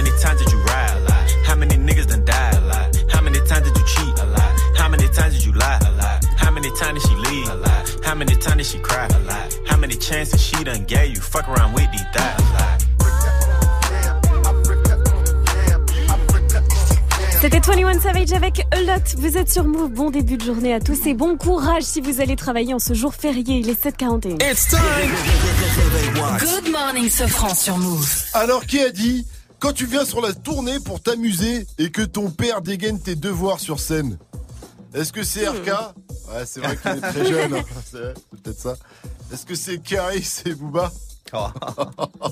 How 0.00 0.06
many 0.06 0.18
times 0.18 0.40
did 0.42 0.50
you 0.50 0.58
ride? 0.62 0.96
A 0.96 1.00
lot. 1.00 1.30
How 1.44 1.54
many 1.56 1.74
niggas 1.76 2.06
done 2.06 2.24
died? 2.24 2.54
A 2.54 2.60
lot. 2.62 2.96
How 3.10 3.20
many 3.20 3.38
times 3.40 3.68
did 3.68 3.76
you 3.76 3.84
cheat? 3.84 4.18
A 4.18 4.24
lot. 4.24 4.78
How 4.78 4.88
many 4.88 5.06
times 5.08 5.34
did 5.34 5.44
you 5.44 5.52
lie? 5.52 5.78
A 5.84 5.90
lot. 5.92 6.24
How 6.38 6.50
many 6.50 6.70
times 6.70 7.02
did 7.02 7.10
she 7.10 7.16
leave? 7.16 7.48
A 7.50 7.54
lot. 7.56 7.96
How 8.02 8.14
many 8.14 8.34
times 8.34 8.56
did 8.56 8.66
she 8.66 8.78
cry? 8.78 9.06
A 9.08 9.18
lot. 9.18 9.58
How 9.66 9.76
many 9.76 9.96
chances 9.96 10.40
she 10.40 10.64
done 10.64 10.84
gave 10.84 11.14
you? 11.14 11.20
Fuck 11.20 11.46
around 11.50 11.74
with 11.74 11.92
these 11.92 12.00
thighs. 12.14 12.40
A 12.40 12.52
lot. 12.54 12.80
C'était 17.42 17.60
21 17.60 18.00
Savage 18.00 18.32
avec 18.32 18.66
A 18.70 18.80
Lot. 18.80 19.16
Vous 19.18 19.36
êtes 19.36 19.52
sur 19.52 19.64
Move. 19.64 19.90
Bon 19.92 20.10
début 20.10 20.38
de 20.38 20.44
journée 20.44 20.72
à 20.72 20.80
tous 20.80 21.06
et 21.06 21.14
bon 21.14 21.36
courage 21.36 21.82
si 21.82 22.00
vous 22.00 22.22
allez 22.22 22.36
travailler 22.36 22.72
en 22.72 22.78
ce 22.78 22.94
jour 22.94 23.14
férié. 23.14 23.58
Il 23.58 23.68
est 23.68 23.82
7h41. 23.82 24.42
It's 24.50 24.68
time. 24.68 24.80
Good 26.38 26.70
morning, 26.70 27.10
Sofran 27.10 27.54
sur 27.54 27.78
Move. 27.78 28.06
Alors, 28.34 28.64
qui 28.64 28.80
a 28.80 28.90
dit 28.90 29.26
quand 29.60 29.72
tu 29.72 29.86
viens 29.86 30.04
sur 30.04 30.20
la 30.20 30.32
tournée 30.32 30.80
pour 30.80 31.00
t'amuser 31.02 31.66
et 31.78 31.90
que 31.90 32.02
ton 32.02 32.30
père 32.30 32.62
dégaine 32.62 33.00
tes 33.00 33.14
devoirs 33.14 33.60
sur 33.60 33.78
scène 33.80 34.18
Est-ce 34.94 35.12
que 35.12 35.22
c'est 35.22 35.46
RK 35.48 35.68
Ouais, 36.32 36.46
c'est 36.46 36.60
vrai 36.60 36.76
qu'il 36.76 36.90
est 36.92 37.00
très 37.00 37.26
jeune. 37.30 37.54
hein. 37.54 37.62
C'est 37.90 38.14
peut-être 38.42 38.60
ça. 38.60 38.74
Est-ce 39.32 39.44
que 39.46 39.54
c'est 39.54 39.78
Carrie, 39.78 40.22
c'est 40.22 40.54
Booba? 40.54 40.90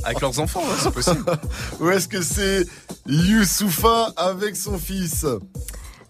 Avec 0.05 0.21
leurs 0.21 0.39
enfants, 0.41 0.61
ouais, 0.63 0.75
c'est 0.83 0.91
possible. 0.91 1.25
Ou 1.81 1.89
est-ce 1.91 2.09
que 2.09 2.21
c'est 2.23 2.67
Youssoufa 3.07 4.13
avec 4.17 4.57
son 4.57 4.79
fils? 4.79 5.25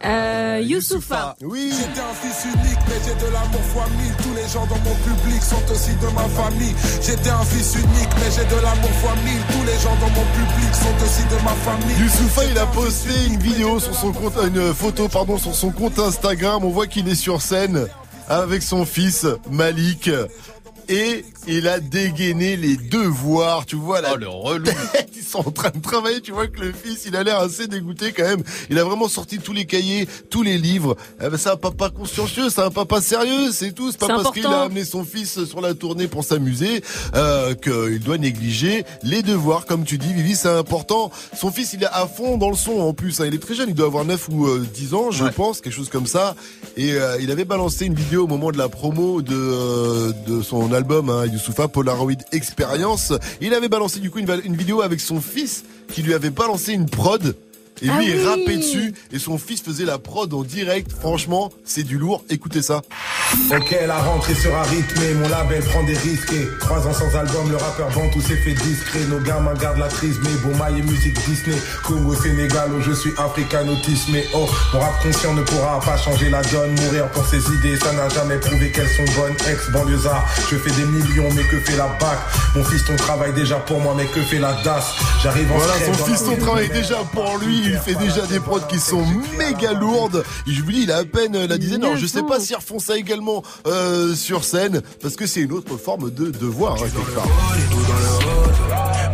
Euh, 0.04 0.60
Youssoufa. 0.62 1.34
Oui. 1.42 1.72
J'étais 1.76 2.00
un 2.00 2.14
fils 2.14 2.44
unique, 2.44 2.78
mais 2.86 2.94
j'ai 3.04 3.14
de 3.26 3.32
l'amour 3.32 3.60
fois 3.72 3.86
mille. 3.98 4.14
Tous 4.22 4.34
les 4.34 4.48
gens 4.48 4.64
dans 4.66 4.78
mon 4.78 4.94
public 4.94 5.42
sont 5.42 5.72
aussi 5.72 5.90
de 5.96 6.06
ma 6.14 6.28
famille. 6.28 6.74
J'étais 7.02 7.30
un 7.30 7.44
fils 7.44 7.74
unique, 7.74 8.08
mais 8.16 8.30
j'ai 8.30 8.44
de 8.44 8.62
l'amour 8.62 8.90
fois 9.00 9.14
mille. 9.24 9.42
Tous 9.50 9.64
les 9.66 9.78
gens 9.78 9.96
dans 9.96 10.10
mon 10.10 10.26
public 10.38 10.74
sont 10.74 11.04
aussi 11.04 11.24
de 11.24 11.42
ma 11.42 11.50
famille. 11.50 11.96
Youssoufa, 12.00 12.44
il 12.44 12.58
a 12.58 12.66
posté 12.66 13.26
une 13.26 13.38
vidéo 13.38 13.80
sur 13.80 13.94
son 13.94 14.12
compte, 14.12 14.34
une 14.46 14.72
photo, 14.72 15.08
pardon, 15.08 15.36
sur 15.36 15.54
son 15.54 15.70
compte 15.70 15.98
Instagram. 15.98 16.64
On 16.64 16.70
voit 16.70 16.86
qu'il 16.86 17.08
est 17.08 17.16
sur 17.16 17.42
scène 17.42 17.86
avec 18.28 18.62
son 18.62 18.84
fils 18.84 19.26
Malik. 19.50 20.10
Et 20.90 21.24
il 21.46 21.68
a 21.68 21.80
dégainé 21.80 22.56
les 22.56 22.76
devoirs, 22.76 23.66
tu 23.66 23.76
vois 23.76 24.00
là. 24.00 24.10
Oh, 24.14 24.16
le 24.16 24.28
relou. 24.28 24.70
Ils 25.16 25.22
sont 25.22 25.46
en 25.46 25.50
train 25.50 25.70
de 25.74 25.80
travailler, 25.82 26.20
tu 26.22 26.32
vois 26.32 26.46
que 26.46 26.60
le 26.60 26.72
fils, 26.72 27.04
il 27.06 27.14
a 27.16 27.22
l'air 27.22 27.38
assez 27.40 27.66
dégoûté 27.66 28.12
quand 28.12 28.22
même. 28.22 28.42
Il 28.70 28.78
a 28.78 28.84
vraiment 28.84 29.08
sorti 29.08 29.38
tous 29.38 29.52
les 29.52 29.66
cahiers, 29.66 30.08
tous 30.30 30.42
les 30.42 30.56
livres. 30.56 30.96
Eh 31.22 31.28
ben, 31.28 31.36
c'est 31.36 31.50
un 31.50 31.56
papa 31.56 31.90
consciencieux, 31.90 32.48
c'est 32.48 32.62
un 32.62 32.70
papa 32.70 33.02
sérieux, 33.02 33.50
c'est 33.52 33.72
tout. 33.72 33.90
C'est 33.90 33.98
pas 34.00 34.06
parce 34.06 34.30
qu'il 34.30 34.46
a 34.46 34.62
amené 34.62 34.84
son 34.86 35.04
fils 35.04 35.44
sur 35.44 35.60
la 35.60 35.74
tournée 35.74 36.06
pour 36.08 36.24
s'amuser 36.24 36.82
euh, 37.14 37.54
qu'il 37.54 38.00
doit 38.00 38.16
négliger 38.16 38.84
les 39.02 39.20
devoirs. 39.22 39.66
Comme 39.66 39.84
tu 39.84 39.98
dis, 39.98 40.12
Vivi, 40.14 40.34
c'est 40.34 40.48
important. 40.48 41.10
Son 41.36 41.50
fils, 41.52 41.74
il 41.74 41.82
est 41.82 41.86
à 41.92 42.06
fond 42.06 42.38
dans 42.38 42.48
le 42.48 42.56
son 42.56 42.80
en 42.80 42.94
plus. 42.94 43.20
hein. 43.20 43.26
Il 43.26 43.34
est 43.34 43.38
très 43.42 43.54
jeune, 43.54 43.68
il 43.68 43.74
doit 43.74 43.86
avoir 43.86 44.06
9 44.06 44.28
ou 44.30 44.46
euh, 44.46 44.66
10 44.72 44.94
ans, 44.94 45.10
je 45.10 45.24
pense, 45.24 45.60
quelque 45.60 45.74
chose 45.74 45.90
comme 45.90 46.06
ça. 46.06 46.36
Et 46.78 46.92
euh, 46.94 47.18
il 47.20 47.30
avait 47.30 47.44
balancé 47.44 47.84
une 47.84 47.94
vidéo 47.94 48.24
au 48.24 48.28
moment 48.28 48.50
de 48.50 48.56
la 48.58 48.68
promo 48.70 49.20
de, 49.20 49.34
euh, 49.34 50.12
de 50.26 50.40
son 50.42 50.72
album, 50.78 51.10
hein, 51.10 51.26
Youssoufa, 51.26 51.66
Polaroid 51.66 52.22
Experience. 52.30 53.12
Il 53.40 53.52
avait 53.52 53.68
balancé 53.68 53.98
du 53.98 54.10
coup 54.10 54.20
une, 54.20 54.40
une 54.44 54.56
vidéo 54.56 54.80
avec 54.80 55.00
son 55.00 55.20
fils 55.20 55.64
qui 55.92 56.02
lui 56.02 56.14
avait 56.14 56.30
balancé 56.30 56.72
une 56.72 56.86
prod. 56.86 57.34
Et 57.82 57.86
lui, 57.86 57.92
Ah 57.92 58.02
il 58.02 58.16
oui. 58.16 58.24
rappait 58.26 58.56
dessus. 58.56 58.94
Et 59.12 59.18
son 59.18 59.38
fils 59.38 59.62
faisait 59.62 59.84
la 59.84 59.98
prod 59.98 60.32
en 60.32 60.42
direct. 60.42 60.90
Franchement, 61.00 61.50
c'est 61.64 61.82
du 61.84 61.98
lourd. 61.98 62.24
Écoutez 62.30 62.62
ça. 62.62 62.82
Ok, 63.54 63.76
la 63.86 63.98
rentrée 63.98 64.34
sera 64.34 64.62
rythmée, 64.62 65.14
mon 65.14 65.28
label 65.28 65.62
prend 65.64 65.82
des 65.84 65.96
risques. 65.96 66.32
et 66.32 66.48
Trois 66.60 66.86
ans 66.86 66.92
sans 66.94 67.14
album, 67.16 67.50
le 67.50 67.56
rappeur 67.56 67.88
vend 67.90 68.08
tout 68.12 68.20
s'est 68.20 68.36
fait 68.36 68.54
discret. 68.54 69.00
Nos 69.10 69.20
gamins 69.20 69.54
gardent 69.54 69.78
la 69.78 69.88
crise, 69.88 70.16
mais 70.22 70.30
bon, 70.42 70.56
maille 70.56 70.78
et 70.78 70.82
musique 70.82 71.14
Disney. 71.26 71.56
Congo, 71.84 72.14
Sénégal, 72.14 72.70
où 72.72 72.80
je 72.82 72.92
suis 72.92 73.12
africanotiste, 73.18 74.08
mais 74.12 74.24
oh, 74.34 74.46
mon 74.72 74.80
rap 74.80 75.02
conscient 75.02 75.34
ne 75.34 75.42
pourra 75.42 75.80
pas 75.80 75.96
changer 75.98 76.30
la 76.30 76.42
donne. 76.42 76.74
Mourir 76.80 77.08
pour 77.10 77.26
ses 77.26 77.38
idées, 77.52 77.76
ça 77.76 77.92
n'a 77.92 78.08
jamais 78.08 78.36
prouvé 78.38 78.70
qu'elles 78.72 78.88
sont 78.88 79.04
bonnes. 79.20 79.36
Ex 79.50 79.70
banlieusard, 79.70 80.26
je 80.50 80.56
fais 80.56 80.70
des 80.70 80.86
millions, 80.86 81.28
mais 81.34 81.42
que 81.44 81.58
fait 81.60 81.76
la 81.76 81.86
BAC? 82.00 82.18
Mon 82.56 82.64
fils, 82.64 82.84
ton 82.84 82.96
travail 82.96 83.32
déjà 83.34 83.56
pour 83.56 83.80
moi, 83.80 83.94
mais 83.96 84.06
que 84.06 84.20
fait 84.22 84.38
la 84.38 84.52
DAS? 84.64 84.94
J'arrive 85.22 85.50
en 85.52 85.56
Voilà, 85.58 85.72
son 85.84 86.04
fils, 86.04 86.18
son 86.18 86.30
rue, 86.32 86.38
travail 86.38 86.68
déjà 86.70 86.96
pour 87.12 87.38
lui. 87.38 87.67
Il 87.68 87.78
fait 87.78 87.94
déjà 87.94 88.26
des 88.26 88.40
prods 88.40 88.60
qui 88.60 88.78
sont 88.78 89.04
méga 89.36 89.72
lourdes. 89.72 90.24
Et 90.46 90.52
je 90.52 90.62
vous 90.62 90.72
dis, 90.72 90.82
il 90.82 90.92
a 90.92 90.98
à 90.98 91.04
peine 91.04 91.36
euh, 91.36 91.46
la 91.46 91.58
dizaine. 91.58 91.84
Alors, 91.84 91.96
je 91.96 92.06
sais 92.06 92.22
pas 92.22 92.40
s'ils 92.40 92.56
refont 92.56 92.78
ça 92.78 92.96
également 92.96 93.42
euh, 93.66 94.14
sur 94.14 94.44
scène, 94.44 94.82
parce 95.02 95.16
que 95.16 95.26
c'est 95.26 95.40
une 95.40 95.52
autre 95.52 95.76
forme 95.76 96.10
de 96.10 96.30
devoir, 96.30 96.74
hein, 96.74 96.86
quelque 96.86 97.10
part. 97.12 97.26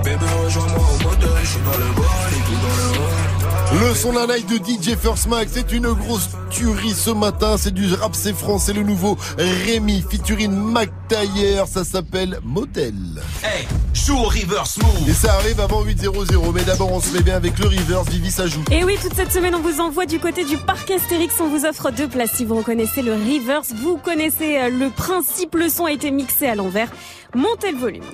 Bébé, 0.04 0.26
rejoins-moi 0.44 0.78
au 0.78 1.02
motel, 1.04 1.28
je 1.42 1.48
suis 1.48 1.60
dans 1.60 1.78
le 1.78 1.92
bol 1.94 2.04
et 2.04 2.44
tout 2.46 2.52
dans 2.52 2.76
le 2.76 2.82
hall. 2.82 2.83
Le 3.80 3.92
son 3.92 4.12
la 4.12 4.26
night 4.28 4.46
de 4.48 4.56
DJ 4.56 4.96
First 4.96 5.26
Max, 5.26 5.50
c'est 5.54 5.72
une 5.72 5.92
grosse 5.92 6.28
tuerie 6.50 6.92
ce 6.92 7.10
matin. 7.10 7.56
C'est 7.58 7.74
du 7.74 7.92
rap, 7.94 8.14
c'est 8.14 8.32
français, 8.32 8.72
le 8.72 8.84
nouveau 8.84 9.16
Rémi 9.36 10.04
featuring 10.08 10.52
Mac 10.52 10.90
Tailleur. 11.08 11.66
Ça 11.66 11.82
s'appelle 11.82 12.38
Motel. 12.44 12.94
Hey, 13.42 13.66
joue 13.92 14.16
au 14.16 14.28
reverse 14.28 14.78
move. 14.78 15.08
Et 15.08 15.12
ça 15.12 15.34
arrive 15.34 15.58
avant 15.60 15.84
8.00. 15.84 16.52
Mais 16.54 16.62
d'abord, 16.62 16.92
on 16.92 17.00
se 17.00 17.12
met 17.16 17.22
bien 17.22 17.34
avec 17.34 17.58
le 17.58 17.66
reverse. 17.66 18.08
Vivi, 18.10 18.30
ça 18.30 18.46
joue. 18.46 18.62
Et 18.70 18.84
oui, 18.84 18.96
toute 19.02 19.14
cette 19.14 19.32
semaine, 19.32 19.56
on 19.56 19.60
vous 19.60 19.80
envoie 19.80 20.06
du 20.06 20.20
côté 20.20 20.44
du 20.44 20.56
parc 20.56 20.88
Astérix. 20.92 21.34
On 21.40 21.48
vous 21.48 21.64
offre 21.64 21.90
deux 21.90 22.08
places 22.08 22.32
si 22.34 22.44
vous 22.44 22.54
reconnaissez 22.54 23.02
le 23.02 23.14
reverse. 23.14 23.72
Vous 23.74 23.96
connaissez 23.96 24.56
euh, 24.56 24.70
le 24.70 24.90
principe. 24.90 25.56
Le 25.56 25.68
son 25.68 25.86
a 25.86 25.92
été 25.92 26.12
mixé 26.12 26.46
à 26.46 26.54
l'envers. 26.54 26.90
Montez 27.34 27.72
le 27.72 27.78
volume. 27.78 28.04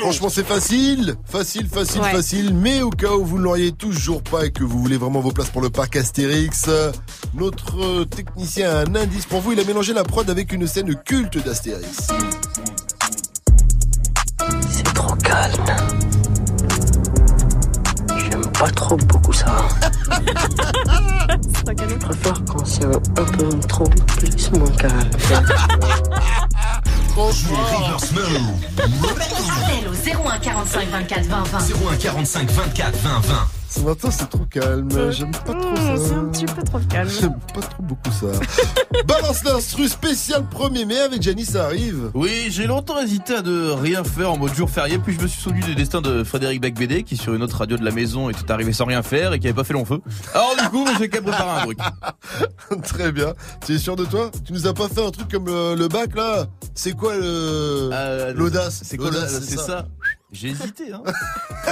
Franchement, 0.00 0.28
c'est 0.28 0.46
facile, 0.46 1.14
facile, 1.24 1.68
facile, 1.68 2.00
Ouais. 2.00 2.12
facile. 2.12 2.54
Mais 2.54 2.82
au 2.82 2.90
cas 2.90 3.12
où 3.12 3.24
vous 3.24 3.38
ne 3.38 3.42
l'auriez 3.44 3.72
toujours 3.72 4.22
pas 4.22 4.46
et 4.46 4.50
que 4.50 4.64
vous 4.64 4.78
voulez 4.80 4.96
vraiment 4.96 5.20
vos 5.20 5.32
places 5.32 5.50
pour 5.50 5.62
le 5.62 5.70
parc 5.70 5.96
Astérix, 5.96 6.66
notre 7.34 8.04
technicien 8.04 8.70
a 8.70 8.78
un 8.80 8.94
indice 8.94 9.26
pour 9.26 9.40
vous. 9.40 9.52
Il 9.52 9.60
a 9.60 9.64
mélangé 9.64 9.92
la 9.92 10.04
prod 10.04 10.28
avec 10.28 10.52
une 10.52 10.66
scène 10.66 10.94
culte 11.04 11.42
d'Astérix. 11.44 12.08
C'est 14.70 14.94
trop 14.94 15.14
calme. 15.16 15.95
Pas 18.58 18.70
trop 18.70 18.96
beaucoup 18.96 19.32
ça. 19.32 19.68
Je 21.66 21.94
préfère 21.94 22.42
quand 22.48 22.64
c'est 22.64 22.84
un 22.84 23.24
peu 23.24 23.58
trop 23.68 23.84
plus 23.84 24.50
moins 24.52 24.70
calme. 24.70 24.94
Appel 29.56 29.88
au 29.88 29.94
01 30.28 30.38
45 30.38 30.88
24 30.90 31.26
20 31.26 31.42
20. 31.44 31.58
01 31.92 31.96
45 31.96 32.50
24 32.50 32.96
20 32.96 33.20
20. 33.20 33.48
Ce 33.76 33.82
matin, 33.82 34.10
c'est 34.10 34.30
trop 34.30 34.46
calme. 34.46 34.88
J'aime 35.10 35.32
pas 35.32 35.52
trop 35.52 35.76
ça. 35.76 35.96
C'est 35.98 36.14
un 36.14 36.24
petit 36.24 36.46
peu 36.46 36.62
trop 36.62 36.78
calme. 36.88 37.10
J'aime 37.20 37.38
pas 37.52 37.60
trop 37.60 37.82
beaucoup 37.82 38.10
ça. 38.10 38.26
Balance 39.06 39.44
l'instru 39.44 39.86
spécial 39.86 40.46
1er 40.50 40.86
mai 40.86 40.98
avec 40.98 41.20
Jenny, 41.20 41.44
ça 41.44 41.64
arrive. 41.66 42.10
Oui, 42.14 42.46
j'ai 42.48 42.66
longtemps 42.66 42.98
hésité 43.00 43.34
à 43.36 43.42
ne 43.42 43.70
rien 43.70 44.02
faire 44.02 44.32
en 44.32 44.38
mode 44.38 44.54
jour 44.54 44.70
férié, 44.70 44.98
puis 44.98 45.14
je 45.14 45.20
me 45.20 45.26
suis 45.26 45.42
souvenu 45.42 45.60
du 45.60 45.74
destin 45.74 46.00
de 46.00 46.24
Frédéric 46.24 46.62
Becbédé, 46.62 47.02
qui 47.02 47.18
sur 47.18 47.34
une 47.34 47.42
autre 47.42 47.58
radio 47.58 47.76
de 47.76 47.84
la 47.84 47.90
maison 47.90 48.30
était 48.30 48.50
arrivé 48.50 48.72
sans 48.72 48.86
rien 48.86 49.02
faire 49.02 49.34
et 49.34 49.38
qui 49.38 49.46
avait 49.46 49.54
pas 49.54 49.64
fait 49.64 49.74
long 49.74 49.84
feu. 49.84 50.00
Alors 50.32 50.56
du 50.56 50.68
coup, 50.70 50.86
j'ai 50.98 51.10
qu'à 51.10 51.20
préparer 51.20 51.60
un 51.60 51.64
truc. 51.64 51.78
Très 52.82 53.12
bien. 53.12 53.34
Tu 53.66 53.74
es 53.74 53.78
sûr 53.78 53.94
de 53.96 54.06
toi? 54.06 54.30
Tu 54.46 54.54
nous 54.54 54.66
as 54.66 54.72
pas 54.72 54.88
fait 54.88 55.04
un 55.04 55.10
truc 55.10 55.30
comme 55.30 55.46
le, 55.46 55.74
le 55.74 55.88
bac 55.88 56.16
là? 56.16 56.46
C'est 56.74 56.92
quoi 56.92 57.14
le 57.16 57.90
l'audace? 58.34 58.80
C'est 58.84 58.96
quoi 58.96 59.10
L'audace, 59.10 59.32
l'audace 59.34 59.48
C'est 59.48 59.58
ça 59.58 59.86
J'ai 60.32 60.48
hésité, 60.50 60.92
hein. 60.92 61.02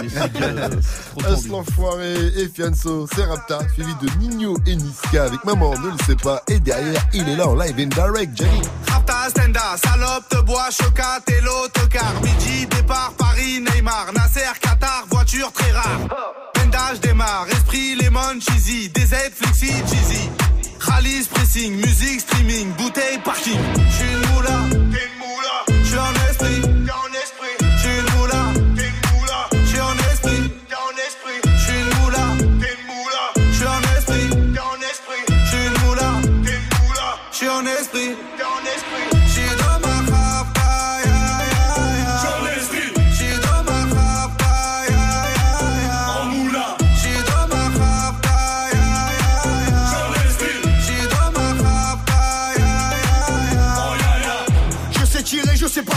J'ai 0.02 1.26
As 1.26 1.48
l'enfoiré 1.48 2.14
et 2.36 2.48
Fianso, 2.48 3.06
c'est 3.14 3.24
Rapta, 3.24 3.58
suivi 3.74 3.92
de 4.00 4.08
Nino 4.18 4.56
et 4.66 4.76
Niska 4.76 5.24
avec 5.24 5.44
Maman 5.44 5.74
ne 5.78 5.90
le 5.90 5.98
sait 6.06 6.16
pas. 6.16 6.42
Et 6.48 6.60
derrière, 6.60 7.04
il 7.12 7.28
est 7.28 7.36
là 7.36 7.48
en 7.48 7.54
live 7.56 7.74
in 7.78 7.86
direct, 7.86 8.36
Jenny. 8.36 8.62
Rapta, 8.86 9.28
Stenda, 9.30 9.76
salope, 9.76 10.28
te 10.28 10.40
bois, 10.42 10.68
chocat 10.70 11.20
et 11.28 11.40
l'autocar. 11.40 12.14
Midi, 12.22 12.66
départ, 12.66 13.12
Paris, 13.18 13.60
Neymar, 13.60 14.12
Nasser, 14.14 14.40
Qatar, 14.60 15.04
voiture 15.10 15.50
très 15.52 15.72
rare. 15.72 16.00
Bendage 16.54 17.00
démarre, 17.00 17.46
esprit, 17.50 17.96
lemon, 17.96 18.38
cheesy, 18.40 18.88
DZ, 18.88 19.32
flexi, 19.34 19.66
cheesy. 19.66 20.30
Rallye, 20.78 21.24
pressing, 21.32 21.74
musique, 21.76 22.20
streaming, 22.20 22.72
bouteille, 22.76 23.18
parking. 23.24 23.58
J'suis 23.90 24.12
une 24.12 24.34
moula, 24.34 24.58
t'es 24.70 24.76
une 24.76 25.18
moula. 25.18 25.73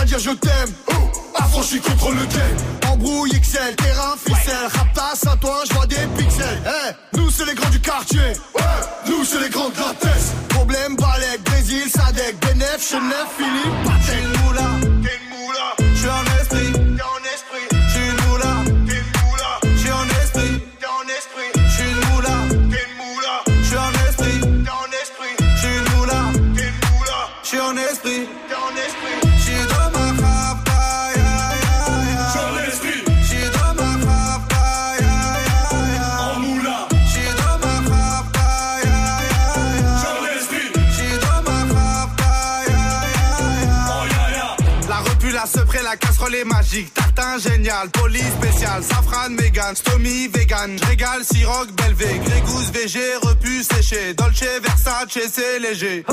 dire 0.07 0.19
je 0.19 0.31
t'aime. 0.31 0.73
Oh. 0.89 0.93
Affranchi 1.35 1.79
contre 1.79 2.09
le 2.11 2.25
game. 2.25 2.91
Embrouille, 2.91 3.35
Excel, 3.35 3.75
terrain, 3.75 4.15
ficelle. 4.17 4.67
Rap 4.73 4.93
passe 4.95 5.27
à 5.27 5.35
toi, 5.35 5.61
je 5.69 5.73
vois 5.75 5.85
des 5.85 6.07
pixels. 6.17 6.61
Hey, 6.65 6.93
nous 7.13 7.29
c'est 7.29 7.45
les 7.45 7.53
grands 7.53 7.69
du 7.69 7.79
quartier. 7.79 8.33
Nous 9.07 9.23
c'est 9.25 9.41
les 9.41 9.49
grands 9.49 9.69
de 9.69 9.77
la 9.77 9.93
tête. 9.99 10.25
Problème, 10.49 10.95
Balek, 10.95 11.43
Brésil, 11.43 11.83
Sadek, 11.89 12.39
Benef, 12.41 12.79
Chenef, 12.89 13.27
Philippe, 13.37 13.77
Patel. 13.83 14.23
nous 14.23 14.53
là, 14.53 14.69
t'es 15.03 15.19
nous 15.29 15.51
là. 15.51 15.75
J'suis 15.95 16.09
un 16.09 16.25
esprit, 16.41 16.71
t'es 16.73 17.03
en 17.03 17.21
esprit. 17.35 17.67
J'suis 17.89 18.11
nous 18.23 18.37
là, 18.37 18.53
t'es 18.87 19.01
nous 19.13 19.35
là. 19.35 19.75
J'suis 19.75 19.89
un 19.89 20.07
esprit, 20.23 20.63
t'es 20.79 20.87
en 20.87 21.07
esprit. 21.17 21.51
J'suis 21.69 21.93
nous 22.01 22.21
là, 22.21 22.37
t'es 22.71 22.85
nous 22.97 23.19
là. 23.19 23.35
J'suis 23.61 23.77
un 23.77 23.93
esprit, 24.07 24.39
t'es 24.63 24.71
en 24.71 24.89
esprit. 25.03 25.33
J'suis 25.57 25.79
nous 25.91 26.05
là, 26.05 26.21
t'es 26.55 26.71
nous 26.81 27.03
là. 27.03 27.19
J'suis 27.43 27.59
un 27.59 27.77
esprit. 27.91 28.16
Est 46.25 46.43
magique. 46.43 46.93
Tartin 46.93 47.37
génial, 47.37 47.89
poli 47.89 48.19
spécial, 48.19 48.83
safran, 48.83 49.29
mégan, 49.29 49.75
stomy, 49.75 50.27
vegan. 50.27 50.77
Régal, 50.87 51.23
siroc, 51.23 51.71
belvé, 51.73 52.19
grégousse, 52.25 52.71
VG, 52.71 52.99
repu, 53.21 53.63
séché. 53.63 54.13
Dolce, 54.13 54.43
Versace, 54.61 55.19
c'est 55.31 55.59
léger. 55.59 56.03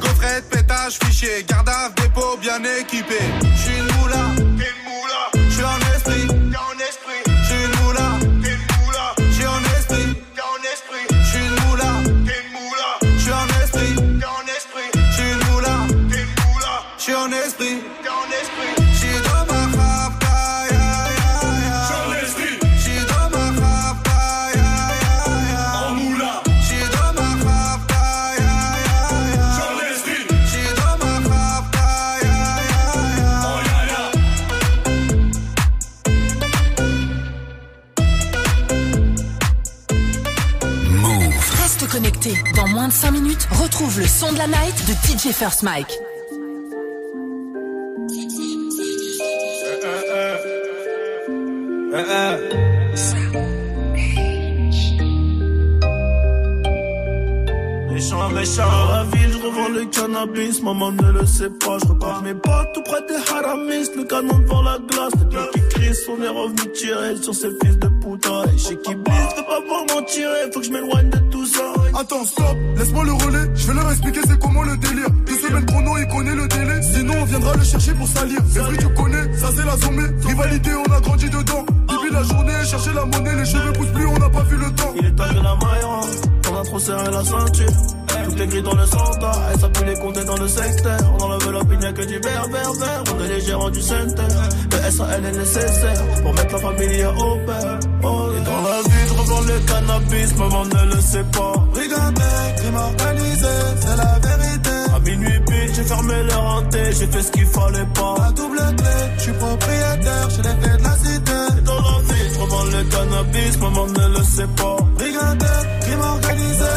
Gaufrette, 0.00 0.48
pétage, 0.50 0.98
fichier, 1.02 1.44
garde 1.48 1.68
à 1.68 1.88
dépôt 1.90 2.36
bien 2.40 2.62
équipé. 2.80 3.18
J'suis 3.56 3.78
une 3.78 3.96
moula, 3.96 4.24
une 4.38 4.80
moula. 4.86 5.48
J'suis 5.50 5.64
en 5.64 5.78
esprit, 5.94 6.26
t'es 6.26 6.56
en 6.56 6.78
esprit. 6.88 7.22
J'suis 7.42 7.64
une 7.64 7.84
moula, 7.84 8.08
t'es 8.42 8.56
moula. 8.78 9.14
J'suis 9.30 9.46
en 9.46 9.62
esprit, 9.78 10.14
t'es 10.34 10.42
en 10.42 10.62
esprit. 10.72 11.06
J'suis 11.24 11.38
une 11.40 11.68
moula, 11.68 11.90
t'es 12.26 12.36
une 12.40 12.52
moula. 12.52 13.18
J'suis 13.18 13.32
en 13.32 13.48
esprit, 13.62 13.94
t'es 13.94 14.26
en 14.26 14.46
esprit. 14.56 14.88
J'suis 15.12 15.30
une 15.32 15.52
moula, 15.52 15.76
t'es 16.10 16.20
une 16.22 16.52
moula. 16.52 16.82
J'suis 16.98 17.14
en 17.14 17.32
esprit. 17.32 17.93
Dans 42.56 42.66
moins 42.68 42.88
de 42.88 42.92
5 42.92 43.10
minutes, 43.10 43.46
retrouve 43.50 44.00
le 44.00 44.06
son 44.06 44.32
de 44.32 44.38
la 44.38 44.46
night 44.46 44.74
de 44.86 44.92
DJ 44.92 45.30
First 45.30 45.62
Mike. 45.62 45.98
Méchant, 57.90 58.30
méchant, 58.30 58.62
dans 58.70 58.92
la 58.92 59.04
ville, 59.04 59.32
je 59.32 59.38
revends 59.38 59.68
le 59.68 59.84
cannabis, 59.84 60.62
maman 60.62 60.92
ne 60.92 61.12
le 61.12 61.26
sait 61.26 61.50
pas, 61.50 61.76
je 61.82 61.88
repars 61.88 62.22
mes 62.22 62.34
pas 62.34 62.64
tout 62.72 62.82
près 62.84 63.02
des 63.06 63.32
haramis, 63.32 63.90
le 63.96 64.04
canon 64.04 64.38
devant 64.38 64.62
la 64.62 64.78
glace, 64.78 65.12
le 65.18 65.26
gars 65.26 65.48
qui 65.52 65.60
crie, 65.68 65.92
on 66.08 66.22
est 66.22 66.28
revenu 66.28 66.72
tirer 66.72 67.16
sur 67.20 67.34
ces 67.34 67.50
fils 67.62 67.78
de 67.78 67.88
putain, 67.88 68.44
et 68.54 68.58
chez 68.58 68.78
qui 68.78 68.94
blisse, 68.94 69.34
fais 69.36 69.42
pas 69.42 69.60
voir 69.68 69.84
m'en 69.94 70.02
tirer, 70.02 70.50
faut 70.52 70.60
que 70.60 70.66
je 70.66 70.72
m'éloigne 70.72 71.10
de. 71.10 71.23
Attends, 71.96 72.24
stop, 72.24 72.56
laisse-moi 72.76 73.04
le 73.04 73.12
relais. 73.12 73.50
Je 73.54 73.66
vais 73.68 73.74
leur 73.74 73.90
expliquer 73.90 74.20
c'est 74.26 74.38
comment 74.38 74.62
le 74.62 74.76
délire. 74.76 75.08
Deux 75.26 75.36
semaines 75.36 75.66
chrono, 75.66 75.96
il 75.98 76.08
connaît 76.08 76.34
le 76.34 76.48
délai. 76.48 76.82
Sinon, 76.82 77.14
on 77.20 77.24
viendra 77.24 77.54
le 77.54 77.64
chercher 77.64 77.92
pour 77.92 78.08
salir. 78.08 78.40
Les 78.54 78.60
fruits, 78.60 78.78
tu 78.78 78.88
connais, 78.88 79.36
ça 79.36 79.48
c'est 79.54 79.64
la 79.64 79.76
zombie. 79.76 80.26
Rivalité, 80.26 80.70
on 80.74 80.92
a 80.92 81.00
grandi 81.00 81.30
dedans. 81.30 81.64
Depuis 81.88 82.12
la 82.12 82.22
journée, 82.22 82.52
chercher 82.64 82.92
la 82.94 83.04
monnaie, 83.04 83.36
les 83.36 83.44
cheveux 83.44 83.72
poussent 83.72 83.92
plus, 83.92 84.06
on 84.06 84.18
n'a 84.18 84.30
pas 84.30 84.42
vu 84.42 84.56
le 84.56 84.70
temps. 84.74 84.92
Il 84.96 85.06
est 85.06 85.14
que 85.14 85.34
la 85.34 85.54
maille 85.54 85.84
on 86.50 86.60
a 86.60 86.64
trop 86.64 86.78
serré 86.78 87.10
la 87.10 87.24
ceinture. 87.24 87.72
Tout 88.24 88.42
est 88.42 88.46
gris 88.46 88.62
dans 88.62 88.74
le 88.74 88.86
centre, 88.86 89.60
ça 89.60 89.68
peut 89.68 89.84
les 89.84 89.94
compter 89.94 90.24
dans 90.24 90.36
le 90.36 90.48
secteur. 90.48 90.98
On 91.18 91.24
enlève 91.24 91.50
l'opinion 91.50 91.92
que 91.92 92.02
du 92.02 92.18
vert, 92.18 92.48
vert, 92.48 92.72
vert. 92.72 93.04
On 93.14 93.24
est 93.24 93.28
les 93.28 93.40
gérants 93.40 93.70
du 93.70 93.82
center. 93.82 94.22
Le 94.72 94.90
SAL 94.90 95.24
est 95.24 95.32
nécessaire 95.32 96.22
pour 96.22 96.34
mettre 96.34 96.52
la 96.52 96.58
famille 96.58 97.04
au 97.04 97.36
père. 97.46 97.78
Cannabis, 100.34 100.38
maman 100.38 100.64
ne 100.64 100.94
le 100.94 101.00
sait 101.00 101.24
pas. 101.24 101.52
Brigandais, 101.72 102.54
crime 102.56 102.76
organisé, 102.76 103.46
c'est 103.80 103.96
la 103.96 104.18
vérité. 104.18 104.70
À 104.94 104.98
minuit 105.00 105.40
pile, 105.46 105.74
j'ai 105.74 105.82
fermé 105.82 106.22
le 106.22 106.34
renté, 106.34 106.78
j'ai 106.98 107.06
fait 107.06 107.22
ce 107.22 107.30
qu'il 107.32 107.46
fallait 107.46 107.86
pas. 107.94 108.14
La 108.18 108.30
double 108.32 108.58
clé, 108.76 108.96
je 109.16 109.22
suis 109.22 109.32
propriétaire, 109.32 110.30
j'ai 110.30 110.42
les 110.42 110.56
clés 110.60 110.76
de 110.78 110.82
la 110.82 110.96
cité. 110.96 111.58
Et 111.58 111.62
dans 111.62 111.80
la 111.80 112.14
vie, 112.14 112.34
je 112.34 112.40
revends 112.40 112.64
le 112.64 112.84
cannabis, 112.84 113.58
maman 113.60 113.86
ne 113.86 114.18
le 114.18 114.24
sait 114.24 114.50
pas. 114.56 114.76
Brigandais, 114.96 115.60
crime 115.80 116.00
organisé. 116.00 116.74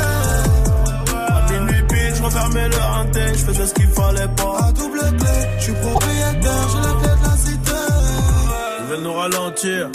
À 1.17 1.51
minuit 1.51 1.83
pile, 1.89 2.15
je 2.15 2.23
refermais 2.23 2.69
le 2.69 2.77
renté, 2.77 3.21
je 3.33 3.45
faisais 3.45 3.67
ce 3.67 3.73
qu'il 3.73 3.87
fallait 3.87 4.33
pas. 4.35 4.57
La 4.61 4.71
double 4.71 4.99
clé, 4.99 5.35
je 5.57 5.63
suis 5.63 5.73
propriétaire, 5.73 6.67
j'ai 6.71 6.81
les 6.87 6.95
clés 7.01 7.17
de 7.19 7.29
la 7.29 7.37
cité. 7.37 7.71
Ils 8.79 8.85
veulent 8.89 9.03
nous 9.03 9.13
ralentir. 9.13 9.89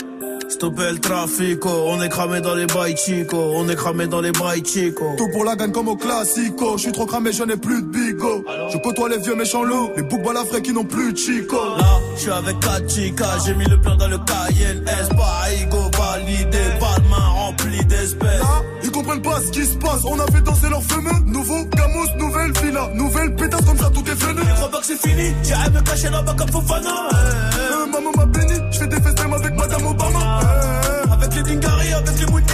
Stopper 0.63 0.93
le 0.93 0.99
trafic, 0.99 1.65
on 1.65 2.01
est 2.01 2.07
cramé 2.07 2.39
dans 2.39 2.55
les 2.55 2.67
bails 2.67 2.95
chico, 2.95 3.35
on 3.35 3.67
est 3.67 3.75
cramé 3.75 4.07
dans 4.07 4.21
les 4.21 4.31
bails 4.31 4.63
chico. 4.65 5.13
Tout 5.17 5.27
pour 5.33 5.43
la 5.43 5.57
gagne 5.57 5.73
comme 5.73 5.89
au 5.89 5.97
classico. 5.97 6.77
Je 6.77 6.83
suis 6.83 6.91
trop 6.93 7.05
cramé, 7.05 7.33
je 7.33 7.43
n'ai 7.43 7.57
plus 7.57 7.81
de 7.81 7.87
bigo. 7.87 8.45
Je 8.71 8.77
côtoie 8.77 9.09
les 9.09 9.17
vieux 9.17 9.35
méchants 9.35 9.63
loups, 9.63 9.91
les 9.97 10.03
boucs 10.03 10.23
balafrés 10.23 10.61
qui 10.61 10.71
n'ont 10.71 10.85
plus 10.85 11.11
de 11.11 11.17
chico. 11.17 11.57
Là, 11.77 11.99
je 12.15 12.21
suis 12.21 12.31
avec 12.31 12.57
4 12.61 12.89
chicas, 12.89 13.39
j'ai 13.45 13.55
mis 13.55 13.65
le 13.65 13.77
plan 13.81 13.97
dans 13.97 14.07
le 14.07 14.17
Cayenne 14.19 14.85
S, 14.87 15.09
Paigo 15.09 15.91
validé, 15.97 16.57
pas 16.79 16.97
de 16.97 17.09
main 17.09 17.27
remplie 17.27 17.85
d'espèces. 17.85 18.39
Là, 18.39 18.61
ils 18.83 18.91
comprennent 18.91 19.21
pas 19.21 19.41
ce 19.41 19.51
qui 19.51 19.65
se 19.65 19.75
passe. 19.75 20.05
On 20.05 20.17
a 20.17 20.25
fait 20.27 20.41
danser 20.43 20.69
leurs 20.69 20.83
fameux. 20.83 21.25
Nouveau 21.25 21.65
Gamos, 21.75 22.07
nouvelle 22.17 22.53
villa. 22.63 22.89
Nouvelle 22.93 23.35
pétasse 23.35 23.65
comme 23.65 23.77
ça, 23.77 23.89
tout 23.89 24.09
est 24.09 24.15
freiné. 24.15 24.41
Je 24.47 24.55
crois 24.55 24.71
pas 24.71 24.79
que 24.79 24.85
c'est 24.85 25.01
fini, 25.01 25.33
j'irai 25.43 25.69
me 25.71 25.81
cacher 25.81 26.09
là-bas 26.09 26.35
comme 26.37 26.51
Fofana. 26.51 27.09
Euh, 27.13 27.85
maman 27.87 28.11
m'a 28.15 28.22
béni, 28.22 28.22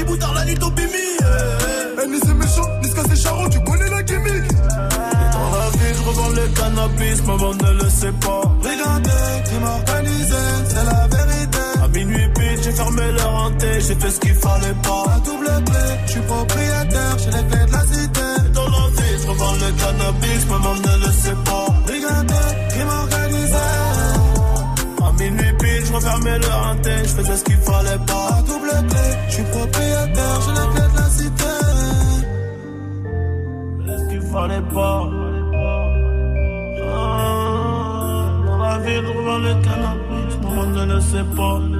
avec 0.09 0.17
les 0.17 0.17
Mouti 0.17 0.17
Boutard, 0.17 0.33
la 0.33 0.45
nuit 0.45 0.57
au 0.61 0.71
Bimi. 0.71 0.91
Eh, 2.01 2.07
ni 2.07 2.19
c'est 2.19 2.33
méchant, 2.33 2.69
ni 2.81 2.89
c'est 2.89 3.15
charron, 3.15 3.49
tu 3.49 3.59
connais 3.61 3.89
la 3.89 4.03
gimmick. 4.03 4.47
Dans 4.57 5.57
la 5.57 5.69
vie, 5.71 5.93
je 5.95 6.03
revends 6.07 6.29
le 6.29 6.47
cannabis, 6.47 7.23
maman 7.25 7.53
ne 7.53 7.83
le 7.83 7.89
sait 7.89 8.11
pas. 8.21 8.41
Brigandais, 8.61 9.43
crime 9.45 9.63
organisé, 9.63 10.41
c'est 10.67 10.85
la 10.85 11.07
vérité. 11.07 11.59
À 11.83 11.87
minuit 11.87 12.29
pile, 12.35 12.63
j'ai 12.63 12.71
fermé 12.71 13.11
le 13.11 13.21
renté, 13.21 13.81
j'ai 13.81 13.95
fait 13.95 14.11
ce 14.11 14.19
qu'il 14.19 14.35
fallait 14.35 14.75
pas. 14.83 15.03
La 15.07 15.19
double 15.19 15.63
clé, 15.65 15.85
je 16.05 16.11
suis 16.11 16.21
propriétaire, 16.21 17.17
j'ai 17.19 17.31
les 17.31 17.45
clés 17.47 17.65
de 17.65 17.71
la 17.71 17.81
cité. 17.81 18.51
Dans 18.53 18.69
la 18.69 18.87
vie, 18.95 19.15
je 19.21 19.27
revends 19.27 19.53
le 19.53 19.71
cannabis, 19.81 20.45
maman 20.49 20.75
ne 20.75 21.05
le 21.05 21.11
sait 21.11 21.35
pas. 21.45 21.48
Je 26.21 26.29
le 26.29 27.03
je 27.03 27.09
faisais 27.09 27.37
ce 27.37 27.43
qu'il 27.43 27.57
fallait 27.57 27.97
pas. 28.05 28.29
La 28.35 28.41
double 28.41 28.71
clé, 28.89 29.07
je 29.27 29.33
suis 29.33 29.43
propriétaire, 29.43 30.41
j'ai 30.45 30.51
les 30.51 30.67
clés 30.73 30.89
de 30.91 30.97
la 30.97 31.09
cité. 31.09 31.53
ce 33.97 34.09
qu'il 34.09 34.21
fallait 34.21 34.67
pas. 34.73 35.09
Ah, 36.91 37.25
dans 38.45 38.57
la 38.57 38.77
vie, 38.79 38.95
je 38.95 39.11
revends 39.17 39.37
le 39.39 39.53
cannabis, 39.65 40.33
maman 40.43 40.65
ne 40.65 40.93
le 40.93 41.01
sait 41.01 41.27
pas. 41.35 41.78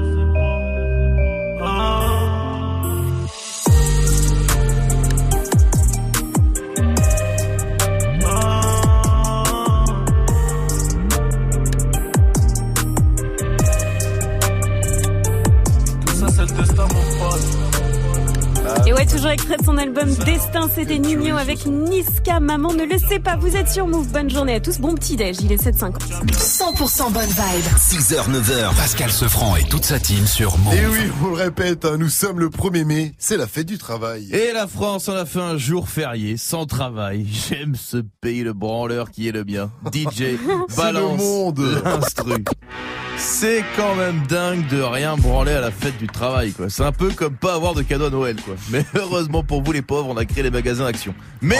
Toujours 19.20 19.32
extrait 19.32 19.58
de 19.58 19.66
son 19.66 19.78
album 19.78 20.10
Destin, 20.24 20.70
c'était 20.74 20.98
Nino 20.98 21.36
avec 21.36 21.66
Niska. 21.66 22.40
Maman 22.40 22.72
ne 22.72 22.86
le 22.86 22.98
sait 22.98 23.20
pas, 23.20 23.36
vous 23.36 23.58
êtes 23.58 23.68
sur 23.68 23.86
Move. 23.86 24.08
Bonne 24.14 24.30
journée 24.30 24.56
à 24.56 24.60
tous, 24.62 24.80
bon 24.80 24.96
petit 24.96 25.18
déj, 25.18 25.36
il 25.42 25.52
est 25.52 25.62
7h50. 25.62 25.98
100% 26.32 27.12
bonne 27.12 27.26
vibe. 27.26 27.66
6h, 27.78 28.30
9h, 28.30 28.74
Pascal 28.78 29.12
Sefranc 29.12 29.58
et 29.58 29.66
toute 29.66 29.84
sa 29.84 30.00
team 30.00 30.26
sur 30.26 30.58
Move. 30.60 30.74
Et 30.74 30.88
oui, 30.88 31.12
on 31.22 31.28
le 31.32 31.34
répète, 31.34 31.84
hein, 31.84 31.98
nous 32.00 32.08
sommes 32.08 32.40
le 32.40 32.48
1er 32.48 32.86
mai, 32.86 33.12
c'est 33.18 33.36
la 33.36 33.48
fête 33.48 33.68
du 33.68 33.78
travail. 33.78 34.30
Et 34.32 34.54
la 34.54 34.68
France 34.68 35.10
en 35.10 35.16
a 35.16 35.26
fait 35.26 35.42
un 35.42 35.58
jour 35.58 35.90
férié, 35.90 36.38
sans 36.38 36.66
travail. 36.66 37.28
J'aime 37.50 37.76
ce 37.76 37.98
pays 38.22 38.44
le 38.44 38.54
branleur 38.54 39.12
qui 39.12 39.28
est 39.28 39.34
le 39.34 39.44
mien. 39.44 39.70
DJ, 39.94 40.38
balance 40.78 41.20
le 41.20 41.26
monde. 41.26 41.82
l'instru. 41.84 42.46
C'est 43.20 43.66
quand 43.76 43.96
même 43.96 44.22
dingue 44.28 44.66
de 44.68 44.82
rien 44.82 45.18
branler 45.18 45.52
à 45.52 45.60
la 45.60 45.72
fête 45.72 45.98
du 45.98 46.08
travail, 46.08 46.54
quoi. 46.54 46.70
C'est 46.70 46.84
un 46.84 46.94
peu 46.94 47.10
comme 47.10 47.36
pas 47.36 47.54
avoir 47.54 47.74
de 47.74 47.82
cadeau 47.82 48.06
à 48.06 48.10
Noël, 48.10 48.38
quoi. 48.38 48.56
Mais 48.72 48.86
heureusement 48.96 49.44
pour 49.44 49.62
vous, 49.62 49.74
les 49.74 49.82
pauvres, 49.82 50.08
on 50.10 50.16
a 50.16 50.24
créé 50.24 50.42
les 50.42 50.50
magasins 50.50 50.86
Action. 50.86 51.14
Mais 51.42 51.60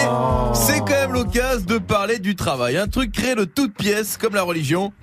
c'est 0.54 0.80
quand 0.80 0.92
même 0.92 1.12
l'occasion 1.12 1.66
de 1.66 1.78
parler 1.78 2.20
du 2.20 2.38
travail. 2.38 2.78
Un 2.78 2.88
truc 2.88 3.12
créé 3.12 3.36
de 3.36 3.44
toutes 3.44 3.74
pièces, 3.74 4.16
comme 4.16 4.36
la 4.36 4.44
religion. 4.44 4.94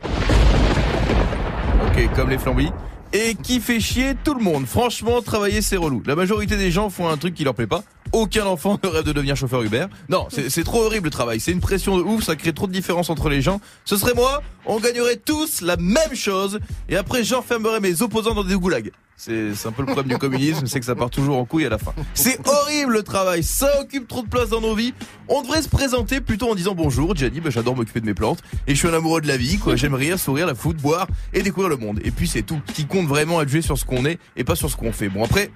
Ok, 1.89 2.09
comme 2.15 2.31
les 2.31 2.39
flambis. 2.39 2.73
Et 3.12 3.35
qui 3.35 3.61
fait 3.61 3.78
chier 3.78 4.15
tout 4.24 4.35
le 4.35 4.43
monde. 4.43 4.66
Franchement, 4.66 5.20
travailler 5.20 5.61
c'est 5.61 5.77
relou. 5.77 6.03
La 6.07 6.16
majorité 6.16 6.57
des 6.57 6.70
gens 6.70 6.89
font 6.89 7.09
un 7.09 7.19
truc 7.19 7.35
qui 7.35 7.45
leur 7.45 7.55
plaît 7.55 7.66
pas. 7.66 7.83
Aucun 8.16 8.47
enfant 8.47 8.78
ne 8.82 8.88
rêve 8.88 9.05
de 9.05 9.12
devenir 9.12 9.36
chauffeur 9.36 9.62
Uber. 9.62 9.86
Non, 10.09 10.26
c'est 10.30 10.64
trop 10.64 10.82
horrible 10.84 11.05
le 11.05 11.10
travail. 11.10 11.38
C'est 11.38 11.52
une 11.52 11.60
pression 11.60 11.98
de 11.98 12.02
ouf, 12.02 12.24
ça 12.24 12.34
crée 12.34 12.52
trop 12.52 12.66
de 12.66 12.72
différences 12.72 13.10
entre 13.10 13.28
les 13.28 13.43
gens. 13.43 13.60
Ce 13.84 13.97
serait 13.97 14.14
moi, 14.14 14.43
on 14.64 14.80
gagnerait 14.80 15.16
tous 15.16 15.60
la 15.60 15.76
même 15.76 16.14
chose. 16.14 16.59
Et 16.88 16.97
après, 16.97 17.24
j'enfermerais 17.24 17.80
mes 17.80 18.01
opposants 18.01 18.34
dans 18.34 18.43
des 18.43 18.55
goulags. 18.55 18.90
C'est 19.18 19.51
un 19.64 19.72
peu 19.72 19.82
le 19.82 19.86
problème 19.86 20.09
du 20.09 20.18
communisme, 20.18 20.66
c'est 20.66 20.78
que 20.78 20.84
ça 20.84 20.94
part 20.94 21.09
toujours 21.09 21.38
en 21.38 21.47
couille 21.47 21.64
à 21.64 21.70
la 21.70 21.78
fin. 21.78 21.94
C'est 22.12 22.38
horrible 22.47 22.93
le 22.93 23.02
travail, 23.02 23.43
ça 23.43 23.80
occupe 23.80 24.06
trop 24.06 24.22
de 24.22 24.28
place 24.28 24.51
dans 24.51 24.60
nos 24.60 24.74
vies. 24.74 24.93
On 25.28 25.40
devrait 25.40 25.62
se 25.62 25.70
présenter 25.70 26.20
plutôt 26.20 26.51
en 26.51 26.55
disant 26.55 26.74
bonjour, 26.74 27.16
Gianni, 27.16 27.40
bah, 27.40 27.48
j'adore 27.51 27.76
m'occuper 27.76 28.01
de 28.01 28.06
mes 28.06 28.14
plantes 28.14 28.43
et 28.66 28.74
je 28.74 28.78
suis 28.78 28.88
un 28.88 28.94
amoureux 28.94 29.22
de 29.22 29.28
la 29.28 29.38
vie, 29.38 29.59
quoi. 29.59 29.74
J'aime 29.76 29.94
rire, 29.94 30.18
sourire, 30.18 30.47
la 30.47 30.55
foot, 30.55 30.76
boire 30.76 31.06
et 31.32 31.43
découvrir 31.43 31.70
le 31.70 31.78
monde. 31.78 32.01
Et 32.05 32.10
puis 32.10 32.28
c'est 32.28 32.43
tout. 32.43 32.60
Qui 32.74 32.86
compte 32.86 33.06
vraiment 33.06 33.38
à 33.38 33.47
jouer 33.47 33.62
sur 33.62 33.78
ce 33.78 33.86
qu'on 33.86 34.05
est 34.05 34.18
et 34.36 34.44
pas 34.44 34.55
sur 34.55 34.70
ce 34.70 34.76
qu'on 34.76 34.93
fait. 34.93 35.09
Bon 35.09 35.24
après, 35.24 35.51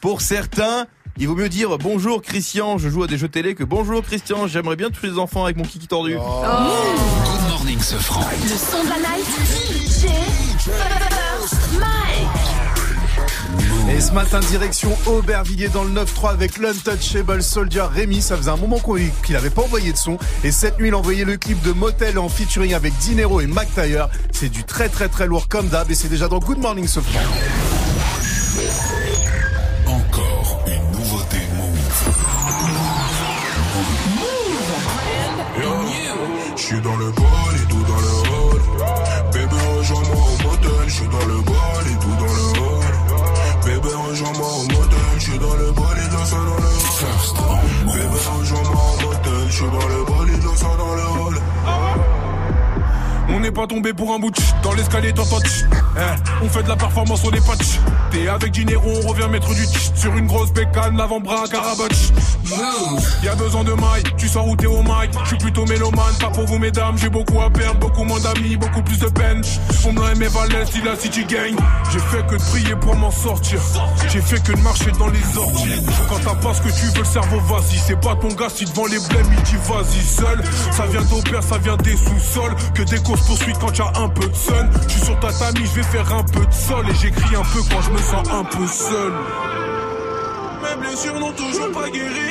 pour 0.00 0.20
certains, 0.20 0.86
il 1.18 1.28
vaut 1.28 1.34
mieux 1.34 1.48
dire 1.48 1.78
bonjour 1.78 2.20
Christian, 2.22 2.78
je 2.78 2.88
joue 2.88 3.02
à 3.02 3.06
des 3.06 3.18
jeux 3.18 3.28
télé 3.28 3.54
que 3.54 3.64
bonjour 3.64 4.02
Christian, 4.02 4.46
j'aimerais 4.46 4.76
bien 4.76 4.90
toucher 4.90 5.08
les 5.08 5.18
enfants 5.18 5.44
avec 5.44 5.56
mon 5.56 5.64
kiki 5.64 5.86
tordu. 5.86 6.14
Good 6.14 6.22
morning, 7.48 7.80
ce 7.80 7.96
franc. 7.96 8.20
Le 8.42 8.48
son 8.48 8.84
de 8.84 8.88
la 8.90 8.96
night. 8.96 9.26
DJ 9.66 10.08
First 10.60 11.72
Mike. 11.78 12.28
Et 13.96 14.00
ce 14.00 14.12
matin, 14.12 14.40
direction 14.40 14.96
Aubervilliers 15.06 15.68
dans 15.68 15.84
le 15.84 15.90
9-3 15.90 16.30
avec 16.32 16.58
l'Untouchable 16.58 17.42
Soldier 17.42 17.82
Rémi. 17.94 18.20
Ça 18.20 18.36
faisait 18.36 18.50
un 18.50 18.56
moment 18.56 18.78
qu'on- 18.78 18.96
qu'il 19.24 19.34
n'avait 19.34 19.48
pas 19.50 19.62
envoyé 19.62 19.92
de 19.92 19.96
son. 19.96 20.18
Et 20.44 20.50
cette 20.50 20.78
nuit, 20.78 20.88
il 20.88 20.94
a 20.94 20.98
envoyé 20.98 21.24
le 21.24 21.36
clip 21.36 21.62
de 21.62 21.72
Motel 21.72 22.18
en 22.18 22.28
featuring 22.28 22.74
avec 22.74 22.92
Dinero 22.98 23.40
et 23.40 23.46
Mac 23.46 23.72
Taylor. 23.74 24.10
C'est 24.32 24.48
du 24.50 24.64
très 24.64 24.88
très 24.88 25.08
très 25.08 25.26
lourd 25.26 25.48
comme 25.48 25.68
d'hab. 25.68 25.90
Et 25.90 25.94
c'est 25.94 26.08
déjà 26.08 26.28
dans 26.28 26.40
Good 26.40 26.58
Morning 26.58 26.86
ce 26.88 27.00
franc. 27.00 27.20
Suis 36.66 36.80
dans 36.80 36.96
le 36.96 37.10
bol 37.12 37.54
et 37.54 37.68
tout 37.68 37.84
dans 37.90 38.00
le 38.06 38.12
hall. 38.32 38.60
Bébé, 39.32 39.56
rejoins-moi 39.78 40.16
au 40.16 40.36
motel. 40.48 40.88
Je 40.88 40.94
suis 40.94 41.08
dans 41.08 41.26
le 41.26 41.38
bol 41.42 41.84
et 41.92 41.98
tout 42.02 42.16
dans 42.22 42.34
le 42.38 42.44
hall. 42.58 42.94
Bébé, 43.64 43.94
rejoins-moi 44.08 44.48
au 44.48 44.62
motel. 44.62 45.06
Je 45.18 45.22
suis 45.22 45.38
dans 45.38 45.54
le 45.54 45.70
bol 45.70 45.96
et 45.96 46.08
dans 46.12 46.24
ça 46.24 46.36
dans 46.36 46.60
le 46.64 46.70
hall. 46.74 47.94
Bébé, 47.94 48.18
rejoins-moi 48.38 48.82
au 48.82 49.06
motel. 49.06 49.46
Je 49.48 49.52
suis 49.52 49.70
dans 49.76 49.88
le 49.94 50.04
bol 50.06 50.15
pas 53.50 53.66
tombé 53.66 53.92
pour 53.92 54.14
un 54.14 54.18
bout 54.18 54.34
dans 54.62 54.72
l'escalier 54.72 55.12
t'entends. 55.12 55.38
Eh, 55.96 56.44
on 56.44 56.48
fait 56.48 56.62
de 56.62 56.68
la 56.68 56.76
performance 56.76 57.22
on 57.24 57.30
est 57.30 57.46
pas 57.46 57.56
tch. 57.56 57.78
T'es 58.10 58.28
avec 58.28 58.52
Dinero 58.52 58.90
on 59.04 59.08
revient 59.08 59.28
mettre 59.30 59.54
du 59.54 59.64
tch. 59.64 59.90
Sur 59.94 60.16
une 60.16 60.26
grosse 60.26 60.52
bécane 60.52 60.96
l'avant-bras 60.96 61.44
carabotch 61.50 62.12
y 63.22 63.28
a 63.28 63.34
besoin 63.34 63.64
de 63.64 63.72
maille 63.72 64.02
tu 64.16 64.28
sors 64.28 64.46
où 64.46 64.56
t'es 64.56 64.66
au 64.66 64.82
mic. 64.82 65.10
Je 65.24 65.28
suis 65.28 65.38
plutôt 65.38 65.64
mélomane 65.66 66.14
pas 66.20 66.28
pour 66.28 66.46
vous 66.46 66.58
mesdames. 66.58 66.96
J'ai 66.98 67.08
beaucoup 67.08 67.40
à 67.40 67.50
perdre 67.50 67.78
beaucoup 67.80 68.04
moins 68.04 68.20
d'amis 68.20 68.56
beaucoup 68.56 68.82
plus 68.82 68.98
de 68.98 69.08
peine. 69.08 69.42
On 69.84 69.92
me 69.92 70.02
l'a 70.02 70.12
aimé 70.12 70.26
Valais 70.28 70.66
si 70.70 70.82
la 70.82 70.96
City 70.96 71.24
gang 71.24 71.56
j'ai 71.92 71.98
fait 71.98 72.26
que 72.26 72.34
de 72.34 72.42
prier 72.50 72.76
pour 72.76 72.94
m'en 72.96 73.10
sortir. 73.10 73.60
J'ai 74.12 74.20
fait 74.20 74.42
que 74.42 74.52
de 74.52 74.60
marcher 74.60 74.90
dans 74.98 75.08
les 75.08 75.38
orties 75.38 75.84
quand 76.08 76.18
t'as 76.24 76.34
pas 76.34 76.54
ce 76.54 76.62
que 76.62 76.68
tu 76.68 76.86
veux 76.86 76.98
le 76.98 77.04
cerveau 77.04 77.40
vas-y 77.40 77.78
c'est 77.78 78.00
pas 78.00 78.16
ton 78.16 78.28
gars 78.28 78.48
si 78.48 78.64
devant 78.64 78.86
les 78.86 78.98
blèmes 79.08 79.26
il 79.36 79.42
dit 79.42 79.56
vas-y 79.68 80.02
seul. 80.02 80.42
Ça 80.72 80.86
vient 80.86 81.02
d'Aubert 81.02 81.42
ça 81.42 81.58
vient 81.58 81.76
des 81.76 81.96
sous-sols. 81.96 82.54
Que 82.74 82.82
des 82.82 82.98
courses 82.98 83.26
poursuites 83.36 83.58
quand 83.58 83.72
t'as 83.72 84.00
un 84.00 84.08
peu 84.08 84.26
de 84.26 84.34
sun. 84.34 84.70
Je 84.82 84.92
suis 84.92 85.00
sur 85.00 85.18
tatami 85.20 85.60
je 85.66 85.74
vais 85.74 85.82
faire 85.82 86.14
un 86.14 86.22
peu 86.24 86.44
de 86.44 86.52
sol. 86.52 86.84
Et 86.88 86.94
j'écris 86.94 87.36
un 87.36 87.42
peu 87.42 87.60
quand 87.70 87.82
je 87.82 87.90
me 87.90 87.98
sens 87.98 88.28
un 88.30 88.44
peu 88.44 88.66
seul. 88.66 89.12
Mes 90.62 90.80
blessures 90.80 91.20
n'ont 91.20 91.32
toujours 91.32 91.72
pas 91.72 91.90
guéri. 91.90 92.30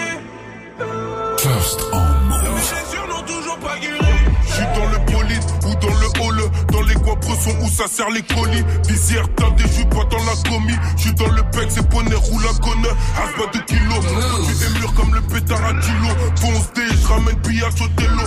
First 1.38 1.86
on 1.94 1.98
mes 1.98 2.50
blessures 2.50 3.08
n'ont 3.08 3.24
toujours 3.24 3.58
pas 3.60 3.78
guéri. 3.80 4.16
Je 4.48 4.54
suis 4.54 4.66
dans 4.76 4.90
le 4.92 4.98
bolide 5.12 5.44
ou 5.66 5.76
dans 5.76 5.94
le 6.00 6.08
hall, 6.22 6.52
dans 6.72 6.82
les 6.82 6.96
coins 6.96 7.15
bressons 7.16 7.56
où 7.62 7.70
ça 7.70 7.88
sert 7.88 8.10
les 8.10 8.22
colis. 8.22 8.64
Visière, 8.88 9.26
t'as 9.36 9.50
des 9.52 9.68
jupes 9.74 9.90
pas 9.90 10.06
dans 10.06 10.24
la 10.24 10.36
commis. 10.50 10.78
Je 10.98 11.02
suis 11.04 11.14
dans 11.16 11.32
le 11.32 11.42
bec, 11.42 11.68
c'est 11.70 11.88
bonnet, 11.90 12.16
roule 12.16 12.46
à 12.46 12.54
conne. 12.60 12.86
Asba 13.18 13.52
de 13.54 13.60
kilos. 13.66 14.06
Tu 14.46 14.66
es 14.66 14.80
mûr 14.80 14.94
comme 14.94 15.14
le 15.14 15.22
pétard 15.22 15.64
à 15.66 15.74
kilo. 15.74 16.12
Fonce 16.36 16.72
D, 16.76 16.82
je 17.02 17.08
ramène 17.08 17.36
pillage 17.42 17.82
au 17.82 17.88
télo. 18.00 18.26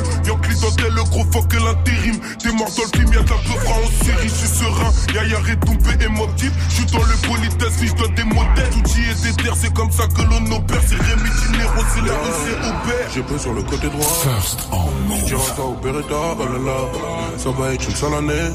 Dans 0.61 0.71
tel, 0.73 0.93
le 0.93 1.05
gros 1.05 1.25
fuck 1.31 1.55
et 1.55 1.59
l'intérim. 1.59 2.19
T'es 2.43 2.51
mort 2.53 2.69
dans 2.77 2.83
le 2.83 2.99
film, 2.99 3.13
y'a 3.13 3.23
de 3.23 3.31
la 3.31 3.37
en 3.37 4.05
série. 4.05 4.29
Je 4.29 4.35
suis 4.35 4.49
serein, 4.49 4.91
y'a 5.15 5.25
y'a 5.25 5.57
tombé 5.57 6.05
et 6.05 6.09
mon 6.09 6.27
type. 6.35 6.53
Je 6.69 6.75
suis 6.75 6.87
dans 6.87 6.99
le 6.99 7.17
politesse, 7.29 7.95
dois 7.95 8.09
des 8.09 8.25
modèles. 8.25 8.75
Outils 8.77 9.03
et 9.03 9.27
des 9.27 9.43
terres, 9.43 9.57
c'est 9.57 9.73
comme 9.73 9.91
ça 9.93 10.05
que 10.09 10.23
l'on 10.23 10.57
opère. 10.57 10.81
C'est 10.87 10.97
Rémi 10.97 11.31
Dinero, 11.47 11.83
c'est 11.95 12.01
la 12.01 12.15
rue, 12.15 12.35
c'est 12.45 12.59
Aubert. 12.59 13.11
J'ai 13.15 13.23
peu 13.23 13.39
sur 13.39 13.53
le 13.53 13.63
côté 13.63 13.89
droit. 13.89 14.07
First 14.23 14.69
on 14.73 14.91
Move. 15.09 15.27
Girata 15.27 15.63
ou 15.63 15.77
Beretta, 15.83 16.15
oh 16.39 16.45
là 16.45 16.59
là, 16.67 17.39
ça 17.39 17.51
va 17.51 17.73
être 17.75 17.89
une 17.89 17.95
sale 17.95 18.15
année. 18.15 18.51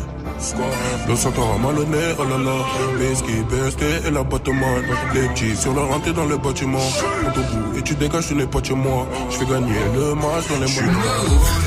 Le 1.07 1.15
senteur 1.15 1.53
à 1.56 1.57
mal 1.57 1.80
au 1.80 1.86
nez, 1.86 2.15
oh 2.20 2.24
là 2.26 2.38
là. 2.38 2.65
Whisky, 2.99 3.32
BST 3.49 4.07
et 4.07 4.11
la 4.11 4.24
boîte 4.24 4.49
man. 4.49 4.84
Les 5.14 5.30
petits 5.30 5.56
sur 5.56 5.74
leur 5.74 5.88
rentrée 5.88 6.11
dans 6.11 6.26
le 6.26 6.38
bâtiment. 6.38 6.80
On 7.26 7.32
te 7.32 7.40
bout 7.40 7.78
et 7.78 7.82
tu 7.82 7.95
dégages, 7.95 8.28
tu 8.28 8.36
n'es 8.36 8.45
pas 8.45 8.61
chez 8.61 8.74
moi. 8.74 9.07
Je 9.30 9.38
fais 9.38 9.45
gagner 9.45 9.80
le 9.95 10.15
match 10.15 10.45
dans 10.49 10.60
les 10.60 10.68
mots. 10.68 10.91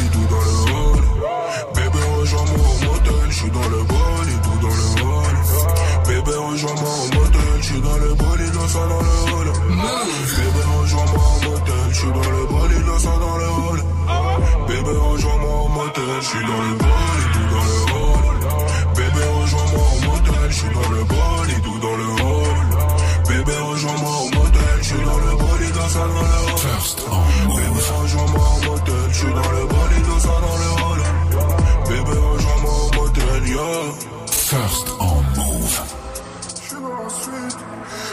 et 0.05 0.11
tout 0.13 0.27
dans 0.29 0.45
le 0.45 0.53
hall. 0.73 1.05
Bébé, 1.75 1.99
rejoins-moi 2.21 2.67
au 2.69 2.85
motel. 2.85 3.27
Je 3.31 3.35
suis 3.35 3.51
dans 3.51 3.69
le 3.69 3.83
bol 3.83 4.27
et 4.29 4.41
tout 4.45 4.59
dans 4.61 4.77
le 4.81 4.87
hall. 5.01 5.37
Bébé, 6.07 6.37
rejoins-moi 6.37 6.91
au 7.01 7.19
motel. 7.19 7.41
Je 7.61 7.65
suis 7.65 7.81
dans 7.81 7.97
le 7.97 8.15
bol 8.15 8.41
et 8.41 8.51
dans 8.51 8.69
ça 8.69 8.81
dans 8.93 9.01
le 9.01 9.15
hall. 9.33 9.49
Bébé, 10.37 10.63
rejoins-moi 10.81 11.25
au 11.25 11.51
motel. 11.51 11.85
Je 11.89 11.95
suis 11.95 12.13
dans 12.13 12.31
le 12.31 12.47
bol 12.47 12.71
et 12.73 12.85
dans 12.85 12.99
ça 12.99 13.15
dans 13.25 13.37
le 13.39 13.47
hall. 13.47 13.81
Bébé, 14.69 14.97
rejoins-moi 14.99 15.55
au 15.65 15.69
motel. 15.69 16.05
Je 16.21 16.27
suis 16.27 16.45
dans 16.45 16.61
le 16.61 16.86
First 26.87 27.03
on 27.11 27.49
Move. 27.49 27.93
rejoins-moi 28.01 28.47
au 28.47 28.71
motel. 28.71 28.95
Je 29.09 29.15
suis 29.17 29.27
dans 29.27 29.51
le 29.51 29.67
bol 29.67 29.91
et 29.99 30.03
dans 30.07 30.21
ça 30.21 30.29
dans 30.29 30.57
le 30.57 30.71
hall. 30.85 31.03
Bébé, 31.89 32.17
rejoins-moi 32.17 32.71
au 32.71 33.03
motel, 33.03 33.49
yo. 33.49 33.93
First 34.31 34.87
on 35.01 35.21
Move. 35.37 35.81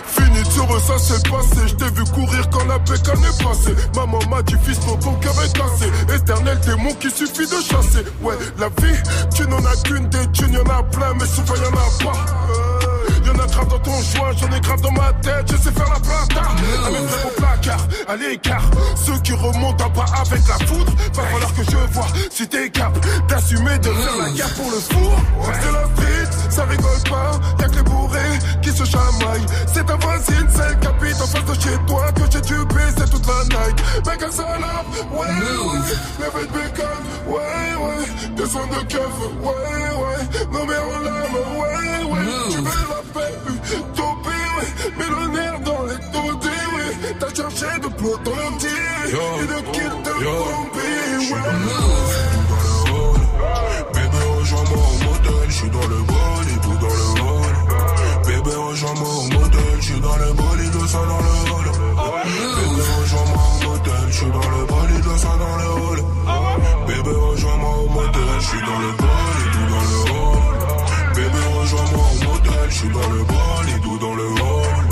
Fini 0.07 0.41
de 0.41 0.49
sur 0.49 0.75
eux, 0.75 0.79
ça 0.79 0.97
c'est 0.97 1.23
le 1.23 1.29
passé. 1.29 1.67
Je 1.67 1.75
t'ai 1.75 1.91
vu 1.91 2.03
courir 2.15 2.49
quand 2.49 2.65
la 2.65 2.79
bécane 2.79 3.23
est 3.23 3.43
passée. 3.43 3.75
Maman 3.95 4.19
m'a 4.27 4.41
dit, 4.41 4.55
fils, 4.63 4.79
ton 4.79 4.97
ton 4.97 5.13
cœur 5.19 5.35
est 5.43 5.55
cassé. 5.55 5.91
Éternel 6.11 6.59
démon 6.61 6.95
qui 6.95 7.11
suffit 7.11 7.45
de 7.45 7.61
chasser. 7.61 8.03
Ouais, 8.23 8.33
la 8.57 8.69
vie, 8.69 8.97
tu 9.35 9.47
n'en 9.49 9.63
as 9.65 9.75
qu'une 9.83 10.09
des 10.09 10.25
thunes, 10.31 10.53
y'en 10.53 10.65
a 10.73 10.81
plein, 10.81 11.13
mais 11.19 11.27
souvent 11.27 11.53
y'en 11.57 11.77
a 11.77 12.03
pas. 12.03 12.72
Grave 13.53 13.67
dans 13.67 13.79
ton 13.79 14.01
joint, 14.01 14.31
j'en 14.35 14.57
ai 14.57 14.59
grave 14.61 14.81
dans 14.81 14.91
ma 14.91 15.13
tête, 15.21 15.51
je 15.51 15.57
sais 15.57 15.71
faire 15.71 15.87
la 15.87 15.99
plata. 15.99 16.49
À 16.49 16.89
mes 16.89 17.07
frères 17.07 17.27
au 17.27 17.39
placard, 17.39 17.87
à 18.07 18.15
l'écart. 18.15 18.63
Ceux 18.95 19.19
qui 19.21 19.33
remontent 19.33 19.85
en 19.85 19.89
bas 19.89 20.05
avec 20.21 20.41
la 20.47 20.65
foudre, 20.65 20.91
va 21.13 21.23
falloir 21.23 21.53
que 21.53 21.63
je 21.63 21.93
vois 21.93 22.07
si 22.31 22.47
t'es 22.47 22.69
cap 22.71 22.97
d'assumer 23.27 23.77
de 23.77 23.91
faire 23.91 24.17
la 24.17 24.31
guerre 24.31 24.53
pour 24.55 24.71
le 24.71 24.79
four. 24.79 25.21
C'est 25.61 25.71
la 25.71 25.87
ça 26.49 26.63
rigole 26.65 27.03
pas, 27.09 27.39
y'a 27.59 27.67
que 27.69 27.75
les 27.75 27.83
bourrés 27.83 28.39
qui 28.61 28.69
se 28.69 28.83
chamaillent. 28.85 29.45
C'est 29.73 29.85
ta 29.85 29.95
voisine, 29.95 30.47
celle 30.55 30.79
qui 30.79 30.87
habite 30.87 31.21
en 31.21 31.27
face 31.27 31.45
de 31.45 31.53
chez 31.61 31.77
toi 31.87 32.11
que 32.13 32.21
j'ai 32.31 32.41
tué, 32.41 32.55
c'est 32.97 33.09
toute 33.09 33.25
la 33.27 33.43
night. 33.43 33.77
Mec, 34.05 34.23
un 34.23 34.31
salope, 34.31 34.93
ouais, 35.11 35.27
ouais. 35.27 35.81
Lève 36.19 36.37
de 36.41 36.47
bacon, 36.53 37.03
ouais, 37.27 37.75
ouais. 37.83 38.05
Descends 38.35 38.67
de 38.67 38.81
keuf, 38.87 39.17
ouais, 39.41 39.89
ouais. 40.01 40.21
Non 40.51 40.65
mais 40.67 40.77
en 40.77 40.99
larmes, 41.03 41.39
ouais, 41.59 42.03
ouais. 42.11 42.25
Tu 42.51 42.57
veux 42.57 42.85
la 42.89 43.01
paix, 43.13 43.35
topé, 43.95 44.37
ouais. 44.57 44.69
Millionnaire 44.97 45.59
dans 45.59 45.83
les 45.83 45.99
taudis, 46.11 46.65
ouais. 46.75 47.15
T'as 47.19 47.33
cherché 47.33 47.79
de 47.79 47.87
plot 47.87 48.17
dans 48.23 48.31
et 48.33 49.45
de 49.45 49.59
kill 49.71 49.95
de 50.03 50.11
pompier, 50.11 51.05
ouais. 51.33 51.51
Bébé 53.93 54.21
rejoins-moi 54.39 54.92
au 55.53 55.59
motel, 55.59 55.59
je 55.59 55.59
suis 55.59 55.69
dans 55.69 55.87
le 55.87 56.01
bol 56.03 56.45
et 56.47 56.59
tout 56.61 56.77
dans 56.77 56.93
le 56.93 57.07
hall. 57.21 57.55
Bébé 58.25 58.55
rejoins-moi 58.55 59.09
au 59.09 59.23
motel, 59.23 59.75
je 59.79 59.85
suis 59.85 59.99
dans 59.99 60.17
le 60.17 60.33
bol 60.33 60.61
et 60.61 60.71
tout 60.71 60.87
ça 60.87 60.97
dans 60.97 61.19
le 61.19 61.33
hall. 61.51 61.67
Bébé 62.57 62.83
rejoins-moi 62.99 63.43
au 63.43 63.69
motel, 63.69 64.03
je 64.07 64.13
suis 64.13 64.31
dans 64.31 64.49
le 64.49 64.65
bol 64.65 64.89
et 64.97 65.01
tout 65.01 65.17
ça 65.17 65.33
dans 65.39 65.55
le 65.57 65.67
hall. 65.81 65.99
Bébé 66.87 67.15
rejoins-moi 67.15 67.69
au 67.69 67.89
motel, 67.89 68.33
je 68.39 68.47
suis 68.47 68.61
dans 68.61 68.79
le 68.79 68.91
bol 68.97 69.35
et 69.43 69.49
tout 69.53 69.67
dans 69.69 69.83
le 69.89 69.97
hall. 70.11 70.53
Bébé 71.15 71.41
rejoins-moi 71.59 72.05
au 72.11 72.17
motel, 72.25 72.67
je 72.69 72.75
suis 72.75 72.89
dans 72.89 73.09
le 73.09 73.23
bol 73.23 73.65
et 73.69 73.79
tout 73.81 73.97
dans 73.99 74.15
le 74.15 74.25
hall. 74.25 74.85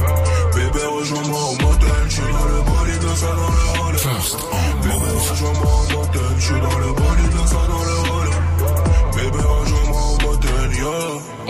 Bébé 0.55 0.85
rejoins-moi 0.85 1.39
au 1.41 1.55
motel, 1.63 2.01
je 2.05 2.13
suis 2.13 2.33
dans 2.33 2.45
le 2.45 2.61
bol 2.61 2.89
et 2.89 2.99
tout 2.99 3.15
ça 3.15 3.27
dans 3.27 3.51
le 3.57 3.63
hall. 3.79 3.97
First 3.97 4.37
Bébé 4.83 5.11
rejoins-moi 5.29 5.71
au 5.71 5.97
motel, 5.97 6.35
je 6.37 6.45
suis 6.45 6.61
dans 6.61 6.77
le 6.77 6.93
bol 6.93 7.00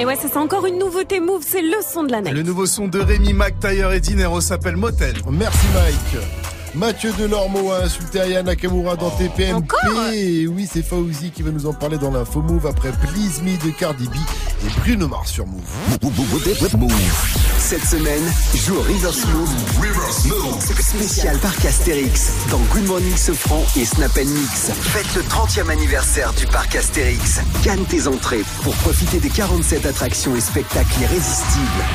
Et 0.02 0.06
ouais, 0.06 0.16
ça 0.16 0.28
c'est 0.28 0.40
encore 0.40 0.66
une 0.66 0.80
nouveauté 0.80 1.20
move, 1.20 1.44
c'est 1.48 1.62
le 1.62 1.76
son 1.88 2.04
de 2.04 2.12
la 2.12 2.22
night. 2.22 2.34
Le 2.34 2.42
nouveau 2.42 2.66
son 2.66 2.88
de 2.88 3.00
Rémi 3.00 3.34
McTayer 3.34 3.88
et 3.94 4.00
Dinero 4.00 4.42
s'appelle 4.42 4.76
Motel. 4.76 5.14
Merci 5.30 5.68
Mike. 5.76 6.24
Mathieu 6.74 7.12
Delormeau 7.20 7.72
a 7.72 7.84
insulté 7.84 8.20
Aya 8.20 8.42
Nakamura 8.42 8.96
dans 8.96 9.12
TPMP. 9.12 9.72
Et 10.16 10.48
oui, 10.48 10.68
c'est 10.68 10.82
Fauzi 10.82 11.30
qui 11.30 11.44
va 11.44 11.52
nous 11.52 11.68
en 11.68 11.74
parler 11.74 12.00
dans 12.00 12.10
l'info 12.10 12.42
Move 12.42 12.66
après 12.66 12.90
Please 12.90 13.44
Me 13.44 13.64
de 13.64 13.70
Cardi 13.78 14.08
B 14.08 14.16
et 14.66 14.80
Bruno 14.80 15.08
Mars 15.08 15.30
sur 15.30 15.46
Move. 15.46 15.62
Cette 17.72 17.86
semaine, 17.86 18.34
joue 18.54 18.76
au 18.76 18.82
River 18.82 19.14
Smooth. 19.14 19.48
Spécial 20.78 21.38
parc 21.40 21.64
Astérix 21.64 22.34
dans 22.50 22.60
Good 22.74 22.86
Morning 22.86 23.16
Sofran 23.16 23.64
et 23.78 23.86
Snap 23.86 24.14
Mix. 24.18 24.72
Faites 24.74 25.16
le 25.16 25.22
30e 25.22 25.70
anniversaire 25.70 26.34
du 26.34 26.46
parc 26.48 26.76
Astérix. 26.76 27.40
Gagne 27.64 27.86
tes 27.86 28.08
entrées 28.08 28.44
pour 28.64 28.76
profiter 28.76 29.22
des 29.22 29.30
47 29.30 29.86
attractions 29.86 30.36
et 30.36 30.42
spectacles 30.42 31.00
irrésistibles. 31.02 31.86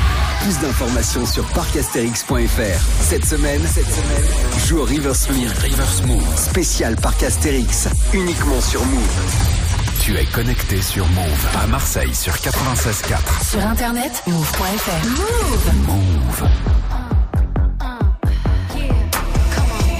Plus 0.41 0.57
d'informations 0.61 1.27
sur 1.27 1.45
parcastérix.fr. 1.49 3.03
Cette 3.03 3.25
semaine, 3.25 3.61
cette 3.71 3.85
semaine, 3.85 4.65
joue 4.65 4.79
au 4.79 4.83
River 4.83 5.13
Smooth. 5.13 5.55
River 5.59 5.85
Smooth. 5.95 6.37
Spécial 6.37 6.95
parc 6.95 7.21
Astérix, 7.21 7.87
uniquement 8.15 8.61
sur 8.61 8.83
Move. 8.83 9.66
Tu 10.07 10.15
es 10.15 10.23
connecté 10.23 10.81
sur 10.81 11.05
Move 11.07 11.47
à 11.61 11.67
Marseille 11.67 12.15
sur 12.15 12.31
96.4. 12.31 13.51
Sur 13.51 13.59
internet, 13.59 14.23
move.fr. 14.25 15.05
Move. 15.05 15.73
Move. 15.85 16.49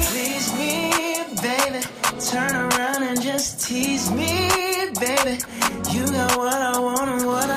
Please 0.10 0.54
me, 0.54 1.26
baby. 1.42 1.86
Turn 2.26 2.56
around 2.56 3.04
and 3.04 3.22
just 3.22 3.60
tease 3.68 4.10
me, 4.12 4.50
baby. 4.98 5.40
You 5.92 6.06
got 6.06 6.38
what 6.38 6.54
I 6.54 6.80
want 6.80 7.10
and 7.10 7.26
what 7.28 7.50
I 7.50 7.57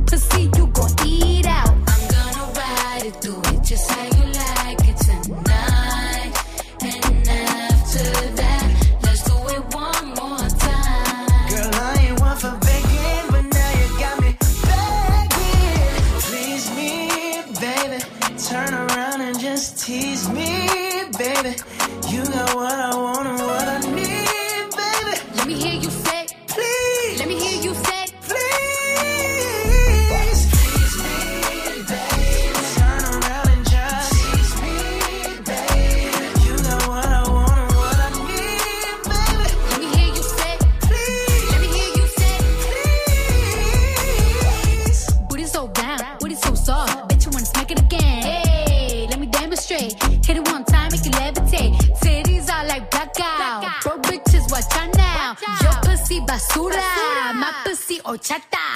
basura, 56.41 56.75
basura. 56.75 57.33
mapasi 57.33 58.01
o 58.03 58.17
chata. 58.17 58.70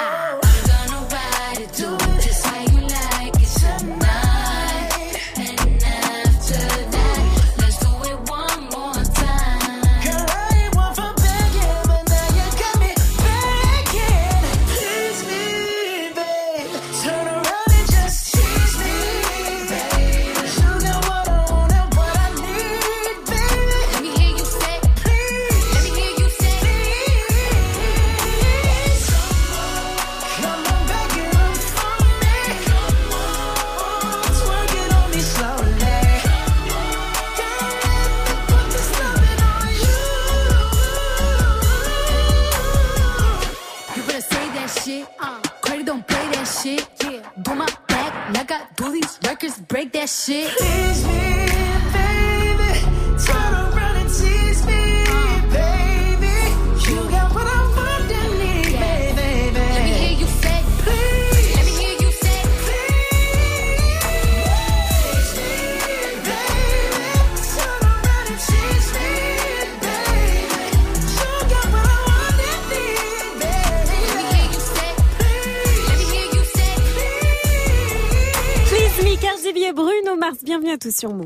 À 80.76 80.78
tous 80.78 80.94
sur 80.94 81.14
Move. 81.14 81.26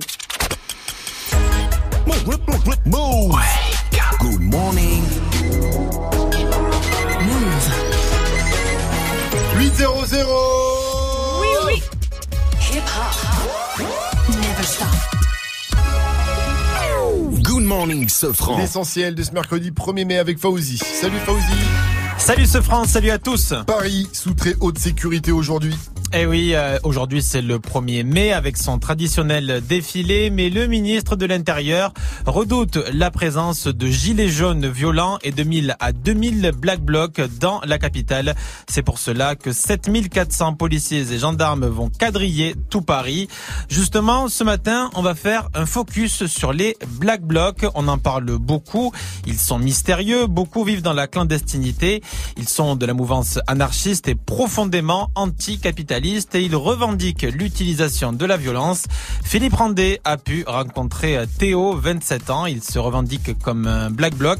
Move. 2.85 3.35
Good 4.19 4.41
morning. 4.41 5.03
8-0-0 9.57 10.25
Oui, 11.41 11.47
oui. 11.65 11.81
Hip 12.71 12.83
hop. 12.95 13.81
Never 14.29 14.63
stop. 14.63 14.87
Good 17.41 17.63
morning, 17.63 18.07
Sofran. 18.07 18.59
L'essentiel 18.59 19.15
de 19.15 19.23
ce 19.23 19.31
mercredi 19.31 19.71
1er 19.71 20.05
mai 20.05 20.19
avec 20.19 20.37
Fauzi. 20.37 20.77
Salut 20.77 21.17
Fauzi. 21.25 21.43
Salut 22.19 22.45
ce 22.45 22.61
France, 22.61 22.89
salut 22.89 23.09
à 23.09 23.17
tous. 23.17 23.55
Paris 23.65 24.07
sous 24.13 24.35
très 24.35 24.55
haute 24.59 24.77
sécurité 24.77 25.31
aujourd'hui. 25.31 25.75
Eh 26.11 26.25
oui, 26.25 26.53
euh, 26.55 26.79
aujourd'hui 26.81 27.21
c'est 27.21 27.43
le 27.43 27.59
1er 27.59 28.03
mai 28.03 28.33
avec 28.33 28.57
son 28.57 28.79
traditionnel 28.79 29.61
défilé, 29.67 30.31
mais 30.31 30.49
le 30.49 30.65
ministre 30.65 31.15
de 31.15 31.27
l'Intérieur 31.27 31.93
redoute 32.25 32.79
la 32.93 33.11
présence 33.11 33.67
de 33.67 33.87
gilets 33.87 34.27
jaunes 34.27 34.67
violents 34.67 35.19
et 35.21 35.31
de 35.31 35.43
1000 35.43 35.75
à 35.79 35.91
2000 35.91 36.51
black 36.57 36.79
blocs 36.79 37.21
dans 37.39 37.61
la 37.63 37.77
capitale. 37.77 38.33
C'est 38.67 38.81
pour 38.81 38.97
cela 38.97 39.35
que 39.35 39.51
7400 39.51 40.55
policiers 40.55 41.13
et 41.13 41.19
gendarmes 41.19 41.67
vont 41.67 41.91
quadriller 41.91 42.55
tout 42.71 42.81
Paris. 42.81 43.27
Justement, 43.69 44.29
ce 44.29 44.43
matin, 44.43 44.89
on 44.95 45.03
va 45.03 45.13
faire 45.13 45.49
un 45.53 45.67
focus 45.67 46.25
sur 46.25 46.53
les 46.53 46.75
black 46.87 47.21
blocs. 47.21 47.67
On 47.75 47.87
en 47.87 47.99
parle 47.99 48.25
beaucoup. 48.39 48.91
Ils 49.27 49.37
sont 49.37 49.59
mystérieux, 49.59 50.25
beaucoup 50.25 50.63
vivent 50.63 50.81
dans 50.81 50.93
la 50.93 51.05
clandestinité. 51.05 52.01
Ils 52.35 52.49
sont 52.49 52.75
de 52.75 52.87
la 52.87 52.95
mouvance 52.95 53.37
anarchiste 53.45 54.07
et 54.07 54.15
profondément 54.15 55.11
anticapitaliste. 55.13 55.98
Et 55.99 56.41
il 56.41 56.55
revendique 56.55 57.23
l'utilisation 57.23 58.13
de 58.13 58.25
la 58.25 58.37
violence. 58.37 58.85
Philippe 59.23 59.55
Randé 59.55 59.99
a 60.05 60.17
pu 60.17 60.45
rencontrer 60.47 61.17
euh, 61.17 61.25
Théo, 61.37 61.75
27 61.75 62.29
ans. 62.29 62.45
Il 62.45 62.63
se 62.63 62.79
revendique 62.79 63.37
comme 63.39 63.67
un 63.67 63.89
Black 63.89 64.15
Bloc. 64.15 64.39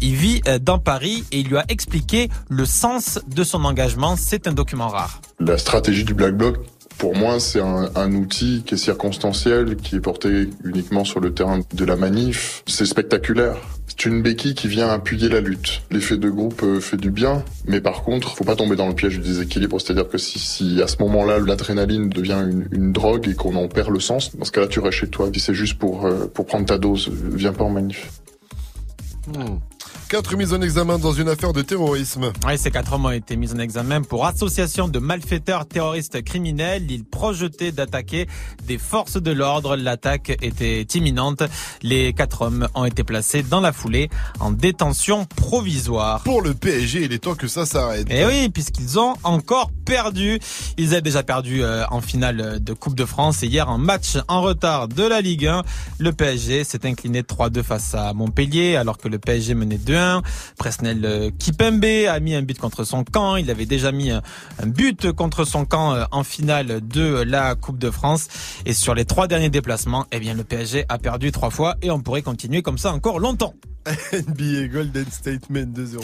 Il 0.00 0.14
vit 0.14 0.40
euh, 0.46 0.60
dans 0.60 0.78
Paris 0.78 1.24
et 1.32 1.40
il 1.40 1.48
lui 1.48 1.56
a 1.56 1.64
expliqué 1.68 2.28
le 2.48 2.64
sens 2.64 3.18
de 3.26 3.42
son 3.42 3.64
engagement. 3.64 4.14
C'est 4.16 4.46
un 4.46 4.52
document 4.52 4.88
rare. 4.88 5.20
La 5.40 5.58
stratégie 5.58 6.04
du 6.04 6.14
Black 6.14 6.36
Bloc, 6.36 6.58
pour 6.96 7.16
moi, 7.16 7.40
c'est 7.40 7.60
un 7.60 8.12
outil 8.12 8.62
qui 8.64 8.74
est 8.74 8.78
circonstanciel, 8.78 9.76
qui 9.76 9.96
est 9.96 10.00
porté 10.00 10.48
uniquement 10.62 11.04
sur 11.04 11.18
le 11.18 11.32
terrain 11.32 11.60
de 11.72 11.84
la 11.84 11.96
manif. 11.96 12.62
C'est 12.66 12.84
spectaculaire. 12.84 13.56
C'est 14.00 14.08
une 14.08 14.22
béquille 14.22 14.54
qui 14.54 14.66
vient 14.66 14.88
appuyer 14.88 15.28
la 15.28 15.42
lutte. 15.42 15.82
L'effet 15.90 16.16
de 16.16 16.30
groupe 16.30 16.62
euh, 16.62 16.80
fait 16.80 16.96
du 16.96 17.10
bien, 17.10 17.44
mais 17.66 17.82
par 17.82 18.02
contre, 18.02 18.34
faut 18.34 18.44
pas 18.44 18.56
tomber 18.56 18.74
dans 18.74 18.88
le 18.88 18.94
piège 18.94 19.18
du 19.18 19.20
déséquilibre. 19.20 19.78
C'est-à-dire 19.78 20.08
que 20.08 20.16
si, 20.16 20.80
à 20.82 20.86
ce 20.86 20.96
moment-là, 21.00 21.38
l'adrénaline 21.38 22.08
devient 22.08 22.42
une, 22.50 22.66
une 22.72 22.92
drogue 22.92 23.28
et 23.28 23.34
qu'on 23.34 23.54
en 23.56 23.68
perd 23.68 23.90
le 23.90 24.00
sens, 24.00 24.34
dans 24.34 24.46
ce 24.46 24.52
cas-là, 24.52 24.68
tu 24.68 24.80
restes 24.80 25.00
chez 25.00 25.08
toi. 25.08 25.28
Si 25.34 25.40
c'est 25.40 25.52
juste 25.52 25.78
pour, 25.78 26.06
euh, 26.06 26.24
pour 26.32 26.46
prendre 26.46 26.64
ta 26.64 26.78
dose, 26.78 27.10
viens 27.12 27.52
pas 27.52 27.64
en 27.64 27.70
manif. 27.70 28.10
Quatre 30.10 30.36
mises 30.36 30.52
en 30.52 30.60
examen 30.60 30.98
dans 30.98 31.12
une 31.12 31.28
affaire 31.28 31.52
de 31.52 31.62
terrorisme. 31.62 32.32
Oui, 32.44 32.58
ces 32.58 32.72
quatre 32.72 32.94
hommes 32.94 33.04
ont 33.04 33.12
été 33.12 33.36
mis 33.36 33.52
en 33.52 33.60
examen 33.60 34.02
pour 34.02 34.26
association 34.26 34.88
de 34.88 34.98
malfaiteurs 34.98 35.66
terroristes 35.68 36.24
criminels. 36.24 36.90
Ils 36.90 37.04
projetaient 37.04 37.70
d'attaquer 37.70 38.26
des 38.66 38.76
forces 38.76 39.22
de 39.22 39.30
l'ordre. 39.30 39.76
L'attaque 39.76 40.36
était 40.42 40.82
imminente. 40.82 41.44
Les 41.82 42.12
quatre 42.12 42.42
hommes 42.42 42.66
ont 42.74 42.86
été 42.86 43.04
placés 43.04 43.44
dans 43.44 43.60
la 43.60 43.72
foulée 43.72 44.10
en 44.40 44.50
détention 44.50 45.26
provisoire. 45.26 46.24
Pour 46.24 46.42
le 46.42 46.54
PSG, 46.54 47.04
il 47.04 47.12
est 47.12 47.20
temps 47.20 47.36
que 47.36 47.46
ça 47.46 47.64
s'arrête. 47.64 48.10
Et 48.10 48.26
oui, 48.26 48.48
puisqu'ils 48.48 48.98
ont 48.98 49.14
encore 49.22 49.70
perdu. 49.84 50.40
Ils 50.76 50.88
avaient 50.88 51.02
déjà 51.02 51.22
perdu 51.22 51.62
euh, 51.62 51.84
en 51.92 52.00
finale 52.00 52.58
de 52.60 52.72
Coupe 52.72 52.96
de 52.96 53.04
France 53.04 53.44
et 53.44 53.46
hier 53.46 53.68
en 53.68 53.78
match 53.78 54.18
en 54.26 54.42
retard 54.42 54.88
de 54.88 55.04
la 55.04 55.20
Ligue 55.20 55.46
1. 55.46 55.62
Le 56.00 56.10
PSG 56.10 56.64
s'est 56.64 56.84
incliné 56.84 57.22
3-2 57.22 57.62
face 57.62 57.94
à 57.94 58.12
Montpellier 58.12 58.74
alors 58.74 58.98
que 58.98 59.06
le 59.06 59.20
PSG 59.20 59.54
menait 59.54 59.78
2-1. 60.00 60.22
Presnel 60.56 61.04
euh, 61.04 61.30
Kipembe 61.38 61.84
a 62.08 62.20
mis 62.20 62.34
un 62.34 62.42
but 62.42 62.58
contre 62.58 62.84
son 62.84 63.04
camp. 63.04 63.36
Il 63.36 63.50
avait 63.50 63.66
déjà 63.66 63.92
mis 63.92 64.10
un 64.10 64.22
un 64.62 64.66
but 64.66 65.12
contre 65.12 65.44
son 65.44 65.64
camp 65.64 65.94
euh, 65.94 66.04
en 66.10 66.24
finale 66.24 66.86
de 66.86 67.22
la 67.22 67.54
Coupe 67.54 67.78
de 67.78 67.90
France. 67.90 68.28
Et 68.66 68.72
sur 68.72 68.94
les 68.94 69.04
trois 69.04 69.26
derniers 69.26 69.50
déplacements, 69.50 70.06
eh 70.12 70.20
bien, 70.20 70.34
le 70.34 70.44
PSG 70.44 70.84
a 70.88 70.98
perdu 70.98 71.32
trois 71.32 71.50
fois 71.50 71.76
et 71.82 71.90
on 71.90 72.00
pourrait 72.00 72.22
continuer 72.22 72.62
comme 72.62 72.78
ça 72.78 72.92
encore 72.92 73.18
longtemps. 73.18 73.54
NBA 74.12 74.68
Golden 74.68 75.06
Statement 75.10 75.66
2-0. 75.66 76.00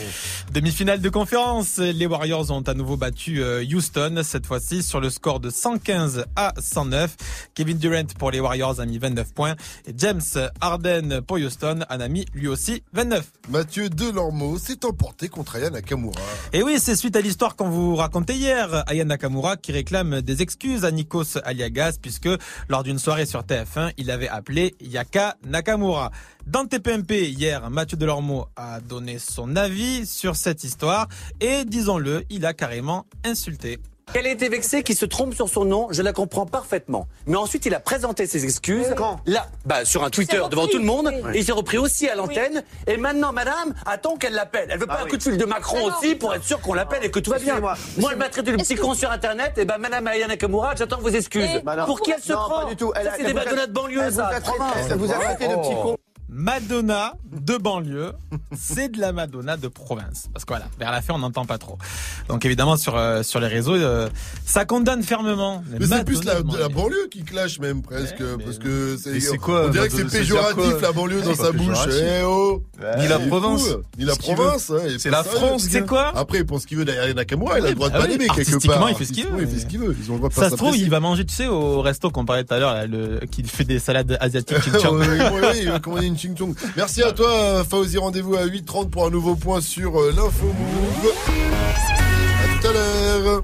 Demi-finale 0.51 0.99
de 0.99 1.09
conférence, 1.09 1.77
les 1.77 2.05
Warriors 2.05 2.49
ont 2.51 2.61
à 2.61 2.73
nouveau 2.73 2.97
battu 2.97 3.43
euh, 3.43 3.63
Houston, 3.63 4.21
cette 4.23 4.45
fois-ci 4.45 4.81
sur 4.81 4.99
le 4.99 5.09
score 5.09 5.39
de 5.39 5.49
115 5.49 6.25
à 6.35 6.53
109. 6.59 7.15
Kevin 7.53 7.77
Durant 7.77 8.07
pour 8.17 8.31
les 8.31 8.39
Warriors 8.39 8.79
a 8.79 8.85
mis 8.85 8.97
29 8.97 9.33
points 9.33 9.55
et 9.85 9.93
James 9.95 10.21
Harden 10.59 11.21
pour 11.21 11.37
Houston 11.37 11.81
en 11.89 11.99
a 11.99 12.07
mis 12.07 12.25
lui 12.33 12.47
aussi 12.47 12.81
29. 12.93 13.25
Mathieu 13.49 13.89
Delormeau 13.89 14.57
s'est 14.57 14.83
emporté 14.83 15.29
contre 15.29 15.57
Aya 15.57 15.69
Nakamura. 15.69 16.19
Et 16.53 16.63
oui, 16.63 16.77
c'est 16.79 16.95
suite 16.95 17.15
à 17.15 17.21
l'histoire 17.21 17.55
qu'on 17.55 17.69
vous 17.69 17.95
racontait 17.95 18.35
hier. 18.35 18.83
Aya 18.87 19.05
Nakamura 19.05 19.55
qui 19.55 19.71
réclame 19.71 20.21
des 20.21 20.41
excuses 20.41 20.83
à 20.83 20.91
Nikos 20.91 21.37
Aliagas 21.43 21.97
puisque 22.01 22.29
lors 22.69 22.83
d'une 22.83 22.99
soirée 22.99 23.25
sur 23.25 23.41
TF1, 23.41 23.91
il 23.97 24.09
avait 24.09 24.29
appelé 24.29 24.75
Yaka 24.81 25.37
Nakamura. 25.45 26.11
Dans 26.47 26.65
TPMP, 26.65 27.27
hier, 27.27 27.69
Mathieu 27.69 27.97
Delormeau 27.97 28.45
a 28.55 28.79
donné 28.79 29.19
son 29.19 29.57
avis 29.57 30.05
sur 30.05 30.37
cette 30.37 30.63
histoire 30.63 31.09
et, 31.41 31.65
disons-le, 31.65 32.23
il 32.29 32.45
a 32.45 32.53
carrément 32.53 33.05
insulté. 33.25 33.79
Qu'elle 34.13 34.25
a 34.27 34.31
été 34.31 34.47
vexée, 34.47 34.83
qu'il 34.83 34.95
se 34.95 35.03
trompe 35.05 35.33
sur 35.33 35.49
son 35.49 35.65
nom, 35.65 35.89
je 35.91 36.01
la 36.01 36.13
comprends 36.13 36.45
parfaitement. 36.45 37.09
Mais 37.25 37.35
ensuite, 37.35 37.65
il 37.65 37.73
a 37.75 37.81
présenté 37.81 38.25
ses 38.25 38.45
excuses. 38.45 38.93
Quand 38.95 39.19
Là, 39.25 39.47
bah, 39.65 39.83
sur 39.83 40.05
un 40.05 40.09
Twitter 40.09 40.37
repris, 40.37 40.49
devant 40.51 40.67
tout 40.67 40.77
le 40.77 40.85
monde. 40.85 41.11
oui. 41.25 41.31
Et 41.35 41.39
il 41.39 41.45
s'est 41.45 41.51
repris 41.51 41.77
aussi 41.77 42.07
à 42.07 42.15
l'antenne. 42.15 42.63
Et 42.87 42.95
maintenant, 42.95 43.33
madame, 43.33 43.73
attend 43.85 44.15
qu'elle 44.15 44.31
l'appelle. 44.31 44.69
Elle 44.71 44.79
veut 44.79 44.87
pas 44.87 45.01
un 45.03 45.07
coup 45.07 45.17
de 45.17 45.23
fil 45.23 45.37
de 45.37 45.43
Macron 45.43 45.83
aussi 45.91 46.15
pour 46.15 46.33
être 46.33 46.45
sûr 46.45 46.61
qu'on 46.61 46.73
l'appelle 46.73 47.03
et 47.03 47.11
que 47.11 47.19
tout 47.19 47.31
va 47.31 47.39
bien. 47.39 47.57
Excusez-moi. 47.57 47.73
Moi, 47.97 48.11
elle 48.13 48.17
m'a 48.19 48.29
traité 48.29 48.53
de 48.53 48.55
petit 48.57 48.75
con 48.75 48.93
sur 48.93 49.11
Internet. 49.11 49.57
Et 49.57 49.65
ben, 49.65 49.77
madame 49.77 50.07
Ayana 50.07 50.27
Nakamura, 50.27 50.73
j'attends 50.77 51.01
vos 51.01 51.09
excuses. 51.09 51.61
Bah 51.65 51.83
pour 51.85 51.99
qui 51.99 52.11
elle 52.11 52.21
se 52.23 52.31
Non, 52.31 52.39
prend 52.39 52.61
pas 52.61 52.69
du 52.69 52.77
tout. 52.77 52.93
Elle 52.95 53.07
Ça, 53.07 53.11
c'est 53.17 53.23
elle 53.23 53.33
des 53.33 53.73
banlieue, 53.73 53.99
elle 54.01 54.09
vous 54.11 54.15
ça. 54.15 54.31
elle 54.89 54.97
vous 54.97 55.11
a 55.11 55.15
traité 55.15 55.49
de 55.49 55.55
petit 55.55 55.75
con. 55.83 55.97
Madonna 56.29 57.13
de 57.31 57.55
banlieue, 57.55 58.11
c'est 58.53 58.89
de 58.89 58.99
la 58.99 59.13
Madonna 59.13 59.55
de 59.55 59.69
province. 59.69 60.27
Parce 60.33 60.43
que 60.43 60.49
voilà, 60.53 60.65
vers 60.77 60.91
la 60.91 61.01
fin, 61.01 61.13
on 61.13 61.19
n'entend 61.19 61.45
pas 61.45 61.57
trop. 61.57 61.77
Donc 62.27 62.43
évidemment, 62.45 62.75
sur, 62.75 62.97
euh, 62.97 63.23
sur 63.23 63.39
les 63.39 63.47
réseaux, 63.47 63.75
euh, 63.75 64.09
ça 64.45 64.65
condamne 64.65 65.03
fermement. 65.03 65.63
Mais 65.79 65.85
c'est 65.87 66.03
plus 66.03 66.25
la, 66.25 66.35
Madonna 66.35 66.53
de 66.53 66.59
la 66.59 66.69
banlieue 66.69 67.07
qui 67.09 67.23
clash 67.23 67.59
même 67.59 67.81
presque 67.81 68.23
parce 68.43 68.59
que 68.59 68.97
c'est 68.97 69.37
quoi, 69.37 69.67
on 69.67 69.69
dirait 69.69 69.87
que 69.87 69.95
c'est 69.95 70.17
péjoratif 70.17 70.81
la 70.81 70.91
banlieue 70.91 71.21
dans 71.21 71.35
sa 71.35 71.51
bouche. 71.51 71.77
Eh 71.89 72.23
oh 72.25 72.61
Ni 72.99 73.07
la 73.07 73.15
est 73.19 73.27
province. 73.27 73.65
fou, 73.65 73.77
Ni 73.97 74.05
la 74.05 74.13
Ce 74.13 74.19
province, 74.19 74.69
hein, 74.71 74.97
C'est 74.99 75.09
la 75.09 75.23
France, 75.23 75.63
ce 75.63 75.69
c'est 75.69 75.85
quoi? 75.85 76.11
Après, 76.15 76.39
il 76.39 76.45
pense 76.45 76.65
qu'il 76.65 76.77
veut 76.77 76.85
derrière 76.85 77.15
Nakamura, 77.15 77.59
il 77.59 77.65
a 77.65 77.69
le 77.69 77.75
droit 77.75 77.89
de 77.89 77.97
pas 77.97 78.05
l'aimer 78.05 78.27
quelque 78.27 78.67
part. 78.67 78.89
il 78.89 78.95
fait 78.95 79.05
ce 79.05 79.13
qu'il 79.13 79.25
veut. 79.25 79.29
Artistiquement, 79.31 79.39
il 79.39 79.47
fait 79.47 79.59
ce 79.59 79.65
qu'il 79.65 79.79
veut. 79.79 79.95
Ça 80.31 80.49
se 80.49 80.55
trouve, 80.55 80.75
il 80.75 80.89
va 80.89 80.99
manger, 80.99 81.25
tu 81.25 81.33
sais, 81.33 81.47
au 81.47 81.81
resto 81.81 82.09
qu'on 82.09 82.25
parlait 82.25 82.43
tout 82.43 82.53
à 82.53 82.59
l'heure, 82.59 82.75
qui 83.31 83.43
fait 83.43 83.63
des 83.63 83.79
salades 83.79 84.17
asiatiques. 84.19 84.57
Merci 86.75 87.03
à 87.03 87.11
toi, 87.11 87.63
Fauzi. 87.69 87.97
Rendez-vous 87.97 88.35
à 88.35 88.45
8h30 88.45 88.89
pour 88.89 89.05
un 89.05 89.09
nouveau 89.09 89.35
point 89.35 89.61
sur 89.61 89.99
euh, 89.99 90.11
l'info 90.15 90.45
move. 90.45 91.11
À 92.43 92.61
tout 92.61 92.67
à 92.67 92.73
l'heure. 92.73 93.43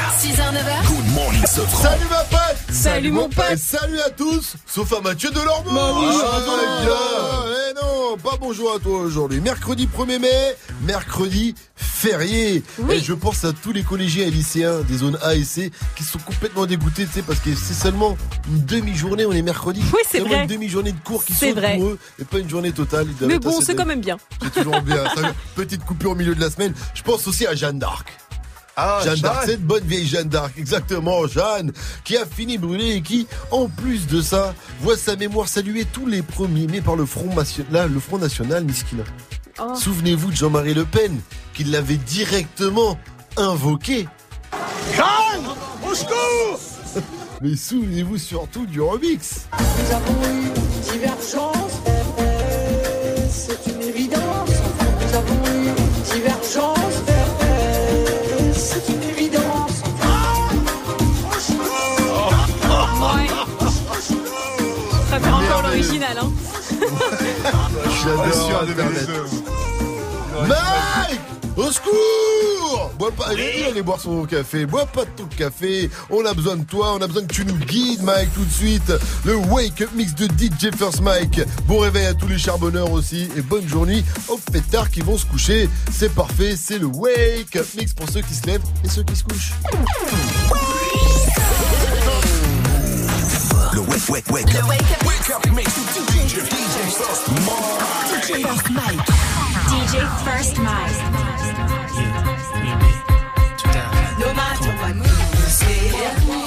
6h, 0.00 0.32
9h. 0.32 0.86
Good 0.88 1.14
morning, 1.14 1.44
Sofran. 1.46 1.82
Salut 1.82 2.06
ma 2.10 2.24
pote 2.24 2.56
Salut, 2.72 3.10
mon 3.12 3.28
pote. 3.28 3.44
Et 3.52 3.56
salut 3.58 4.00
à 4.00 4.08
tous 4.10 4.54
Sauf 4.66 4.90
à 4.94 5.00
Mathieu 5.02 5.30
Delormeau 5.30 5.70
Bah 5.74 5.92
oui, 5.98 6.06
Ah, 6.22 6.86
gars. 6.86 7.54
Eh 7.70 7.74
non, 7.74 8.16
pas 8.16 8.36
bonjour 8.40 8.72
à 8.74 8.78
toi 8.78 8.98
aujourd'hui. 9.00 9.40
Mercredi 9.42 9.86
1er 9.94 10.18
mai, 10.18 10.56
mercredi 10.86 11.54
férié. 11.76 12.62
Et 12.90 13.00
je 13.00 13.12
pense 13.12 13.44
à 13.44 13.52
tous 13.52 13.72
les 13.72 13.82
collégiens 13.82 14.26
et 14.26 14.30
lycéens 14.30 14.80
des 14.88 14.96
zones 14.98 15.18
A 15.22 15.34
et 15.34 15.44
C 15.44 15.70
qui 15.96 16.02
sont 16.04 16.18
complètement 16.18 16.64
dégoûtés, 16.64 17.04
tu 17.04 17.12
sais, 17.12 17.22
parce 17.22 17.40
que 17.40 17.54
c'est 17.54 17.74
seulement 17.74 18.16
une 18.48 18.64
demi-journée, 18.64 19.26
on 19.26 19.32
est 19.32 19.42
mercredi. 19.42 19.82
Oui, 19.92 20.00
c'est 20.08 20.18
Seulement 20.18 20.32
vrai. 20.34 20.42
une 20.44 20.48
demi-journée 20.48 20.92
de 20.92 21.00
cours 21.00 21.24
qui 21.26 21.34
C'est 21.34 21.50
saute 21.50 21.58
vrai. 21.58 21.76
pour 21.76 21.88
eux 21.88 21.98
et 22.18 22.24
pas 22.24 22.38
une 22.38 22.48
journée 22.48 22.72
totale. 22.72 23.06
Mais 23.20 23.38
bon, 23.38 23.60
c'est 23.60 23.74
quand 23.74 23.86
même 23.86 24.00
bien. 24.00 24.16
C'est 24.42 24.62
toujours 24.62 24.80
bien. 24.80 25.04
Petite 25.54 25.84
coupure 25.84 26.12
au 26.12 26.14
milieu 26.14 26.34
de 26.34 26.40
la 26.40 26.48
semaine. 26.50 26.72
Je 26.94 27.02
pense 27.02 27.26
aussi 27.28 27.46
à 27.46 27.54
Jeanne 27.54 27.78
d'Arc. 27.78 28.06
Ah, 28.82 29.00
Jeanne 29.04 29.20
d'Arc, 29.20 29.44
cette 29.44 29.62
bonne 29.62 29.84
vieille 29.84 30.06
Jeanne 30.06 30.28
d'Arc, 30.28 30.52
exactement, 30.56 31.26
Jeanne, 31.26 31.72
qui 32.04 32.16
a 32.16 32.24
fini 32.24 32.56
brûlée 32.56 32.92
et 32.96 33.02
qui, 33.02 33.26
en 33.50 33.68
plus 33.68 34.06
de 34.06 34.22
ça, 34.22 34.54
voit 34.80 34.96
sa 34.96 35.16
mémoire 35.16 35.48
saluée 35.48 35.84
tous 35.92 36.06
les 36.06 36.22
premiers 36.22 36.66
mai 36.66 36.80
par 36.80 36.96
le 36.96 37.04
Front, 37.04 37.34
Nation- 37.34 37.64
là, 37.70 37.86
le 37.86 38.00
Front 38.00 38.18
National, 38.18 38.64
Miskina. 38.64 39.02
Oh. 39.60 39.74
Souvenez-vous 39.74 40.30
de 40.30 40.36
Jean-Marie 40.36 40.72
Le 40.72 40.86
Pen, 40.86 41.20
qui 41.52 41.64
l'avait 41.64 41.96
directement 41.98 42.98
invoqué. 43.36 44.08
Jeanne 44.96 45.46
Au 45.88 45.94
secours 45.94 46.58
Mais 47.42 47.56
souvenez-vous 47.56 48.18
surtout 48.18 48.66
du 48.66 48.80
remix. 48.80 49.42
Nous 49.58 49.94
avons 49.94 50.22
eu 50.24 50.50
divergence, 50.92 51.54
c'est 51.68 51.69
hein. 66.02 66.30
Mike 70.48 71.20
Au 71.56 71.70
secours 71.70 72.90
Bois 72.98 73.12
pas, 73.12 73.28
aller 73.28 73.82
boire 73.82 74.00
son 74.00 74.24
café. 74.24 74.66
Bois 74.66 74.86
pas 74.86 75.04
ton 75.04 75.24
café. 75.24 75.90
On 76.10 76.24
a 76.24 76.34
besoin 76.34 76.56
de 76.56 76.64
toi. 76.64 76.94
On 76.94 77.02
a 77.02 77.06
besoin 77.06 77.22
que 77.22 77.32
tu 77.32 77.44
nous 77.44 77.56
guides, 77.56 78.02
Mike, 78.02 78.32
tout 78.34 78.44
de 78.44 78.52
suite. 78.52 78.92
Le 79.24 79.36
Wake 79.36 79.80
Up 79.82 79.90
Mix 79.94 80.14
de 80.14 80.26
DJ 80.26 80.74
First 80.76 81.00
Mike. 81.00 81.40
Bon 81.66 81.78
réveil 81.78 82.06
à 82.06 82.14
tous 82.14 82.28
les 82.28 82.38
charbonneurs 82.38 82.92
aussi. 82.92 83.28
Et 83.36 83.42
bonne 83.42 83.66
journée 83.66 84.04
aux 84.28 84.38
fêtards 84.52 84.90
qui 84.90 85.00
vont 85.00 85.16
se 85.16 85.26
coucher. 85.26 85.68
C'est 85.90 86.14
parfait. 86.14 86.56
C'est 86.56 86.78
le 86.78 86.86
Wake 86.86 87.56
Up 87.56 87.66
Mix 87.76 87.94
pour 87.94 88.08
ceux 88.08 88.20
qui 88.20 88.34
se 88.34 88.46
lèvent 88.46 88.62
et 88.84 88.88
ceux 88.88 89.02
qui 89.02 89.16
se 89.16 89.24
couchent. 89.24 89.52
Le 94.08 94.12
wake, 94.12 94.30
wake, 94.30 94.46
wake 94.46 94.90
up. 94.92 95.06
Wake 95.06 95.30
up, 95.30 95.52
mix 95.52 95.68
DJ, 95.92 96.40
DJ 96.48 96.76
First 96.96 97.28
Mike. 97.44 97.80
DJ 98.08 98.28
First 98.46 98.70
Mike. 98.70 99.04
DJ 99.68 99.94
First 100.24 100.58
Mike. 100.58 101.00
No 104.18 104.32
matter 104.32 104.70
what 104.80 104.94
you 104.96 105.48
say, 105.48 106.39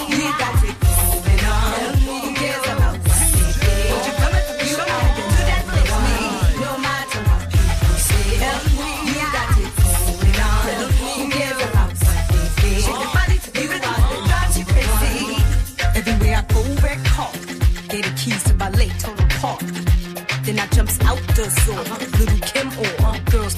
so 21.50 22.13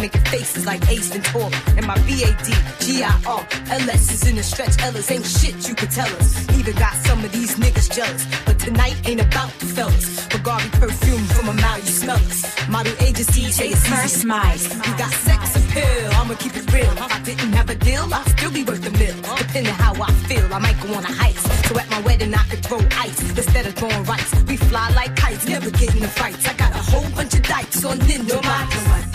making 0.05 0.25
faces 0.25 0.65
like 0.67 0.81
Ace 0.89 1.15
and 1.15 1.25
Tor. 1.25 1.49
And 1.77 1.85
my 1.87 1.97
B-A-D, 2.05 2.47
G-I-R, 2.85 3.41
L-S 3.81 4.05
is 4.13 4.27
in 4.29 4.35
the 4.35 4.43
stretch. 4.43 4.75
Ellis 4.85 5.09
ain't 5.09 5.25
shit 5.25 5.67
you 5.67 5.73
could 5.73 5.89
tell 5.89 6.11
us. 6.21 6.29
Even 6.59 6.75
got 6.75 6.93
some 7.07 7.19
of 7.25 7.31
these 7.31 7.55
niggas 7.55 7.89
jealous. 7.97 8.23
But 8.45 8.59
tonight 8.59 8.97
ain't 9.09 9.21
about 9.21 9.51
the 9.59 9.65
fellas. 9.65 10.27
Bulgari 10.31 10.69
perfume 10.79 11.25
from 11.35 11.49
a 11.49 11.53
mouth, 11.53 11.83
you 11.87 11.95
smell 12.03 12.21
us. 12.29 12.39
Model 12.69 12.93
agency, 13.07 13.51
say 13.51 13.69
it's 13.69 13.87
first 13.87 14.21
smile. 14.21 14.57
You 14.85 14.93
got 15.03 15.13
sex 15.27 15.41
appeal, 15.59 16.09
I'ma 16.19 16.35
keep 16.35 16.55
it 16.55 16.67
real. 16.71 16.91
If 17.05 17.13
I 17.17 17.19
didn't 17.29 17.53
have 17.53 17.69
a 17.71 17.75
deal, 17.89 18.05
I'd 18.13 18.29
still 18.37 18.51
be 18.51 18.63
worth 18.63 18.85
a 18.85 18.93
mill. 19.01 19.17
Depending 19.37 19.73
how 19.85 19.93
I 20.07 20.11
feel, 20.29 20.47
I 20.53 20.59
might 20.59 20.79
go 20.83 20.89
on 20.93 21.03
a 21.03 21.13
heist. 21.21 21.45
So 21.67 21.79
at 21.79 21.89
my 21.89 22.01
wedding, 22.01 22.33
I 22.33 22.43
could 22.49 22.63
throw 22.63 22.81
ice 23.07 23.19
instead 23.41 23.65
of 23.65 23.73
throwing 23.73 24.03
rice. 24.03 24.31
We 24.49 24.55
fly 24.69 24.87
like 24.99 25.15
kites, 25.15 25.47
never 25.47 25.71
get 25.71 25.95
in 25.95 26.01
the 26.01 26.13
fights. 26.21 26.47
I 26.47 26.53
got 26.53 26.71
a 26.73 26.83
whole 26.91 27.09
bunch 27.17 27.33
of 27.33 27.41
dikes 27.41 27.83
on 27.83 27.97
Nintendo. 27.97 28.35
No 28.35 28.41
matter 28.41 29.14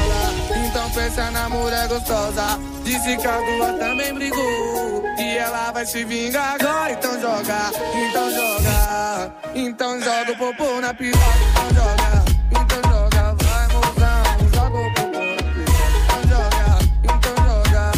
então 1.01 1.09
pensa 1.09 1.31
na 1.31 1.49
mulher 1.49 1.87
gostosa. 1.87 2.59
Disse 2.83 3.17
que 3.17 3.27
a 3.27 3.37
tua 3.37 3.73
também 3.73 4.13
brigou 4.13 5.03
e 5.17 5.37
ela 5.37 5.71
vai 5.71 5.85
se 5.85 6.03
vingar 6.03 6.55
agora. 6.59 6.91
Então 6.91 7.19
joga, 7.19 7.71
então 7.93 8.31
joga, 8.31 9.33
então 9.55 9.99
joga 9.99 10.31
o 10.31 10.37
popô 10.37 10.81
na 10.81 10.93
piroca. 10.93 11.21
Então 11.51 11.69
joga, 11.75 12.23
então 12.51 12.81
joga, 12.91 13.35
vai 13.43 13.67
mozão, 13.67 14.23
joga 14.53 14.77
o 14.77 14.93
popô 14.93 15.19
na 15.19 15.43
piroca. 15.53 16.01
Então 16.03 16.21
joga, 16.29 16.65
então 17.03 17.35
joga. 17.41 17.91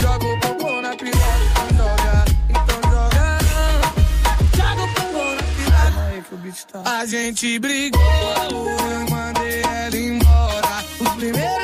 Joga 0.00 0.26
o 0.26 0.40
popô 0.40 0.80
na 0.80 0.96
piroca, 0.96 1.22
então 1.70 1.88
joga, 1.96 2.24
então 2.50 2.80
joga. 2.90 3.26
Joga 4.56 4.82
o 4.82 4.94
popô 4.94 5.24
na 5.34 5.42
piroca. 5.56 6.00
Aí 6.08 6.22
que 6.22 6.34
o 6.34 6.38
beat 6.38 6.64
tá. 6.66 6.82
A 6.84 7.06
gente 7.06 7.58
brigou, 7.58 8.00
eu 8.90 9.10
mandei 9.10 9.62
ela 9.62 9.96
embora. 9.96 10.84
Os 11.00 11.08
primeiros 11.16 11.63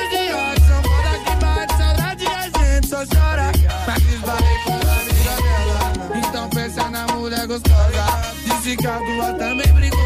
gostosa. 7.51 8.05
Disse 8.45 8.77
que 8.77 8.87
a 8.87 8.97
tua 8.97 9.33
também 9.33 9.67
brigou 9.73 9.99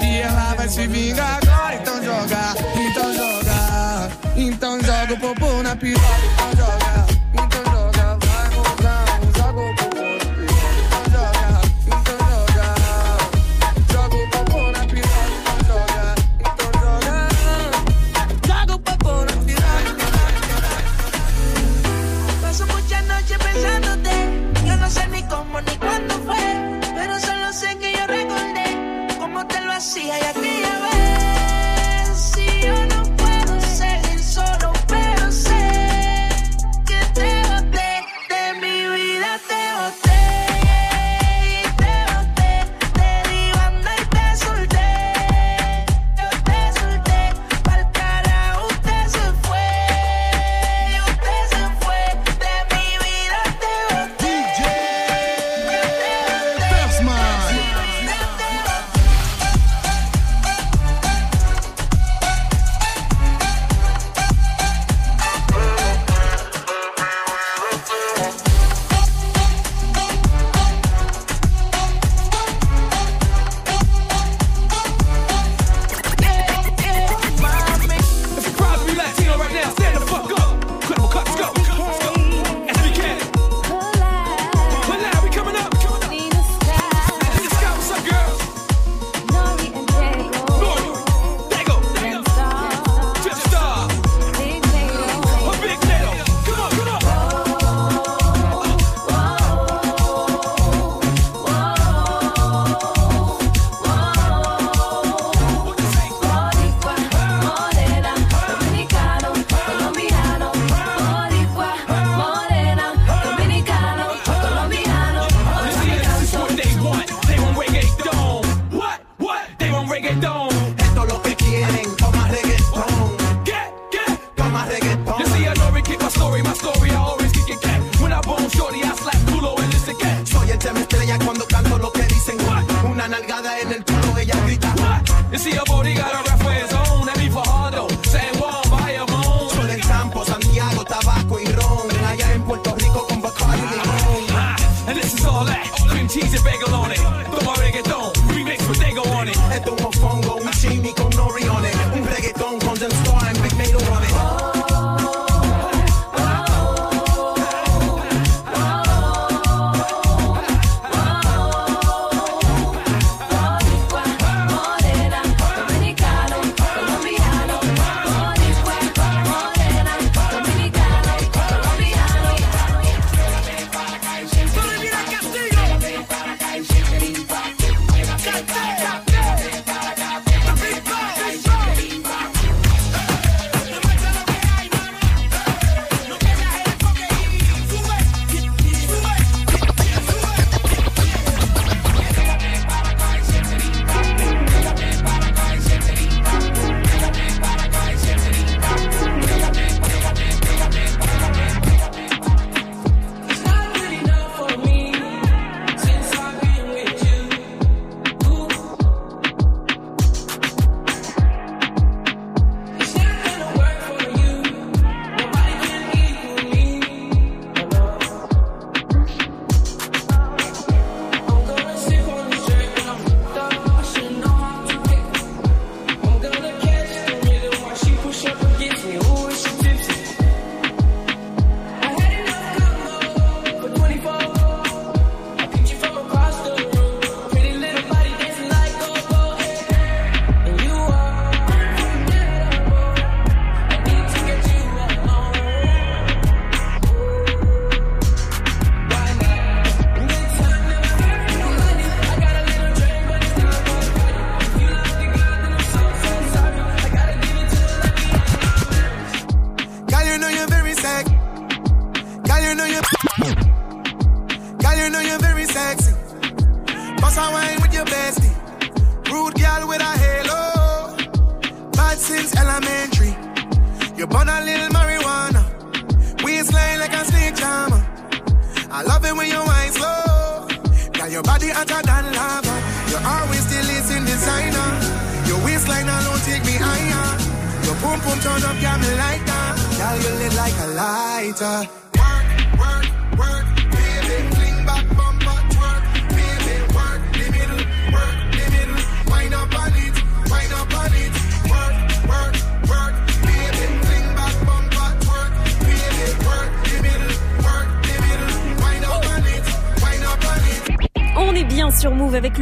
e 0.00 0.20
ela 0.20 0.54
vai 0.54 0.68
se 0.68 0.86
vingar 0.88 1.38
agora. 1.42 1.74
Então 1.76 2.02
joga, 2.02 2.54
então 2.74 3.14
joga, 3.14 4.10
então 4.36 4.80
joga 4.80 5.14
o 5.14 5.20
popô 5.20 5.62
na 5.62 5.76
piroca. 5.76 6.04
Então 6.34 6.50
joga, 6.56 6.73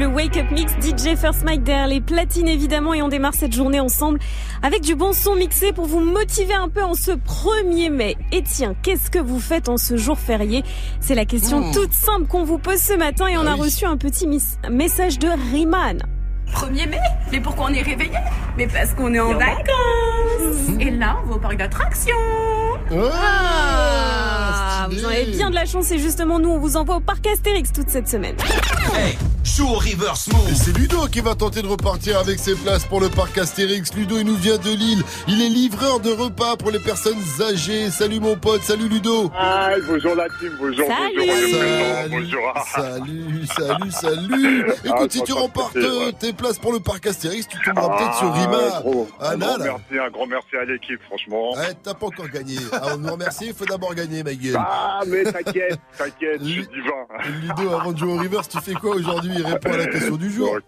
le 0.03 0.09
Wake 0.09 0.37
Up 0.37 0.51
Mix 0.51 0.73
DJ 0.81 1.17
First 1.17 1.45
Mike 1.45 1.63
derrière 1.63 1.87
les 1.87 2.01
platines 2.01 2.49
évidemment 2.49 2.93
et 2.93 3.03
on 3.03 3.09
démarre 3.09 3.35
cette 3.35 3.53
journée 3.53 3.79
ensemble 3.79 4.19
avec 4.61 4.83
du 4.83 4.97
bon 4.97 5.13
son 5.13 5.37
mixé 5.37 5.73
pour 5.73 5.87
vous 5.87 6.01
motiver 6.01 6.55
un 6.55 6.69
peu 6.69 6.83
en 6.83 6.95
ce 6.95 7.13
1er 7.13 7.89
mai. 7.91 8.17
Et 8.33 8.43
tiens, 8.43 8.75
qu'est-ce 8.83 9.11
que 9.13 9.21
vous 9.21 9.39
faites 9.39 9.69
en 9.69 9.77
ce 9.77 9.97
jour 9.97 10.19
férié? 10.19 10.65
C'est 10.99 11.15
la 11.15 11.25
question 11.25 11.61
Mmh. 11.61 11.73
toute 11.73 11.93
simple 11.93 12.27
qu'on 12.27 12.43
vous 12.43 12.59
pose 12.59 12.81
ce 12.81 12.95
matin 12.95 13.29
et 13.29 13.37
on 13.39 13.47
a 13.47 13.55
reçu 13.55 13.85
un 13.85 13.97
petit 13.97 14.27
message 14.69 15.21
de 15.21 15.29
Riman. 15.53 15.99
1er 16.53 16.89
mai? 16.89 16.99
Mais 17.31 17.41
pourquoi 17.41 17.67
on 17.71 17.75
est 17.75 17.83
réveillé? 17.83 18.19
Mais 18.59 18.67
parce 18.67 18.95
qu'on 18.95 19.15
est 19.15 19.21
en 19.21 19.35
vacances. 19.35 20.81
Et 20.81 20.91
là, 20.91 21.19
on 21.25 21.29
va 21.29 21.37
au 21.37 21.39
parc 21.39 21.57
d'attractions. 21.59 22.17
Ah, 22.91 24.89
vous 24.91 25.05
en 25.05 25.09
avez 25.09 25.27
bien 25.27 25.49
de 25.51 25.55
la 25.55 25.65
chance 25.65 25.93
et 25.93 25.99
justement 25.99 26.39
nous 26.41 26.51
on 26.51 26.59
vous 26.59 26.77
envoie 26.77 26.97
au 26.97 27.01
parc 27.01 27.27
Astérix 27.27 27.73
toute 27.73 27.89
cette 27.89 28.09
semaine. 28.09 28.35
Hey, 28.95 29.17
joue 29.45 29.67
au 29.69 29.75
reverse 29.75 30.29
move. 30.29 30.49
Et 30.51 30.55
c'est 30.55 30.77
Ludo 30.77 31.07
qui 31.09 31.21
va 31.21 31.35
tenter 31.35 31.63
de 31.63 31.67
repartir 31.67 32.19
avec 32.19 32.39
ses 32.39 32.55
places 32.55 32.85
pour 32.85 33.01
le 33.01 33.09
parc 33.09 33.37
Astérix. 33.39 33.93
Ludo, 33.95 34.17
il 34.19 34.25
nous 34.27 34.37
vient 34.37 34.57
de 34.57 34.71
Lille. 34.71 35.03
Il 35.29 35.43
est 35.43 35.49
livreur 35.49 36.01
de 36.01 36.11
repas 36.11 36.57
pour 36.57 36.71
les 36.71 36.79
personnes 36.79 37.19
âgées. 37.41 37.91
Salut 37.91 38.21
mon 38.21 38.37
pote, 38.37 38.63
salut 38.63 38.89
Ludo. 38.89 39.31
Ah, 39.37 39.71
bonjour 39.89 40.15
la 40.15 40.27
team, 40.41 40.53
bonjour, 40.59 40.87
Salut. 40.87 41.17
bonjour, 41.17 41.61
Salut. 41.61 42.11
bonjour. 42.11 42.67
Salut, 42.75 43.47
salut, 43.47 43.91
salut. 43.91 44.67
Ah, 44.69 44.89
Écoute, 44.89 45.13
si 45.13 45.19
ça 45.19 45.25
tu 45.25 45.33
remportes 45.33 45.75
ouais. 45.77 46.13
tes 46.19 46.33
places 46.33 46.59
pour 46.59 46.73
le 46.73 46.81
parc 46.81 47.07
Astérix, 47.07 47.47
tu 47.49 47.59
tomberas 47.65 47.97
peut-être 47.99 48.19
sur 48.19 48.33
Rima. 48.33 48.81
gros, 48.81 49.09
Anna, 49.21 49.47
grand 49.47 49.57
là. 49.59 49.65
merci, 49.65 50.05
un 50.07 50.11
grand 50.11 50.27
merci 50.27 50.57
à 50.61 50.65
l'équipe, 50.65 51.01
franchement. 51.09 51.53
Ouais, 51.55 51.75
t'as 51.83 51.95
pas 51.95 52.07
encore 52.07 52.29
gagné. 52.29 52.57
Avant 52.73 52.97
de 52.97 53.03
nous 53.03 53.13
remercier, 53.13 53.49
il 53.49 53.55
faut 53.55 53.65
d'abord 53.67 53.95
gagner, 53.95 54.23
ma 54.23 54.35
gueule. 54.35 54.57
Ah, 54.59 55.01
mais 55.07 55.25
t'inquiète, 55.25 55.79
t'inquiète, 55.99 56.41
je 56.43 56.49
suis 56.49 56.67
divin. 56.69 57.31
Ludo, 57.41 57.75
avant 57.75 57.93
de 57.93 57.99
jouer 57.99 58.13
au 58.13 58.17
Reverse, 58.19 58.49
tu 58.49 58.59
fais 58.61 58.75
quoi 58.75 58.95
aujourd'hui 58.97 59.32
Réponds 59.43 59.73
à 59.73 59.77
la 59.77 59.87
question 59.87 60.17
du 60.17 60.31
jour. 60.31 60.59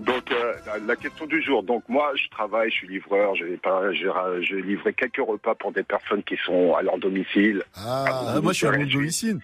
Donc, 0.00 0.32
euh, 0.32 0.54
la- 0.86 0.96
question 0.96 1.26
du 1.26 1.40
jour. 1.40 1.62
Donc, 1.62 1.84
moi, 1.88 2.10
je 2.16 2.28
travaille, 2.30 2.68
je 2.70 2.74
suis 2.74 2.88
livreur. 2.88 3.34
Pas, 3.62 3.92
j'ai 3.92 4.60
livré 4.60 4.92
quelques 4.92 5.24
repas 5.24 5.54
pour 5.54 5.70
des 5.72 5.84
personnes 5.84 6.22
qui 6.24 6.36
sont 6.44 6.74
à 6.74 6.82
leur 6.82 6.98
domicile. 6.98 7.62
Ah, 7.76 8.40
moi 8.42 8.52
je 8.52 8.58
suis 8.58 8.66
à 8.66 8.72
mon 8.72 8.84
domicile. 8.84 9.38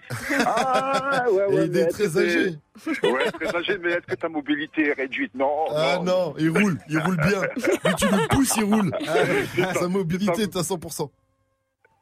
Ah, 0.45 1.23
ouais, 1.31 1.45
ouais. 1.45 1.53
Et 1.63 1.65
il 1.67 1.77
est 1.77 1.83
mais 1.83 1.87
très 1.87 2.17
âgé. 2.17 2.55
Ouais, 3.03 3.31
très 3.31 3.55
âgé, 3.55 3.77
mais 3.81 3.91
est-ce 3.91 4.01
que 4.07 4.15
ta 4.15 4.27
mobilité 4.27 4.89
est 4.89 4.93
réduite? 4.93 5.33
Non. 5.35 5.49
Ah 5.73 5.99
non, 6.03 6.33
il 6.37 6.49
roule, 6.49 6.77
il 6.89 6.99
roule 6.99 7.15
bien. 7.17 7.41
Plus 7.55 7.95
tu 7.97 8.05
le 8.07 8.27
pousses, 8.27 8.57
il 8.57 8.65
roule. 8.65 8.91
Ah, 9.63 9.73
sa 9.73 9.87
mobilité 9.87 10.43
est 10.43 10.55
à 10.57 10.61
100%. 10.61 11.09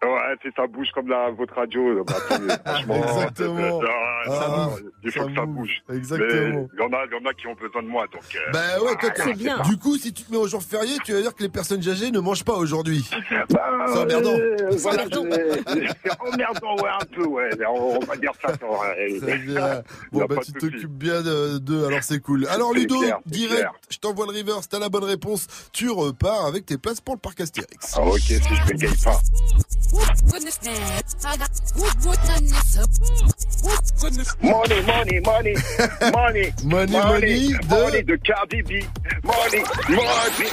Ouais, 0.05 0.35
si 0.41 0.49
ça 0.55 0.67
bouge 0.67 0.87
comme 0.93 1.07
la, 1.07 1.31
votre 1.31 1.53
radio, 1.55 2.03
bah, 2.03 2.13
franchement. 2.65 2.95
Exactement. 2.95 3.81
c'est- 3.81 3.87
ah, 3.89 4.29
ça 4.29 4.45
Ah, 4.47 4.67
bouge. 4.69 4.83
il 5.03 5.11
faut 5.11 5.25
que 5.27 5.35
ça 5.35 5.45
bouge. 5.45 5.83
Exactement. 5.93 6.69
Il 6.73 6.79
y 6.79 6.83
en 6.83 6.93
a, 6.93 7.05
y 7.05 7.15
en 7.23 7.29
a 7.29 7.33
qui 7.33 7.47
ont 7.47 7.55
besoin 7.55 7.83
de 7.83 7.87
moi, 7.87 8.05
donc. 8.11 8.23
euh, 8.35 8.51
Bah 8.51 8.59
ouais, 8.83 8.95
toi, 8.99 9.09
ah, 9.09 9.21
c'est 9.23 9.45
pas- 9.45 9.63
Du 9.63 9.77
coup, 9.77 9.97
si 9.97 10.13
tu 10.13 10.23
te 10.23 10.31
mets 10.31 10.37
au 10.37 10.47
jour 10.47 10.61
férié, 10.63 10.97
tu 11.03 11.13
vas 11.13 11.21
dire 11.21 11.33
que 11.35 11.43
les 11.43 11.49
personnes 11.49 11.87
âgées 11.87 12.11
ne 12.11 12.19
mangent 12.19 12.43
pas 12.45 12.53
aujourd'hui. 12.55 13.09
Bah, 13.49 13.85
c'est 13.87 13.99
emmerdant. 13.99 14.29
euh, 14.37 14.57
C'est 14.71 14.77
voilà, 14.81 15.03
emmerdant. 15.03 15.23
emmerdant, 16.19 16.75
ouais, 16.83 16.89
un 17.01 17.05
peu, 17.05 17.25
ouais. 17.25 17.49
On, 17.67 17.97
on 18.01 18.05
va 18.05 18.15
dire 18.15 18.31
ça. 18.41 18.49
sans- 18.59 19.37
bien. 19.43 19.81
Bon, 20.11 20.25
bah, 20.25 20.35
tu 20.45 20.53
t'occupes 20.53 20.91
bien 20.91 21.21
de- 21.21 21.57
d'eux, 21.57 21.85
alors 21.87 22.03
c'est 22.03 22.19
cool. 22.19 22.47
Alors, 22.47 22.73
Ludo, 22.73 22.99
clair, 22.99 23.19
direct, 23.25 23.55
clair. 23.55 23.71
je 23.89 23.97
t'envoie 23.97 24.25
le 24.31 24.37
reverse, 24.37 24.67
t'as 24.69 24.79
la 24.79 24.89
bonne 24.89 25.03
réponse, 25.03 25.47
tu 25.71 25.89
repars 25.89 26.45
avec 26.45 26.65
tes 26.65 26.77
places 26.77 27.01
pour 27.01 27.15
le 27.15 27.19
parc 27.19 27.41
Astérix. 27.41 27.93
Ah, 27.95 28.01
ok, 28.05 28.19
si 28.19 28.35
je 28.39 28.67
bégaye 28.67 28.95
pas. 29.03 29.19
Money, 34.41 34.81
money, 34.81 35.19
money, 35.21 35.55
money, 36.11 36.51
Money, 36.63 36.91
money 36.91 37.47
de- 37.47 37.67
money 37.69 38.01
de 38.01 38.17
Cardi 38.17 38.61
B, 38.63 38.83
money, 39.23 39.63
money. 39.89 40.49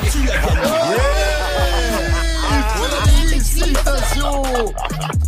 Félicitations 3.41 4.43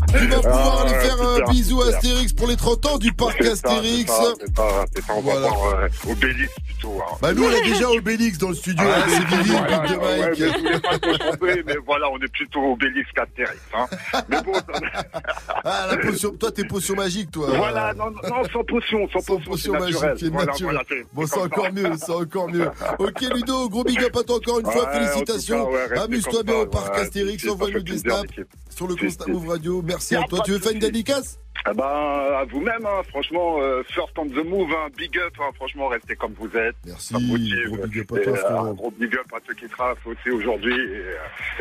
Tu 0.09 0.27
vas 0.29 0.37
pouvoir 0.37 0.77
Ah, 0.79 0.83
aller 0.83 0.93
ouais, 0.93 1.01
faire 1.01 1.23
un 1.23 1.51
bisou 1.51 1.83
à. 1.83 1.87
Astérix 1.89 2.33
pour 2.33 2.47
les 2.47 2.57
30 2.57 2.87
ans 2.87 2.99
du 2.99 3.13
parc 3.13 3.37
C'est 3.41 3.51
Astérix. 3.51 4.13
C'est 4.13 4.47
c'est 4.47 4.53
c'est 4.95 5.13
on 5.13 5.21
va 5.23 5.39
voir 5.39 5.75
euh, 5.75 5.89
Obélix 6.11 6.53
plutôt. 6.67 7.01
hein. 7.01 7.17
Bah 7.23 7.33
nous 7.33 7.45
on 7.45 7.51
est 7.51 7.63
déjà 7.65 7.91
Obélix 7.91 8.39
dans 8.39 8.49
le 8.51 8.55
studio 8.55 8.87
avec 8.87 9.15
ses 9.15 9.25
Vivi, 9.37 9.51
de 9.51 9.55
Mike. 9.55 10.39
mais 10.39 10.49
je 10.53 10.59
voulais 10.59 10.81
pas 10.81 10.99
te 10.99 11.17
tromper, 11.19 11.63
mais 11.67 11.77
voilà, 11.87 12.11
on 12.11 12.19
est 12.19 12.33
plutôt 12.33 12.73
Obélix 12.73 13.09
qu'Astérix. 13.15 13.59
Hein. 13.75 13.87
Mais 14.29 14.43
bon, 14.43 14.53
Ah 15.65 15.87
la 15.91 15.97
potion, 15.97 16.31
toi 16.33 16.51
t'es 16.53 16.65
potion 16.65 16.95
magique 16.95 17.31
toi. 17.31 17.49
voilà, 17.57 17.95
non, 17.95 18.11
non, 18.11 18.43
sans 18.53 18.65
potion, 18.65 19.09
sans 19.13 19.21
potion, 19.21 19.51
Potion 19.51 19.73
c'est 19.75 20.31
magique 20.31 20.43
naturel. 20.47 20.79
c'est- 20.89 21.07
bon 21.13 21.27
c'est 21.27 21.35
c'est 21.35 21.41
encore 21.41 21.73
mieux, 21.73 21.91
c'est 21.99 22.13
encore 22.13 22.49
mieux. 22.49 22.71
Ok 22.99 23.21
Ludo, 23.35 23.69
gros 23.69 23.85
big 23.85 24.03
up 24.05 24.17
à 24.17 24.23
toi 24.23 24.37
encore 24.37 24.61
une 24.61 24.67
fois, 24.71 24.91
félicitations. 24.93 25.69
Amuse-toi 26.05 26.43
bien 26.43 26.57
au 26.57 26.67
parc 26.67 26.97
Astérix, 26.99 27.43
c'est- 27.43 27.49
envoie-nous 27.51 27.83
des 27.83 28.02
l'équipe. 28.05 28.49
sur 28.71 28.87
le 28.87 28.97
Constat 28.97 29.27
Move 29.29 29.49
Radio. 29.49 29.83
Merci 29.83 30.17
à 30.17 30.23
toi. 30.23 30.41
Tu 30.45 30.53
veux 30.53 30.59
faire 30.59 30.73
une 30.73 30.79
dédicace? 30.79 31.39
Ah 31.65 31.75
ben, 31.75 31.85
à 31.85 32.45
vous-même, 32.51 32.85
hein, 32.85 33.03
franchement, 33.09 33.59
euh, 33.61 33.85
first 33.85 34.19
on 34.19 34.27
the 34.27 34.45
move, 34.45 34.71
hein, 34.73 34.89
big 34.97 35.17
up, 35.19 35.33
hein, 35.39 35.51
franchement, 35.55 35.87
restez 35.87 36.17
comme 36.17 36.33
vous 36.37 36.49
êtes. 36.57 36.75
Merci, 36.85 37.15
motive. 37.15 37.69
gros 37.77 37.87
big 37.87 38.01
up 38.01 38.13
à 38.13 38.19
toi, 38.19 38.33
euh, 38.67 38.71
un 38.71 38.73
gros 38.73 38.91
big 38.91 39.15
up 39.15 39.27
à 39.33 39.37
ceux 39.47 39.55
qui 39.55 39.69
travaillent 39.69 39.95
aussi 40.05 40.31
aujourd'hui. 40.31 40.75
Et, 40.75 40.97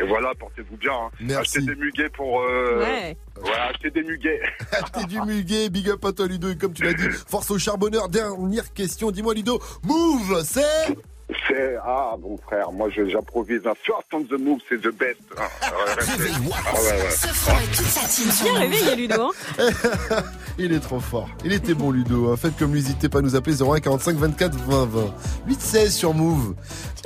et 0.00 0.08
voilà, 0.08 0.32
portez-vous 0.34 0.76
bien. 0.76 0.92
hein. 0.92 1.10
Merci. 1.20 1.58
Achetez 1.58 1.66
des 1.74 1.80
muguets 1.80 2.08
pour... 2.08 2.40
Euh, 2.40 2.80
Ouais. 2.82 3.16
Voilà, 3.40 3.66
achetez 3.68 3.90
des 3.90 4.02
muguets. 4.02 4.40
T'es 4.92 5.04
du 5.04 5.20
muguet, 5.20 5.68
big 5.70 5.88
up 5.90 6.04
à 6.04 6.12
toi 6.12 6.26
Ludo. 6.26 6.50
Et 6.50 6.56
comme 6.56 6.72
tu 6.72 6.82
l'as 6.82 6.94
dit, 6.94 7.08
force 7.28 7.50
au 7.52 7.58
charbonneur. 7.58 8.08
Dernière 8.08 8.72
question, 8.72 9.10
dis-moi 9.12 9.34
Ludo, 9.34 9.60
Move, 9.84 10.42
c'est 10.44 10.96
C'est... 11.48 11.76
Ah, 11.84 12.14
bon 12.18 12.36
frère, 12.36 12.70
moi 12.72 12.88
je- 12.94 13.08
j'improvise. 13.08 13.60
Un 13.66 13.74
first 13.82 14.06
on 14.12 14.22
the 14.22 14.38
move, 14.38 14.58
c'est 14.68 14.80
the 14.80 14.92
best. 14.94 15.16
Euh, 15.38 15.94
restez. 15.96 16.30
Ah 16.52 16.74
ouais, 16.74 16.90
ouais. 16.90 17.08
Bien 18.42 18.58
réveillé 18.58 18.96
Ludo. 18.96 19.32
hein. 19.58 19.72
Il 20.58 20.72
est 20.72 20.80
trop 20.80 21.00
fort. 21.00 21.28
Il 21.44 21.52
était 21.52 21.72
bon 21.74 21.90
Ludo. 21.90 22.30
hein. 22.30 22.36
Faites 22.36 22.56
comme 22.58 22.72
lui, 22.74 22.80
n'hésitez 22.82 23.08
pas 23.08 23.20
à 23.20 23.22
nous 23.22 23.34
appeler 23.34 23.56
01 23.62 23.80
45 23.80 24.16
24 24.16 24.54
20 24.56 24.84
20. 24.86 25.14
8 25.48 25.60
16 25.60 25.94
sur 25.94 26.12
Move. 26.14 26.54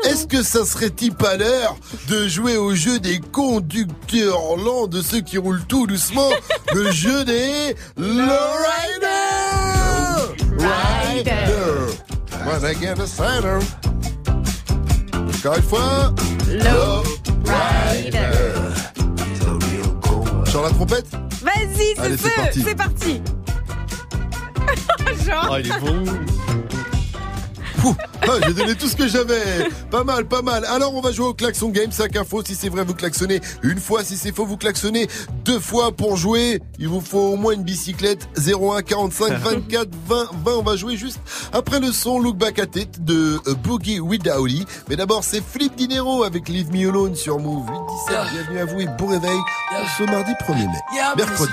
Est-ce 0.04 0.26
que 0.26 0.42
ça 0.42 0.64
serait-il 0.64 1.14
pas 1.14 1.36
l'heure 1.36 1.76
de 2.08 2.26
jouer 2.26 2.56
au 2.56 2.74
jeu 2.74 2.98
des 2.98 3.20
conducteurs 3.20 4.56
lents 4.56 4.86
de 4.88 5.00
ceux 5.02 5.20
qui 5.20 5.38
roulent 5.38 5.64
tout 5.66 5.86
doucement? 5.86 6.30
Le 6.74 6.90
jeu 6.90 7.24
des 7.24 7.76
Lowrider 7.96 9.06
Rider 10.58 11.92
Wanna 12.46 12.74
get 12.74 12.98
a 13.00 13.06
cider 13.06 13.58
Encore 15.12 15.56
une 15.56 15.62
fois 15.62 16.14
Low 16.48 17.02
Sur 20.46 20.62
la 20.62 20.70
trompette 20.70 21.06
Vas-y, 21.42 21.94
c'est 21.96 22.16
c'est 22.16 22.34
parti. 22.34 22.62
c'est 22.62 22.74
parti. 22.74 23.22
Genre. 25.24 25.48
Ah, 25.52 25.60
il 25.60 25.66
est 25.66 25.80
bon. 25.80 26.04
Ah, 28.28 28.40
J'ai 28.44 28.54
donné 28.54 28.74
tout 28.74 28.88
ce 28.88 28.96
que 28.96 29.06
j'avais. 29.06 29.68
Pas 29.88 30.02
mal, 30.02 30.26
pas 30.26 30.42
mal. 30.42 30.64
Alors, 30.64 30.92
on 30.94 31.00
va 31.00 31.12
jouer 31.12 31.26
au 31.26 31.34
klaxon 31.34 31.68
game. 31.68 31.92
5 31.92 32.16
infos. 32.16 32.42
Si 32.44 32.56
c'est 32.56 32.68
vrai, 32.68 32.82
vous 32.82 32.94
klaxonnez 32.94 33.40
une 33.62 33.78
fois. 33.78 34.02
Si 34.02 34.16
c'est 34.16 34.34
faux, 34.34 34.44
vous 34.44 34.56
klaxonnez 34.56 35.06
deux 35.44 35.60
fois. 35.60 35.92
Pour 35.92 36.16
jouer, 36.16 36.60
il 36.80 36.88
vous 36.88 37.00
faut 37.00 37.20
au 37.20 37.36
moins 37.36 37.52
une 37.52 37.62
bicyclette. 37.62 38.28
01 38.36 38.82
45 38.82 39.32
24 39.34 39.88
20 40.08 40.28
20. 40.44 40.52
On 40.56 40.62
va 40.62 40.74
jouer 40.74 40.96
juste 40.96 41.20
après 41.52 41.78
le 41.78 41.92
son 41.92 42.18
Look 42.18 42.36
Back 42.36 42.58
at 42.58 42.76
It 42.76 43.04
de 43.04 43.40
euh, 43.46 43.54
Boogie 43.54 44.00
Without 44.00 44.48
Mais 44.88 44.96
d'abord, 44.96 45.22
c'est 45.22 45.42
Flip 45.42 45.74
Dinero 45.76 46.24
avec 46.24 46.48
Leave 46.48 46.72
Me 46.72 46.88
Alone 46.88 47.14
sur 47.14 47.38
Move 47.38 47.68
8 47.68 47.74
17. 48.08 48.32
Bienvenue 48.32 48.58
à 48.58 48.64
vous 48.64 48.80
et 48.80 48.86
bon 48.98 49.06
réveil 49.06 49.38
ce 49.96 50.02
mardi 50.02 50.32
1er 50.32 50.66
mai. 50.66 50.78
Mercredi. 51.16 51.52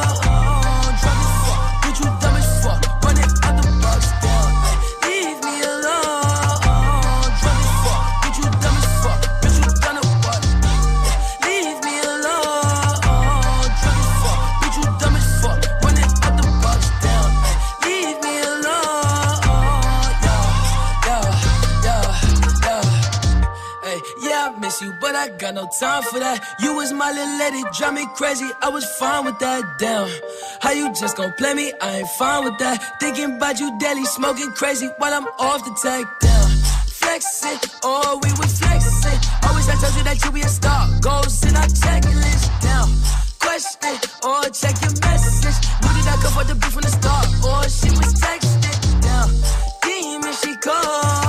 You, 24.81 24.93
but 24.99 25.15
I 25.15 25.29
got 25.29 25.53
no 25.53 25.69
time 25.79 26.03
for 26.03 26.19
that. 26.19 26.55
You 26.59 26.75
was 26.75 26.91
my 26.91 27.11
little 27.11 27.37
lady, 27.37 27.63
drive 27.77 27.93
me 27.93 28.05
crazy. 28.15 28.49
I 28.61 28.69
was 28.69 28.85
fine 28.97 29.25
with 29.25 29.39
that. 29.39 29.77
Damn, 29.77 30.09
how 30.61 30.71
you 30.71 30.91
just 30.93 31.17
gon' 31.17 31.33
play 31.33 31.53
me? 31.53 31.73
I 31.81 31.99
ain't 31.99 32.09
fine 32.09 32.43
with 32.45 32.57
that. 32.59 32.99
Thinking 32.99 33.37
about 33.37 33.59
you 33.59 33.77
daily, 33.79 34.05
smoking 34.05 34.51
crazy 34.51 34.87
while 34.97 35.13
I'm 35.13 35.27
off 35.39 35.63
the 35.63 35.73
tag. 35.81 36.05
Damn, 36.19 36.49
flexing, 36.99 37.59
oh 37.83 38.19
we 38.23 38.29
was 38.39 38.59
flexing. 38.59 39.19
Always 39.47 39.69
I 39.69 39.75
told 39.81 39.95
you 39.95 40.03
that 40.03 40.17
you 40.23 40.31
be 40.31 40.41
a 40.41 40.49
star. 40.49 40.87
Goals 41.01 41.43
in 41.45 41.55
our 41.55 41.67
checklist. 41.67 42.45
Down, 42.61 42.89
question 43.39 43.97
or 44.25 44.43
check 44.49 44.75
your 44.81 44.93
message. 45.01 45.57
Knew 45.81 45.93
that 46.01 46.07
I 46.07 46.15
could 46.17 46.31
afford 46.31 46.47
the 46.47 46.55
beef 46.55 46.73
from 46.73 46.81
the 46.81 46.93
start, 46.93 47.27
or 47.45 47.61
she 47.69 47.89
was 47.91 48.13
texting. 48.17 49.01
Down, 49.01 49.29
demon 49.83 50.33
she 50.33 50.55
called. 50.57 51.20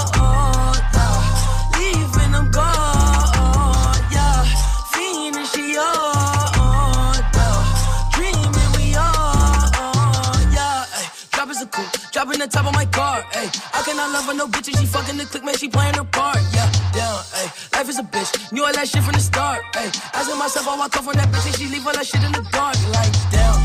Dropping 12.33 12.49
the 12.49 12.53
top 12.53 12.67
of 12.67 12.75
my 12.75 12.87
car, 12.87 13.25
ay. 13.35 13.51
I 13.75 13.83
cannot 13.83 14.11
love 14.13 14.27
her, 14.27 14.35
no 14.35 14.47
bitch, 14.47 14.69
and 14.69 14.77
she 14.79 14.87
fucking 14.87 15.17
the 15.17 15.25
click, 15.25 15.45
man, 15.45 15.57
she 15.57 15.69
playing 15.69 15.95
her 15.95 16.05
part, 16.05 16.39
yeah. 16.53 16.71
Down, 16.93 17.21
ay. 17.35 17.53
Life 17.75 17.89
is 17.89 17.99
a 17.99 18.03
bitch, 18.03 18.53
knew 18.53 18.65
all 18.65 18.73
that 18.73 18.89
shit 18.89 19.03
from 19.03 19.13
the 19.15 19.21
start, 19.21 19.63
ay. 19.75 19.91
Asking 20.15 20.39
myself, 20.39 20.69
I 20.69 20.77
walk 20.79 20.97
off 20.97 21.09
on 21.09 21.17
that 21.17 21.29
bitch, 21.29 21.47
and 21.47 21.57
she 21.57 21.67
leave 21.67 21.87
all 21.87 21.93
that 21.93 22.07
shit 22.07 22.23
in 22.23 22.33
the 22.33 22.43
dark, 22.53 22.77
like, 22.93 23.13
damn. 23.31 23.59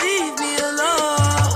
Leave 0.00 0.38
me 0.38 0.56
alone, 0.56 1.55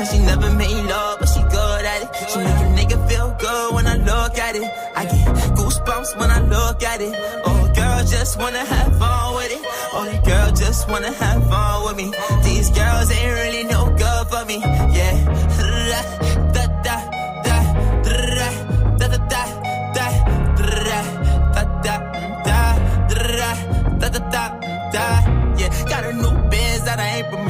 Said 0.00 0.16
she 0.16 0.24
never 0.24 0.50
made 0.54 0.82
love, 0.86 1.18
but 1.18 1.28
she 1.28 1.42
good 1.42 1.84
at 1.84 2.00
it. 2.00 2.08
She 2.30 2.38
make 2.38 2.48
a 2.48 2.68
nigga 2.78 3.06
feel 3.06 3.36
good 3.38 3.74
when 3.74 3.86
I 3.86 3.96
look 3.96 4.38
at 4.38 4.56
it. 4.56 4.64
I 4.96 5.04
get 5.04 5.26
goosebumps 5.58 6.18
when 6.18 6.30
I 6.30 6.40
look 6.40 6.82
at 6.82 7.02
it. 7.02 7.14
Oh, 7.44 7.70
girl, 7.74 8.02
just 8.06 8.38
wanna 8.38 8.64
have 8.64 8.98
fun 8.98 9.34
with 9.36 9.52
it. 9.52 9.60
Oh, 9.92 10.20
girl, 10.24 10.52
just 10.52 10.88
wanna 10.88 11.12
have 11.12 11.46
fun 11.50 11.84
with 11.84 11.96
me. 11.96 12.14
These 12.42 12.70
girls 12.70 13.10
ain't 13.10 13.34
really 13.40 13.64
no 13.64 13.94
good 13.94 14.26
for 14.28 14.46
me. 14.46 14.60
Yeah. 14.96 15.40
Yeah, 25.60 25.68
got 25.90 26.04
a 26.04 26.12
new 26.14 26.48
biz 26.48 26.84
that 26.84 26.98
I 26.98 27.18
ain't 27.18 27.28
from 27.28 27.49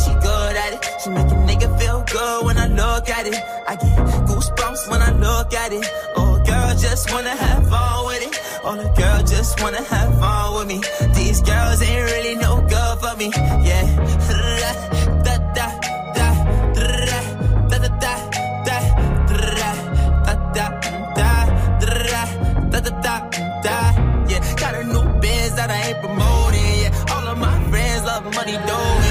she 1.03 1.09
make 1.09 1.31
a 1.31 1.39
nigga 1.49 1.79
feel 1.79 2.03
good 2.11 2.45
when 2.45 2.57
I 2.57 2.67
look 2.67 3.09
at 3.09 3.25
it. 3.25 3.35
I 3.67 3.75
get 3.75 3.97
goosebumps 4.27 4.89
when 4.89 5.01
I 5.01 5.11
look 5.11 5.53
at 5.53 5.73
it. 5.73 5.85
Oh, 6.15 6.39
girl, 6.45 6.75
just 6.75 7.11
wanna 7.11 7.35
have 7.35 7.67
fun 7.69 8.05
with 8.05 8.21
it. 8.27 8.39
Oh, 8.63 8.75
the 8.75 8.89
girl 9.01 9.23
just 9.23 9.61
wanna 9.61 9.83
have 9.83 10.19
fun 10.19 10.53
with 10.55 10.67
me. 10.67 10.81
These 11.15 11.41
girls 11.41 11.81
ain't 11.81 12.05
really 12.11 12.35
no 12.35 12.61
good 12.61 12.99
for 12.99 13.15
me. 13.17 13.31
Yeah. 13.67 13.85
Da, 15.25 15.37
da, 15.57 15.67
da, 16.17 16.27
da, 16.75 16.87
da, 16.89 17.17
da, 17.69 17.77
da, 17.77 18.03
da, 18.03 18.13
da, 18.67 18.77
da, 20.53 20.55
da, 20.55 20.67
da, 22.71 22.79
da, 22.79 22.91
da, 23.05 23.15
da. 23.65 23.77
Yeah, 24.29 24.55
got 24.55 24.75
a 24.75 24.83
new 24.83 25.19
biz 25.19 25.55
money 28.35 28.53
do 28.53 28.57
it. 28.57 29.01
Da 29.01 29.10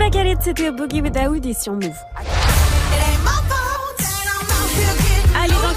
Back 0.00 0.16
at 0.16 0.24
It, 0.24 0.38
c'était 0.40 0.70
Boogie 0.70 1.02
with 1.02 1.12
Daoud 1.12 1.44
et 1.44 1.52
Move. 1.74 2.39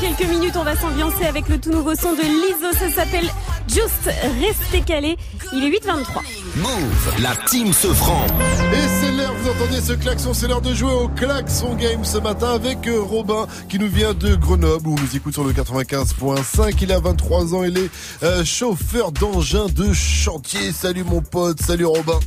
Quelques 0.03 0.29
minutes, 0.29 0.55
on 0.57 0.63
va 0.63 0.75
s'ambiancer 0.75 1.25
avec 1.25 1.47
le 1.47 1.57
tout 1.59 1.71
nouveau 1.71 1.95
son 1.95 2.11
de 2.13 2.21
Lizzo. 2.21 2.77
Ça 2.77 2.89
s'appelle 2.89 3.29
Just 3.69 4.09
Restez 4.41 4.81
calé. 4.81 5.17
Il 5.53 5.63
est 5.63 5.69
8h23. 5.69 6.21
Move, 6.57 7.21
la 7.21 7.35
team 7.47 7.71
se 7.71 7.87
franc. 7.87 8.25
Et 8.73 8.87
c'est 8.99 9.11
l'heure, 9.13 9.33
vous 9.33 9.49
entendez 9.49 9.79
ce 9.79 9.93
klaxon, 9.93 10.33
c'est 10.33 10.47
l'heure 10.47 10.61
de 10.61 10.73
jouer 10.73 10.91
au 10.91 11.07
klaxon 11.07 11.75
game 11.75 12.03
ce 12.03 12.17
matin 12.17 12.53
avec 12.53 12.85
euh, 12.87 13.01
Robin 13.01 13.47
qui 13.69 13.79
nous 13.79 13.87
vient 13.87 14.13
de 14.13 14.35
Grenoble 14.35 14.89
où 14.89 14.95
on 14.97 15.01
nous 15.01 15.15
écoute 15.15 15.33
sur 15.33 15.45
le 15.45 15.53
95.5. 15.53 16.75
Il 16.81 16.91
a 16.91 16.99
23 16.99 17.55
ans, 17.55 17.63
il 17.63 17.77
est 17.77 17.89
euh, 18.23 18.43
chauffeur 18.43 19.13
d'engin 19.13 19.67
de 19.67 19.93
chantier. 19.93 20.73
Salut 20.73 21.05
mon 21.05 21.21
pote, 21.21 21.61
salut 21.61 21.85
Robin. 21.85 22.19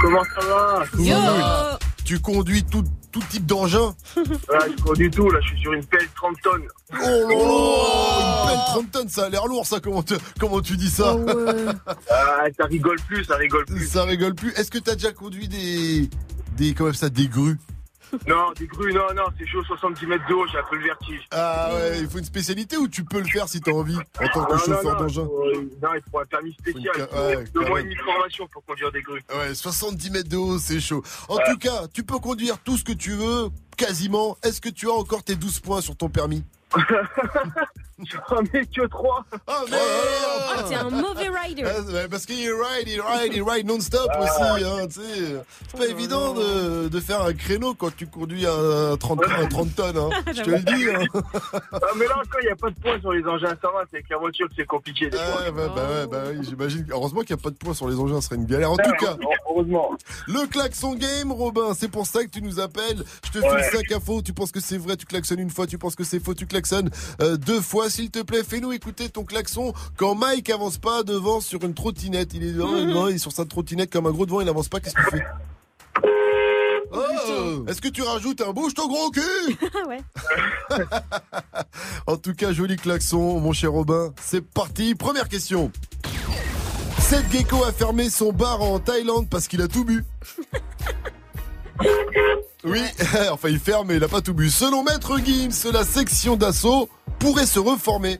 Comment 0.00 0.22
ça 0.22 0.46
va? 0.46 0.84
Cool. 0.92 1.78
Tu 2.04 2.20
conduis 2.20 2.64
tout, 2.64 2.84
tout 3.10 3.22
type 3.30 3.46
d'engin 3.46 3.94
je 4.16 4.82
conduis 4.82 5.10
tout, 5.10 5.30
là, 5.30 5.38
je 5.42 5.48
suis 5.48 5.60
sur 5.60 5.72
une 5.72 5.84
pelle 5.84 6.08
30 6.14 6.36
tonnes. 6.42 6.68
Oh 6.92 6.96
là 6.96 7.10
là 7.10 8.42
Une 8.44 8.48
pelle 8.50 8.64
30 8.66 8.90
tonnes, 8.92 9.08
ça 9.08 9.24
a 9.24 9.28
l'air 9.28 9.46
lourd 9.46 9.66
ça, 9.66 9.80
comment, 9.80 10.02
tu- 10.02 10.14
comment 10.38 10.60
tu 10.60 10.76
dis 10.76 10.90
ça? 10.90 11.16
Ah, 12.10 12.44
ça 12.56 12.64
rigole 12.66 12.98
plus, 13.06 13.24
ça 13.24 13.36
rigole 13.36 13.64
plus. 13.64 13.86
Ça 13.86 14.04
rigole 14.04 14.34
plus. 14.34 14.52
Est-ce 14.52 14.70
que 14.70 14.78
t'as 14.78 14.94
déjà 14.94 15.12
conduit 15.12 15.48
des... 15.48 16.08
des 16.56 16.74
comment 16.74 16.92
ça, 16.92 17.08
des 17.08 17.28
grues? 17.28 17.58
Non, 18.26 18.52
des 18.56 18.66
grues, 18.66 18.92
non, 18.92 19.12
non, 19.14 19.24
c'est 19.38 19.46
chaud, 19.46 19.62
70 19.64 20.06
mètres 20.06 20.26
de 20.28 20.34
haut, 20.34 20.46
j'ai 20.50 20.58
un 20.58 20.62
peu 20.68 20.76
le 20.76 20.84
vertige. 20.84 21.26
Ah 21.30 21.70
ouais, 21.74 22.00
il 22.00 22.08
faut 22.08 22.18
une 22.18 22.24
spécialité 22.24 22.76
ou 22.76 22.88
tu 22.88 23.04
peux 23.04 23.18
le 23.18 23.26
faire 23.26 23.48
si 23.48 23.60
t'as 23.60 23.72
envie 23.72 23.96
en 23.96 24.28
tant 24.28 24.44
que 24.44 24.52
Non, 24.52 24.58
chauffeur 24.58 24.96
d'engin? 24.96 25.24
faut- 25.24 25.44
euh, 25.46 25.70
Non, 25.82 25.88
il 25.94 26.02
faut 26.10 26.18
un 26.18 26.24
permis 26.26 26.52
spécial. 26.54 26.94
Faut 26.94 27.00
une 27.00 27.06
Il 27.06 27.46
faut 27.52 27.58
ouais, 27.72 27.74
même. 27.74 27.82
demi 27.84 27.94
de 27.94 28.00
formation 28.02 28.48
pour 28.48 28.64
conduire 28.64 28.90
des 28.92 29.02
grues. 29.02 29.22
Ouais, 29.34 29.54
70 29.54 30.10
mètres 30.10 30.28
de 30.28 30.36
haut, 30.36 30.58
c'est 30.58 30.80
chaud. 30.80 31.02
En 31.28 31.36
Ouais. 31.36 31.42
tout 31.50 31.58
cas, 31.58 31.86
tu 31.92 32.02
peux 32.02 32.18
conduire 32.18 32.58
tout 32.58 32.76
ce 32.76 32.84
que 32.84 32.92
tu 32.92 33.12
veux, 33.12 33.48
quasiment. 33.76 34.36
Est-ce 34.42 34.60
que 34.60 34.68
tu 34.70 34.88
as 34.88 34.92
encore 34.92 35.22
tes 35.22 35.36
12 35.36 35.60
points 35.60 35.80
sur 35.80 35.96
ton 35.96 36.08
permis? 36.08 36.44
J'en 38.04 38.42
ai 38.54 38.66
que 38.66 38.86
3. 38.86 39.24
Oh 39.32 39.52
merde 39.70 39.80
Ah, 40.56 40.62
t'es 40.68 40.74
un 40.74 40.90
mauvais 40.90 41.28
rider. 41.44 41.64
Ah, 41.66 42.08
Parce 42.10 42.26
qu'il 42.26 42.48
ride, 42.50 42.86
il 42.88 43.00
ride, 43.00 43.32
il 43.34 43.42
ride 43.42 43.66
non-stop 43.66 44.08
Ah, 44.12 44.20
aussi. 44.22 44.64
Hein, 44.64 44.86
c'est 44.90 45.76
pas 45.78 45.86
évident 45.86 46.34
de, 46.34 46.88
de 46.88 47.00
faire 47.00 47.22
un 47.22 47.32
créneau 47.32 47.74
quand 47.74 47.94
tu 47.94 48.06
conduis 48.06 48.46
un 48.46 48.96
30, 48.96 49.20
un 49.38 49.46
30 49.46 49.74
tonnes. 49.74 49.96
Hein. 49.98 50.10
Je 50.34 50.42
te 50.42 50.50
le 50.50 50.58
dis. 50.60 50.86
Hein. 50.90 51.20
Ah, 51.72 51.78
mais 51.96 52.06
là 52.06 52.14
encore, 52.18 52.40
il 52.42 52.46
n'y 52.46 52.52
a 52.52 52.56
pas 52.56 52.70
de 52.70 52.74
points 52.80 53.00
sur 53.00 53.12
les 53.12 53.24
engins, 53.24 53.48
ça 53.60 53.68
va, 53.68 53.84
c'est 53.90 53.96
avec 53.98 54.08
la 54.10 54.18
voiture 54.18 54.48
que 54.48 54.54
c'est 54.56 54.66
compliqué 54.66 55.08
des. 55.10 55.16
Ouais, 55.16 55.50
bah, 55.54 55.72
bah, 55.74 55.82
ouais, 55.88 56.06
bah 56.06 56.22
oui, 56.30 56.38
j'imagine. 56.48 56.86
Heureusement 56.90 57.20
qu'il 57.20 57.34
n'y 57.36 57.40
a 57.40 57.42
pas 57.42 57.50
de 57.50 57.56
points 57.56 57.74
sur 57.74 57.88
les 57.88 57.96
engins, 57.96 58.20
ce 58.20 58.26
serait 58.28 58.36
une 58.36 58.46
galère. 58.46 58.70
En 58.72 58.76
tout 58.76 58.90
cas, 58.98 59.16
Heureusement. 59.48 59.90
le 60.26 60.46
klaxon 60.46 60.94
game, 60.94 61.30
Robin, 61.32 61.74
c'est 61.78 61.88
pour 61.90 62.06
ça 62.06 62.24
que 62.24 62.30
tu 62.30 62.40
nous 62.42 62.60
appelles. 62.60 63.04
Je 63.26 63.38
te 63.38 63.44
Ouais. 63.44 63.62
file 63.70 63.80
5 63.88 63.92
infos. 63.96 64.22
Tu 64.22 64.32
penses 64.32 64.52
que 64.52 64.60
c'est 64.60 64.76
vrai, 64.78 64.96
tu 64.96 65.06
klaxonnes 65.06 65.40
une 65.40 65.50
fois. 65.50 65.66
Tu 65.66 65.78
penses 65.78 65.96
que 65.96 66.04
c'est 66.04 66.20
faux, 66.22 66.34
tu 66.34 66.46
klaxonnes 66.46 66.90
euh, 67.20 67.36
deux 67.36 67.60
fois. 67.60 67.89
S'il 67.90 68.10
te 68.10 68.20
plaît, 68.22 68.42
fais-nous 68.44 68.72
écouter 68.72 69.08
ton 69.08 69.24
klaxon 69.24 69.72
quand 69.96 70.14
Mike 70.14 70.48
avance 70.50 70.78
pas 70.78 71.02
devant 71.02 71.40
sur 71.40 71.62
une 71.64 71.74
trottinette. 71.74 72.32
Il 72.34 72.44
est 72.44 72.52
devant, 72.52 72.68
Mhm. 72.72 72.88
devant, 72.88 73.08
il 73.08 73.16
est 73.16 73.18
sur 73.18 73.32
sa 73.32 73.44
trottinette 73.44 73.92
comme 73.92 74.06
un 74.06 74.10
gros 74.12 74.24
devant, 74.26 74.40
il 74.40 74.48
avance 74.48 74.68
pas. 74.68 74.80
Qu'est-ce 74.80 74.94
qu'il 74.94 75.04
fait 75.18 75.24
Oh 76.92 77.64
Est-ce 77.68 77.80
que 77.80 77.88
tu 77.88 78.02
rajoutes 78.02 78.40
un 78.40 78.52
bouge 78.52 78.74
ton 78.74 78.88
gros 78.88 79.10
cul 79.10 79.20
ouais. 79.88 80.00
En 82.06 82.16
tout 82.16 82.34
cas, 82.34 82.52
joli 82.52 82.76
klaxon, 82.76 83.38
mon 83.40 83.52
cher 83.52 83.70
Robin. 83.72 84.12
C'est 84.20 84.40
parti. 84.44 84.94
Première 84.94 85.28
question. 85.28 85.70
Cette 86.98 87.30
gecko 87.30 87.62
a 87.64 87.72
fermé 87.72 88.08
son 88.10 88.32
bar 88.32 88.60
en 88.62 88.78
Thaïlande 88.78 89.28
parce 89.28 89.46
qu'il 89.48 89.62
a 89.62 89.68
tout 89.68 89.84
bu. 89.84 90.04
Oui, 92.64 92.82
enfin 93.30 93.48
il 93.48 93.58
ferme 93.58 93.88
mais 93.88 93.96
il 93.96 94.04
a 94.04 94.08
pas 94.08 94.20
tout 94.20 94.34
bu. 94.34 94.50
Selon 94.50 94.82
Maître 94.82 95.18
Gims, 95.18 95.70
la 95.72 95.84
section 95.84 96.36
d'assaut 96.36 96.88
pourrait 97.18 97.46
se 97.46 97.58
reformer. 97.58 98.18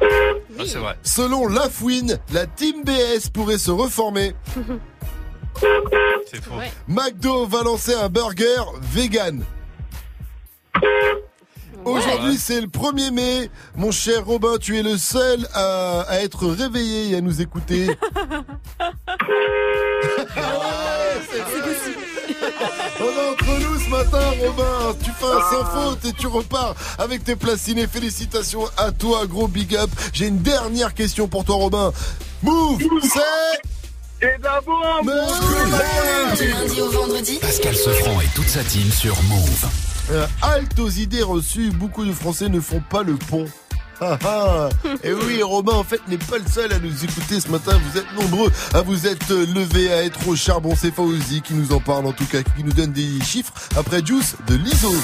Ah, 0.00 0.62
c'est 0.66 0.78
vrai. 0.78 0.96
Selon 1.02 1.48
Lafouine, 1.48 2.18
la 2.32 2.46
Team 2.46 2.84
BS 2.84 3.30
pourrait 3.32 3.58
se 3.58 3.70
reformer. 3.70 4.34
C'est 6.30 6.42
faux. 6.42 6.54
McDo 6.86 7.46
va 7.46 7.62
lancer 7.62 7.94
un 7.94 8.08
burger 8.08 8.62
vegan. 8.82 9.44
Aujourd'hui, 11.84 12.36
c'est 12.36 12.60
le 12.60 12.66
1er 12.66 13.10
mai. 13.12 13.50
Mon 13.76 13.90
cher 13.90 14.24
Robin, 14.24 14.56
tu 14.60 14.78
es 14.78 14.82
le 14.82 14.96
seul 14.98 15.46
à, 15.54 16.02
à 16.02 16.20
être 16.20 16.46
réveillé 16.46 17.10
et 17.10 17.16
à 17.16 17.20
nous 17.20 17.40
écouter. 17.40 17.88
On 23.00 23.04
est 23.04 23.30
entre 23.30 23.60
nous 23.60 23.80
ce 23.80 23.90
matin, 23.90 24.30
Robin. 24.44 24.96
Tu 25.02 25.10
fais 25.10 25.26
un 25.26 25.40
sans 25.50 25.64
faute 25.64 26.04
et 26.04 26.12
tu 26.12 26.26
repars 26.26 26.74
avec 26.98 27.24
tes 27.24 27.36
placinés. 27.36 27.86
Félicitations 27.86 28.64
à 28.76 28.92
toi, 28.92 29.26
gros 29.26 29.48
big 29.48 29.76
up. 29.76 29.90
J'ai 30.12 30.26
une 30.26 30.38
dernière 30.38 30.94
question 30.94 31.28
pour 31.28 31.44
toi, 31.44 31.56
Robin. 31.56 31.92
Move, 32.42 32.82
c'est... 33.02 34.26
Et 34.26 34.36
d'abord, 34.42 35.00
Du 36.36 36.48
lundi 36.48 36.80
au 36.80 36.90
vendredi 36.90 37.38
Pascal 37.40 37.76
Sefranc 37.76 38.20
et 38.20 38.26
toute 38.34 38.48
sa 38.48 38.64
team 38.64 38.90
sur 38.90 39.14
Move. 39.24 39.68
Euh, 40.10 40.26
halte 40.42 40.78
aux 40.80 40.88
idées 40.88 41.22
reçues, 41.22 41.70
beaucoup 41.70 42.04
de 42.04 42.12
Français 42.12 42.48
ne 42.48 42.60
font 42.60 42.82
pas 42.90 43.02
le 43.02 43.14
pont. 43.14 43.44
Ah, 44.00 44.18
ah. 44.24 44.68
Et 45.02 45.12
oui, 45.12 45.42
Robin, 45.42 45.72
en 45.72 45.84
fait, 45.84 46.00
n'est 46.08 46.18
pas 46.18 46.38
le 46.38 46.46
seul 46.48 46.72
à 46.72 46.78
nous 46.78 47.04
écouter 47.04 47.40
ce 47.40 47.48
matin. 47.48 47.72
Vous 47.90 47.98
êtes 47.98 48.12
nombreux 48.14 48.50
à 48.72 48.82
vous 48.82 49.06
être 49.06 49.34
levés, 49.34 49.92
à 49.92 50.04
être 50.04 50.28
au 50.28 50.36
charbon. 50.36 50.74
C'est 50.76 50.94
Fauzi 50.94 51.42
qui 51.42 51.54
nous 51.54 51.72
en 51.72 51.80
parle, 51.80 52.06
en 52.06 52.12
tout 52.12 52.26
cas, 52.26 52.42
qui 52.42 52.62
nous 52.62 52.72
donne 52.72 52.92
des 52.92 53.20
chiffres 53.24 53.52
après 53.76 54.04
Juice 54.04 54.36
de 54.46 54.54
l'ISO. 54.54 54.94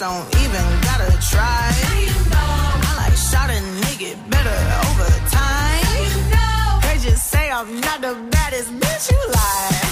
Don't 0.00 0.34
even 0.36 0.64
gotta 0.80 1.12
try. 1.30 1.70
You 2.00 2.08
know. 2.32 2.88
I 2.88 2.94
like 2.96 3.16
shot 3.16 3.50
a 3.50 3.60
nigga 3.84 4.16
better 4.30 4.58
over 4.88 5.10
time. 5.28 5.84
You 6.08 6.16
know. 6.32 6.80
They 6.80 6.96
just 7.06 7.26
say 7.26 7.50
I'm 7.50 7.78
not 7.82 8.00
the 8.00 8.14
baddest 8.30 8.70
bitch 8.80 9.10
you 9.10 9.20
like. 9.30 9.89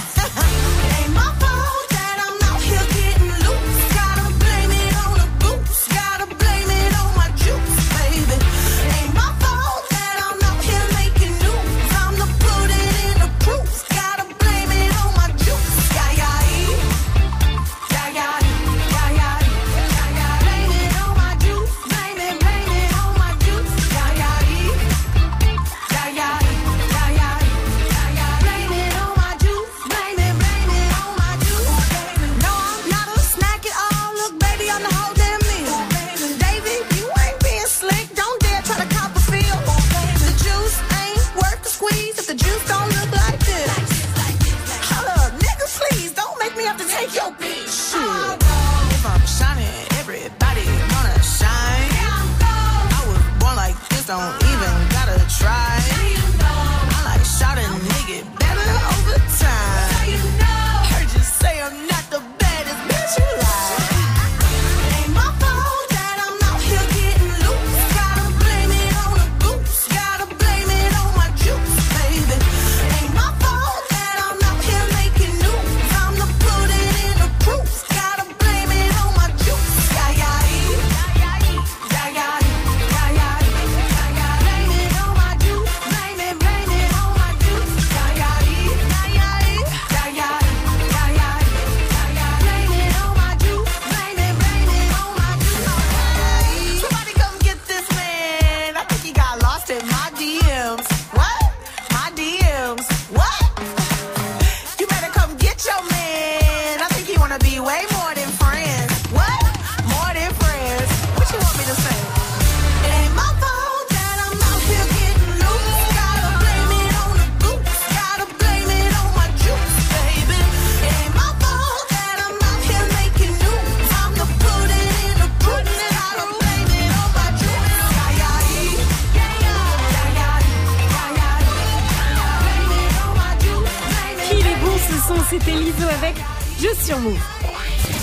Don't 54.08 54.47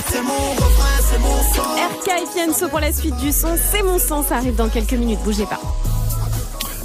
C'est 0.07 0.22
mon 0.22 0.51
refrain, 0.53 1.01
c'est 1.09 1.19
mon 1.19 1.53
sang. 1.53 1.64
RK 1.64 2.64
et 2.65 2.69
pour 2.69 2.80
la 2.80 2.93
suite 2.93 3.17
du 3.17 3.33
son, 3.33 3.57
c'est 3.72 3.83
mon 3.83 3.99
sang, 3.99 4.24
ça 4.24 4.38
arrive 4.38 4.56
dans 4.56 4.69
quelques 4.69 4.93
minutes, 4.93 5.19
bougez 5.25 5.45
pas. 5.45 5.59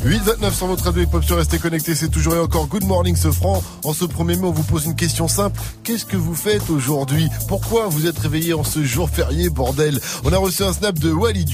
829 0.05 0.55
sur 0.55 0.67
votre 0.67 0.85
radio 0.85 1.03
hip-hop 1.03 1.23
sur 1.23 1.37
Restez 1.37 1.59
connectés, 1.59 1.95
c'est 1.95 2.09
toujours 2.09 2.35
et 2.35 2.41
encore 2.41 2.67
Good 2.67 2.85
Morning 2.85 3.15
ce 3.15 3.31
franc. 3.31 3.63
En 3.85 3.93
ce 3.93 4.07
premier 4.07 4.35
mai, 4.35 4.47
on 4.47 4.51
vous 4.51 4.65
pose 4.65 4.87
une 4.87 4.97
question 4.97 5.29
simple. 5.29 5.61
Qu'est-ce 5.85 6.07
que 6.07 6.17
vous 6.17 6.35
faites 6.35 6.69
aujourd'hui? 6.71 7.29
Pourquoi 7.47 7.87
vous 7.87 8.07
êtes 8.07 8.19
réveillé 8.19 8.55
en 8.55 8.65
ce 8.65 8.83
jour 8.83 9.09
férié, 9.09 9.49
bordel? 9.49 10.01
On 10.25 10.33
a 10.33 10.39
reçu 10.39 10.65
un 10.65 10.73
snap 10.73 10.99
de 10.99 11.13
Wally. 11.13 11.45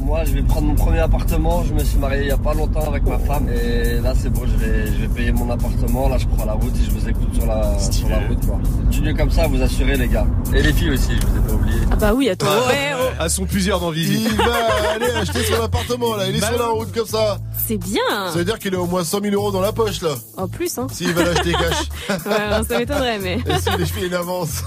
Moi, 0.00 0.24
je 0.24 0.32
vais 0.32 0.42
prendre 0.42 0.68
mon 0.68 0.74
premier 0.74 1.00
appartement. 1.00 1.64
Je 1.64 1.74
me 1.74 1.80
suis 1.84 1.98
marié 1.98 2.22
il 2.22 2.28
y 2.28 2.32
a 2.32 2.36
pas 2.36 2.54
longtemps 2.54 2.86
avec 2.88 3.04
ma 3.04 3.18
femme. 3.18 3.48
Et 3.48 4.00
là, 4.00 4.12
c'est 4.16 4.30
bon, 4.30 4.42
je 4.46 4.56
vais, 4.64 4.86
je 4.86 5.02
vais 5.02 5.08
payer 5.08 5.32
mon 5.32 5.50
appartement. 5.50 6.08
Là, 6.08 6.18
je 6.18 6.26
prends 6.26 6.44
la 6.44 6.52
route 6.52 6.74
et 6.74 6.84
je 6.84 6.90
vous 6.90 7.08
écoute 7.08 7.34
sur 7.34 7.46
la, 7.46 7.78
sur 7.78 8.08
la 8.08 8.18
route. 8.26 8.46
Quoi. 8.46 8.58
Continuez 8.84 9.14
comme 9.14 9.30
ça, 9.30 9.46
vous 9.46 9.60
assurez, 9.60 9.96
les 9.96 10.08
gars. 10.08 10.26
Et 10.54 10.62
les 10.62 10.72
filles 10.72 10.90
aussi, 10.90 11.12
je 11.20 11.26
vous 11.26 11.36
ai 11.36 11.40
pas 11.40 11.52
oublié. 11.54 11.78
Ah 11.90 11.96
bah 11.96 12.14
oui, 12.14 12.28
attends. 12.28 12.46
Ouais, 12.46 12.94
oh, 12.94 12.97
Elles 13.20 13.30
sont 13.30 13.44
plusieurs 13.46 13.80
dans 13.80 13.90
Vivi. 13.90 14.24
Il 14.30 14.36
va 14.36 14.90
aller 14.94 15.10
acheter 15.10 15.42
son 15.44 15.62
appartement 15.62 16.16
là, 16.16 16.26
il 16.28 16.36
est 16.36 16.40
Bah 16.40 16.48
sur 16.48 16.58
la 16.58 16.66
route 16.68 16.92
comme 16.92 17.06
ça. 17.06 17.38
c'est 17.66 17.76
bien. 17.78 18.00
Ça 18.28 18.38
veut 18.38 18.44
dire 18.44 18.58
qu'il 18.58 18.74
a 18.74 18.80
au 18.80 18.86
moins 18.86 19.04
100 19.04 19.20
000 19.22 19.34
euros 19.34 19.50
dans 19.50 19.60
la 19.60 19.72
poche 19.72 20.00
là. 20.02 20.14
En 20.36 20.48
plus, 20.48 20.78
hein. 20.78 20.86
S'il 20.92 21.12
va 21.12 21.24
l'acheter 21.24 21.52
cash. 21.52 21.88
Ouais, 22.26 22.62
ça 22.68 22.78
m'étonnerait, 22.78 23.18
mais. 23.18 23.34
Et 23.46 23.58
si 23.60 23.76
les 23.78 23.86
filles 23.86 24.06
une 24.06 24.14
avance. 24.14 24.62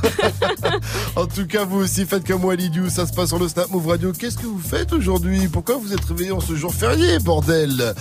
en 1.16 1.26
tout 1.26 1.45
cas, 1.48 1.66
vous 1.66 1.80
aussi 1.80 2.06
faites 2.06 2.26
comme 2.28 2.42
moi, 2.42 2.56
Lidiou. 2.56 2.90
Ça 2.90 3.06
se 3.08 3.14
passe 3.14 3.30
sur 3.30 3.40
le 3.40 3.48
Snap 3.48 3.70
Move 3.70 3.88
Radio. 3.88 4.11
Qu'est-ce 4.11 4.38
que 4.38 4.45
vous 4.45 4.60
faites 4.61 4.94
aujourd'hui? 4.94 5.48
Pourquoi 5.48 5.78
vous 5.78 5.94
êtes 5.94 6.03
réveillé 6.06 6.32
en 6.32 6.40
ce 6.40 6.56
jour 6.56 6.74
férié, 6.74 7.20
bordel? 7.20 7.94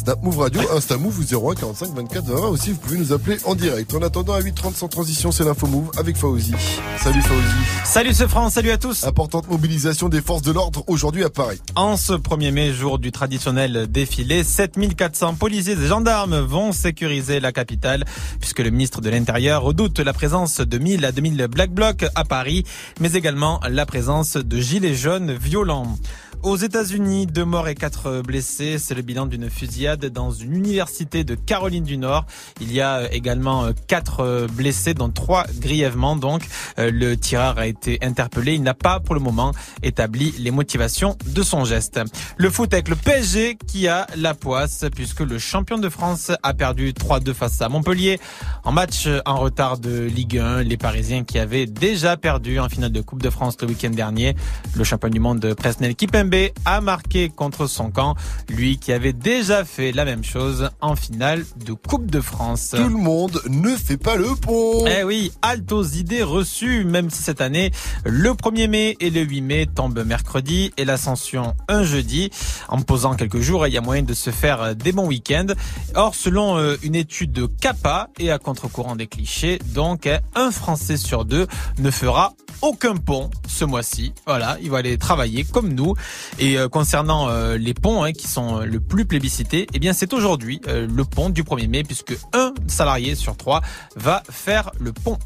Snap 0.00 0.22
Move 0.22 0.38
Radio, 0.38 0.62
Insta 0.74 0.96
Move 0.96 1.26
01 1.30 1.54
45 1.56 1.94
24 1.94 2.24
20 2.24 2.48
aussi. 2.48 2.70
Vous 2.70 2.78
pouvez 2.78 2.96
nous 2.96 3.12
appeler 3.12 3.36
en 3.44 3.54
direct. 3.54 3.92
En 3.92 4.00
attendant, 4.00 4.32
à 4.32 4.40
8h30 4.40 4.74
sans 4.74 4.88
transition, 4.88 5.30
c'est 5.30 5.44
l'info 5.44 5.66
Move 5.66 5.90
avec 5.98 6.16
Fauzi. 6.16 6.54
Salut 6.96 7.20
Fauzi. 7.20 7.84
Salut 7.84 8.14
ce 8.14 8.26
France, 8.26 8.54
salut 8.54 8.70
à 8.70 8.78
tous. 8.78 9.04
Importante 9.04 9.50
mobilisation 9.50 10.08
des 10.08 10.22
forces 10.22 10.40
de 10.40 10.52
l'ordre 10.52 10.84
aujourd'hui 10.86 11.22
à 11.22 11.28
Paris. 11.28 11.60
En 11.76 11.98
ce 11.98 12.14
1er 12.14 12.50
mai, 12.50 12.72
jour 12.72 12.98
du 12.98 13.12
traditionnel 13.12 13.88
défilé, 13.90 14.42
7400 14.42 15.34
policiers 15.34 15.74
et 15.74 15.86
gendarmes 15.86 16.38
vont 16.38 16.72
sécuriser 16.72 17.38
la 17.38 17.52
capitale 17.52 18.06
puisque 18.40 18.60
le 18.60 18.70
ministre 18.70 19.02
de 19.02 19.10
l'Intérieur 19.10 19.60
redoute 19.62 19.98
la 19.98 20.14
présence 20.14 20.60
de 20.60 20.78
1000 20.78 21.04
à 21.04 21.12
2000 21.12 21.46
Black 21.48 21.72
Blocs 21.72 22.06
à 22.14 22.24
Paris, 22.24 22.64
mais 23.00 23.12
également 23.12 23.60
la 23.68 23.84
présence 23.84 24.38
de 24.38 24.60
gilets 24.60 24.94
jaunes 24.94 25.34
violents. 25.34 25.98
Aux 26.42 26.56
États-Unis, 26.56 27.26
deux 27.26 27.44
morts 27.44 27.68
et 27.68 27.74
quatre 27.74 28.22
blessés. 28.22 28.78
C'est 28.78 28.94
le 28.94 29.02
bilan 29.02 29.26
d'une 29.26 29.50
fusillade 29.50 30.06
dans 30.06 30.30
une 30.30 30.56
université 30.56 31.22
de 31.22 31.34
Caroline 31.34 31.84
du 31.84 31.98
Nord. 31.98 32.24
Il 32.62 32.72
y 32.72 32.80
a 32.80 33.12
également 33.12 33.68
quatre 33.88 34.46
blessés, 34.50 34.94
dont 34.94 35.10
trois 35.10 35.44
grièvement. 35.60 36.16
Donc, 36.16 36.42
euh, 36.78 36.90
le 36.90 37.18
tireur 37.18 37.58
a 37.58 37.66
été 37.66 37.98
interpellé. 38.00 38.54
Il 38.54 38.62
n'a 38.62 38.72
pas, 38.72 39.00
pour 39.00 39.14
le 39.14 39.20
moment, 39.20 39.52
établi 39.82 40.32
les 40.38 40.50
motivations 40.50 41.18
de 41.26 41.42
son 41.42 41.66
geste. 41.66 42.00
Le 42.38 42.48
foot 42.48 42.72
avec 42.72 42.88
le 42.88 42.96
PSG 42.96 43.58
qui 43.66 43.86
a 43.86 44.06
la 44.16 44.32
poisse 44.32 44.86
puisque 44.94 45.20
le 45.20 45.38
champion 45.38 45.76
de 45.76 45.90
France 45.90 46.32
a 46.42 46.54
perdu 46.54 46.92
3-2 46.92 47.34
face 47.34 47.60
à 47.60 47.68
Montpellier 47.68 48.18
en 48.64 48.72
match 48.72 49.06
en 49.26 49.40
retard 49.40 49.76
de 49.76 50.04
Ligue 50.04 50.38
1. 50.38 50.62
Les 50.62 50.78
Parisiens 50.78 51.22
qui 51.22 51.38
avaient 51.38 51.66
déjà 51.66 52.16
perdu 52.16 52.58
en 52.60 52.70
finale 52.70 52.92
de 52.92 53.02
Coupe 53.02 53.22
de 53.22 53.28
France 53.28 53.58
le 53.60 53.68
week-end 53.68 53.90
dernier. 53.90 54.34
Le 54.74 54.84
champion 54.84 55.10
du 55.10 55.20
monde 55.20 55.54
Presnel 55.54 55.94
Kipembe 55.94 56.29
a 56.64 56.80
marqué 56.80 57.28
contre 57.28 57.66
son 57.66 57.90
camp, 57.90 58.14
lui 58.48 58.78
qui 58.78 58.92
avait 58.92 59.12
déjà 59.12 59.64
fait 59.64 59.92
la 59.92 60.04
même 60.04 60.24
chose 60.24 60.70
en 60.80 60.96
finale 60.96 61.44
de 61.64 61.72
Coupe 61.72 62.10
de 62.10 62.20
France. 62.20 62.74
Tout 62.76 62.88
le 62.88 62.90
monde 62.90 63.40
ne 63.48 63.70
fait 63.76 63.96
pas 63.96 64.16
le 64.16 64.34
pont. 64.34 64.84
Eh 64.86 65.02
oui, 65.02 65.32
halte 65.42 65.72
aux 65.72 65.84
idées 65.84 66.22
reçues, 66.22 66.84
même 66.84 67.10
si 67.10 67.22
cette 67.22 67.40
année, 67.40 67.70
le 68.04 68.30
1er 68.30 68.68
mai 68.68 68.96
et 69.00 69.10
le 69.10 69.22
8 69.22 69.40
mai 69.40 69.66
tombent 69.66 70.04
mercredi 70.04 70.72
et 70.76 70.84
l'ascension 70.84 71.54
un 71.68 71.84
jeudi. 71.84 72.30
En 72.68 72.80
posant 72.82 73.14
quelques 73.14 73.40
jours, 73.40 73.66
il 73.66 73.72
y 73.72 73.78
a 73.78 73.80
moyen 73.80 74.02
de 74.02 74.14
se 74.14 74.30
faire 74.30 74.74
des 74.76 74.92
bons 74.92 75.06
week-ends. 75.06 75.54
Or, 75.94 76.14
selon 76.14 76.56
euh, 76.56 76.76
une 76.82 76.94
étude 76.94 77.32
de 77.32 77.46
CAPA 77.46 78.08
et 78.18 78.30
à 78.30 78.38
contre-courant 78.38 78.96
des 78.96 79.06
clichés, 79.06 79.58
donc, 79.74 80.08
un 80.34 80.50
Français 80.50 80.96
sur 80.96 81.24
deux 81.24 81.46
ne 81.78 81.90
fera 81.90 82.34
aucun 82.62 82.96
pont 82.96 83.30
ce 83.48 83.64
mois-ci. 83.64 84.12
Voilà, 84.26 84.58
il 84.62 84.70
va 84.70 84.78
aller 84.78 84.98
travailler 84.98 85.44
comme 85.44 85.72
nous. 85.72 85.94
Et 86.38 86.58
euh, 86.58 86.68
concernant 86.68 87.28
euh, 87.28 87.56
les 87.56 87.74
ponts 87.74 88.02
hein, 88.04 88.12
qui 88.12 88.28
sont 88.28 88.60
euh, 88.60 88.64
le 88.64 88.80
plus 88.80 89.04
plébiscités, 89.04 89.66
eh 89.72 89.78
bien 89.78 89.92
c'est 89.92 90.12
aujourd'hui 90.12 90.60
le 90.66 91.04
pont 91.04 91.30
du 91.30 91.42
1er 91.42 91.68
mai 91.68 91.82
puisque 91.82 92.16
un 92.32 92.52
salarié 92.66 93.14
sur 93.14 93.36
trois 93.36 93.60
va 93.96 94.22
faire 94.30 94.70
le 94.78 94.92
pont. 94.92 95.18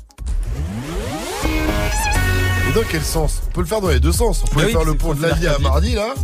Et 2.68 2.72
dans 2.74 2.82
quel 2.90 3.02
sens? 3.02 3.42
On 3.48 3.50
peut 3.52 3.60
le 3.60 3.66
faire 3.66 3.80
dans 3.80 3.88
les 3.88 4.00
deux 4.00 4.12
sens. 4.12 4.42
On 4.44 4.46
peut 4.48 4.60
Bah 4.60 4.66
oui, 4.66 4.72
faire 4.72 4.84
le 4.84 4.94
pont 4.94 5.14
de 5.14 5.22
lundi 5.22 5.46
à 5.46 5.58
mardi 5.58 5.94
là, 5.94 6.14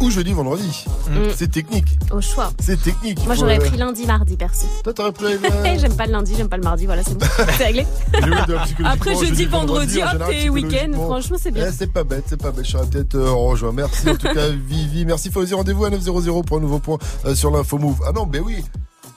ou 0.00 0.10
jeudi 0.10 0.32
vendredi. 0.32 0.84
Mm. 1.08 1.30
C'est 1.36 1.50
technique. 1.50 1.98
Au 2.10 2.20
choix. 2.20 2.50
C'est 2.60 2.82
technique. 2.82 3.24
Moi, 3.26 3.34
j'aurais 3.34 3.58
euh, 3.58 3.66
pris 3.66 3.76
lundi, 3.76 4.06
mardi, 4.06 4.36
perso. 4.36 4.66
Toi, 4.82 4.92
t'aurais 4.92 5.12
pris. 5.12 5.34
Eh, 5.64 5.78
j'aime 5.78 5.94
pas 5.94 6.06
le 6.06 6.12
lundi, 6.12 6.34
j'aime 6.36 6.48
pas 6.48 6.56
le 6.56 6.62
mardi, 6.62 6.86
voilà, 6.86 7.02
c'est 7.02 7.16
bon. 7.16 7.26
C'est 7.58 7.64
réglé. 7.64 7.86
Après, 8.84 9.14
jeudi, 9.14 9.44
vendredi, 9.46 10.02
hop, 10.02 10.22
t'es 10.28 10.48
week-end. 10.48 10.92
Franchement, 10.94 11.36
c'est 11.40 11.50
bien. 11.50 11.66
Eh, 11.68 11.72
c'est 11.72 11.92
pas 11.92 12.04
bête, 12.04 12.24
c'est 12.26 12.40
pas 12.40 12.50
bête. 12.50 12.64
Je 12.64 12.72
serais 12.72 12.86
peut-être 12.86 13.14
euh, 13.14 13.30
rejoint. 13.30 13.72
Merci 13.72 14.08
en 14.08 14.16
tout 14.16 14.32
cas, 14.32 14.48
Vivi. 14.48 15.04
Merci 15.04 15.30
Fauzi. 15.30 15.54
Rendez-vous 15.54 15.84
à 15.84 15.90
900 15.90 16.42
pour 16.42 16.58
un 16.58 16.60
nouveau 16.60 16.78
point 16.78 16.98
euh, 17.24 17.34
sur 17.34 17.50
l'info 17.50 17.78
move. 17.78 18.00
Ah 18.06 18.12
non, 18.12 18.26
mais 18.30 18.40
oui. 18.40 18.64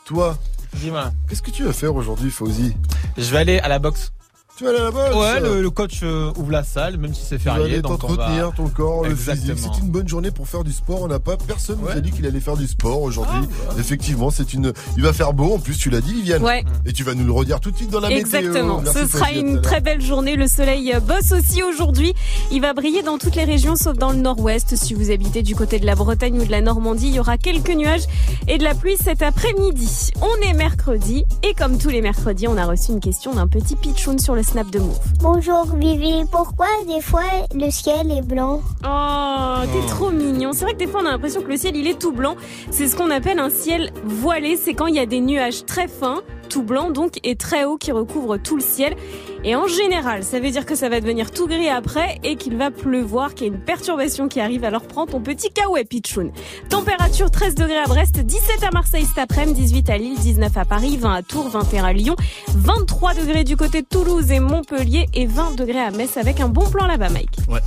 Toi, 0.05 0.37
Dis-moi. 0.73 1.11
qu'est-ce 1.29 1.41
que 1.41 1.51
tu 1.51 1.63
vas 1.63 1.73
faire 1.73 1.95
aujourd'hui, 1.95 2.29
Fauzi? 2.29 2.75
Je 3.17 3.31
vais 3.31 3.37
aller 3.37 3.59
à 3.59 3.67
la 3.67 3.79
boxe. 3.79 4.11
Tu 4.55 4.65
vas 4.65 4.69
aller 4.69 4.79
à 4.79 4.83
la 4.83 4.91
boxe 4.91 5.15
Ouais, 5.15 5.39
le, 5.39 5.61
le 5.63 5.69
coach 5.71 6.01
euh, 6.03 6.31
ouvre 6.37 6.51
la 6.51 6.63
salle, 6.63 6.97
même 6.97 7.11
si 7.15 7.21
c'est 7.27 7.39
Tu 7.39 7.45
vas 7.45 7.55
férié. 7.55 7.73
aller 7.73 7.81
va- 7.81 7.89
t'entretenir 7.89 8.51
ton 8.55 8.67
corps, 8.67 9.03
le 9.03 9.15
physique. 9.15 9.29
Exactement. 9.33 9.73
C'est 9.73 9.81
une 9.81 9.89
bonne 9.89 10.07
journée 10.07 10.29
pour 10.29 10.47
faire 10.47 10.63
du 10.63 10.71
sport. 10.71 11.01
On 11.01 11.07
n'a 11.07 11.17
pas 11.19 11.37
personne 11.37 11.79
nous 11.81 11.87
a 11.89 11.99
dit 11.99 12.11
qu'il 12.11 12.27
allait 12.27 12.39
faire 12.39 12.55
du 12.55 12.67
sport 12.67 13.01
aujourd'hui. 13.01 13.39
Ah, 13.67 13.73
Effectivement, 13.79 14.29
c'est 14.29 14.53
une. 14.53 14.71
Il 14.95 15.01
va 15.01 15.11
faire 15.11 15.33
beau. 15.33 15.55
En 15.55 15.59
plus, 15.59 15.75
tu 15.75 15.89
l'as 15.89 16.01
dit, 16.01 16.13
Viviane. 16.13 16.43
Ouais. 16.43 16.63
Et 16.85 16.93
tu 16.93 17.03
vas 17.03 17.15
nous 17.15 17.25
le 17.25 17.31
redire 17.31 17.59
tout 17.59 17.71
de 17.71 17.77
suite 17.77 17.89
dans 17.89 17.99
la 17.99 18.11
Exactement. 18.11 18.77
météo. 18.79 18.93
Merci, 18.93 19.11
Ce 19.11 19.17
sera 19.17 19.31
une 19.31 19.59
très 19.59 19.81
belle 19.81 20.01
journée. 20.01 20.35
Le 20.35 20.45
soleil 20.47 20.93
euh, 20.93 20.99
bosse 20.99 21.31
aussi 21.31 21.63
aujourd'hui. 21.63 22.13
Il 22.51 22.61
va 22.61 22.73
briller 22.73 23.01
dans 23.01 23.17
toutes 23.17 23.35
les 23.35 23.45
régions 23.45 23.75
sauf 23.75 23.97
dans 23.97 24.11
le 24.11 24.17
nord-ouest. 24.17 24.75
Si 24.75 24.93
vous 24.93 25.09
habitez 25.09 25.41
du 25.41 25.55
côté 25.55 25.79
de 25.79 25.87
la 25.87 25.95
Bretagne 25.95 26.39
ou 26.39 26.45
de 26.45 26.51
la 26.51 26.61
Normandie, 26.61 27.07
il 27.07 27.15
y 27.15 27.19
aura 27.19 27.39
quelques 27.39 27.71
nuages 27.75 28.03
et 28.47 28.59
de 28.59 28.63
la 28.63 28.75
pluie 28.75 28.97
cet 29.03 29.23
après-midi. 29.23 30.11
On 30.21 30.47
est 30.47 30.53
mercredi 30.53 31.25
et 31.41 31.55
comme 31.55 31.79
tous 31.79 31.89
les 31.89 32.03
mercredis, 32.03 32.47
on 32.47 32.57
a 32.57 32.65
reçu 32.67 32.91
une 32.91 32.99
question 32.99 33.33
d'un 33.33 33.47
petit 33.47 33.75
pitchoun 33.75 34.19
sur 34.19 34.35
le 34.35 34.42
snap 34.43 34.69
de 34.69 34.79
Move. 34.79 34.99
Bonjour 35.21 35.65
Vivi, 35.75 36.25
pourquoi 36.31 36.67
des 36.87 37.01
fois 37.01 37.23
le 37.55 37.69
ciel 37.71 38.11
est 38.11 38.21
blanc? 38.21 38.61
Oh, 38.85 39.55
t'es 39.71 39.87
trop 39.87 40.11
mignon. 40.11 40.51
C'est 40.53 40.65
vrai 40.65 40.73
que 40.73 40.79
des 40.79 40.87
fois 40.87 41.01
on 41.03 41.05
a 41.05 41.11
l'impression 41.11 41.41
que 41.41 41.49
le 41.49 41.57
ciel 41.57 41.75
il 41.75 41.87
est 41.87 41.99
tout 41.99 42.11
blanc. 42.11 42.35
C'est 42.69 42.87
ce 42.87 42.95
qu'on 42.95 43.09
appelle 43.09 43.39
un 43.39 43.49
ciel 43.49 43.91
voilé. 44.03 44.57
C'est 44.57 44.73
quand 44.73 44.87
il 44.87 44.95
y 44.95 44.99
a 44.99 45.05
des 45.05 45.21
nuages 45.21 45.65
très 45.65 45.87
fins, 45.87 46.21
tout 46.53 46.61
blanc 46.61 46.91
donc, 46.91 47.19
et 47.23 47.35
très 47.35 47.65
hauts 47.65 47.77
qui 47.77 47.91
recouvrent 47.91 48.37
tout 48.37 48.55
le 48.55 48.61
ciel. 48.61 48.95
Et 49.43 49.55
en 49.55 49.65
général, 49.65 50.23
ça 50.23 50.39
veut 50.39 50.51
dire 50.51 50.67
que 50.67 50.75
ça 50.75 50.87
va 50.87 51.01
devenir 51.01 51.31
tout 51.31 51.47
gris 51.47 51.67
après 51.67 52.19
et 52.23 52.35
qu'il 52.35 52.55
va 52.57 52.69
pleuvoir, 52.69 53.33
qu'il 53.33 53.47
y 53.47 53.49
a 53.49 53.53
une 53.53 53.59
perturbation 53.59 54.27
qui 54.27 54.39
arrive. 54.39 54.63
Alors 54.63 54.83
prends 54.83 55.07
ton 55.07 55.19
petit 55.19 55.49
kawaii 55.49 55.83
pitchoun. 55.83 56.31
Température 56.69 57.31
13 57.31 57.55
degrés 57.55 57.79
à 57.79 57.85
Brest, 57.85 58.19
17 58.19 58.63
à 58.63 58.69
Marseille 58.71 59.05
cet 59.05 59.17
après-midi, 59.17 59.61
18 59.61 59.89
à 59.89 59.97
Lille, 59.97 60.19
19 60.19 60.55
à 60.55 60.63
Paris, 60.63 60.95
20 60.97 61.11
à 61.11 61.21
Tours, 61.23 61.49
21 61.49 61.85
à 61.85 61.93
Lyon, 61.93 62.15
23 62.49 63.15
degrés 63.15 63.43
du 63.43 63.57
côté 63.57 63.81
de 63.81 63.87
Toulouse 63.87 64.31
et 64.31 64.39
Montpellier 64.39 65.07
et 65.15 65.25
20 65.25 65.55
degrés 65.55 65.79
à 65.79 65.89
Metz 65.89 66.17
avec 66.17 66.39
un 66.39 66.49
bon 66.49 66.69
plan 66.69 66.85
là-bas, 66.85 67.09
Mike. 67.09 67.35
Ouais. 67.49 67.61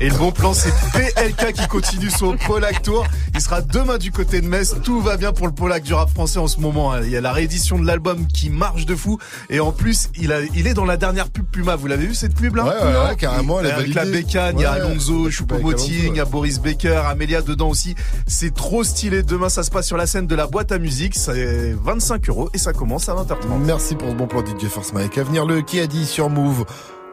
Et 0.00 0.08
le 0.10 0.16
bon 0.16 0.30
plan, 0.30 0.54
c'est 0.54 0.72
PLK 0.92 1.52
qui 1.54 1.66
continue 1.66 2.08
son 2.10 2.36
Polac 2.36 2.82
Tour. 2.82 3.04
Il 3.34 3.40
sera 3.40 3.60
demain 3.62 3.98
du 3.98 4.12
côté 4.12 4.40
de 4.40 4.46
Metz. 4.46 4.76
Tout 4.84 5.00
va 5.00 5.16
bien 5.16 5.32
pour 5.32 5.46
le 5.48 5.52
Polac 5.52 5.82
du 5.82 5.92
rap 5.92 6.08
français 6.10 6.38
en 6.38 6.46
ce 6.46 6.60
moment. 6.60 6.92
hein. 6.92 7.00
Il 7.02 7.10
y 7.10 7.16
a 7.16 7.20
la 7.20 7.32
réédition 7.32 7.80
de 7.80 7.84
l'album 7.86 8.26
qui 8.28 8.48
marche 8.48 8.86
de 8.86 8.94
fou. 8.94 9.18
Et 9.50 9.58
en 9.58 9.72
plus, 9.72 10.10
il, 10.16 10.32
a, 10.32 10.40
il 10.54 10.68
est 10.68 10.74
dans 10.74 10.84
la 10.84 10.96
dernière 10.96 11.28
pub 11.30 11.46
Puma. 11.50 11.74
Vous 11.74 11.88
l'avez 11.88 12.06
vu 12.06 12.14
cette 12.14 12.34
pub 12.34 12.54
là? 12.54 12.64
Ouais, 12.64 12.70
ouais, 12.70 13.08
ouais, 13.08 13.16
carrément, 13.16 13.58
elle 13.58 13.66
est 13.66 13.72
Avec 13.72 13.94
la 13.94 14.04
bécane, 14.04 14.56
il 14.58 14.62
y 14.62 14.64
a 14.64 14.72
Alonso, 14.72 15.30
Choupo-Moting, 15.30 16.10
il 16.12 16.16
y 16.16 16.20
a 16.20 16.24
Boris 16.24 16.60
Becker, 16.60 17.02
Amelia 17.08 17.42
dedans 17.42 17.68
aussi. 17.68 17.96
C'est 18.28 18.54
trop 18.54 18.84
stylé. 18.84 19.24
Demain, 19.24 19.48
ça 19.48 19.64
se 19.64 19.70
passe 19.70 19.86
sur 19.88 19.96
la 19.96 20.06
scène 20.06 20.28
de 20.28 20.34
la 20.36 20.46
boîte 20.46 20.70
à 20.70 20.78
musique. 20.78 21.16
C'est 21.16 21.72
25 21.72 22.28
euros 22.28 22.50
et 22.54 22.58
ça 22.58 22.72
commence 22.72 23.08
à 23.08 23.14
20h30. 23.14 23.58
Merci 23.64 23.96
pour 23.96 24.08
ce 24.10 24.14
bon 24.14 24.28
plan 24.28 24.44
DJ 24.44 24.68
Force 24.68 24.92
Mike. 24.92 25.18
À 25.18 25.24
venir 25.24 25.44
le 25.44 25.60
qui 25.60 25.80
a 25.80 25.88
dit 25.88 26.06
sur 26.06 26.30
Move. 26.30 26.64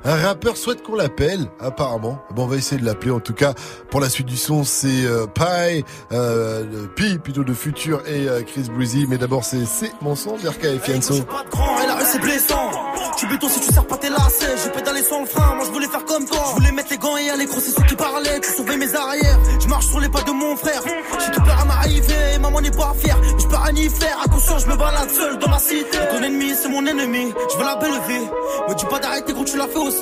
Un 0.08 0.18
rappeur 0.18 0.56
souhaite 0.56 0.84
qu'on 0.84 0.96
l'appelle, 0.96 1.48
apparemment. 1.60 2.20
Bon, 2.36 2.44
on 2.44 2.48
va 2.48 2.58
essayer 2.58 2.80
de 2.80 2.86
l'appeler. 2.86 3.10
En 3.10 3.20
tout 3.20 3.34
cas, 3.34 3.56
pour 3.90 4.00
la 4.00 4.08
suite 4.08 4.28
du 4.28 4.38
son, 4.38 4.64
c'est 4.64 5.04
euh, 5.04 5.26
Pi, 5.26 5.84
euh, 6.12 6.86
Pi 6.96 7.18
plutôt 7.18 7.44
de 7.44 7.56
Futur 7.56 8.04
et 8.06 8.30
euh, 8.30 8.44
Chris 8.44 8.70
Breezy. 8.72 9.08
Mais 9.10 9.18
d'abord, 9.18 9.44
c'est 9.44 9.66
C'est 9.66 9.92
mon 10.02 10.16
son, 10.16 10.38
Berka 10.38 10.70
et 10.70 10.78
Fianso. 10.78 11.16
grand 11.50 11.82
et 11.82 11.88
la 11.88 11.96
rue 11.96 12.04
c'est 12.06 12.20
blessant. 12.20 12.70
Tu 13.18 13.26
béton 13.28 13.48
si 13.50 13.62
tu 13.62 13.74
sers 13.74 13.88
pas 13.88 13.98
tes 13.98 14.10
lacets. 14.10 14.58
J'ai 14.64 14.70
pédalé 14.70 15.02
sans 15.02 15.22
le 15.22 15.26
frein, 15.26 15.56
moi 15.56 15.66
je 15.66 15.72
voulais 15.72 15.88
faire 15.88 16.06
comme 16.06 16.26
toi. 16.26 16.44
Je 16.50 16.56
voulais 16.56 16.72
mettre 16.72 16.92
les 16.92 16.98
gants 16.98 17.18
et 17.18 17.30
aller 17.30 17.48
c'est 17.48 17.72
ceux 17.72 17.84
qui 17.88 17.96
parlaient. 17.96 18.40
Tu 18.42 18.52
surveilles 18.52 18.78
mes 18.78 18.94
arrières. 18.94 19.40
Je 19.60 19.68
marche 19.68 19.88
sur 19.88 20.00
les 20.02 20.10
pas 20.10 20.22
de 20.22 20.32
mon 20.32 20.56
frère. 20.56 20.82
J'ai 20.86 21.32
tout 21.32 21.42
peur 21.42 21.60
à 21.62 21.66
m'arriver, 21.66 22.38
maman 22.42 22.62
n'est 22.62 22.72
pas 22.72 22.94
fière. 23.00 23.18
Je 23.40 23.48
peux 23.48 23.56
rien 23.56 23.76
y 23.76 23.90
faire, 23.90 24.20
à 24.24 24.28
conscience, 24.28 24.64
je 24.64 24.68
me 24.68 24.76
balade 24.76 25.10
seul 25.10 25.38
dans 25.40 25.50
ma 25.50 25.60
cité. 25.60 25.98
Ton 26.12 26.22
ennemi, 26.22 26.54
c'est 26.62 26.68
mon 26.68 26.86
ennemi. 26.86 27.34
Je 27.52 27.58
veux 27.58 27.64
la 27.64 27.76
belle 27.78 28.02
vie. 28.08 28.26
Me 28.70 28.76
dis 28.76 28.86
pas 28.86 29.00
d'arrêter 29.00 29.34
gros, 29.34 29.46
tu 29.46 29.58
l'as 29.58 29.68
fait 29.68 29.78
aussi. 29.78 29.95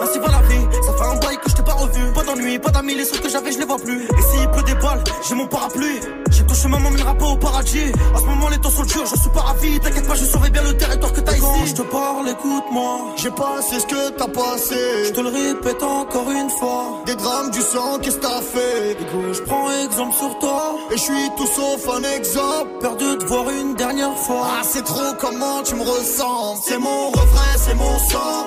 Ainsi 0.00 0.18
va 0.18 0.26
la 0.28 0.42
vie. 0.48 0.66
Ça 0.84 0.92
fait 0.92 1.04
un 1.04 1.18
bail 1.18 1.38
que 1.38 1.50
je 1.50 1.54
t'ai 1.56 1.62
pas 1.62 1.72
revu. 1.72 2.12
Pas 2.12 2.22
d'ennui, 2.24 2.58
pas 2.58 2.70
d'amis, 2.70 2.94
les 2.94 3.04
ceux 3.04 3.18
que 3.18 3.28
j'avais, 3.28 3.52
je 3.52 3.58
les 3.58 3.64
vois 3.64 3.78
plus. 3.78 4.04
Et 4.04 4.22
s'il 4.30 4.48
pleut 4.50 4.62
des 4.62 4.74
balles, 4.74 5.02
j'ai 5.26 5.34
mon 5.34 5.46
parapluie. 5.46 6.00
J'ai 6.30 6.44
touché 6.44 6.68
maman, 6.68 6.90
mènera 6.90 7.14
pas 7.14 7.26
au 7.26 7.36
paradis. 7.36 7.92
À 8.14 8.18
ce 8.18 8.24
moment, 8.24 8.48
les 8.48 8.58
temps 8.58 8.70
sont 8.70 8.84
durs, 8.84 9.06
je 9.06 9.16
suis 9.16 9.30
pas 9.30 9.40
ravi. 9.40 9.80
T'inquiète 9.80 10.06
pas, 10.06 10.14
je 10.14 10.24
surveille 10.24 10.50
bien 10.50 10.62
le 10.62 10.76
territoire 10.76 11.12
que 11.12 11.20
t'as 11.20 11.32
ici. 11.32 11.40
Quand 11.40 11.66
je 11.66 11.74
te 11.74 11.82
parle, 11.82 12.28
écoute-moi. 12.28 13.14
J'ai 13.16 13.30
passé 13.30 13.80
ce 13.80 13.86
que 13.86 14.10
t'as 14.10 14.28
passé. 14.28 14.76
Je 15.06 15.12
te 15.12 15.20
le 15.20 15.28
répète 15.28 15.82
encore 15.82 16.30
une 16.30 16.50
fois. 16.50 17.02
Des 17.06 17.14
drames, 17.14 17.50
du 17.50 17.60
sang, 17.60 17.98
qu'est-ce 18.02 18.16
que 18.16 18.22
t'as 18.22 18.42
fait? 18.42 18.96
Je 19.32 19.42
prends 19.42 19.70
exemple 19.84 20.14
sur 20.14 20.38
toi. 20.38 20.76
Et 20.90 20.96
je 20.96 21.02
suis 21.02 21.30
tout 21.36 21.46
sauf 21.46 21.88
un 21.96 22.02
exemple. 22.16 22.70
Peur 22.80 22.96
de 22.96 23.24
voir 23.24 23.48
une 23.50 23.74
dernière 23.74 24.16
fois. 24.16 24.46
Ah, 24.58 24.62
c'est 24.62 24.84
trop 24.84 25.14
comment 25.18 25.62
tu 25.62 25.74
me 25.74 25.82
ressembles. 25.82 26.60
C'est 26.64 26.78
mon 26.78 27.08
refrain, 27.10 27.56
c'est 27.56 27.74
mon 27.74 27.98
sang. 28.10 28.46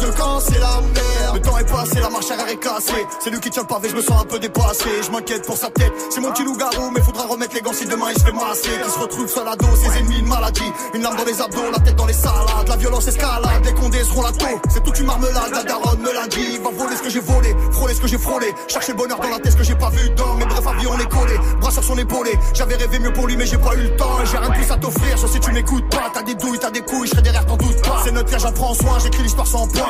À 0.00 0.02
deux 0.02 0.12
camps, 0.12 0.40
c'est 0.40 0.58
la 0.58 0.80
merde. 0.80 1.34
Le 1.34 1.40
temps 1.40 1.58
est 1.58 1.70
passé, 1.70 2.00
la 2.00 2.08
marche 2.08 2.30
arrière 2.30 2.48
est 2.48 2.56
cassée. 2.56 3.06
C'est 3.22 3.28
lui 3.28 3.38
qui 3.38 3.50
tient 3.50 3.62
le 3.62 3.68
pavé, 3.68 3.90
je 3.90 3.96
me 3.96 4.00
sens 4.00 4.22
un 4.22 4.24
peu 4.24 4.38
dépassé. 4.38 4.88
Je 5.04 5.10
m'inquiète 5.10 5.44
pour 5.44 5.58
sa 5.58 5.68
tête. 5.68 5.92
C'est 6.08 6.20
mon 6.20 6.32
petit 6.32 6.42
loup-garou, 6.42 6.90
mais 6.90 7.02
faudra 7.02 7.24
remettre 7.26 7.54
les 7.54 7.60
gants 7.60 7.74
si 7.74 7.84
demain 7.84 8.06
il 8.10 8.18
se 8.18 8.24
fait 8.24 8.32
masser. 8.32 8.70
Qui 8.82 8.90
se 8.90 8.98
retrouve 8.98 9.28
seul 9.28 9.46
à 9.46 9.56
dos, 9.56 9.66
ses 9.76 9.98
ennemis, 9.98 10.20
une 10.20 10.26
maladie. 10.26 10.72
Une 10.94 11.02
lame 11.02 11.16
dans 11.16 11.24
les 11.24 11.40
abdos, 11.42 11.70
la 11.70 11.78
tête 11.80 11.96
dans 11.96 12.06
les 12.06 12.14
salades. 12.14 12.66
La 12.66 12.76
violence 12.76 13.08
escalade, 13.08 13.62
les 13.62 13.74
condés 13.74 14.02
seront 14.02 14.22
la 14.22 14.32
taux. 14.32 14.60
C'est 14.70 14.82
toute 14.82 14.98
une 14.98 15.06
marmelade, 15.06 15.52
la 15.52 15.64
daronne 15.64 16.00
me 16.00 16.14
l'a 16.14 16.26
dit. 16.28 16.58
Va 16.64 16.70
voler 16.70 16.96
ce 16.96 17.02
que 17.02 17.10
j'ai 17.10 17.20
volé, 17.20 17.54
frôler 17.70 17.94
ce 17.94 18.00
que 18.00 18.08
j'ai 18.08 18.18
frôlé. 18.18 18.54
Chercher 18.68 18.92
le 18.92 18.98
bonheur 18.98 19.20
dans 19.20 19.28
la 19.28 19.38
tête, 19.38 19.52
ce 19.52 19.56
que 19.58 19.64
j'ai 19.64 19.76
pas 19.76 19.90
vu 19.90 20.08
dans 20.16 20.34
mes 20.36 20.46
brefs 20.46 20.66
avis, 20.66 20.86
on 20.86 20.98
est 20.98 21.10
collé. 21.10 21.36
Bras 21.60 21.70
sur 21.70 21.84
son 21.84 21.98
épaulé. 21.98 22.38
J'avais 22.54 22.76
rêvé 22.76 23.00
mieux 23.00 23.12
pour 23.12 23.26
lui, 23.26 23.36
mais 23.36 23.44
j'ai 23.44 23.58
pas 23.58 23.74
eu 23.74 23.82
le 23.82 23.96
temps. 23.96 24.24
J'ai 24.24 24.38
rien 24.38 24.48
de 24.48 24.54
plus 24.54 24.70
à 24.70 24.76
t'offrir, 24.76 25.18
sauf 25.18 25.30
si 25.30 25.40
tu 25.40 25.52
m'écoutes 25.52 25.88
pas. 25.90 26.10
T'as 26.14 26.22
des 26.22 26.34
douilles, 26.36 26.58
t'as 26.58 26.70
des 26.70 26.80
couilles, 26.80 27.06
je 27.06 27.10
serai 27.10 27.22
derrière, 27.22 27.44
t'en 27.44 27.58
doute 27.58 27.82
pas. 27.82 28.00
C'est 28.02 28.12
notre 28.12 28.38
j'en 28.38 28.52
prends 28.52 28.72
soin, 28.72 28.98
j'écris 28.98 29.24
l'histoire 29.24 29.46
sans 29.46 29.68
point. 29.68 29.89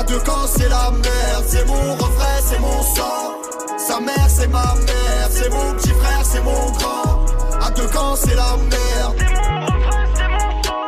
À 0.00 0.02
deux 0.02 0.18
camps, 0.20 0.46
c'est 0.56 0.70
la 0.70 0.90
merde. 0.90 1.44
C'est 1.46 1.66
mon 1.66 1.94
refrain, 1.94 2.40
c'est 2.42 2.58
mon 2.58 2.82
sang. 2.82 3.36
Sa 3.76 4.00
mère, 4.00 4.28
c'est 4.28 4.48
ma 4.48 4.74
mère. 4.74 5.28
C'est 5.30 5.50
mon 5.50 5.74
petit 5.74 5.90
frère, 5.90 6.24
c'est 6.24 6.40
mon 6.40 6.70
grand. 6.70 7.26
À 7.60 7.70
deux 7.70 7.86
camps, 7.88 8.16
c'est 8.16 8.34
la 8.34 8.56
merde. 8.56 9.14
C'est 9.18 9.34
mon 9.50 9.60
refrain, 9.66 10.04
c'est 10.16 10.28
mon 10.28 10.62
sang. 10.62 10.86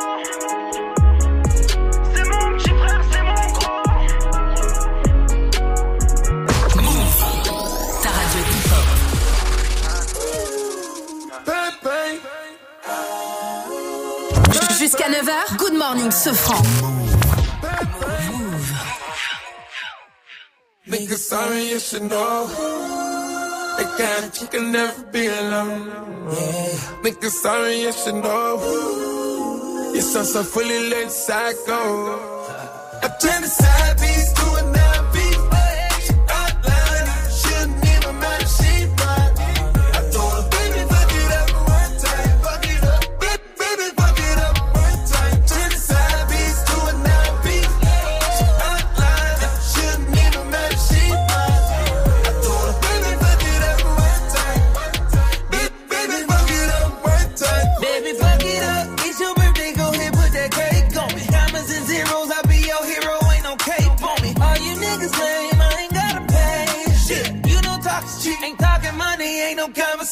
C'est 2.15 2.25
mon 2.25 2.57
petit 2.57 2.71
frère, 2.71 3.01
c'est 3.11 3.21
mon 3.21 3.51
grand. 3.53 3.83
Ta 8.01 8.09
radio 8.09 8.41
hip-hop. 8.49 8.87
Jusqu'à 14.79 15.07
9h, 15.07 15.57
Good 15.57 15.75
Morning 15.77 16.09
Sofran. 16.09 16.92
Nigga, 20.85 21.15
sorry, 21.15 21.69
you 21.69 21.79
should 21.79 22.03
know. 22.03 22.45
They 23.77 23.85
can't, 23.97 24.41
you 24.41 24.47
can 24.47 24.71
never 24.73 25.03
be 25.13 25.27
alone. 25.27 25.89
Nigga, 27.03 27.29
sorry, 27.29 27.83
you 27.83 27.93
should 27.93 28.15
know. 28.15 29.91
You're 29.93 30.01
so, 30.01 30.23
so 30.23 30.43
fully 30.43 30.89
lit 30.89 31.09
psycho. 31.09 31.55
Oh. 31.69 32.99
I 33.01 33.07
turn 33.07 33.43
the 33.43 33.47
side 33.47 33.97
piece 33.97 34.33
to 34.33 34.45
a 34.59 34.72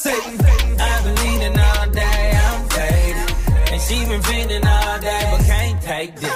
Satan. 0.02 0.82
I've 0.82 1.04
been 1.04 1.16
leaning 1.24 1.60
all 1.60 1.88
day, 1.92 2.32
I'm 2.46 2.70
faded. 2.70 3.30
And 3.72 3.82
she 3.82 4.04
been 4.06 4.24
feeling 4.24 4.66
all 4.66 5.00
day, 5.00 5.28
but 5.30 5.46
can't 5.46 5.80
take 5.80 6.16
this. 6.16 6.34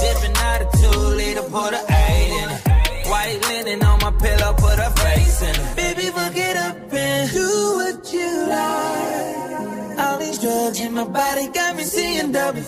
Sipping 0.00 0.34
out 0.48 0.62
a 0.62 0.68
two 0.78 0.98
liter, 1.18 1.42
put 1.42 1.74
a 1.74 1.84
eight 1.86 2.32
in 2.40 2.48
it. 2.48 3.06
White 3.10 3.40
linen 3.48 3.84
on 3.84 3.98
my 4.00 4.10
pillow, 4.12 4.54
put 4.54 4.78
her 4.78 4.90
face 5.04 5.42
in 5.42 5.54
it. 5.54 5.76
Baby, 5.76 6.06
fuck 6.16 6.34
it 6.34 6.56
up 6.56 6.76
and 6.94 7.30
do 7.30 7.50
what 7.76 8.10
you 8.10 8.30
like. 8.48 9.98
All 9.98 10.18
these 10.18 10.38
drugs 10.38 10.80
in 10.80 10.94
my 10.94 11.04
body 11.04 11.48
got 11.48 11.76
me 11.76 11.82
seeing 11.82 12.32
double. 12.32 12.62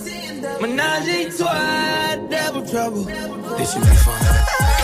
Menage 0.60 1.40
a 1.40 2.28
double 2.28 2.66
trouble. 2.68 3.04
This 3.04 3.72
should 3.72 3.80
be 3.80 3.96
fun. 4.04 4.75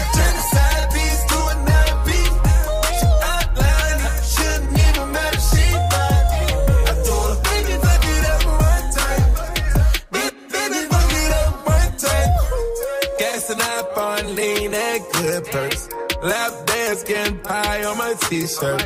Lean 14.35 14.75
and 14.75 15.05
good 15.13 15.45
perks. 15.47 15.89
Lap 16.23 16.53
dance 16.67 17.03
getting 17.05 17.39
pie 17.41 17.85
on 17.85 17.99
my 17.99 18.15
t-shirt. 18.29 18.83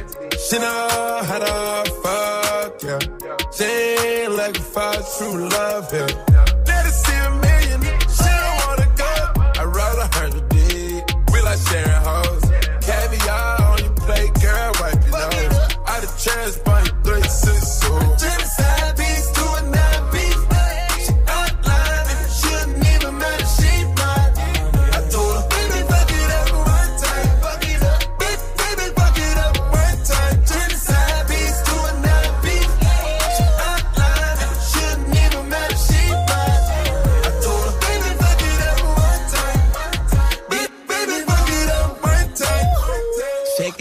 She 0.48 0.58
know 0.58 1.20
how 1.28 1.38
to 1.38 1.90
fuck, 2.02 2.82
yeah. 2.82 2.98
She 3.56 3.64
ain't 3.64 4.32
looking 4.32 4.62
for 4.62 4.92
true 5.16 5.48
love, 5.48 5.92
yeah. 5.92 6.06
Let 6.66 6.84
her 6.86 6.90
see 6.90 7.18
a 7.26 7.30
million. 7.46 7.80
She 8.16 8.30
don't 8.42 8.56
wanna 8.64 8.88
go. 8.96 9.12
I 9.60 9.64
wrote 9.64 9.98
a 10.06 10.08
hundred 10.16 10.48
deep. 10.48 11.04
We 11.32 11.40
like 11.42 11.58
sharing 11.68 12.02
hoes. 12.08 12.44
Caviar 12.86 13.62
on 13.62 13.78
your 13.84 13.94
plate, 14.04 14.34
girl, 14.40 14.72
wipe 14.80 15.02
your 15.06 15.18
nose. 15.18 15.58
Out 15.86 16.04
of 16.04 16.12
chance, 16.24 16.56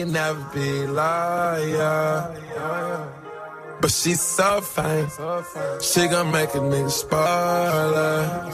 can 0.06 0.14
never 0.14 0.44
be 0.54 0.86
loyal. 0.88 2.36
But 3.82 3.92
she's 3.92 4.22
so 4.22 4.62
fine. 4.62 5.08
She 5.82 6.08
gon' 6.08 6.32
make 6.32 6.54
a 6.56 6.60
nigga 6.60 6.90
spoiler. 6.90 8.48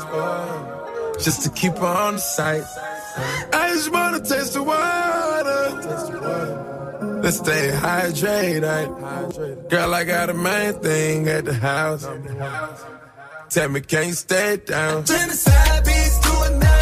Just 1.20 1.44
to 1.44 1.50
keep 1.50 1.78
her 1.78 1.86
on 1.86 2.16
the 2.16 2.20
site. 2.20 2.64
I 3.54 3.74
just 3.74 3.92
wanna 3.92 4.20
taste 4.20 4.54
the 4.54 4.64
water. 4.64 5.62
Let's 7.22 7.38
stay 7.38 7.72
hydrated. 7.72 9.70
Girl, 9.70 9.94
I 9.94 10.04
got 10.04 10.30
a 10.30 10.34
main 10.34 10.74
thing 10.74 11.28
at 11.28 11.46
the 11.46 11.54
house. 11.54 12.08
Tell 13.50 13.70
me, 13.70 13.82
can 13.82 14.08
you 14.08 14.14
stay 14.14 14.58
down? 14.58 15.04
Genocide 15.06 15.84
beats 15.86 16.18
to 16.20 16.42
a 16.42 16.50
nine 16.58 16.81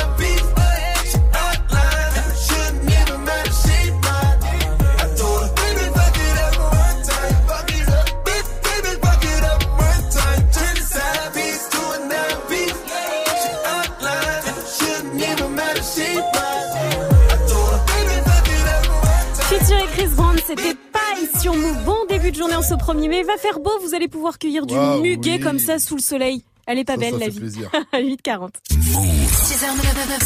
c'était 20.50 20.76
paille 20.92 21.42
sur 21.42 21.54
Move. 21.54 21.84
Bon 21.86 21.98
début 22.10 22.32
de 22.32 22.36
journée 22.36 22.56
en 22.56 22.64
ce 22.64 22.74
1er 22.74 23.08
mai. 23.08 23.24
Va 23.24 23.38
faire 23.38 23.60
beau, 23.60 23.70
vous 23.84 23.94
allez 23.94 24.08
pouvoir 24.08 24.40
cueillir 24.40 24.66
du 24.66 24.74
muguet 24.74 25.34
oui. 25.34 25.40
comme 25.40 25.60
ça 25.60 25.78
sous 25.78 25.96
le 25.96 26.02
soleil. 26.02 26.44
Elle 26.66 26.80
est 26.80 26.86
pas 26.86 26.94
Ça, 26.94 27.00
belle 27.00 27.14
ça 27.14 27.20
la 27.20 27.30
vie. 27.30 27.40
plaisir. 27.40 27.70
8h40. 27.94 28.50
6h, 28.72 29.66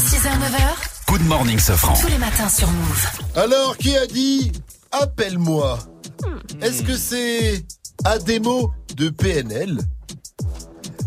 6h, 0.06 0.28
9h, 0.30 1.08
Good 1.08 1.26
morning, 1.26 1.58
Safran. 1.58 1.94
tous 2.00 2.06
les 2.08 2.16
matins 2.16 2.48
sur 2.48 2.68
Move. 2.70 3.06
Alors, 3.34 3.76
qui 3.76 3.94
a 3.96 4.06
dit 4.06 4.50
appelle-moi? 4.92 5.78
Hmm. 6.24 6.62
Est-ce 6.62 6.82
que 6.82 6.96
c'est 6.96 7.64
Ademo 8.04 8.72
de 8.96 9.10
PNL 9.10 9.78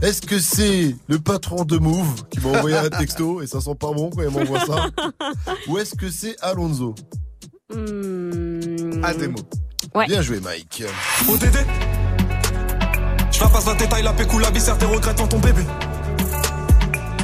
Est-ce 0.03 0.21
que 0.21 0.37
c'est 0.37 0.95
le 1.07 1.17
patron 1.19 1.63
de 1.65 1.77
Move 1.77 2.23
qui 2.29 2.39
m'a 2.39 2.49
envoyé 2.59 2.77
un 2.77 2.89
texto 2.89 3.41
et 3.41 3.47
ça 3.47 3.61
sent 3.61 3.75
pas 3.79 3.91
bon 3.93 4.11
quand 4.11 4.21
il 4.21 4.29
m'envoie 4.29 4.59
ça? 4.59 4.89
Ou 5.67 5.79
est-ce 5.79 5.95
que 5.95 6.11
c'est 6.11 6.35
Alonso? 6.41 6.93
Hmm. 7.73 9.03
Ademo. 9.03 9.39
Ouais. 9.93 10.05
Bien 10.07 10.21
joué, 10.21 10.39
Mike. 10.39 10.83
ODD 11.27 11.57
Je 13.31 13.39
la 13.41 13.47
passe 13.49 13.65
la 13.65 13.73
détail, 13.73 14.03
la 14.03 14.13
pécou, 14.13 14.39
la 14.39 14.49
viscère, 14.51 14.77
tes 14.77 14.85
regrets 14.85 15.13
devant 15.13 15.27
ton 15.27 15.39
bébé. 15.39 15.63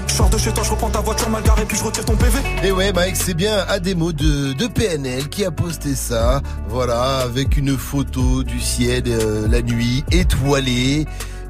Je 0.05 0.13
sors 0.13 0.30
de 0.30 0.38
chez 0.38 0.51
toi, 0.51 0.63
je 0.65 0.72
reprends 0.72 0.89
ta 0.89 0.99
voiture 0.99 1.30
mal 1.30 1.43
garée, 1.43 1.63
puis 1.65 1.77
je 1.77 1.83
retire 1.83 2.03
ton 2.03 2.17
PV. 2.17 2.39
Et 2.63 2.72
ouais, 2.73 2.91
Mike, 2.91 3.15
c'est 3.15 3.33
bien 3.33 3.57
Ademo 3.69 4.11
de, 4.11 4.51
de 4.51 4.67
PNL 4.67 5.30
qui 5.30 5.45
a 5.45 5.51
posté 5.51 5.95
ça. 5.95 6.41
Voilà, 6.67 7.19
avec 7.19 7.55
une 7.55 7.77
photo 7.77 8.43
du 8.43 8.59
ciel 8.59 9.03
euh, 9.07 9.47
la 9.47 9.61
nuit 9.61 10.03
étoilée. 10.11 11.05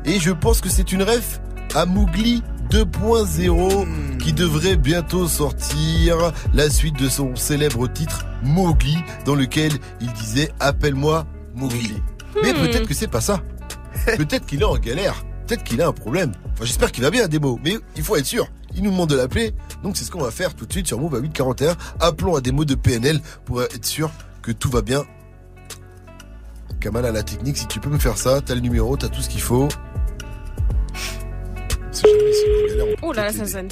Et 0.05 0.19
je 0.19 0.31
pense 0.31 0.61
que 0.61 0.69
c'est 0.69 0.91
une 0.91 1.01
ref 1.01 1.41
à 1.73 1.85
Mougli 1.87 2.43
2.0 2.73 4.17
qui 4.17 4.33
devrait 4.33 4.77
bientôt 4.77 5.27
sortir 5.27 6.33
la 6.55 6.71
suite 6.71 6.97
de 6.99 7.07
son 7.07 7.35
célèbre 7.35 7.87
titre 7.87 8.25
Mowgli 8.41 8.97
dans 9.25 9.35
lequel 9.35 9.71
il 10.01 10.11
disait 10.13 10.49
appelle-moi 10.59 11.27
Mowgli. 11.53 12.01
Mais 12.41 12.51
Hmm. 12.51 12.55
peut-être 12.55 12.87
que 12.87 12.95
c'est 12.95 13.07
pas 13.07 13.21
ça. 13.21 13.41
Peut-être 14.17 14.47
qu'il 14.47 14.61
est 14.61 14.65
en 14.65 14.77
galère. 14.79 15.23
Peut-être 15.45 15.63
qu'il 15.63 15.83
a 15.83 15.87
un 15.87 15.91
problème. 15.91 16.31
Enfin, 16.53 16.65
j'espère 16.65 16.91
qu'il 16.91 17.03
va 17.03 17.11
bien, 17.11 17.25
Ademo. 17.25 17.59
Mais 17.63 17.77
il 17.95 18.01
faut 18.01 18.15
être 18.15 18.25
sûr. 18.25 18.47
Il 18.75 18.81
nous 18.81 18.89
demande 18.89 19.09
de 19.11 19.15
l'appeler. 19.15 19.53
Donc, 19.83 19.95
c'est 19.95 20.03
ce 20.03 20.09
qu'on 20.09 20.23
va 20.23 20.31
faire 20.31 20.55
tout 20.55 20.65
de 20.65 20.71
suite 20.71 20.87
sur 20.87 20.99
Move 20.99 21.13
à 21.13 21.19
841. 21.19 21.75
Appelons 21.99 22.35
Ademo 22.35 22.65
de 22.65 22.73
PNL 22.73 23.21
pour 23.45 23.61
être 23.61 23.85
sûr 23.85 24.09
que 24.41 24.51
tout 24.51 24.71
va 24.71 24.81
bien. 24.81 25.03
Kamal 26.79 27.05
à 27.05 27.11
la 27.11 27.21
technique, 27.21 27.57
si 27.57 27.67
tu 27.67 27.79
peux 27.79 27.89
me 27.91 27.99
faire 27.99 28.17
ça, 28.17 28.41
t'as 28.41 28.55
le 28.55 28.61
numéro, 28.61 28.97
t'as 28.97 29.09
tout 29.09 29.21
ce 29.21 29.29
qu'il 29.29 29.41
faut. 29.41 29.67
C'est 31.93 32.07
jamais 32.09 32.31
est 32.31 32.75
galère, 32.75 32.85
peut 32.87 32.95
Oh 33.03 33.13
là 33.13 33.23
là, 33.25 33.31
ça 33.33 33.45
sonne. 33.45 33.67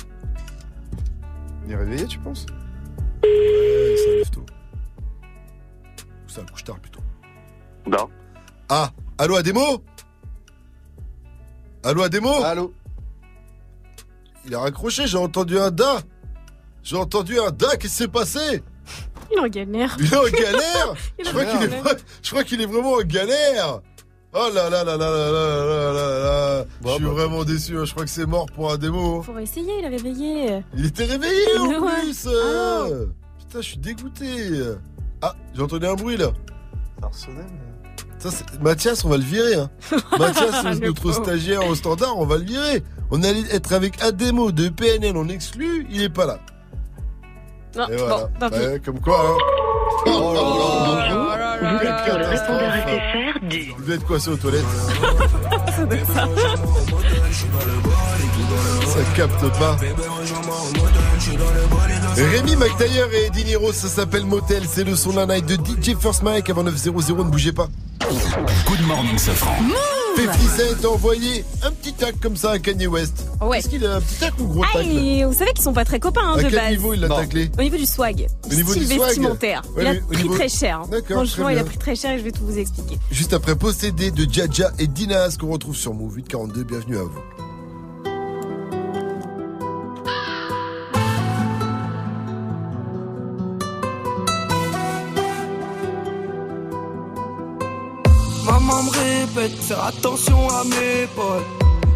Il 1.66 1.72
est 1.72 1.76
réveillé, 1.76 2.06
tu 2.06 2.20
penses? 2.20 2.46
Ouais, 3.24 3.96
ça 3.98 4.12
lève 4.12 4.30
tôt. 4.30 4.46
Ou 6.26 6.30
ça 6.30 6.42
couche 6.52 6.64
tard 6.64 6.80
plutôt. 6.80 7.00
Non. 7.88 8.10
Ah, 8.70 8.92
allô 9.18 9.36
Ademo? 9.36 9.84
Allô 11.84 12.04
Ademo? 12.04 12.44
Allô? 12.44 12.74
Il 14.46 14.56
a 14.56 14.60
raccroché, 14.60 15.08
j'ai 15.08 15.18
entendu 15.18 15.58
un 15.60 15.72
da. 15.72 16.00
J'ai 16.84 16.96
entendu 16.96 17.40
un 17.40 17.52
da, 17.52 17.76
qu'est-ce 17.78 17.80
qui 17.80 17.90
s'est 17.90 18.08
passé 18.08 18.64
Il 19.32 19.40
en 19.40 19.48
galère. 19.48 19.96
Il 20.00 20.12
est 20.12 20.18
en 20.18 20.24
galère 20.30 20.94
Il 21.20 21.26
je, 21.26 21.30
crois 21.30 21.46
qu'il 21.46 21.62
est, 21.62 21.82
vra- 21.82 21.98
je 22.24 22.30
crois 22.30 22.44
qu'il 22.44 22.62
est 22.62 22.66
vraiment 22.66 22.94
en 22.94 23.02
galère 23.04 23.82
Oh 24.34 24.48
là 24.54 24.70
là 24.70 24.84
là 24.86 24.96
là 24.96 25.10
là 25.10 25.32
là 25.32 25.64
là 25.64 25.94
là 25.94 26.20
là 26.64 26.66
Je 26.86 26.90
suis 26.96 27.04
vraiment 27.04 27.44
déçu, 27.44 27.78
hein. 27.78 27.84
je 27.86 27.92
crois 27.92 28.06
que 28.06 28.10
c'est 28.10 28.26
mort 28.26 28.46
pour 28.56 28.72
Ademo. 28.72 29.22
Faut 29.24 29.38
essayer, 29.38 29.80
il 29.80 29.86
avait 29.86 29.98
réveillé. 29.98 30.64
Il 30.76 30.86
était 30.86 31.04
réveillé 31.04 31.58
en 31.60 31.82
plus 31.82 32.28
euh. 32.28 33.08
Putain, 33.40 33.60
je 33.62 33.68
suis 33.68 33.78
dégoûté 33.78 34.28
Ah, 35.22 35.36
j'ai 35.54 35.62
entendu 35.62 35.86
un 35.86 35.96
bruit 35.96 36.16
là 36.16 36.28
Ça 37.02 37.08
ressonnait, 37.08 37.46
Ça, 38.20 38.32
c'est- 38.32 38.62
Mathias, 38.62 39.04
on 39.04 39.10
va 39.10 39.18
le 39.18 39.24
virer. 39.24 39.56
Hein. 39.56 39.70
Mathias, 40.18 40.64
notre 40.80 41.02
pauvre. 41.02 41.24
stagiaire 41.24 41.68
au 41.68 41.76
standard, 41.76 42.18
on 42.18 42.26
va 42.26 42.38
le 42.38 42.46
virer. 42.46 42.84
On 43.12 43.22
allait 43.24 43.44
être 43.54 43.74
avec 43.74 44.02
Ademo 44.02 44.54
de 44.54 44.70
PNL, 44.70 45.18
on 45.18 45.28
exclut, 45.28 45.86
il 45.92 46.04
est 46.04 46.10
pas 46.10 46.26
là. 46.26 46.40
Non, 47.76 47.88
Et 47.90 47.98
voilà. 47.98 48.18
bon, 48.18 48.30
tant 48.40 48.50
pis. 48.50 48.60
Ouais, 48.60 48.82
comme 48.84 49.00
quoi, 49.02 49.20
hein. 49.20 49.38
Oh 50.08 50.34
là 50.34 50.42
là. 50.42 50.81
Vous 53.78 53.92
êtes 53.92 54.06
coincé 54.06 54.30
aux 54.30 54.38
toilettes 54.38 54.66
Ça 58.86 59.00
capte 59.16 59.48
pas. 59.58 59.78
Rémi 62.16 62.56
McTayer 62.56 63.06
et 63.14 63.26
Eddie 63.28 63.46
Niro, 63.46 63.72
ça 63.72 63.88
s'appelle 63.88 64.26
Motel, 64.26 64.64
c'est 64.68 64.84
le 64.84 64.96
son 64.96 65.14
d'un 65.14 65.28
night 65.28 65.46
de 65.46 65.56
DJ 65.56 65.96
First 65.98 66.24
Mike 66.24 66.50
avant 66.50 66.64
900, 66.64 66.92
ne 66.92 67.24
bougez 67.24 67.54
pas. 67.54 67.68
Good 68.68 68.82
morning, 68.88 69.18
Safran. 69.18 69.56
50 70.16 70.36
Cent 70.82 70.86
a 70.88 70.92
envoyé 70.92 71.46
un 71.64 71.72
petit 71.72 71.94
tac 71.94 72.20
comme 72.20 72.36
ça 72.36 72.52
à 72.52 72.60
Kanye 72.60 72.88
West. 72.88 73.26
Ouais. 73.42 73.60
Est-ce 73.60 73.70
qu'il 73.70 73.86
a 73.86 73.96
un 73.96 74.02
petit 74.02 74.16
tac 74.20 74.34
ou 74.40 74.46
gros 74.46 74.64
tac 74.74 74.86
vous 74.86 75.34
savez 75.34 75.54
qu'ils 75.54 75.64
sont 75.64 75.74
pas 75.74 75.86
très 75.86 76.00
copains 76.00 76.22
hein, 76.24 76.34
À 76.34 76.44
de 76.44 76.50
quel 76.50 76.52
base. 76.60 76.70
niveau 76.72 76.94
il 76.94 77.00
l'a 77.02 77.10
taclé 77.10 77.50
Au 77.58 77.62
niveau 77.62 77.78
du 77.78 77.86
swag. 77.86 78.28
Au 78.50 78.54
niveau 78.54 78.72
style 78.72 78.88
du 78.88 78.96
swag 78.96 79.08
vestimentaire. 79.08 79.62
Ouais, 79.76 79.84
il 79.84 79.88
a 79.88 79.94
pris 80.02 80.22
niveau- 80.24 80.36
très 80.36 80.50
cher. 80.50 80.82
hein. 80.84 80.88
D'accord, 80.92 81.18
Franchement, 81.26 81.50
il 81.50 81.58
a 81.58 81.64
pris 81.64 81.78
très 81.78 81.96
cher 81.96 82.12
et 82.12 82.20
je 82.20 82.24
vais 82.24 82.32
tout 82.32 82.46
vous 82.46 82.58
expliquer. 82.58 82.98
Juste 83.12 83.34
après 83.34 83.56
Possédé 83.56 84.12
de 84.12 84.32
Jaja 84.32 84.72
et 84.80 84.88
Dinas 84.88 85.38
qu'on 85.40 85.52
retrouve 85.52 85.76
sur 85.76 85.94
Move 85.94 86.16
842. 86.18 86.64
Bienvenue 86.64 86.98
à 86.98 87.04
vous. 87.04 87.20
Faire 99.50 99.86
attention 99.86 100.50
à 100.50 100.64
mes 100.64 101.08
potes. 101.16 101.46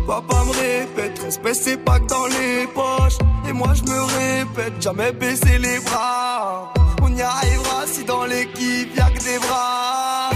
Papa 0.07 0.43
me 0.45 0.51
répète, 0.51 1.19
respect 1.19 1.53
c'est 1.53 1.77
pas 1.77 1.99
que 1.99 2.06
dans 2.07 2.25
les 2.27 2.67
poches. 2.67 3.17
Et 3.48 3.53
moi 3.53 3.74
je 3.74 3.83
me 3.83 4.01
répète, 4.03 4.82
jamais 4.82 5.11
baisser 5.11 5.57
les 5.59 5.80
bras. 5.80 6.74
On 7.01 7.15
y 7.15 7.22
arrivera 7.22 7.85
si 7.85 8.03
dans 8.03 8.25
l'équipe 8.25 8.95
y'a 8.95 9.09
que 9.11 9.24
des 9.24 9.40
bras. 9.40 10.30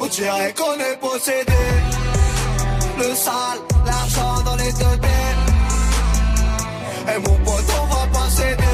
On 0.00 0.06
dirait 0.06 0.54
qu'on 0.54 0.74
est 0.74 0.96
possédé. 1.00 1.52
Le 2.98 3.14
sale, 3.14 3.60
l'argent 3.84 4.42
dans 4.44 4.56
les 4.56 4.72
deux 4.72 4.98
têtes. 5.00 5.44
Et 7.14 7.18
mon 7.18 7.36
pote, 7.44 7.64
on 7.82 7.86
va 7.94 8.06
pas 8.12 8.30
céder. 8.30 8.64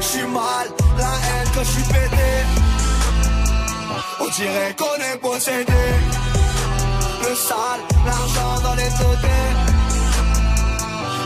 J'suis 0.00 0.26
mal, 0.26 0.68
la 0.98 1.04
haine 1.04 1.50
que 1.54 1.64
j'suis 1.64 1.82
pété. 1.82 2.63
On 4.24 4.30
dirait 4.30 4.74
qu'on 4.78 5.12
est 5.12 5.18
possédé. 5.18 5.72
Le 7.20 7.34
sale, 7.34 7.80
l'argent 8.06 8.60
dans 8.62 8.74
les 8.74 8.82
têtes. 8.82 9.30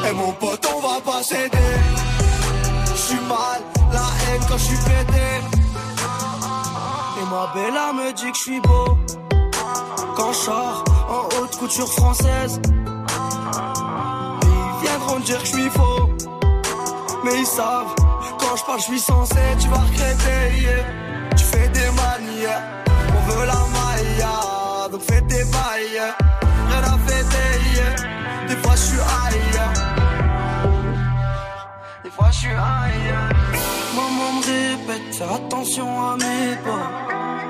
Et 0.08 0.12
mon 0.14 0.32
pote, 0.32 0.66
on 0.74 0.80
va 0.80 1.00
pas 1.00 1.22
céder. 1.22 1.74
J'suis 2.96 3.20
mal, 3.28 3.60
la 3.92 3.98
haine 4.00 4.42
quand 4.48 4.58
j'suis 4.58 4.76
pété. 4.78 5.28
Et 7.20 7.26
ma 7.30 7.52
bella 7.54 7.92
me 7.92 8.12
dit 8.12 8.32
que 8.32 8.38
j'suis 8.38 8.60
beau. 8.60 8.98
Quand 10.16 10.32
j'sors 10.32 10.84
en 11.08 11.28
haute 11.36 11.56
couture 11.56 11.92
française. 11.92 12.60
Ils 14.42 14.86
viendront 14.86 15.20
dire 15.20 15.40
que 15.40 15.46
j'suis 15.46 15.70
faux. 15.70 16.08
Mais 17.24 17.38
ils 17.38 17.46
savent, 17.46 17.94
quand 18.40 18.56
je 18.56 18.64
parle, 18.64 18.80
je 18.80 18.84
suis 18.84 19.00
censé, 19.00 19.36
tu 19.60 19.68
vas 19.68 19.78
regretter. 19.78 20.62
yeah. 20.62 21.08
Tu 21.38 21.44
fais 21.44 21.68
des 21.68 21.90
manières, 21.90 22.62
la 23.36 23.60
maille, 23.76 24.90
donc 24.90 25.02
fais 25.02 25.20
tes 25.22 25.44
bails. 25.44 26.02
Rien 26.68 26.82
à 26.82 26.98
fêter, 27.06 27.50
des 28.48 28.56
fois 28.56 28.74
je 28.76 28.80
suis 28.80 28.96
high. 28.96 29.60
Des 32.04 32.10
fois 32.10 32.30
je 32.30 32.38
suis 32.38 32.48
high. 32.48 33.14
Maman 33.96 34.32
me 34.34 34.42
répète, 34.44 35.14
faire 35.14 35.32
attention 35.32 35.88
à 36.08 36.16
mes 36.16 36.56
pas. 36.64 36.88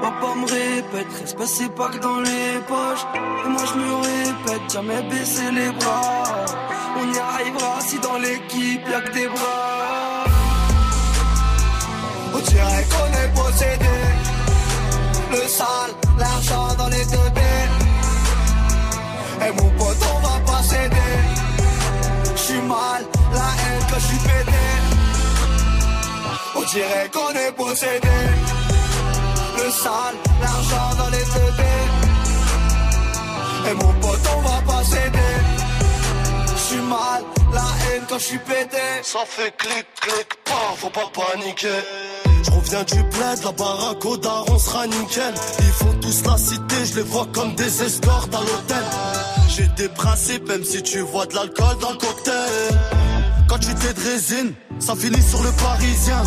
Papa 0.00 0.34
me 0.36 0.46
répète, 0.46 1.12
respect 1.20 1.46
c'est 1.46 1.74
pas 1.74 1.88
que 1.88 1.98
dans 1.98 2.20
les 2.20 2.60
poches. 2.66 3.04
Et 3.44 3.48
moi 3.48 3.62
je 3.70 3.74
me 3.78 3.94
répète, 3.96 4.72
jamais 4.72 5.02
baisser 5.10 5.50
les 5.52 5.70
bras. 5.70 6.24
On 7.00 7.12
y 7.12 7.18
arrivera 7.18 7.80
si 7.80 7.98
dans 7.98 8.18
l'équipe 8.18 8.88
y'a 8.88 9.00
que 9.00 9.12
des 9.12 9.28
bras. 9.28 10.24
On 12.34 12.38
dirait 12.38 12.86
qu'on 12.90 13.10
est 13.22 13.34
possédé. 13.34 14.27
Le 15.30 15.46
sale, 15.46 15.92
l'argent 16.18 16.74
dans 16.78 16.88
les 16.88 17.04
deux 17.04 17.30
baies. 17.34 17.68
Et 19.46 19.52
mon 19.52 19.70
pote, 19.78 19.98
on 20.14 20.20
va 20.26 20.40
pas 20.46 20.62
céder. 20.62 21.14
J'suis 22.34 22.62
mal, 22.62 23.04
la 23.32 23.48
haine 23.60 23.84
que 23.90 24.00
j'suis 24.00 24.18
pété. 24.18 24.64
On 26.56 26.62
dirait 26.62 27.10
qu'on 27.12 27.30
est 27.30 27.52
possédé. 27.52 28.18
Le 29.58 29.70
sale, 29.70 30.16
l'argent 30.40 30.94
dans 30.96 31.10
les 31.10 31.24
deux 31.34 31.52
baies. 31.58 31.88
Et 33.70 33.74
mon 33.74 33.92
pote, 34.00 34.26
on 34.34 34.40
va 34.40 34.62
pas 34.72 34.82
céder. 34.84 35.34
J'suis 36.56 36.80
mal, 36.80 37.22
la 37.52 37.60
haine 37.60 38.04
quand 38.08 38.18
j'suis 38.18 38.38
pété. 38.38 38.78
Ça 39.02 39.20
fait 39.26 39.54
clic, 39.58 39.86
clic, 40.00 40.28
pas, 40.44 40.74
faut 40.76 40.90
pas 40.90 41.10
paniquer. 41.12 41.82
Je 42.42 42.50
reviens 42.50 42.84
du 42.84 43.02
bled, 43.02 43.42
la 43.44 43.52
baraque 43.52 44.04
au 44.04 44.16
daron 44.16 44.58
sera 44.58 44.86
nickel. 44.86 45.34
Ils 45.58 45.64
font 45.66 45.94
tous 46.00 46.22
la 46.24 46.36
cité, 46.36 46.76
je 46.84 46.96
les 46.96 47.02
vois 47.02 47.26
comme 47.32 47.54
des 47.54 47.82
escortes 47.82 48.34
à 48.34 48.40
l'hôtel. 48.40 48.84
J'ai 49.48 49.66
des 49.76 49.88
principes, 49.88 50.46
même 50.48 50.64
si 50.64 50.82
tu 50.82 51.00
vois 51.00 51.26
de 51.26 51.34
l'alcool 51.34 51.76
dans 51.80 51.90
le 51.90 51.98
cocktail. 51.98 52.78
Quand 53.48 53.58
tu 53.58 53.74
t'es 53.74 53.92
de 53.92 54.00
résine, 54.00 54.54
ça 54.78 54.94
finit 54.94 55.22
sur 55.22 55.42
le 55.42 55.50
parisien. 55.52 56.22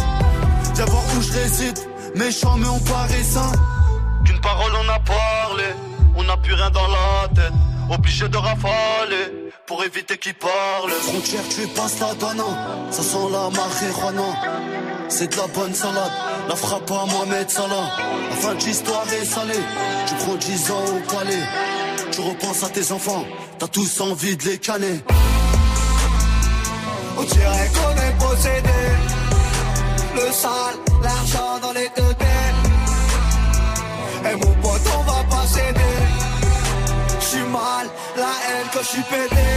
Viens 0.76 0.86
voir 0.86 1.04
où 1.18 1.22
je 1.22 1.32
réside, 1.34 1.80
méchant 2.16 2.58
mais 2.58 2.68
on 2.68 2.80
paraît 2.80 3.24
sain. 3.24 3.52
Qu'une 4.26 4.42
parole 4.42 4.72
on 4.84 4.90
a 4.90 5.00
parlé, 5.00 5.66
on 6.16 6.24
n'a 6.24 6.38
plus 6.38 6.54
rien 6.54 6.70
dans 6.72 6.88
la 6.88 7.28
tête. 7.36 7.54
Obligé 7.90 8.28
de 8.30 8.38
rafaler 8.38 9.52
pour 9.68 9.84
éviter 9.84 10.18
qu'ils 10.18 10.34
parlent. 10.34 10.92
Frontière, 11.10 11.42
tu 11.50 11.68
passes 11.68 12.00
la 12.00 12.14
douane, 12.16 12.42
ça 12.90 13.04
sent 13.04 13.28
la 13.32 13.50
marijuana. 13.50 15.01
C'est 15.14 15.30
de 15.30 15.36
la 15.36 15.48
bonne 15.48 15.74
salade, 15.74 16.12
la 16.48 16.56
frappe 16.56 16.90
à 16.90 17.06
Mohamed 17.06 17.50
Salah. 17.50 17.92
La 18.30 18.36
fin 18.38 18.56
de 18.56 18.64
l'histoire 18.64 19.06
est 19.12 19.26
salée, 19.26 19.64
tu 20.08 20.16
prends 20.16 20.36
10 20.36 20.72
ans 20.72 20.86
au 20.88 21.14
palais. 21.14 21.44
Tu 22.14 22.22
repenses 22.22 22.64
à 22.64 22.70
tes 22.70 22.92
enfants, 22.94 23.26
t'as 23.60 23.68
tous 23.68 24.00
envie 24.00 24.38
de 24.38 24.44
les 24.46 24.58
canner. 24.58 25.04
On 27.18 27.24
dirait 27.24 27.72
qu'on 27.76 27.96
est 28.08 28.26
possédé. 28.26 28.80
Le 30.16 30.32
sale, 30.32 30.78
l'argent 31.04 31.60
dans 31.62 31.74
les 31.74 31.90
deux 31.98 32.14
têtes. 32.14 32.62
Et 34.32 34.36
mon 34.36 34.54
pote, 34.62 34.82
on 34.98 35.04
va 35.04 35.24
pas 35.30 35.46
céder. 35.46 35.98
J'suis 37.20 37.48
mal, 37.52 37.88
la 38.16 38.24
haine 38.24 38.68
que 38.74 38.80
j'suis 38.82 39.04
pété. 39.04 39.48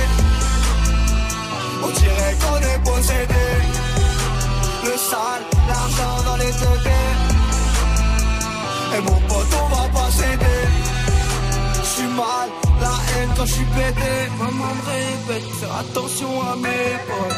On 1.84 1.90
dirait 1.90 2.36
qu'on 2.40 2.58
est 2.58 2.82
possédé. 2.84 3.73
Quand 13.44 13.50
j'suis 13.50 13.64
pété. 13.64 14.30
Maman 14.38 14.74
me 14.74 15.34
répète, 15.34 15.50
faire 15.54 15.76
attention 15.76 16.42
à 16.42 16.56
mes 16.56 16.94
potes. 17.06 17.36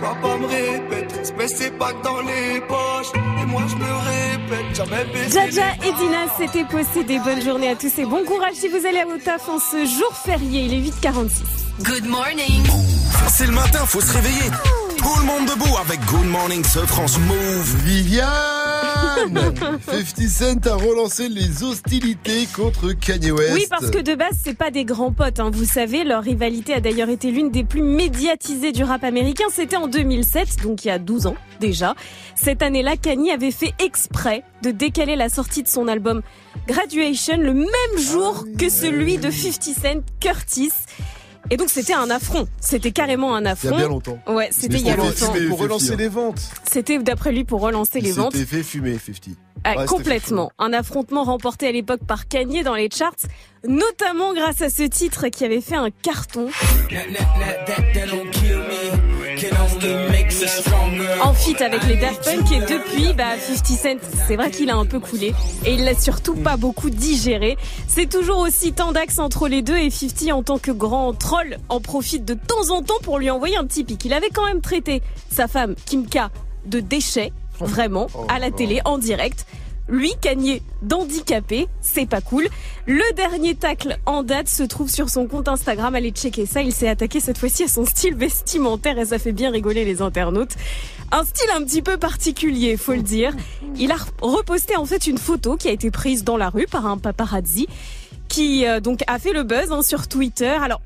Papa 0.00 0.36
me 0.38 0.46
répète, 0.46 1.12
respect 1.12 1.48
c'est 1.48 1.78
pas 1.78 1.92
que 1.92 2.02
dans 2.02 2.20
les 2.22 2.60
poches. 2.60 3.12
Et 3.42 3.46
moi 3.46 3.62
je 3.68 3.76
me 3.76 3.84
répète, 3.84 4.74
jamais 4.76 5.04
baisser 5.12 5.30
Jaja 5.30 5.72
et 5.84 5.92
Dina, 5.92 6.26
c'était 6.38 6.64
possédé. 6.64 7.18
Bonne 7.18 7.42
journée 7.42 7.68
à 7.68 7.76
tous 7.76 7.98
et 7.98 8.04
bon 8.06 8.24
courage 8.24 8.54
si 8.54 8.68
vous 8.68 8.86
allez 8.86 9.04
au 9.04 9.18
taf 9.18 9.48
en 9.48 9.58
ce 9.58 9.84
jour 9.84 10.12
férié. 10.24 10.62
Il 10.62 10.74
est 10.74 10.90
8h46. 10.90 11.84
Good 11.84 12.06
morning. 12.06 12.64
C'est 13.28 13.46
le 13.46 13.52
matin, 13.52 13.84
faut 13.86 14.00
se 14.00 14.12
réveiller. 14.12 14.50
Tout 14.96 15.18
le 15.18 15.24
monde 15.24 15.46
debout 15.46 15.76
avec 15.80 16.00
Good 16.06 16.26
Morning 16.26 16.64
ce 16.64 16.80
France 16.80 17.18
Move. 17.18 17.76
Viviane 17.84 18.59
50 19.00 20.28
Cent 20.28 20.66
a 20.66 20.74
relancé 20.74 21.28
les 21.28 21.62
hostilités 21.62 22.46
contre 22.54 22.92
Kanye 22.92 23.30
West. 23.30 23.52
Oui, 23.54 23.66
parce 23.68 23.90
que 23.90 23.98
de 23.98 24.14
base, 24.14 24.36
c'est 24.42 24.54
pas 24.56 24.70
des 24.70 24.84
grands 24.84 25.12
potes. 25.12 25.40
hein. 25.40 25.50
Vous 25.52 25.64
savez, 25.64 26.04
leur 26.04 26.22
rivalité 26.22 26.74
a 26.74 26.80
d'ailleurs 26.80 27.08
été 27.08 27.30
l'une 27.30 27.50
des 27.50 27.64
plus 27.64 27.82
médiatisées 27.82 28.72
du 28.72 28.84
rap 28.84 29.04
américain. 29.04 29.44
C'était 29.52 29.76
en 29.76 29.88
2007, 29.88 30.62
donc 30.62 30.84
il 30.84 30.88
y 30.88 30.90
a 30.90 30.98
12 30.98 31.26
ans 31.26 31.36
déjà. 31.60 31.94
Cette 32.34 32.62
année-là, 32.62 32.96
Kanye 32.96 33.30
avait 33.32 33.50
fait 33.50 33.74
exprès 33.78 34.42
de 34.62 34.70
décaler 34.70 35.16
la 35.16 35.28
sortie 35.28 35.62
de 35.62 35.68
son 35.68 35.88
album 35.88 36.22
Graduation 36.68 37.36
le 37.38 37.54
même 37.54 37.66
jour 37.98 38.44
que 38.58 38.68
celui 38.68 39.18
de 39.18 39.30
50 39.30 39.62
Cent 39.62 40.02
Curtis. 40.20 40.72
Et 41.50 41.56
donc 41.56 41.68
c'était 41.68 41.94
un 41.94 42.10
affront. 42.10 42.46
C'était 42.60 42.92
carrément 42.92 43.34
un 43.34 43.44
affront. 43.44 43.70
Il 43.70 43.72
y 43.72 43.74
a 43.74 43.78
bien 43.78 43.88
longtemps. 43.88 44.18
Ouais, 44.28 44.48
c'était 44.52 44.78
il 44.78 44.86
y 44.86 44.90
a 44.90 44.96
longtemps. 44.96 45.32
c'était 45.32 45.46
Pour 45.46 45.58
relancer 45.58 45.92
hein. 45.92 45.96
les 45.98 46.08
ventes. 46.08 46.40
C'était 46.70 46.98
d'après 46.98 47.32
lui 47.32 47.44
pour 47.44 47.60
relancer 47.60 48.00
les 48.00 48.12
ventes. 48.12 48.32
C'était 48.32 48.46
fait 48.46 48.62
fumer 48.62 48.96
50. 48.98 49.34
Ah, 49.62 49.70
Ouais, 49.70 49.76
c'était 49.82 49.88
complètement. 49.88 50.52
Un 50.58 50.72
affrontement 50.72 51.24
remporté 51.24 51.66
à 51.66 51.72
l'époque 51.72 52.00
par 52.06 52.28
Kanye 52.28 52.62
dans 52.62 52.74
les 52.74 52.88
charts, 52.88 53.16
notamment 53.66 54.32
grâce 54.32 54.62
à 54.62 54.70
ce 54.70 54.84
titre 54.84 55.28
qui 55.28 55.44
avait 55.44 55.60
fait 55.60 55.76
un 55.76 55.90
carton. 55.90 56.48
En 61.22 61.32
feat 61.32 61.60
avec 61.60 61.86
les 61.86 61.96
Daft 61.96 62.24
Punk 62.24 62.52
et 62.52 62.60
depuis, 62.60 63.12
bah, 63.14 63.38
50 63.38 63.66
Cent, 63.66 64.08
c'est 64.26 64.36
vrai 64.36 64.50
qu'il 64.50 64.70
a 64.70 64.76
un 64.76 64.84
peu 64.84 65.00
coulé 65.00 65.34
et 65.64 65.74
il 65.74 65.84
l'a 65.84 65.94
surtout 65.94 66.34
pas 66.34 66.56
beaucoup 66.56 66.90
digéré. 66.90 67.56
C'est 67.88 68.08
toujours 68.08 68.38
aussi 68.38 68.72
tendax 68.72 69.18
entre 69.18 69.48
les 69.48 69.62
deux 69.62 69.78
et 69.78 69.90
50 69.90 70.32
en 70.32 70.42
tant 70.42 70.58
que 70.58 70.70
grand 70.70 71.12
troll 71.14 71.58
en 71.68 71.80
profite 71.80 72.24
de 72.24 72.34
temps 72.34 72.70
en 72.70 72.82
temps 72.82 72.98
pour 73.02 73.18
lui 73.18 73.30
envoyer 73.30 73.56
un 73.56 73.64
petit 73.64 73.84
pic. 73.84 74.04
Il 74.04 74.12
avait 74.12 74.30
quand 74.30 74.46
même 74.46 74.60
traité 74.60 75.02
sa 75.30 75.48
femme 75.48 75.74
Kim 75.86 76.06
K 76.06 76.30
de 76.66 76.80
déchet, 76.80 77.32
vraiment, 77.58 78.08
à 78.28 78.38
la 78.38 78.50
télé, 78.50 78.80
en 78.84 78.98
direct. 78.98 79.46
Lui, 79.90 80.12
Kanye, 80.20 80.62
d'handicapé, 80.82 81.66
c'est 81.80 82.06
pas 82.06 82.20
cool. 82.20 82.46
Le 82.86 83.02
dernier 83.14 83.56
tacle 83.56 83.98
en 84.06 84.22
date 84.22 84.48
se 84.48 84.62
trouve 84.62 84.88
sur 84.88 85.10
son 85.10 85.26
compte 85.26 85.48
Instagram. 85.48 85.94
Allez 85.96 86.12
checker 86.12 86.46
ça. 86.46 86.62
Il 86.62 86.72
s'est 86.72 86.88
attaqué 86.88 87.18
cette 87.18 87.38
fois-ci 87.38 87.64
à 87.64 87.68
son 87.68 87.84
style 87.84 88.14
vestimentaire 88.14 88.98
et 88.98 89.06
ça 89.06 89.18
fait 89.18 89.32
bien 89.32 89.50
rigoler 89.50 89.84
les 89.84 90.00
internautes. 90.00 90.54
Un 91.10 91.24
style 91.24 91.50
un 91.56 91.64
petit 91.64 91.82
peu 91.82 91.96
particulier, 91.96 92.76
faut 92.76 92.92
le 92.92 93.02
dire. 93.02 93.34
Il 93.76 93.90
a 93.90 93.96
reposté 94.22 94.76
en 94.76 94.86
fait 94.86 95.08
une 95.08 95.18
photo 95.18 95.56
qui 95.56 95.66
a 95.66 95.72
été 95.72 95.90
prise 95.90 96.22
dans 96.22 96.36
la 96.36 96.50
rue 96.50 96.66
par 96.66 96.86
un 96.86 96.96
paparazzi 96.96 97.66
qui 98.28 98.64
euh, 98.64 98.78
donc 98.78 99.02
a 99.08 99.18
fait 99.18 99.32
le 99.32 99.42
buzz 99.42 99.72
hein, 99.72 99.82
sur 99.82 100.06
Twitter. 100.06 100.46
Alors 100.46 100.80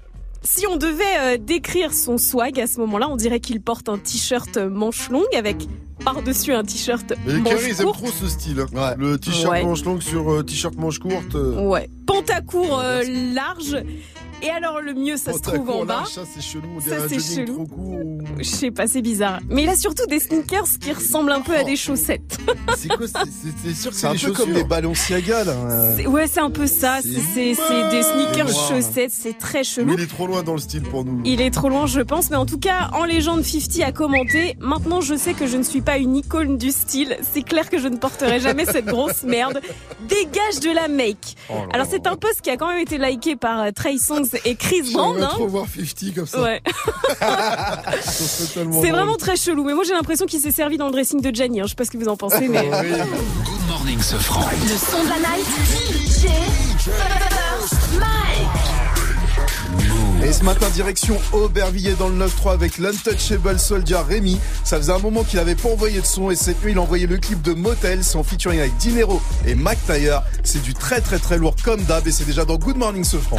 si 0.45 0.67
on 0.67 0.77
devait 0.77 1.03
euh, 1.21 1.39
décrire 1.39 1.93
son 1.95 2.19
swag 2.19 2.61
à 2.61 2.67
ce 2.67 2.79
moment-là, 2.81 3.09
on 3.11 3.17
dirait 3.17 3.41
qu'il 3.41 3.61
porte 3.61 3.89
un 3.89 3.99
t-shirt 3.99 4.57
manche 4.57 5.09
longue 5.11 5.25
avec 5.37 5.57
par-dessus 6.05 6.53
un 6.53 6.65
t-shirt 6.65 7.13
manche 7.27 7.45
Carrés, 7.45 7.69
ils 7.71 7.81
aiment 7.81 7.87
courte. 7.87 7.99
trop 7.99 8.09
ce 8.13 8.29
style. 8.29 8.61
hein. 8.77 8.95
Le 8.99 9.17
t-shirt 9.19 9.51
Ouais. 9.53 9.63
manche 9.65 9.85
longue 9.85 10.03
sur 10.03 10.31
euh, 10.31 10.43
t-shirt 10.43 10.75
manche 10.77 10.99
courte. 10.99 11.35
euh, 11.35 11.67
Ouais. 11.69 11.89
Pantacourt 12.07 12.79
euh, 12.81 13.03
large. 13.33 13.83
Et 14.45 14.51
alors 14.51 14.81
le 14.81 14.95
mieux, 14.95 15.17
ça 15.17 15.33
se 15.33 15.39
trouve 15.39 15.69
en 15.71 15.85
bas. 15.85 15.95
large, 15.95 16.09
Ça, 16.11 16.23
c'est 16.33 16.43
chelou. 16.43 16.69
On 16.77 16.81
Ça, 16.81 17.09
c'est 17.09 17.19
chelou. 17.37 17.55
trop 17.55 17.67
court. 17.67 17.95
ou- 18.05 18.19
Je 18.39 18.45
sais 18.45 18.71
pas, 18.71 18.87
c'est 18.87 19.01
bizarre. 19.03 19.41
Mais 19.49 19.63
il 19.65 19.69
a 19.69 19.77
surtout 19.77 20.07
des 20.07 20.19
sneakers 20.21 20.67
qui 20.81 20.93
ressemblent 20.93 21.33
un 21.33 21.41
peu 21.41 21.57
à 21.57 21.63
des 21.65 21.77
chaussettes. 21.77 22.39
C'est 22.77 22.89
quoi 22.89 23.07
C'est 23.07 23.75
sûr 23.75 23.91
que 23.91 23.97
C'est 23.97 24.01
c'est 24.01 24.07
un 24.07 24.13
des 24.13 24.19
peu 24.19 24.27
chaussures. 24.29 24.45
comme 24.45 24.53
les 24.53 24.65
Balenciaga, 24.65 25.45
là. 25.45 25.55
C'est- 25.97 26.07
Ouais, 26.07 26.27
c'est 26.27 26.41
un 26.41 26.51
peu 26.51 26.67
ça. 26.67 26.99
C'est 27.03 27.09
c'est- 27.35 27.55
c'est 27.55 27.89
des 27.91 28.03
sneakers 28.03 28.49
chaussettes. 28.69 29.13
C'est 29.13 29.39
très 29.39 29.59
Mais 29.59 29.65
chelou. 29.65 29.95
il 29.95 30.01
est 30.01 30.07
trop 30.07 30.27
loin 30.27 30.43
dans 30.43 30.53
le 30.55 30.59
style 30.59 30.83
pour 30.83 31.05
nous. 31.05 31.21
Il 31.25 31.41
est 31.41 31.51
trop 31.51 31.69
loin, 31.69 31.87
je 31.87 32.01
pense, 32.01 32.31
mais 32.31 32.37
en 32.37 32.47
tout 32.47 32.59
cas, 32.59 32.91
en 32.93 33.05
légende 33.05 33.43
50 33.45 33.83
a 33.83 33.93
commenté. 33.93 34.57
Maintenant, 34.61 35.01
je 35.01 35.15
sais 35.15 35.33
que 35.35 35.47
je 35.47 35.57
ne 35.57 35.63
suis 35.63 35.81
pas 35.81 35.97
une 35.99 36.17
icône 36.17 36.59
du 36.59 36.71
style. 36.71 37.17
C'est 37.33 37.43
clair 37.43 37.71
que 37.71 37.79
je 37.79 37.89
ne 37.89 37.97
porterai 37.97 38.41
jamais 38.41 38.65
cette 38.67 38.87
grosse 38.87 39.23
merde. 39.23 39.61
Dégage 40.09 40.61
de 40.61 40.71
la 40.75 40.89
make. 40.89 41.37
Oh 41.49 41.55
Alors, 41.73 41.87
c'est 41.89 42.07
un 42.07 42.17
post 42.17 42.41
qui 42.43 42.51
a 42.51 42.57
quand 42.57 42.69
même 42.69 42.79
été 42.81 42.99
liké 42.99 43.37
par 43.37 43.61
euh, 43.63 43.71
Trey 43.71 43.97
Songz 43.99 44.34
et 44.45 44.55
Chris. 44.57 44.83
J'aimerais 44.91 45.23
hein. 45.23 45.29
trop 45.31 45.49
voir 45.49 45.67
50 45.67 46.15
comme 46.15 46.27
ça. 46.27 46.43
Ouais. 46.43 46.63
C'est 48.03 48.91
vraiment 48.91 49.17
très 49.17 49.37
chelou. 49.37 49.65
Mais 49.65 49.75
moi, 49.75 49.85
j'ai 49.85 49.95
l'impression 49.95 50.27
qu'il 50.27 50.41
s'est 50.41 50.51
servi 50.51 50.77
dans 50.77 50.87
le 50.87 50.93
dressing 50.93 51.21
de 51.21 51.35
Gianni. 51.35 51.61
hein. 51.61 51.65
Je 51.65 51.71
sais 51.71 51.75
pas 51.75 51.85
ce 51.85 51.91
que 51.91 51.99
vous 51.99 52.09
en 52.09 52.17
pensez, 52.17 52.49
mais. 52.49 52.69
Good 52.69 53.69
morning, 53.69 54.01
ce 54.01 54.17
franc. 54.17 54.49
Le 54.51 54.77
son 54.77 55.05
de 55.05 55.09
la 55.09 55.19
night. 55.19 55.47
DJ 56.07 56.89
Mike. 57.99 58.74
Ce 60.35 60.43
matin, 60.43 60.69
direction 60.71 61.17
Aubervilliers 61.33 61.95
dans 61.95 62.09
le 62.09 62.27
9-3 62.27 62.55
avec 62.55 62.79
l'Untouchable 62.79 63.57
Soldier 63.57 63.99
Rémi. 63.99 64.41
Ça 64.65 64.79
faisait 64.79 64.91
un 64.91 64.99
moment 64.99 65.23
qu'il 65.23 65.39
avait 65.39 65.55
pas 65.55 65.69
envoyé 65.69 66.01
de 66.01 66.05
son 66.05 66.29
et 66.29 66.35
cette 66.35 66.61
nuit, 66.65 66.73
il 66.73 66.79
a 66.79 66.81
envoyé 66.81 67.07
le 67.07 67.19
clip 67.19 67.41
de 67.41 67.53
Motel, 67.53 68.01
en 68.17 68.25
featuring 68.25 68.59
avec 68.59 68.77
Dinero 68.79 69.23
et 69.47 69.55
Mac. 69.55 69.79
C'est 70.43 70.61
du 70.61 70.75
très 70.75 71.01
très 71.01 71.21
très 71.21 71.39
lourd 71.39 71.55
comme 71.63 71.85
d'hab 71.85 72.05
et 72.09 72.11
c'est 72.11 72.25
déjà 72.25 72.45
dans 72.45 72.57
Good 72.57 72.77
Morning 72.77 73.05
ce 73.05 73.17
franc. 73.17 73.39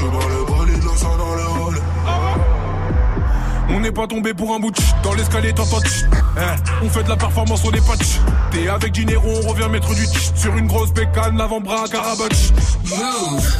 Suis 0.00 0.10
dans 0.10 0.28
le 0.28 0.49
On 3.80 3.82
n'est 3.82 3.92
pas 3.92 4.06
tombé 4.06 4.34
pour 4.34 4.54
un 4.54 4.60
bout 4.60 4.74
Dans 5.02 5.14
l'escalier 5.14 5.54
t'entends. 5.54 5.80
Eh, 6.36 6.84
On 6.84 6.90
fait 6.90 7.02
de 7.02 7.08
la 7.08 7.16
performance 7.16 7.62
on 7.64 7.70
n'est 7.70 7.80
pas. 7.80 7.94
T'es 8.50 8.68
avec 8.68 8.92
Dinero 8.92 9.26
on 9.42 9.48
revient 9.48 9.70
mettre 9.70 9.94
du 9.94 10.04
tch. 10.04 10.32
Sur 10.34 10.54
une 10.54 10.66
grosse 10.66 10.92
bécane 10.92 11.38
l'avant-bras 11.38 11.84
à 11.84 11.88
carabotch 11.88 12.50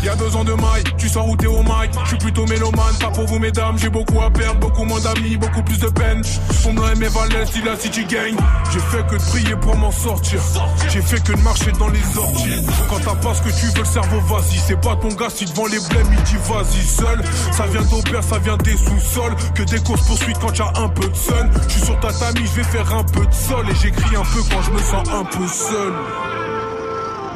Y'a 0.02 0.16
deux 0.16 0.34
ans 0.34 0.44
de 0.44 0.52
maille, 0.52 0.82
tu 0.98 1.08
sors 1.08 1.28
où 1.28 1.36
t'es 1.36 1.46
au 1.46 1.62
mic. 1.62 1.90
Je 2.04 2.08
suis 2.08 2.18
plutôt 2.18 2.46
mélomane, 2.46 2.94
pas 3.00 3.10
pour 3.10 3.26
vous 3.26 3.38
mesdames. 3.38 3.78
J'ai 3.78 3.88
beaucoup 3.88 4.20
à 4.20 4.30
perdre, 4.30 4.60
beaucoup 4.60 4.84
moins 4.84 5.00
d'amis, 5.00 5.36
beaucoup 5.36 5.62
plus 5.62 5.78
de 5.78 5.88
peine. 5.88 6.22
Son 6.62 6.72
blanc 6.72 6.88
et 6.94 6.98
mes 6.98 7.08
valets, 7.08 7.44
il 7.54 7.68
a 7.68 7.76
City 7.76 8.04
Gang. 8.04 8.34
J'ai 8.72 8.80
fait 8.80 9.06
que 9.06 9.16
de 9.16 9.22
prier 9.30 9.56
pour 9.56 9.76
m'en 9.76 9.90
sortir. 9.92 10.40
J'ai 10.88 11.00
fait 11.02 11.22
que 11.22 11.32
de 11.32 11.40
marcher 11.42 11.72
dans 11.72 11.88
les 11.88 12.02
orties 12.16 12.66
Quand 12.88 12.98
t'as 13.04 13.14
pas 13.14 13.34
ce 13.34 13.42
que 13.42 13.50
tu 13.50 13.66
veux 13.66 13.80
le 13.80 13.84
cerveau 13.84 14.20
vas-y 14.20 14.58
C'est 14.66 14.80
pas 14.80 14.96
ton 14.96 15.08
gars 15.08 15.30
si 15.32 15.44
devant 15.44 15.66
les 15.66 15.78
blèmes 15.88 16.08
il 16.10 16.22
dit 16.24 16.36
vas-y. 16.48 16.84
Seul 16.84 17.22
Ça 17.52 17.66
vient 17.66 17.82
d'Aubert, 17.82 18.24
ça 18.24 18.38
vient 18.38 18.56
des 18.56 18.76
sous-sols. 18.76 19.34
Que 19.54 19.62
des 19.62 19.80
courses 19.80 20.06
poursuites 20.10 20.38
quand 20.40 20.58
y'a 20.58 20.72
un 20.74 20.88
peu 20.88 21.06
de 21.06 21.14
sun. 21.14 21.50
Je 21.68 21.72
suis 21.72 21.82
sur 21.82 22.00
tatami, 22.00 22.40
je 22.44 22.56
vais 22.56 22.64
faire 22.64 22.94
un 22.94 23.04
peu 23.04 23.24
de 23.24 23.32
sol. 23.32 23.64
Et 23.70 23.74
j'écris 23.76 24.16
un 24.16 24.22
peu 24.22 24.42
quand 24.50 24.62
je 24.62 24.70
me 24.72 24.78
sens 24.78 25.08
un 25.08 25.24
peu 25.24 25.46
seul. 25.46 25.92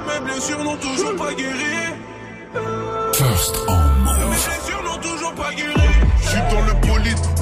Mes 0.09 0.21
blessures 0.25 0.65
n'ont 0.65 0.77
toujours 0.77 1.15
pas 1.17 1.33
guéri. 1.35 1.77
First 3.13 3.57
en 3.69 3.79
Mes 4.05 4.27
blessures 4.27 4.83
n'ont 4.87 5.01
toujours 5.01 5.35
pas 5.35 5.53
guéri. 5.55 5.89
Je 6.21 6.29
suis 6.29 6.41
dans 6.51 6.63
le 6.63 6.75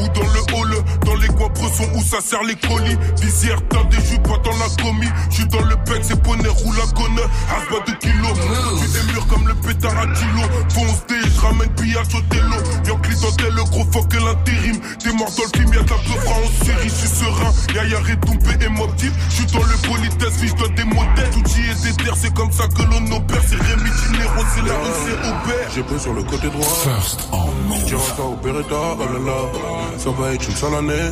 ou 0.01 0.09
dans 0.09 0.29
le 0.33 0.41
hall 0.55 0.85
Dans 1.05 1.15
les 1.17 1.29
coins-bressons 1.29 1.89
où 1.95 2.03
ça 2.03 2.21
sert 2.21 2.43
les 2.43 2.57
colis. 2.57 2.97
Visière, 3.21 3.61
t'as 3.69 3.85
des 3.85 4.03
jus, 4.07 4.19
pas 4.19 4.39
dans 4.45 4.57
la 4.59 4.69
commis. 4.83 5.11
Je 5.31 5.37
suis 5.37 5.47
dans 5.47 5.63
le 5.63 5.77
bec, 5.77 6.03
c'est 6.03 6.21
poney, 6.23 6.49
roule 6.49 6.81
à 6.81 6.87
gonne 6.93 7.21
Asba 7.51 7.85
de 7.87 7.93
kilos 7.99 8.33
Tu 8.81 8.99
des 8.99 9.13
murs 9.13 9.27
comme 9.27 9.49
le 9.49 9.55
pétard 9.55 9.99
à 9.99 10.07
kilo. 10.07 10.43
Fonce 10.69 11.07
D, 11.09 11.15
je 11.35 11.41
ramène 11.41 11.69
pillage 11.75 12.15
au 12.15 12.21
télo 12.33 12.57
Yankee 12.87 13.13
dans 13.21 13.55
le 13.55 13.65
gros 13.65 13.85
fuck 13.93 14.13
l'intérim. 14.15 14.81
T'es 14.99 15.13
mort 15.13 15.31
dans 15.37 15.43
le 15.43 15.59
film, 15.59 15.75
y'a 15.75 15.83
de 15.83 15.91
la 15.91 15.97
peu 15.97 16.29
en 16.29 16.65
série. 16.65 16.89
Je 16.89 16.95
suis 16.95 17.09
serein, 17.09 17.53
y'a 17.75 17.85
y'a 17.85 17.99
retombé 17.99 18.65
et 18.65 18.69
mob 18.69 18.95
type 18.97 19.13
Je 19.29 19.35
suis 19.35 19.47
dans 19.47 19.63
le 19.63 19.77
politesse, 19.89 20.35
je 20.43 20.55
donne 20.55 20.75
des 20.75 20.85
modèles. 20.85 21.31
Tout 21.33 21.43
y 21.59 21.71
est 21.71 21.83
des 21.83 22.05
terres, 22.05 22.17
c'est 22.17 22.35
comme 22.35 22.53
ça 22.53 22.65
que 22.69 22.83
l'on 22.83 23.17
opère. 23.17 23.43
C'est 23.47 23.57
Rémi 23.57 23.91
Dinero, 23.91 24.43
c'est 24.55 24.67
la 24.67 24.75
rue, 24.75 24.95
c'est 25.05 25.19
Aubert. 25.29 25.71
J'ai 25.75 25.83
pris 25.83 26.01
sur 26.01 26.13
le 26.15 26.23
côté 26.23 26.49
droit. 26.49 26.65
First 26.65 27.29
en 27.33 27.47
Move. 27.69 27.85
Tire 27.85 28.01
ça 28.01 28.23
au 28.23 28.37
Beretta, 28.37 28.75
oh 28.75 28.99
là 28.99 29.19
là. 29.27 29.52
Ça 29.99 30.11
va 30.11 30.33
être 30.33 30.49
une 30.49 30.57
sale 30.57 30.75
année. 30.75 31.11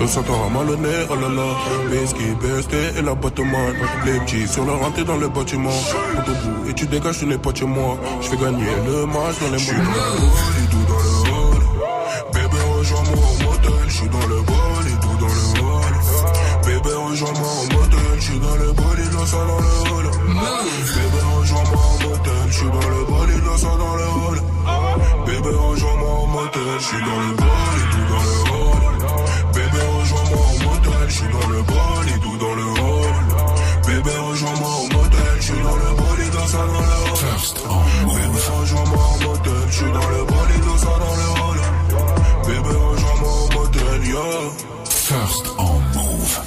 Le 0.00 0.06
Satan 0.06 0.46
a 0.46 0.48
mal 0.48 0.70
au 0.70 0.76
nez, 0.76 1.06
oh 1.10 1.14
là 1.14 1.28
là. 1.28 1.48
Whisky, 1.90 2.24
BST 2.40 2.74
et 2.98 3.02
la 3.02 3.14
boîte 3.14 3.38
man. 3.40 3.74
Les 4.06 4.18
petits 4.20 4.48
sur 4.48 4.64
leur 4.64 4.80
rentrée 4.80 5.04
dans 5.04 5.16
le 5.16 5.28
bâtiment. 5.28 5.70
Pour 6.14 6.24
debout 6.24 6.68
et 6.70 6.74
tu 6.74 6.86
dégages, 6.86 7.18
tu 7.18 7.26
n'es 7.26 7.36
pas 7.38 7.54
chez 7.54 7.66
moi. 7.66 7.98
Je 8.22 8.28
fais 8.28 8.36
gagner 8.36 8.64
le 8.86 9.06
match 9.06 9.38
dans 9.40 9.50
les 9.50 9.62
et 9.62 9.74
tout 10.70 10.84
dans 10.88 10.98
le 10.98 11.10
hall. 11.28 11.62
Bébé, 12.32 12.58
rejoins-moi 12.78 13.16
au 13.16 13.44
motel. 13.44 13.84
Je 13.86 13.92
suis 13.92 14.08
dans 14.08 14.26
le 14.26 14.40
bol 14.42 14.84
et 14.86 15.00
tout 15.02 15.16
dans 15.20 15.34
le 15.38 15.44
hall. 15.60 15.94
Bébé, 16.64 16.94
rejoins-moi 16.94 17.48
au 17.48 17.64
motel. 17.74 18.00
Je 18.16 18.22
suis 18.22 18.38
dans 18.38 18.56
le 18.56 18.72
bol 18.72 18.98
et 18.98 19.14
dans 19.14 19.26
ça 19.26 19.36
dans 19.36 19.60
le 19.60 19.72
hall. 19.92 20.06
Bébé, 20.94 21.20
rejoins-moi 21.38 21.82
au 21.94 22.08
motel. 22.08 22.32
Je 22.48 22.54
suis 22.56 22.66
dans 22.66 22.88
le 22.88 23.04
bol 23.04 23.28
et 23.30 23.40
dans 23.46 23.56
ça 23.58 23.68
dans 23.78 23.94
le 23.94 24.02
hall. 24.02 24.17
Bébé, 25.48 25.56
rejoins-moi 25.56 26.12
au 26.22 26.26
motel. 26.26 26.62
Je 26.78 26.84
suis 26.84 27.00
dans 27.00 27.20
le 27.20 27.34
bol 27.34 27.46
et 27.78 27.90
tout 27.90 28.06
dans 28.12 28.22
le 28.22 28.36
hall. 28.52 28.94
Bébé, 29.54 29.80
rejoins-moi 29.98 30.40
au 30.44 30.58
motel. 30.68 31.08
Je 31.08 31.14
suis 31.14 31.28
dans 31.28 31.48
le 31.48 31.62
bol 31.62 32.08
et 32.14 32.20
tout 32.20 32.36
dans 32.36 32.54
le 32.54 32.62
hall. 32.62 33.16
Bébé, 33.86 34.10
rejoins-moi 34.18 34.68
au 34.68 34.94
motel. 34.94 35.20
Je 35.36 35.42
suis 35.42 35.62
dans 35.62 35.76
le 35.76 35.96
bol 35.96 36.20
et 36.20 36.30
dans 36.36 36.46
ça 36.46 36.58
dans 36.58 36.66
le 36.66 36.96
hall. 37.04 37.16
First 37.16 37.66
en 37.66 37.80
Bébé, 38.12 38.26
Move. 38.26 38.50
rejoins-moi 38.60 39.04
au 39.14 39.28
motel. 39.28 39.52
Je 39.68 39.72
suis 39.72 39.92
dans 39.92 40.08
le 40.08 40.24
bol 40.24 40.48
et 40.54 40.66
dans 40.66 40.78
ça 40.78 40.94
dans 41.04 41.16
le 41.16 41.28
hall. 41.40 41.60
Bébé, 42.46 42.74
rejoins-moi 42.76 43.32
au 43.32 43.58
motel, 43.58 44.06
yo. 44.06 44.52
First 44.84 45.46
en 45.56 45.80
Move. 45.94 46.40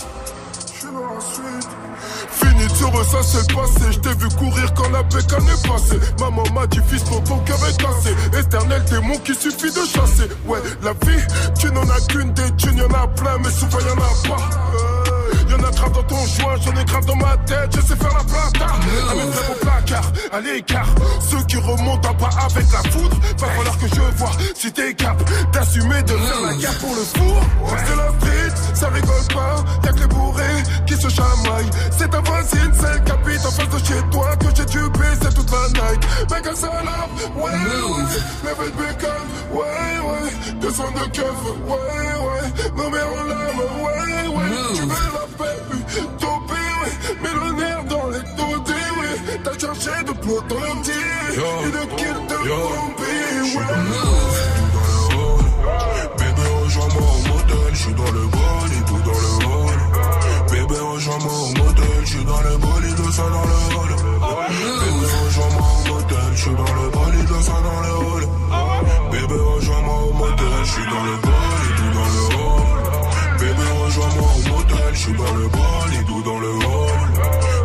Fini 2.32 2.68
de 2.68 3.04
ça 3.04 3.24
c'est 3.24 3.50
le 3.50 3.56
passé 3.56 3.92
Je 3.92 4.00
t'ai 4.00 4.14
vu 4.16 4.28
courir 4.38 4.74
quand 4.74 4.90
bécane 5.16 5.48
est 5.48 5.68
passée 5.68 6.00
Maman 6.20 6.44
m'a 6.54 6.68
dit 6.68 6.80
fils 6.88 7.04
ton 7.04 7.20
ton 7.22 7.38
cœur 7.40 7.58
est 7.68 7.78
cassé 7.78 8.16
Éternel 8.40 8.84
démon 8.90 9.18
qui 9.20 9.36
suffit 9.36 9.72
de 9.72 9.86
chasser 9.86 10.30
Ouais 10.46 10.60
la 10.84 10.92
vie 10.94 11.22
tu 11.60 11.72
n'en 11.72 11.88
as 11.90 12.02
qu'une 12.08 12.34
des 12.34 12.52
thunes 12.58 12.78
Y'en 12.78 12.94
a 12.94 13.08
plein 13.08 13.38
mais 13.44 13.52
souvent 13.52 13.80
y'en 13.80 13.94
a 14.02 14.36
pas 14.38 14.50
Euh, 14.76 15.50
Y'en 15.50 15.58
a 15.68 15.72
grave 15.72 15.92
dans 15.92 16.04
ton 16.04 16.16
joint, 16.16 16.56
j'en 16.64 16.80
ai 16.80 16.86
grave 16.86 17.06
dans 17.06 17.16
ma 17.18 17.36
tête, 17.46 17.76
je 17.76 17.82
sais 17.82 17.96
faire 17.98 18.14
la 18.14 18.24
plata. 18.24 18.74
À 18.74 19.16
mes 19.16 19.32
frères 19.34 19.52
au 19.52 19.66
placard, 19.66 20.12
à 20.32 20.40
l'écart. 20.40 20.88
Ceux 21.30 21.44
qui 21.44 21.58
remontent 21.58 22.10
en 22.10 22.14
bas 22.14 22.30
avec 22.46 22.66
la 22.72 22.90
foudre, 22.90 23.18
va 23.38 23.48
falloir 23.48 23.78
que 23.78 23.88
je 23.88 24.02
vois 24.18 24.32
si 24.56 24.72
t'es 24.72 24.94
cap 24.94 25.22
d'assumer 25.52 26.02
de 26.04 26.14
faire 26.14 26.42
la 26.48 26.54
guerre 26.54 26.78
pour 26.80 26.96
le 26.96 27.02
four. 27.20 27.42
C'est 27.86 27.96
la 27.98 28.08
street, 28.18 28.51
ça 28.76 28.88
rigole 28.90 29.28
pas, 29.34 29.64
y'a 29.84 29.92
que 29.94 30.00
les 30.00 30.08
bourrés 30.08 30.64
qui 30.88 30.94
se 30.96 31.10
chamaillent. 31.10 31.70
C'est 31.98 32.10
ta 32.10 32.20
voisine, 32.20 32.74
celle 32.80 33.04
qui 33.04 33.12
habite 33.12 33.46
en 33.46 33.52
face 33.52 33.70
de 33.70 33.86
chez 33.86 34.02
toi 34.12 34.36
que 34.38 34.48
j'ai 34.56 34.66
dû 34.66 34.90
baiser 34.90 35.34
toute 35.36 35.52
la 35.52 35.68
night. 35.70 36.02
Mec, 36.32 36.48
un 36.48 36.56
salope, 36.56 37.18
ouais, 37.36 37.52
ouais. 37.52 38.06
Level 38.44 38.72
bacon, 38.78 39.28
ouais, 39.54 40.00
ouais. 40.08 40.32
Descends 40.62 40.92
de 40.92 41.06
keuf, 41.12 41.42
ouais, 41.68 42.14
ouais. 42.26 42.48
Non 42.78 42.90
mais 42.90 43.04
on 43.04 43.24
l'aime, 43.24 43.62
ouais, 43.84 44.28
ouais. 44.36 44.50
Tu 44.76 44.82
veux 44.82 45.10
la 45.14 45.26
paix, 45.38 45.60
topé, 46.20 46.62
ouais. 46.82 46.94
Mais 47.22 47.34
le 47.34 47.52
nerf 47.60 47.84
dans 47.86 48.08
les 48.10 48.24
dodés, 48.38 48.90
ouais. 49.00 49.40
T'as 49.44 49.58
cherché 49.58 50.04
de 50.04 50.12
plot 50.12 50.42
et 50.42 51.72
de 51.72 51.96
kill 51.96 52.18
de 52.28 52.36
zombies, 52.36 53.58
ouais. 53.58 54.21
Suis 57.82 57.94
dans 57.94 58.12
le 58.12 58.26
bol 58.28 58.70
et 58.78 58.84
tout 58.86 59.02
dans 59.08 59.20
le 59.26 59.32
hall. 59.46 59.80
Bébé, 60.52 60.80
rejoins-moi 60.80 61.34
au 61.34 61.64
motel, 61.64 62.02
je 62.04 62.10
suis 62.10 62.26
dans 62.26 62.42
le 62.42 62.58
bol 62.58 62.86
et 62.86 62.96
tout 62.96 63.12
ça 63.12 63.24
dans 63.24 63.46
le 63.52 63.58
hall. 63.74 63.92
Bébé, 64.82 65.08
rejoins-moi 65.26 65.68
au 65.74 65.94
motel, 65.94 66.30
je 66.34 66.42
suis 66.42 66.56
dans 66.62 66.74
le 66.78 66.86
bol 66.92 67.14
et 67.20 67.26
tout 67.26 67.42
ça 67.42 67.58
dans 67.68 67.82
le 67.86 67.94
hall. 68.06 68.24
Bébé, 69.12 69.38
rejoins-moi 69.54 69.98
au 70.10 70.14
motel, 70.14 70.54
je 70.64 70.72
suis 70.72 70.88
dans 70.94 71.04
le 71.10 71.16
bol 71.26 71.60
et 71.66 71.74
tout 71.78 71.92
dans 71.98 72.10
le 72.14 72.22
hall. 72.38 72.80
Bébé, 73.40 73.66
rejoins-moi 73.84 74.30
au 74.30 74.42
motel, 74.52 74.90
je 74.94 75.00
suis 75.00 75.14
dans 75.14 75.34
le 75.34 75.48
bol 75.48 75.90
et 76.00 76.04
tout 76.06 76.22
dans 76.22 76.40
le 76.40 76.52
hall. 76.62 77.10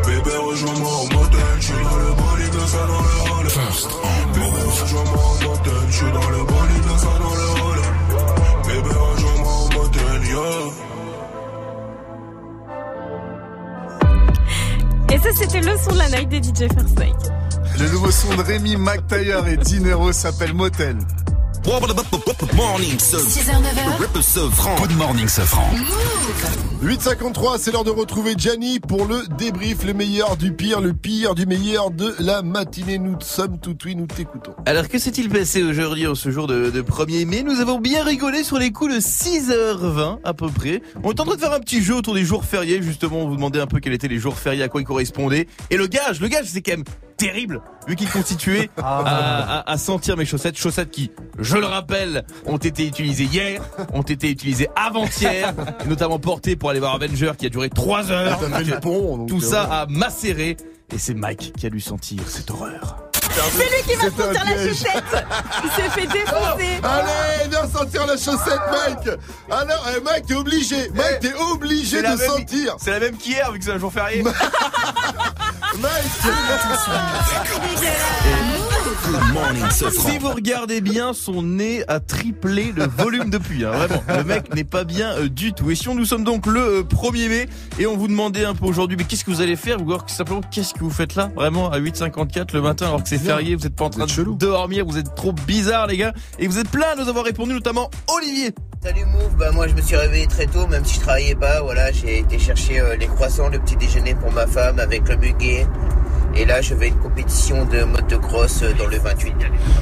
Bébé, 0.06 0.36
rejoins-moi 0.48 0.92
au 0.96 1.06
motel, 1.14 1.54
je 1.60 1.66
suis 1.66 1.84
dans 1.84 1.96
le 1.96 2.10
bol 2.20 2.38
et 2.40 2.50
tout 2.54 2.68
ça 2.72 2.82
dans 2.90 3.02
le 3.06 3.14
hall. 3.28 3.46
Bébé, 4.32 4.60
rejoins-moi 4.80 5.24
au 5.28 5.48
motel, 5.48 5.84
je 5.90 5.96
suis 5.96 6.12
dans 6.12 6.30
le 6.30 6.40
bol 6.44 6.68
et 6.74 6.80
tout 6.80 6.98
ça 7.04 7.12
dans 7.20 7.24
le 7.24 7.30
hall. 7.30 7.35
C'était 15.36 15.60
le 15.60 15.76
son 15.76 15.92
de 15.92 15.98
la 15.98 16.08
night 16.08 16.28
des 16.28 16.38
DJ 16.38 16.72
First 16.72 16.98
Night. 16.98 17.32
Le 17.78 17.90
nouveau 17.90 18.10
son 18.10 18.34
de 18.36 18.42
Rémi 18.42 18.76
McTayer 18.76 19.40
et 19.48 19.56
Dinero 19.56 20.12
s'appelle 20.12 20.54
Motel. 20.54 20.96
Morning, 21.66 22.96
ce 23.00 23.16
6h, 23.16 23.50
9h. 23.60 24.22
Sofran. 24.22 24.76
Good 24.76 24.96
morning, 24.96 25.26
Safran. 25.26 25.68
8h53, 26.84 27.58
c'est 27.58 27.72
l'heure 27.72 27.82
de 27.82 27.90
retrouver 27.90 28.34
Gianni 28.38 28.78
pour 28.78 29.04
le 29.04 29.22
débrief, 29.36 29.82
le 29.84 29.92
meilleur 29.92 30.36
du 30.36 30.52
pire, 30.52 30.80
le 30.80 30.92
pire 30.92 31.34
du 31.34 31.44
meilleur 31.44 31.90
de 31.90 32.14
la 32.20 32.42
matinée. 32.42 32.98
Nous 32.98 33.16
sommes 33.20 33.58
tout 33.58 33.76
oui, 33.84 33.96
nous 33.96 34.06
t'écoutons. 34.06 34.54
Alors 34.64 34.86
que 34.88 34.96
s'est-il 35.00 35.28
passé 35.28 35.64
aujourd'hui 35.64 36.06
en 36.06 36.14
ce 36.14 36.30
jour 36.30 36.46
de, 36.46 36.70
de 36.70 36.82
1er 36.82 37.26
mai? 37.26 37.42
Nous 37.42 37.58
avons 37.60 37.80
bien 37.80 38.04
rigolé 38.04 38.44
sur 38.44 38.58
les 38.58 38.70
coups 38.70 38.94
de 38.94 39.00
6h20 39.00 40.20
à 40.22 40.34
peu 40.34 40.48
près. 40.48 40.82
On 41.02 41.10
est 41.10 41.20
en 41.20 41.24
train 41.24 41.34
de 41.34 41.40
faire 41.40 41.52
un 41.52 41.60
petit 41.60 41.82
jeu 41.82 41.96
autour 41.96 42.14
des 42.14 42.24
jours 42.24 42.44
fériés. 42.44 42.80
Justement, 42.80 43.22
on 43.22 43.28
vous 43.28 43.34
demandait 43.34 43.60
un 43.60 43.66
peu 43.66 43.80
quels 43.80 43.92
étaient 43.92 44.06
les 44.06 44.18
jours 44.18 44.38
fériés, 44.38 44.62
à 44.62 44.68
quoi 44.68 44.82
ils 44.82 44.86
correspondaient. 44.86 45.48
Et 45.70 45.76
le 45.76 45.88
gage, 45.88 46.20
le 46.20 46.28
gage 46.28 46.46
c'est 46.46 46.62
quand 46.62 46.76
même 46.76 46.84
terrible 47.16 47.60
vu 47.88 47.96
qu'il 47.96 48.08
constituait 48.10 48.70
à, 48.76 49.60
à- 49.62 49.70
à 49.70 49.78
sentir 49.78 50.16
mes 50.16 50.24
chaussettes. 50.24 50.56
Chaussettes 50.58 50.90
qui, 50.90 51.10
je 51.38 51.56
le 51.56 51.66
rappelle, 51.66 52.24
ont 52.46 52.56
été 52.56 52.86
utilisées 52.86 53.24
hier, 53.24 53.62
ont 53.92 54.02
été 54.02 54.30
utilisées 54.30 54.68
avant-hier, 54.76 55.54
notamment 55.88 56.18
portées 56.18 56.56
pour 56.56 56.70
aller 56.70 56.80
voir 56.80 56.94
Avenger 56.94 57.32
qui 57.38 57.46
a 57.46 57.48
duré 57.48 57.70
3 57.70 58.10
heures. 58.10 58.38
Tout 59.26 59.36
euh, 59.36 59.40
ça 59.40 59.62
a 59.64 59.86
macéré. 59.86 60.56
Et 60.94 60.98
c'est 60.98 61.14
Mike 61.14 61.52
qui 61.58 61.66
a 61.66 61.70
dû 61.70 61.80
sentir 61.80 62.28
cette 62.28 62.50
horreur. 62.50 62.96
C'est 63.52 63.64
lui 63.64 63.82
qui 63.86 63.94
va 63.96 64.04
sentir 64.04 64.44
la 64.44 64.66
chaussette. 64.68 65.26
Il 65.64 65.70
s'est 65.70 65.90
fait 65.90 66.06
défoncer. 66.06 66.80
Allez, 66.82 67.48
viens 67.50 67.68
sentir 67.68 68.06
la 68.06 68.16
chaussette, 68.16 68.60
Mike. 68.70 69.18
Alors, 69.50 69.86
eh, 69.96 70.00
Mike, 70.00 70.26
t'es 70.26 70.34
obligé. 70.34 70.90
Mike, 70.94 71.20
t'es 71.20 71.34
obligé 71.34 71.98
de 71.98 72.02
même- 72.02 72.18
sentir. 72.18 72.76
C'est 72.78 72.90
la 72.92 73.00
même 73.00 73.16
qu'hier 73.16 73.52
vu 73.52 73.58
que 73.58 73.64
c'est 73.64 73.72
un 73.72 73.78
jour 73.78 73.92
férié. 73.92 74.24
Morning, 79.32 79.70
Sofran. 79.70 80.10
Si 80.10 80.18
vous 80.18 80.30
regardez 80.30 80.80
bien, 80.80 81.12
son 81.12 81.42
nez 81.42 81.84
a 81.88 82.00
triplé 82.00 82.72
le 82.74 82.86
volume 82.86 83.30
depuis. 83.30 83.64
Hein, 83.64 83.70
vraiment, 83.72 84.02
le 84.08 84.24
mec 84.24 84.54
n'est 84.54 84.64
pas 84.64 84.84
bien 84.84 85.12
euh, 85.12 85.28
du 85.28 85.52
tout. 85.52 85.70
Et 85.70 85.74
si 85.74 85.88
on 85.88 85.94
nous 85.94 86.04
sommes 86.04 86.24
donc 86.24 86.46
le 86.46 86.60
euh, 86.60 86.82
1er 86.82 87.28
mai 87.28 87.48
et 87.78 87.86
on 87.86 87.96
vous 87.96 88.08
demandait 88.08 88.44
un 88.44 88.54
peu 88.54 88.66
aujourd'hui, 88.66 88.96
mais 88.96 89.04
qu'est-ce 89.04 89.24
que 89.24 89.30
vous 89.30 89.40
allez 89.42 89.56
faire? 89.56 89.80
Ou 89.82 89.90
alors 89.92 90.08
simplement 90.08 90.40
qu'est-ce 90.50 90.74
que 90.74 90.80
vous 90.80 90.90
faites 90.90 91.14
là, 91.14 91.30
vraiment 91.34 91.70
à 91.70 91.78
8h54 91.78 92.54
le 92.54 92.62
matin 92.62 92.86
alors 92.86 93.02
que 93.02 93.08
c'est 93.08 93.18
férié, 93.26 93.54
vous 93.54 93.66
êtes 93.66 93.74
pas 93.74 93.84
en 93.84 93.90
train 93.90 94.06
de 94.06 94.36
dormir, 94.36 94.84
vous 94.86 94.98
êtes 94.98 95.14
trop 95.14 95.32
bizarre 95.32 95.86
les 95.86 95.96
gars. 95.96 96.12
Et 96.38 96.46
vous 96.46 96.58
êtes 96.58 96.70
plein 96.70 96.88
à 96.92 96.94
nous 96.96 97.08
avoir 97.08 97.24
répondu, 97.24 97.52
notamment 97.52 97.90
Olivier. 98.08 98.54
Salut 98.82 99.04
Move, 99.06 99.36
bah 99.36 99.50
moi 99.52 99.66
je 99.66 99.74
me 99.74 99.80
suis 99.80 99.96
réveillé 99.96 100.26
très 100.26 100.46
tôt, 100.46 100.66
même 100.68 100.84
si 100.84 100.96
je 100.96 101.00
travaillais 101.00 101.34
pas, 101.34 101.60
voilà, 101.60 101.90
j'ai 101.90 102.20
été 102.20 102.38
chercher 102.38 102.78
euh, 102.78 102.94
les 102.96 103.06
croissants, 103.06 103.48
le 103.48 103.58
petit 103.58 103.76
déjeuner 103.76 104.14
pour 104.14 104.30
ma 104.30 104.46
femme 104.46 104.78
avec 104.78 105.08
le 105.08 105.16
muguet. 105.16 105.66
Et 106.36 106.44
là 106.44 106.60
je 106.60 106.74
vais 106.74 106.86
à 106.86 106.88
une 106.88 106.98
compétition 106.98 107.64
de 107.64 107.82
mode 107.82 108.06
de 108.06 108.16
cross 108.16 108.62
euh, 108.62 108.72
dans 108.78 108.86
le 108.86 108.98
28. 108.98 109.34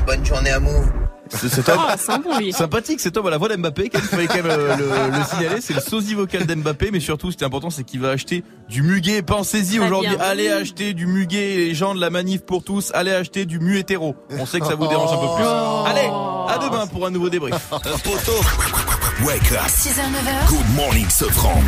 Bonne 0.06 0.24
journée 0.24 0.50
à 0.50 0.60
Move. 0.60 1.03
C'est 1.30 1.48
cet 1.48 1.68
homme 1.68 1.80
Ah, 1.88 2.18
bon, 2.18 2.38
lui. 2.38 2.52
sympathique, 2.52 3.00
cet 3.00 3.16
homme 3.16 3.26
à 3.26 3.30
la 3.30 3.38
voix 3.38 3.48
d'Mbappé. 3.48 3.88
Quand 3.88 3.98
même, 3.98 4.06
il 4.06 4.16
fallait 4.16 4.26
quand 4.26 4.34
même 4.34 4.46
euh, 4.60 4.76
le, 4.76 5.18
le 5.18 5.24
signaler. 5.24 5.60
C'est 5.60 5.74
le 5.74 5.80
sosie 5.80 6.14
vocal 6.14 6.44
d'Mbappé, 6.46 6.90
mais 6.92 7.00
surtout, 7.00 7.30
ce 7.32 7.36
qui 7.36 7.44
est 7.44 7.46
important, 7.46 7.70
c'est 7.70 7.84
qu'il 7.84 8.00
va 8.00 8.10
acheter 8.10 8.44
du 8.68 8.82
muguet. 8.82 9.22
Pensez-y 9.22 9.78
aujourd'hui. 9.80 10.14
Allez 10.20 10.50
acheter 10.50 10.92
du 10.94 11.06
muguet, 11.06 11.56
les 11.56 11.74
gens 11.74 11.94
de 11.94 12.00
la 12.00 12.10
manif 12.10 12.42
pour 12.42 12.62
tous. 12.64 12.90
Allez 12.94 13.12
acheter 13.12 13.46
du 13.46 13.58
mu 13.58 13.78
hétéro. 13.78 14.14
On 14.38 14.46
sait 14.46 14.60
que 14.60 14.66
ça 14.66 14.74
vous 14.74 14.86
dérange 14.86 15.12
un 15.12 15.16
peu 15.16 15.34
plus. 15.36 15.44
Oh. 15.46 15.84
Allez, 15.86 16.08
à 16.52 16.58
demain 16.58 16.86
pour 16.86 17.06
un 17.06 17.10
nouveau 17.10 17.28
débrief. 17.30 17.54
Wake 19.24 19.52
up. 19.52 19.60
6h, 19.68 20.00
9h. 20.00 20.48
Good 20.48 20.74
morning, 20.76 21.08
Sofran. 21.08 21.60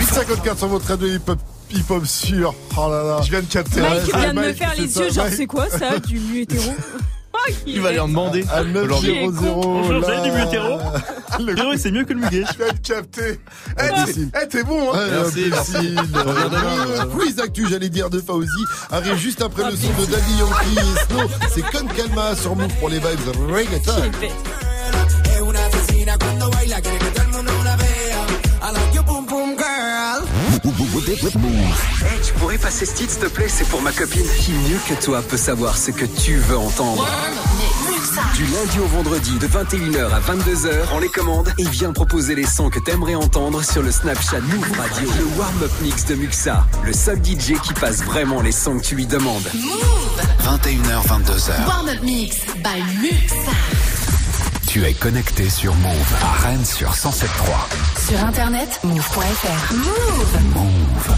854 0.00 0.58
sur 0.58 0.66
votre 0.68 0.86
radio 0.88 1.06
hip-hop 1.08 1.38
hip-hop 1.70 2.04
sûr. 2.06 2.54
Oh 2.76 2.90
là 2.90 3.02
là. 3.04 3.20
Je 3.22 3.30
viens 3.30 3.40
de 3.40 3.46
capter. 3.46 3.80
Mike 3.80 4.04
vient 4.14 4.34
de 4.34 4.40
me 4.40 4.52
faire 4.52 4.74
les 4.76 4.98
yeux, 4.98 5.10
genre 5.12 5.26
c'est 5.30 5.46
quoi 5.46 5.68
ça, 5.70 5.98
du 6.00 6.18
mu 6.18 6.40
hétéro? 6.40 6.64
Oh, 7.46 7.52
Il 7.66 7.80
va 7.80 7.90
aller 7.90 7.98
en 8.00 8.08
demander. 8.08 8.44
À 8.52 8.62
Aujourd'hui. 8.62 9.26
900. 9.26 9.42
Bonjour, 9.54 10.00
vous 10.00 10.04
avez 10.10 10.30
du 10.30 10.36
hétéro 10.40 10.78
Le- 11.38 11.76
c'est 11.76 11.90
mieux 11.92 12.04
que 12.04 12.12
le 12.12 12.20
muguet. 12.20 12.44
Je 12.52 12.64
viens 12.64 12.72
de 12.72 12.78
capter. 12.86 13.40
Eh, 13.78 14.12
t'es- 14.12 14.20
eh, 14.42 14.48
t'es 14.48 14.62
bon, 14.64 14.92
hein 14.94 15.06
Merci, 15.10 15.46
merci. 15.50 15.96
Euh. 16.16 17.04
Quiz 17.16 17.38
Actu, 17.40 17.66
j'allais 17.68 17.88
dire 17.88 18.10
de 18.10 18.18
Fauzi, 18.20 18.48
arrive 18.90 19.16
juste 19.16 19.42
après 19.42 19.70
le 19.70 19.76
son 19.76 19.88
de 20.00 20.06
Daddy 20.06 20.32
Yankee 20.38 20.78
et 20.78 21.12
Snow. 21.12 21.28
C'est 21.54 21.62
Con 21.62 21.86
Calma 21.96 22.34
sur 22.34 22.56
Move 22.56 22.72
pour 22.80 22.88
les 22.88 22.98
vibes 22.98 23.50
reggaeton. 23.50 23.92
Hey, 32.04 32.20
tu 32.22 32.32
pourrais 32.34 32.58
passer 32.58 32.84
ce 32.84 32.94
titre, 32.94 33.12
s'il 33.12 33.22
te 33.22 33.26
plaît? 33.26 33.48
C'est 33.48 33.66
pour 33.68 33.80
ma 33.80 33.92
copine. 33.92 34.26
Qui 34.38 34.52
mieux 34.52 34.78
que 34.88 35.02
toi 35.02 35.22
peut 35.22 35.36
savoir 35.36 35.76
ce 35.76 35.90
que 35.90 36.04
tu 36.04 36.36
veux 36.36 36.58
entendre? 36.58 37.06
Du 38.34 38.44
lundi 38.44 38.78
au 38.80 38.86
vendredi, 38.86 39.38
de 39.38 39.46
21h 39.46 40.10
à 40.12 40.20
22h, 40.20 40.82
prends 40.84 40.98
les 40.98 41.08
commandes 41.08 41.52
et 41.58 41.64
viens 41.64 41.92
proposer 41.92 42.34
les 42.34 42.46
sons 42.46 42.68
que 42.70 42.78
t'aimerais 42.80 43.14
entendre 43.14 43.62
sur 43.64 43.82
le 43.82 43.90
Snapchat 43.90 44.40
Move 44.40 44.72
Radio. 44.78 45.08
Le 45.18 45.38
warm-up 45.38 45.72
mix 45.82 46.04
de 46.06 46.14
Muxa, 46.14 46.66
le 46.84 46.92
seul 46.92 47.18
DJ 47.24 47.54
qui 47.62 47.74
passe 47.74 48.02
vraiment 48.02 48.42
les 48.42 48.52
sons 48.52 48.78
que 48.78 48.84
tu 48.84 48.94
lui 48.94 49.06
demandes. 49.06 49.48
21h, 50.42 51.06
22h. 51.06 51.66
Warm 51.66 51.88
Up 51.88 52.02
Mix 52.02 52.36
by 52.62 52.82
Muxa. 53.00 53.97
Tu 54.68 54.84
es 54.84 54.92
connecté 54.92 55.48
sur 55.48 55.74
Move 55.76 56.14
à 56.22 56.42
Rennes 56.42 56.64
sur 56.64 56.90
107.3. 56.90 58.06
Sur 58.06 58.22
internet, 58.22 58.68
move.fr. 58.84 59.74
Move. 59.74 60.42
Move. 60.54 61.16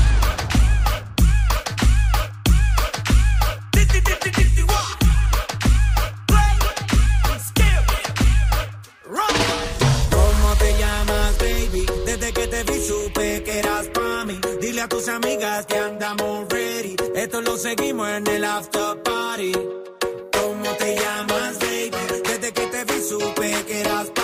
¿Cómo 10.11 10.57
te 10.57 10.79
llamas, 10.79 11.39
baby? 11.39 11.87
Desde 12.07 12.33
que 12.33 12.47
te 12.47 12.63
vi 12.63 12.87
supe 12.87 13.43
que 13.43 13.59
eras 13.59 13.87
pa' 13.89 14.25
mí. 14.27 14.41
Dile 14.61 14.83
a 14.83 14.89
tus 14.89 15.09
amigas 15.09 15.67
que 15.67 15.77
andamos 15.77 16.47
ready. 16.51 16.95
Esto 17.17 17.41
lo 17.41 17.57
seguimos 17.57 18.09
en 18.11 18.29
el 18.29 18.45
after 18.45 19.03
party. 19.03 19.53
Supe 23.11 23.65
que 23.67 23.81
eras 23.81 24.20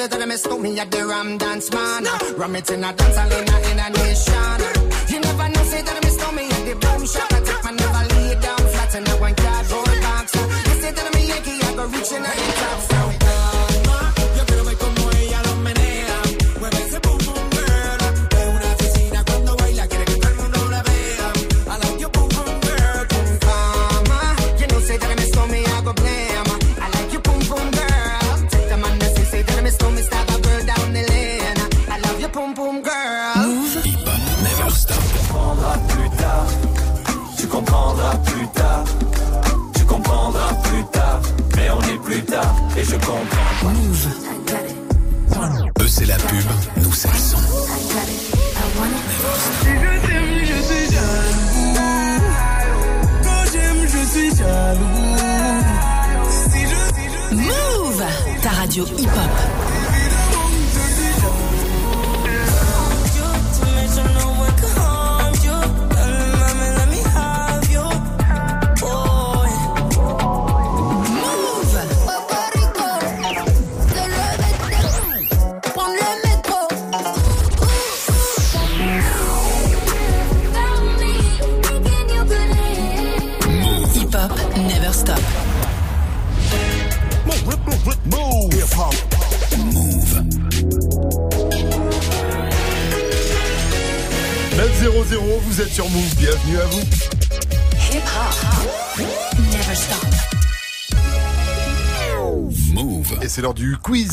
say 0.00 0.06
that 0.06 0.22
I 0.22 0.26
miss 0.26 0.48
me 0.48 0.78
at 0.78 0.90
the 0.90 1.06
Ram 1.06 1.36
Dance 1.36 1.70
Man. 1.72 2.04
Ram 2.36 2.56
it 2.56 2.70
in 2.70 2.84
a 2.84 2.92
dance 2.92 3.16
in 3.16 3.48
a, 3.54 3.70
in 3.70 3.78
a 3.78 3.90
nation. 3.90 4.79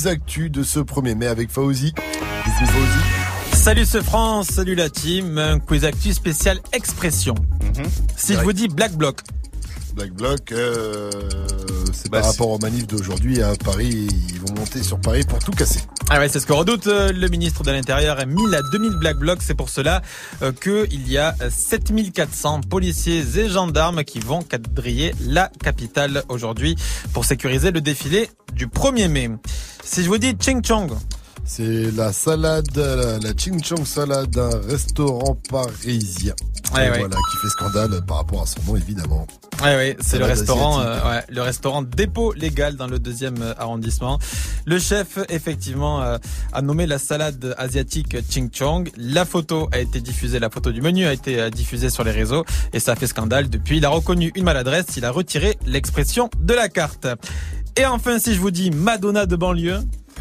Du 0.08 0.14
quiz 0.14 0.22
actu 0.22 0.50
de 0.50 0.64
ce 0.64 0.80
1er 0.80 1.16
mai 1.16 1.28
avec 1.28 1.52
Fauzi. 1.52 1.94
Salut 3.54 3.86
ce 3.86 4.02
France, 4.02 4.48
salut 4.48 4.76
la 4.76 4.90
team. 4.90 5.38
Un 5.38 5.60
quiz 5.60 5.84
actu 5.84 6.14
spécial 6.14 6.60
expression. 6.72 7.36
Si 8.16 8.34
je 8.34 8.40
vous 8.40 8.54
dis 8.54 8.68
Black 8.68 8.94
Bloc, 8.94 9.22
Black 9.98 10.12
Bloc, 10.14 10.52
euh, 10.52 11.10
c'est 11.92 12.12
Bah, 12.12 12.22
par 12.22 12.30
rapport 12.30 12.50
aux 12.52 12.60
manifs 12.60 12.86
d'aujourd'hui 12.86 13.42
à 13.42 13.56
Paris. 13.56 14.08
Ils 14.30 14.40
vont 14.40 14.54
monter 14.54 14.84
sur 14.84 15.00
Paris 15.02 15.24
pour 15.28 15.40
tout 15.40 15.52
casser. 15.52 15.82
Ah 16.10 16.20
ouais, 16.20 16.30
c'est 16.30 16.40
ce 16.40 16.46
que 16.46 16.54
redoute 16.54 16.86
euh, 16.86 17.12
le 17.12 17.28
ministre 17.30 17.64
de 17.64 17.72
l'Intérieur, 17.72 18.18
1000 18.26 18.54
à 18.54 18.62
2000 18.72 18.92
Black 19.00 19.18
Blocs. 19.18 19.42
C'est 19.42 19.56
pour 19.56 19.70
cela 19.70 20.04
euh, 20.44 20.52
qu'il 20.52 21.10
y 21.10 21.18
a 21.18 21.34
euh, 21.42 21.50
7400 21.50 22.62
policiers 22.70 23.24
et 23.40 23.50
gendarmes 23.50 24.04
qui 24.04 24.20
vont 24.20 24.44
quadriller 24.44 25.16
la 25.20 25.52
capitale 25.64 26.24
aujourd'hui 26.30 26.76
pour 27.12 27.26
sécuriser 27.26 27.72
le 27.72 27.82
défilé 27.82 28.30
du 28.54 28.68
1er 28.68 29.08
mai. 29.08 29.30
Si 29.90 30.04
je 30.04 30.10
vous 30.10 30.18
dis 30.18 30.36
Ching 30.38 30.62
Chong, 30.64 30.92
C'est 31.46 31.92
la 31.96 32.12
salade, 32.12 32.68
la, 32.76 33.20
la 33.20 33.34
Ching 33.36 33.64
Chong 33.64 33.86
salade 33.86 34.30
d'un 34.30 34.50
restaurant 34.68 35.38
parisien. 35.50 36.34
Ouais, 36.76 36.88
Et 36.88 36.92
ouais. 36.92 37.00
Voilà, 37.00 37.16
qui 37.16 37.38
fait 37.42 37.50
scandale 37.50 38.02
par 38.06 38.18
rapport 38.18 38.42
à 38.42 38.46
son 38.46 38.62
nom, 38.68 38.76
évidemment. 38.76 39.26
Ouais, 39.64 39.76
ouais, 39.76 39.98
c'est 40.02 40.20
le 40.20 40.26
restaurant, 40.26 40.82
euh, 40.82 41.00
ouais, 41.10 41.24
le 41.30 41.42
restaurant 41.42 41.82
dépôt 41.82 42.34
légal 42.34 42.76
dans 42.76 42.86
le 42.86 43.00
deuxième 43.00 43.42
euh, 43.42 43.54
arrondissement. 43.58 44.20
Le 44.66 44.78
chef, 44.78 45.18
effectivement, 45.30 46.04
euh, 46.04 46.18
a 46.54 46.62
nommé 46.62 46.86
la 46.86 47.00
salade 47.00 47.56
asiatique 47.58 48.18
Ching 48.30 48.52
Chong. 48.54 48.92
La 48.98 49.26
photo 49.26 49.70
a 49.72 49.80
été 49.80 50.02
diffusée, 50.02 50.38
la 50.38 50.50
photo 50.50 50.72
du 50.72 50.82
menu 50.82 51.08
a 51.08 51.14
été 51.14 51.50
diffusée 51.50 51.90
sur 51.90 52.04
les 52.04 52.12
réseaux 52.12 52.44
et 52.74 52.80
ça 52.80 52.92
a 52.92 52.96
fait 52.98 53.08
scandale. 53.08 53.50
Depuis, 53.50 53.78
il 53.78 53.86
a 53.86 53.90
reconnu 53.90 54.32
une 54.36 54.44
maladresse, 54.44 54.86
il 54.98 55.06
a 55.06 55.12
retiré 55.12 55.58
l'expression 55.66 56.30
de 56.38 56.54
la 56.54 56.68
carte. 56.68 57.08
Et 57.78 57.86
enfin, 57.86 58.20
si 58.20 58.34
je 58.34 58.40
vous 58.40 58.52
dis 58.52 58.72
Madonna 58.72 59.26
de 59.26 59.36
banlieue. 59.36 59.80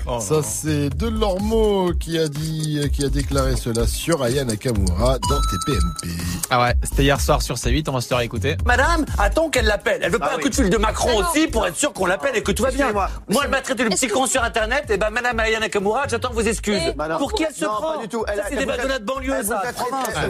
Oh 0.08 0.20
Ça, 0.20 0.40
c'est 0.42 0.88
Delormeau 0.90 1.92
qui 1.98 2.16
a 2.18 2.28
dit, 2.28 2.78
qui 2.92 3.04
a 3.04 3.08
déclaré 3.08 3.56
cela 3.56 3.88
sur 3.88 4.22
Aya 4.22 4.44
Nakamura 4.44 5.18
dans 5.18 5.40
TPMP. 5.40 6.22
Ah 6.48 6.62
ouais, 6.62 6.74
c'était 6.84 7.02
hier 7.02 7.20
soir 7.20 7.42
sur 7.42 7.56
C8, 7.56 7.88
on 7.88 7.92
va 7.92 8.00
se 8.00 8.10
le 8.10 8.16
réécouter. 8.16 8.56
Madame, 8.64 9.04
attends 9.18 9.48
qu'elle 9.48 9.64
l'appelle. 9.64 10.00
Elle 10.04 10.12
veut 10.12 10.20
pas 10.20 10.28
Ah 10.30 10.34
un 10.34 10.36
oui. 10.36 10.42
coup 10.44 10.48
de 10.50 10.54
fil 10.54 10.70
de 10.70 10.76
Macron 10.76 11.08
Ah 11.10 11.22
non. 11.22 11.28
aussi 11.28 11.48
pour 11.48 11.66
être 11.66 11.74
sûr 11.74 11.92
qu'on 11.92 12.06
l'appelle 12.06 12.36
et 12.36 12.42
que 12.42 12.52
tout 12.52 12.62
va 12.62 12.70
bien. 12.70 12.92
Moi, 12.92 13.08
elle 13.44 13.50
m'a 13.50 13.60
traité 13.62 13.82
de 13.82 13.88
petit 13.88 14.06
con 14.06 14.26
sur 14.26 14.44
Internet. 14.44 14.84
Et 14.90 14.96
ben, 14.96 15.10
Madame 15.10 15.40
Aya 15.40 15.58
Nakamura, 15.58 16.06
j'attends 16.08 16.32
vos 16.32 16.42
excuses. 16.42 16.82
Eh, 16.88 16.94
Madame- 16.94 17.18
Pour 17.18 17.32
qui 17.32 17.42
elle 17.42 17.54
se 17.54 17.64
Non, 17.64 17.70
prend 17.72 17.94
pas 17.96 18.02
du 18.02 18.08
tout. 18.08 18.24
Elle 18.28 18.36
Ça, 18.36 18.44
a- 18.44 18.48
c'est 18.50 18.56
des 18.56 18.66
badonnades 18.66 19.00
de 19.02 19.06
banlieue, 19.06 19.34
elle 19.34 19.42
vous 19.44 19.48
ça. 19.50 19.62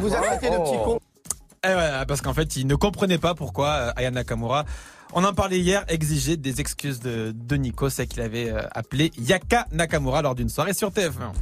vous 0.00 0.14
a 0.14 0.20
traité 0.20 0.48
de 0.48 0.56
petit 0.56 0.78
con. 0.84 1.00
Eh 1.64 1.68
ouais, 1.74 1.90
parce 2.08 2.20
qu'en 2.22 2.32
fait, 2.32 2.56
il 2.56 2.66
ne 2.66 2.76
comprenait 2.76 3.18
pas 3.18 3.34
pourquoi 3.34 3.68
euh, 3.68 3.92
Aya 3.96 4.10
Nakamura, 4.12 4.64
on 5.12 5.24
en 5.24 5.32
parlait 5.32 5.58
hier, 5.60 5.84
exigeait 5.88 6.36
des 6.36 6.60
excuses 6.60 7.00
de, 7.00 7.32
de 7.34 7.56
Nico, 7.56 7.88
c'est 7.88 8.06
qu'il 8.06 8.22
avait 8.22 8.50
euh, 8.50 8.62
appelé 8.72 9.12
Yaka 9.18 9.66
Nakamura 9.72 10.22
lors 10.22 10.34
d'une 10.34 10.48
soirée 10.48 10.74
sur 10.74 10.90
TF1. 10.90 11.32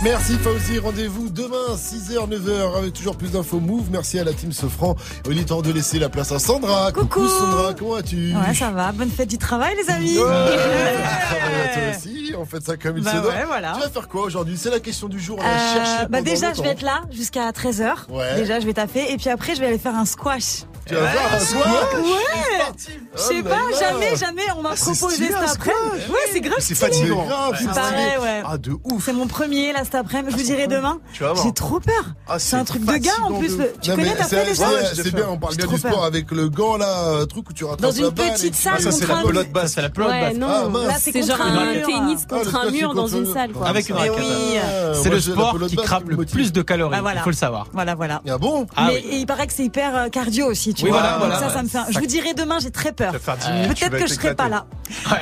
Merci 0.00 0.36
Fauzi, 0.38 0.78
rendez-vous 0.80 1.28
demain 1.28 1.76
6h, 1.76 2.28
9h 2.28 2.76
avec 2.78 2.92
toujours 2.92 3.16
plus 3.16 3.30
d'infos 3.30 3.60
Move. 3.60 3.84
Merci 3.92 4.18
à 4.18 4.24
la 4.24 4.32
team 4.32 4.50
Sofran. 4.52 4.96
Il 5.30 5.38
est 5.38 5.44
temps 5.44 5.62
de 5.62 5.70
laisser 5.72 5.98
la 6.00 6.08
place 6.08 6.32
à 6.32 6.40
Sandra. 6.40 6.90
Coucou, 6.90 7.28
Sandra, 7.28 7.72
comment 7.74 7.92
vas-tu? 7.94 8.34
Ouais, 8.34 8.54
ça 8.54 8.70
va. 8.70 8.90
Bonne 8.92 9.10
fête 9.10 9.28
du 9.28 9.38
travail, 9.38 9.76
les 9.76 9.92
amis. 9.92 10.18
Ouais, 10.18 10.24
à 10.24 11.68
toi 11.74 11.82
aussi, 11.96 12.34
on 12.36 12.44
fait 12.44 12.62
ça 12.64 12.76
comme 12.76 12.98
il 12.98 13.04
Bah 13.04 13.12
se 13.12 13.16
doit. 13.18 13.30
ouais, 13.32 13.44
voilà. 13.46 13.72
Tu 13.74 13.80
vas 13.80 13.90
faire 13.90 14.08
quoi 14.08 14.22
aujourd'hui? 14.22 14.56
C'est 14.58 14.70
la 14.70 14.80
question 14.80 15.08
du 15.08 15.20
jour, 15.20 15.38
on 15.40 15.42
va 15.42 15.48
Euh, 15.48 15.74
chercher 15.84 16.06
bah 16.08 16.20
déjà, 16.20 16.52
je 16.52 16.62
vais 16.62 16.70
être 16.70 16.82
là 16.82 17.02
jusqu'à 17.12 17.48
13h. 17.52 18.10
Ouais. 18.10 18.34
Déjà, 18.36 18.58
je 18.58 18.66
vais 18.66 18.74
taper. 18.74 19.12
Et 19.12 19.16
puis 19.16 19.28
après, 19.30 19.54
je 19.54 19.60
vais 19.60 19.66
aller 19.68 19.78
faire 19.78 19.94
un 19.94 20.04
squash. 20.06 20.64
Tu 20.84 20.94
vas 20.96 21.06
faire 21.06 21.34
un 21.34 21.38
squash? 21.38 21.64
Ouais. 21.94 22.72
Je 23.14 23.20
sais 23.20 23.34
Oh 23.40 23.48
pas, 23.48 23.78
jamais, 23.78 24.16
jamais 24.16 24.42
on 24.58 24.62
m'a 24.62 24.70
Ah, 24.72 24.74
proposé 24.76 25.26
après-midi. 25.32 25.52
squash. 25.52 26.08
Ouais, 26.08 26.18
c'est 26.32 26.40
grave 26.40 26.56
C'est 26.58 26.74
fatigant. 26.74 27.24
ouais. 27.24 28.42
Ah, 28.44 28.58
de 28.58 28.72
ouf. 28.84 29.04
C'est 29.04 29.12
mon 29.12 29.26
premier 29.28 29.72
là 29.72 29.81
cet 29.84 29.94
après-midi. 29.94 30.32
Je 30.32 30.36
vous 30.38 30.42
dirai 30.44 30.66
demain. 30.66 31.00
J'ai 31.12 31.52
trop 31.52 31.80
peur. 31.80 32.04
Ah, 32.28 32.38
c'est 32.38 32.56
un 32.56 32.64
truc 32.64 32.84
de 32.84 32.92
gars 32.96 33.10
en 33.22 33.34
plus. 33.38 33.56
de. 33.56 33.72
Tu 33.80 33.90
Non, 33.90 33.96
connais 33.96 34.08
mais 34.10 34.16
t'as 34.16 34.24
fait 34.24 34.54
c'est- 34.54 35.14
bien, 35.14 35.26
on 35.28 35.38
parle 35.38 35.56
bien 35.56 35.66
du 35.66 35.78
peur. 35.78 35.90
sport 35.92 36.04
avec 36.04 36.30
le 36.30 36.48
gant 36.48 36.76
là, 36.76 37.18
un 37.22 37.26
truc 37.26 37.50
où 37.50 37.52
tu 37.52 37.64
rattrapes 37.64 37.80
Dans 37.82 37.90
une 37.92 38.04
la 38.04 38.10
balle 38.10 38.28
et 38.28 38.32
petite 38.32 38.54
salle 38.54 38.74
Ah, 38.76 38.80
ça, 38.82 38.92
c'est 38.92 39.06
la 39.06 39.16
pelote 39.16 39.52
basse. 39.52 39.72
C'est 39.74 39.82
la 39.82 39.90
pelote 39.90 40.10
basse. 40.10 40.34
non, 40.36 40.46
Ah, 40.48 40.86
là 40.86 40.94
c'est 40.98 41.12
genre 41.26 41.40
un 41.40 41.74
tennis 41.86 42.20
Ah, 42.30 42.34
contre 42.36 42.56
un 42.56 42.70
mur 42.70 42.94
dans 42.94 43.06
une 43.06 43.26
un- 43.28 43.32
salle, 43.32 43.52
quoi. 43.52 43.68
Avec 43.68 43.88
une 43.88 43.96
Mais 43.96 44.08
raquette. 44.10 44.24
Ah, 44.62 44.92
C'est 45.02 45.10
le 45.10 45.20
sport 45.20 45.52
qui 45.68 45.76
me 45.76 46.10
le 46.16 46.24
plus 46.26 46.52
de 46.52 46.62
calories, 46.62 47.00
Bah, 47.00 47.12
il 47.14 47.20
faut 47.20 47.30
le 47.30 47.36
savoir. 47.36 47.66
Voilà, 47.72 47.94
voilà. 47.94 48.22
Ah 48.28 48.38
bon 48.38 48.66
Ah 48.76 48.88
mais 48.88 49.02
il 49.10 49.26
paraît 49.26 49.46
que 49.46 49.52
c'est 49.52 49.64
hyper 49.64 49.96
euh, 49.96 50.08
cardio 50.08 50.46
aussi, 50.46 50.74
tu 50.74 50.84
Oui, 50.84 50.90
vois. 50.90 51.00
voilà, 51.00 51.18
Donc 51.18 51.26
voilà. 51.28 51.38
ça, 51.48 51.50
ça 51.54 51.62
me 51.62 51.68
fait. 51.68 51.78
un- 51.78 51.86
Je 51.90 51.98
vous 51.98 52.06
dirai 52.06 52.34
demain, 52.34 52.58
j'ai 52.60 52.70
très 52.70 52.92
peur. 52.92 53.12
Tu 53.12 53.18
vas 53.18 53.36
faire 53.36 53.36
10 53.36 53.50
minutes, 53.52 53.74
tu 53.74 53.88
Peut-être 53.90 54.02
que 54.04 54.08
je 54.08 54.14
serai 54.14 54.34
pas 54.34 54.48
là. 54.48 54.66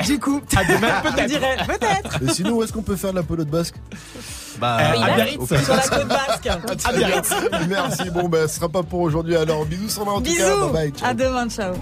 Du 0.06 0.18
coup, 0.18 0.40
peut-être. 0.40 1.66
peut-être. 1.66 2.22
Et 2.22 2.32
sinon, 2.34 2.52
où 2.56 2.62
est-ce 2.62 2.72
qu'on 2.72 2.82
peut 2.82 2.96
faire 2.96 3.10
de 3.12 3.16
la 3.16 3.22
pelote 3.22 3.48
basque 3.48 3.74
Bah, 4.60 4.76
Euh, 4.80 5.00
à 5.02 5.14
Biarritz. 5.14 5.46
Sur 5.64 5.74
la 5.74 5.82
côte 5.88 6.08
basque. 6.08 6.46
À 6.84 6.92
Biarritz. 6.92 7.30
Merci, 7.68 8.10
bon, 8.10 8.28
ben, 8.28 8.46
ce 8.46 8.56
sera 8.56 8.68
pas 8.68 8.82
pour 8.82 9.00
aujourd'hui 9.00 9.36
alors. 9.36 9.64
Bisous, 9.64 9.88
Sandra, 9.88 10.14
en 10.14 10.20
tout 10.20 10.24
cas. 10.24 10.30
Bisous. 10.30 10.60
Bye 10.66 10.72
bye. 10.72 10.92
ciao. 10.92 11.08
À 11.10 11.14
demain, 11.14 11.48
ciao. 11.48 11.74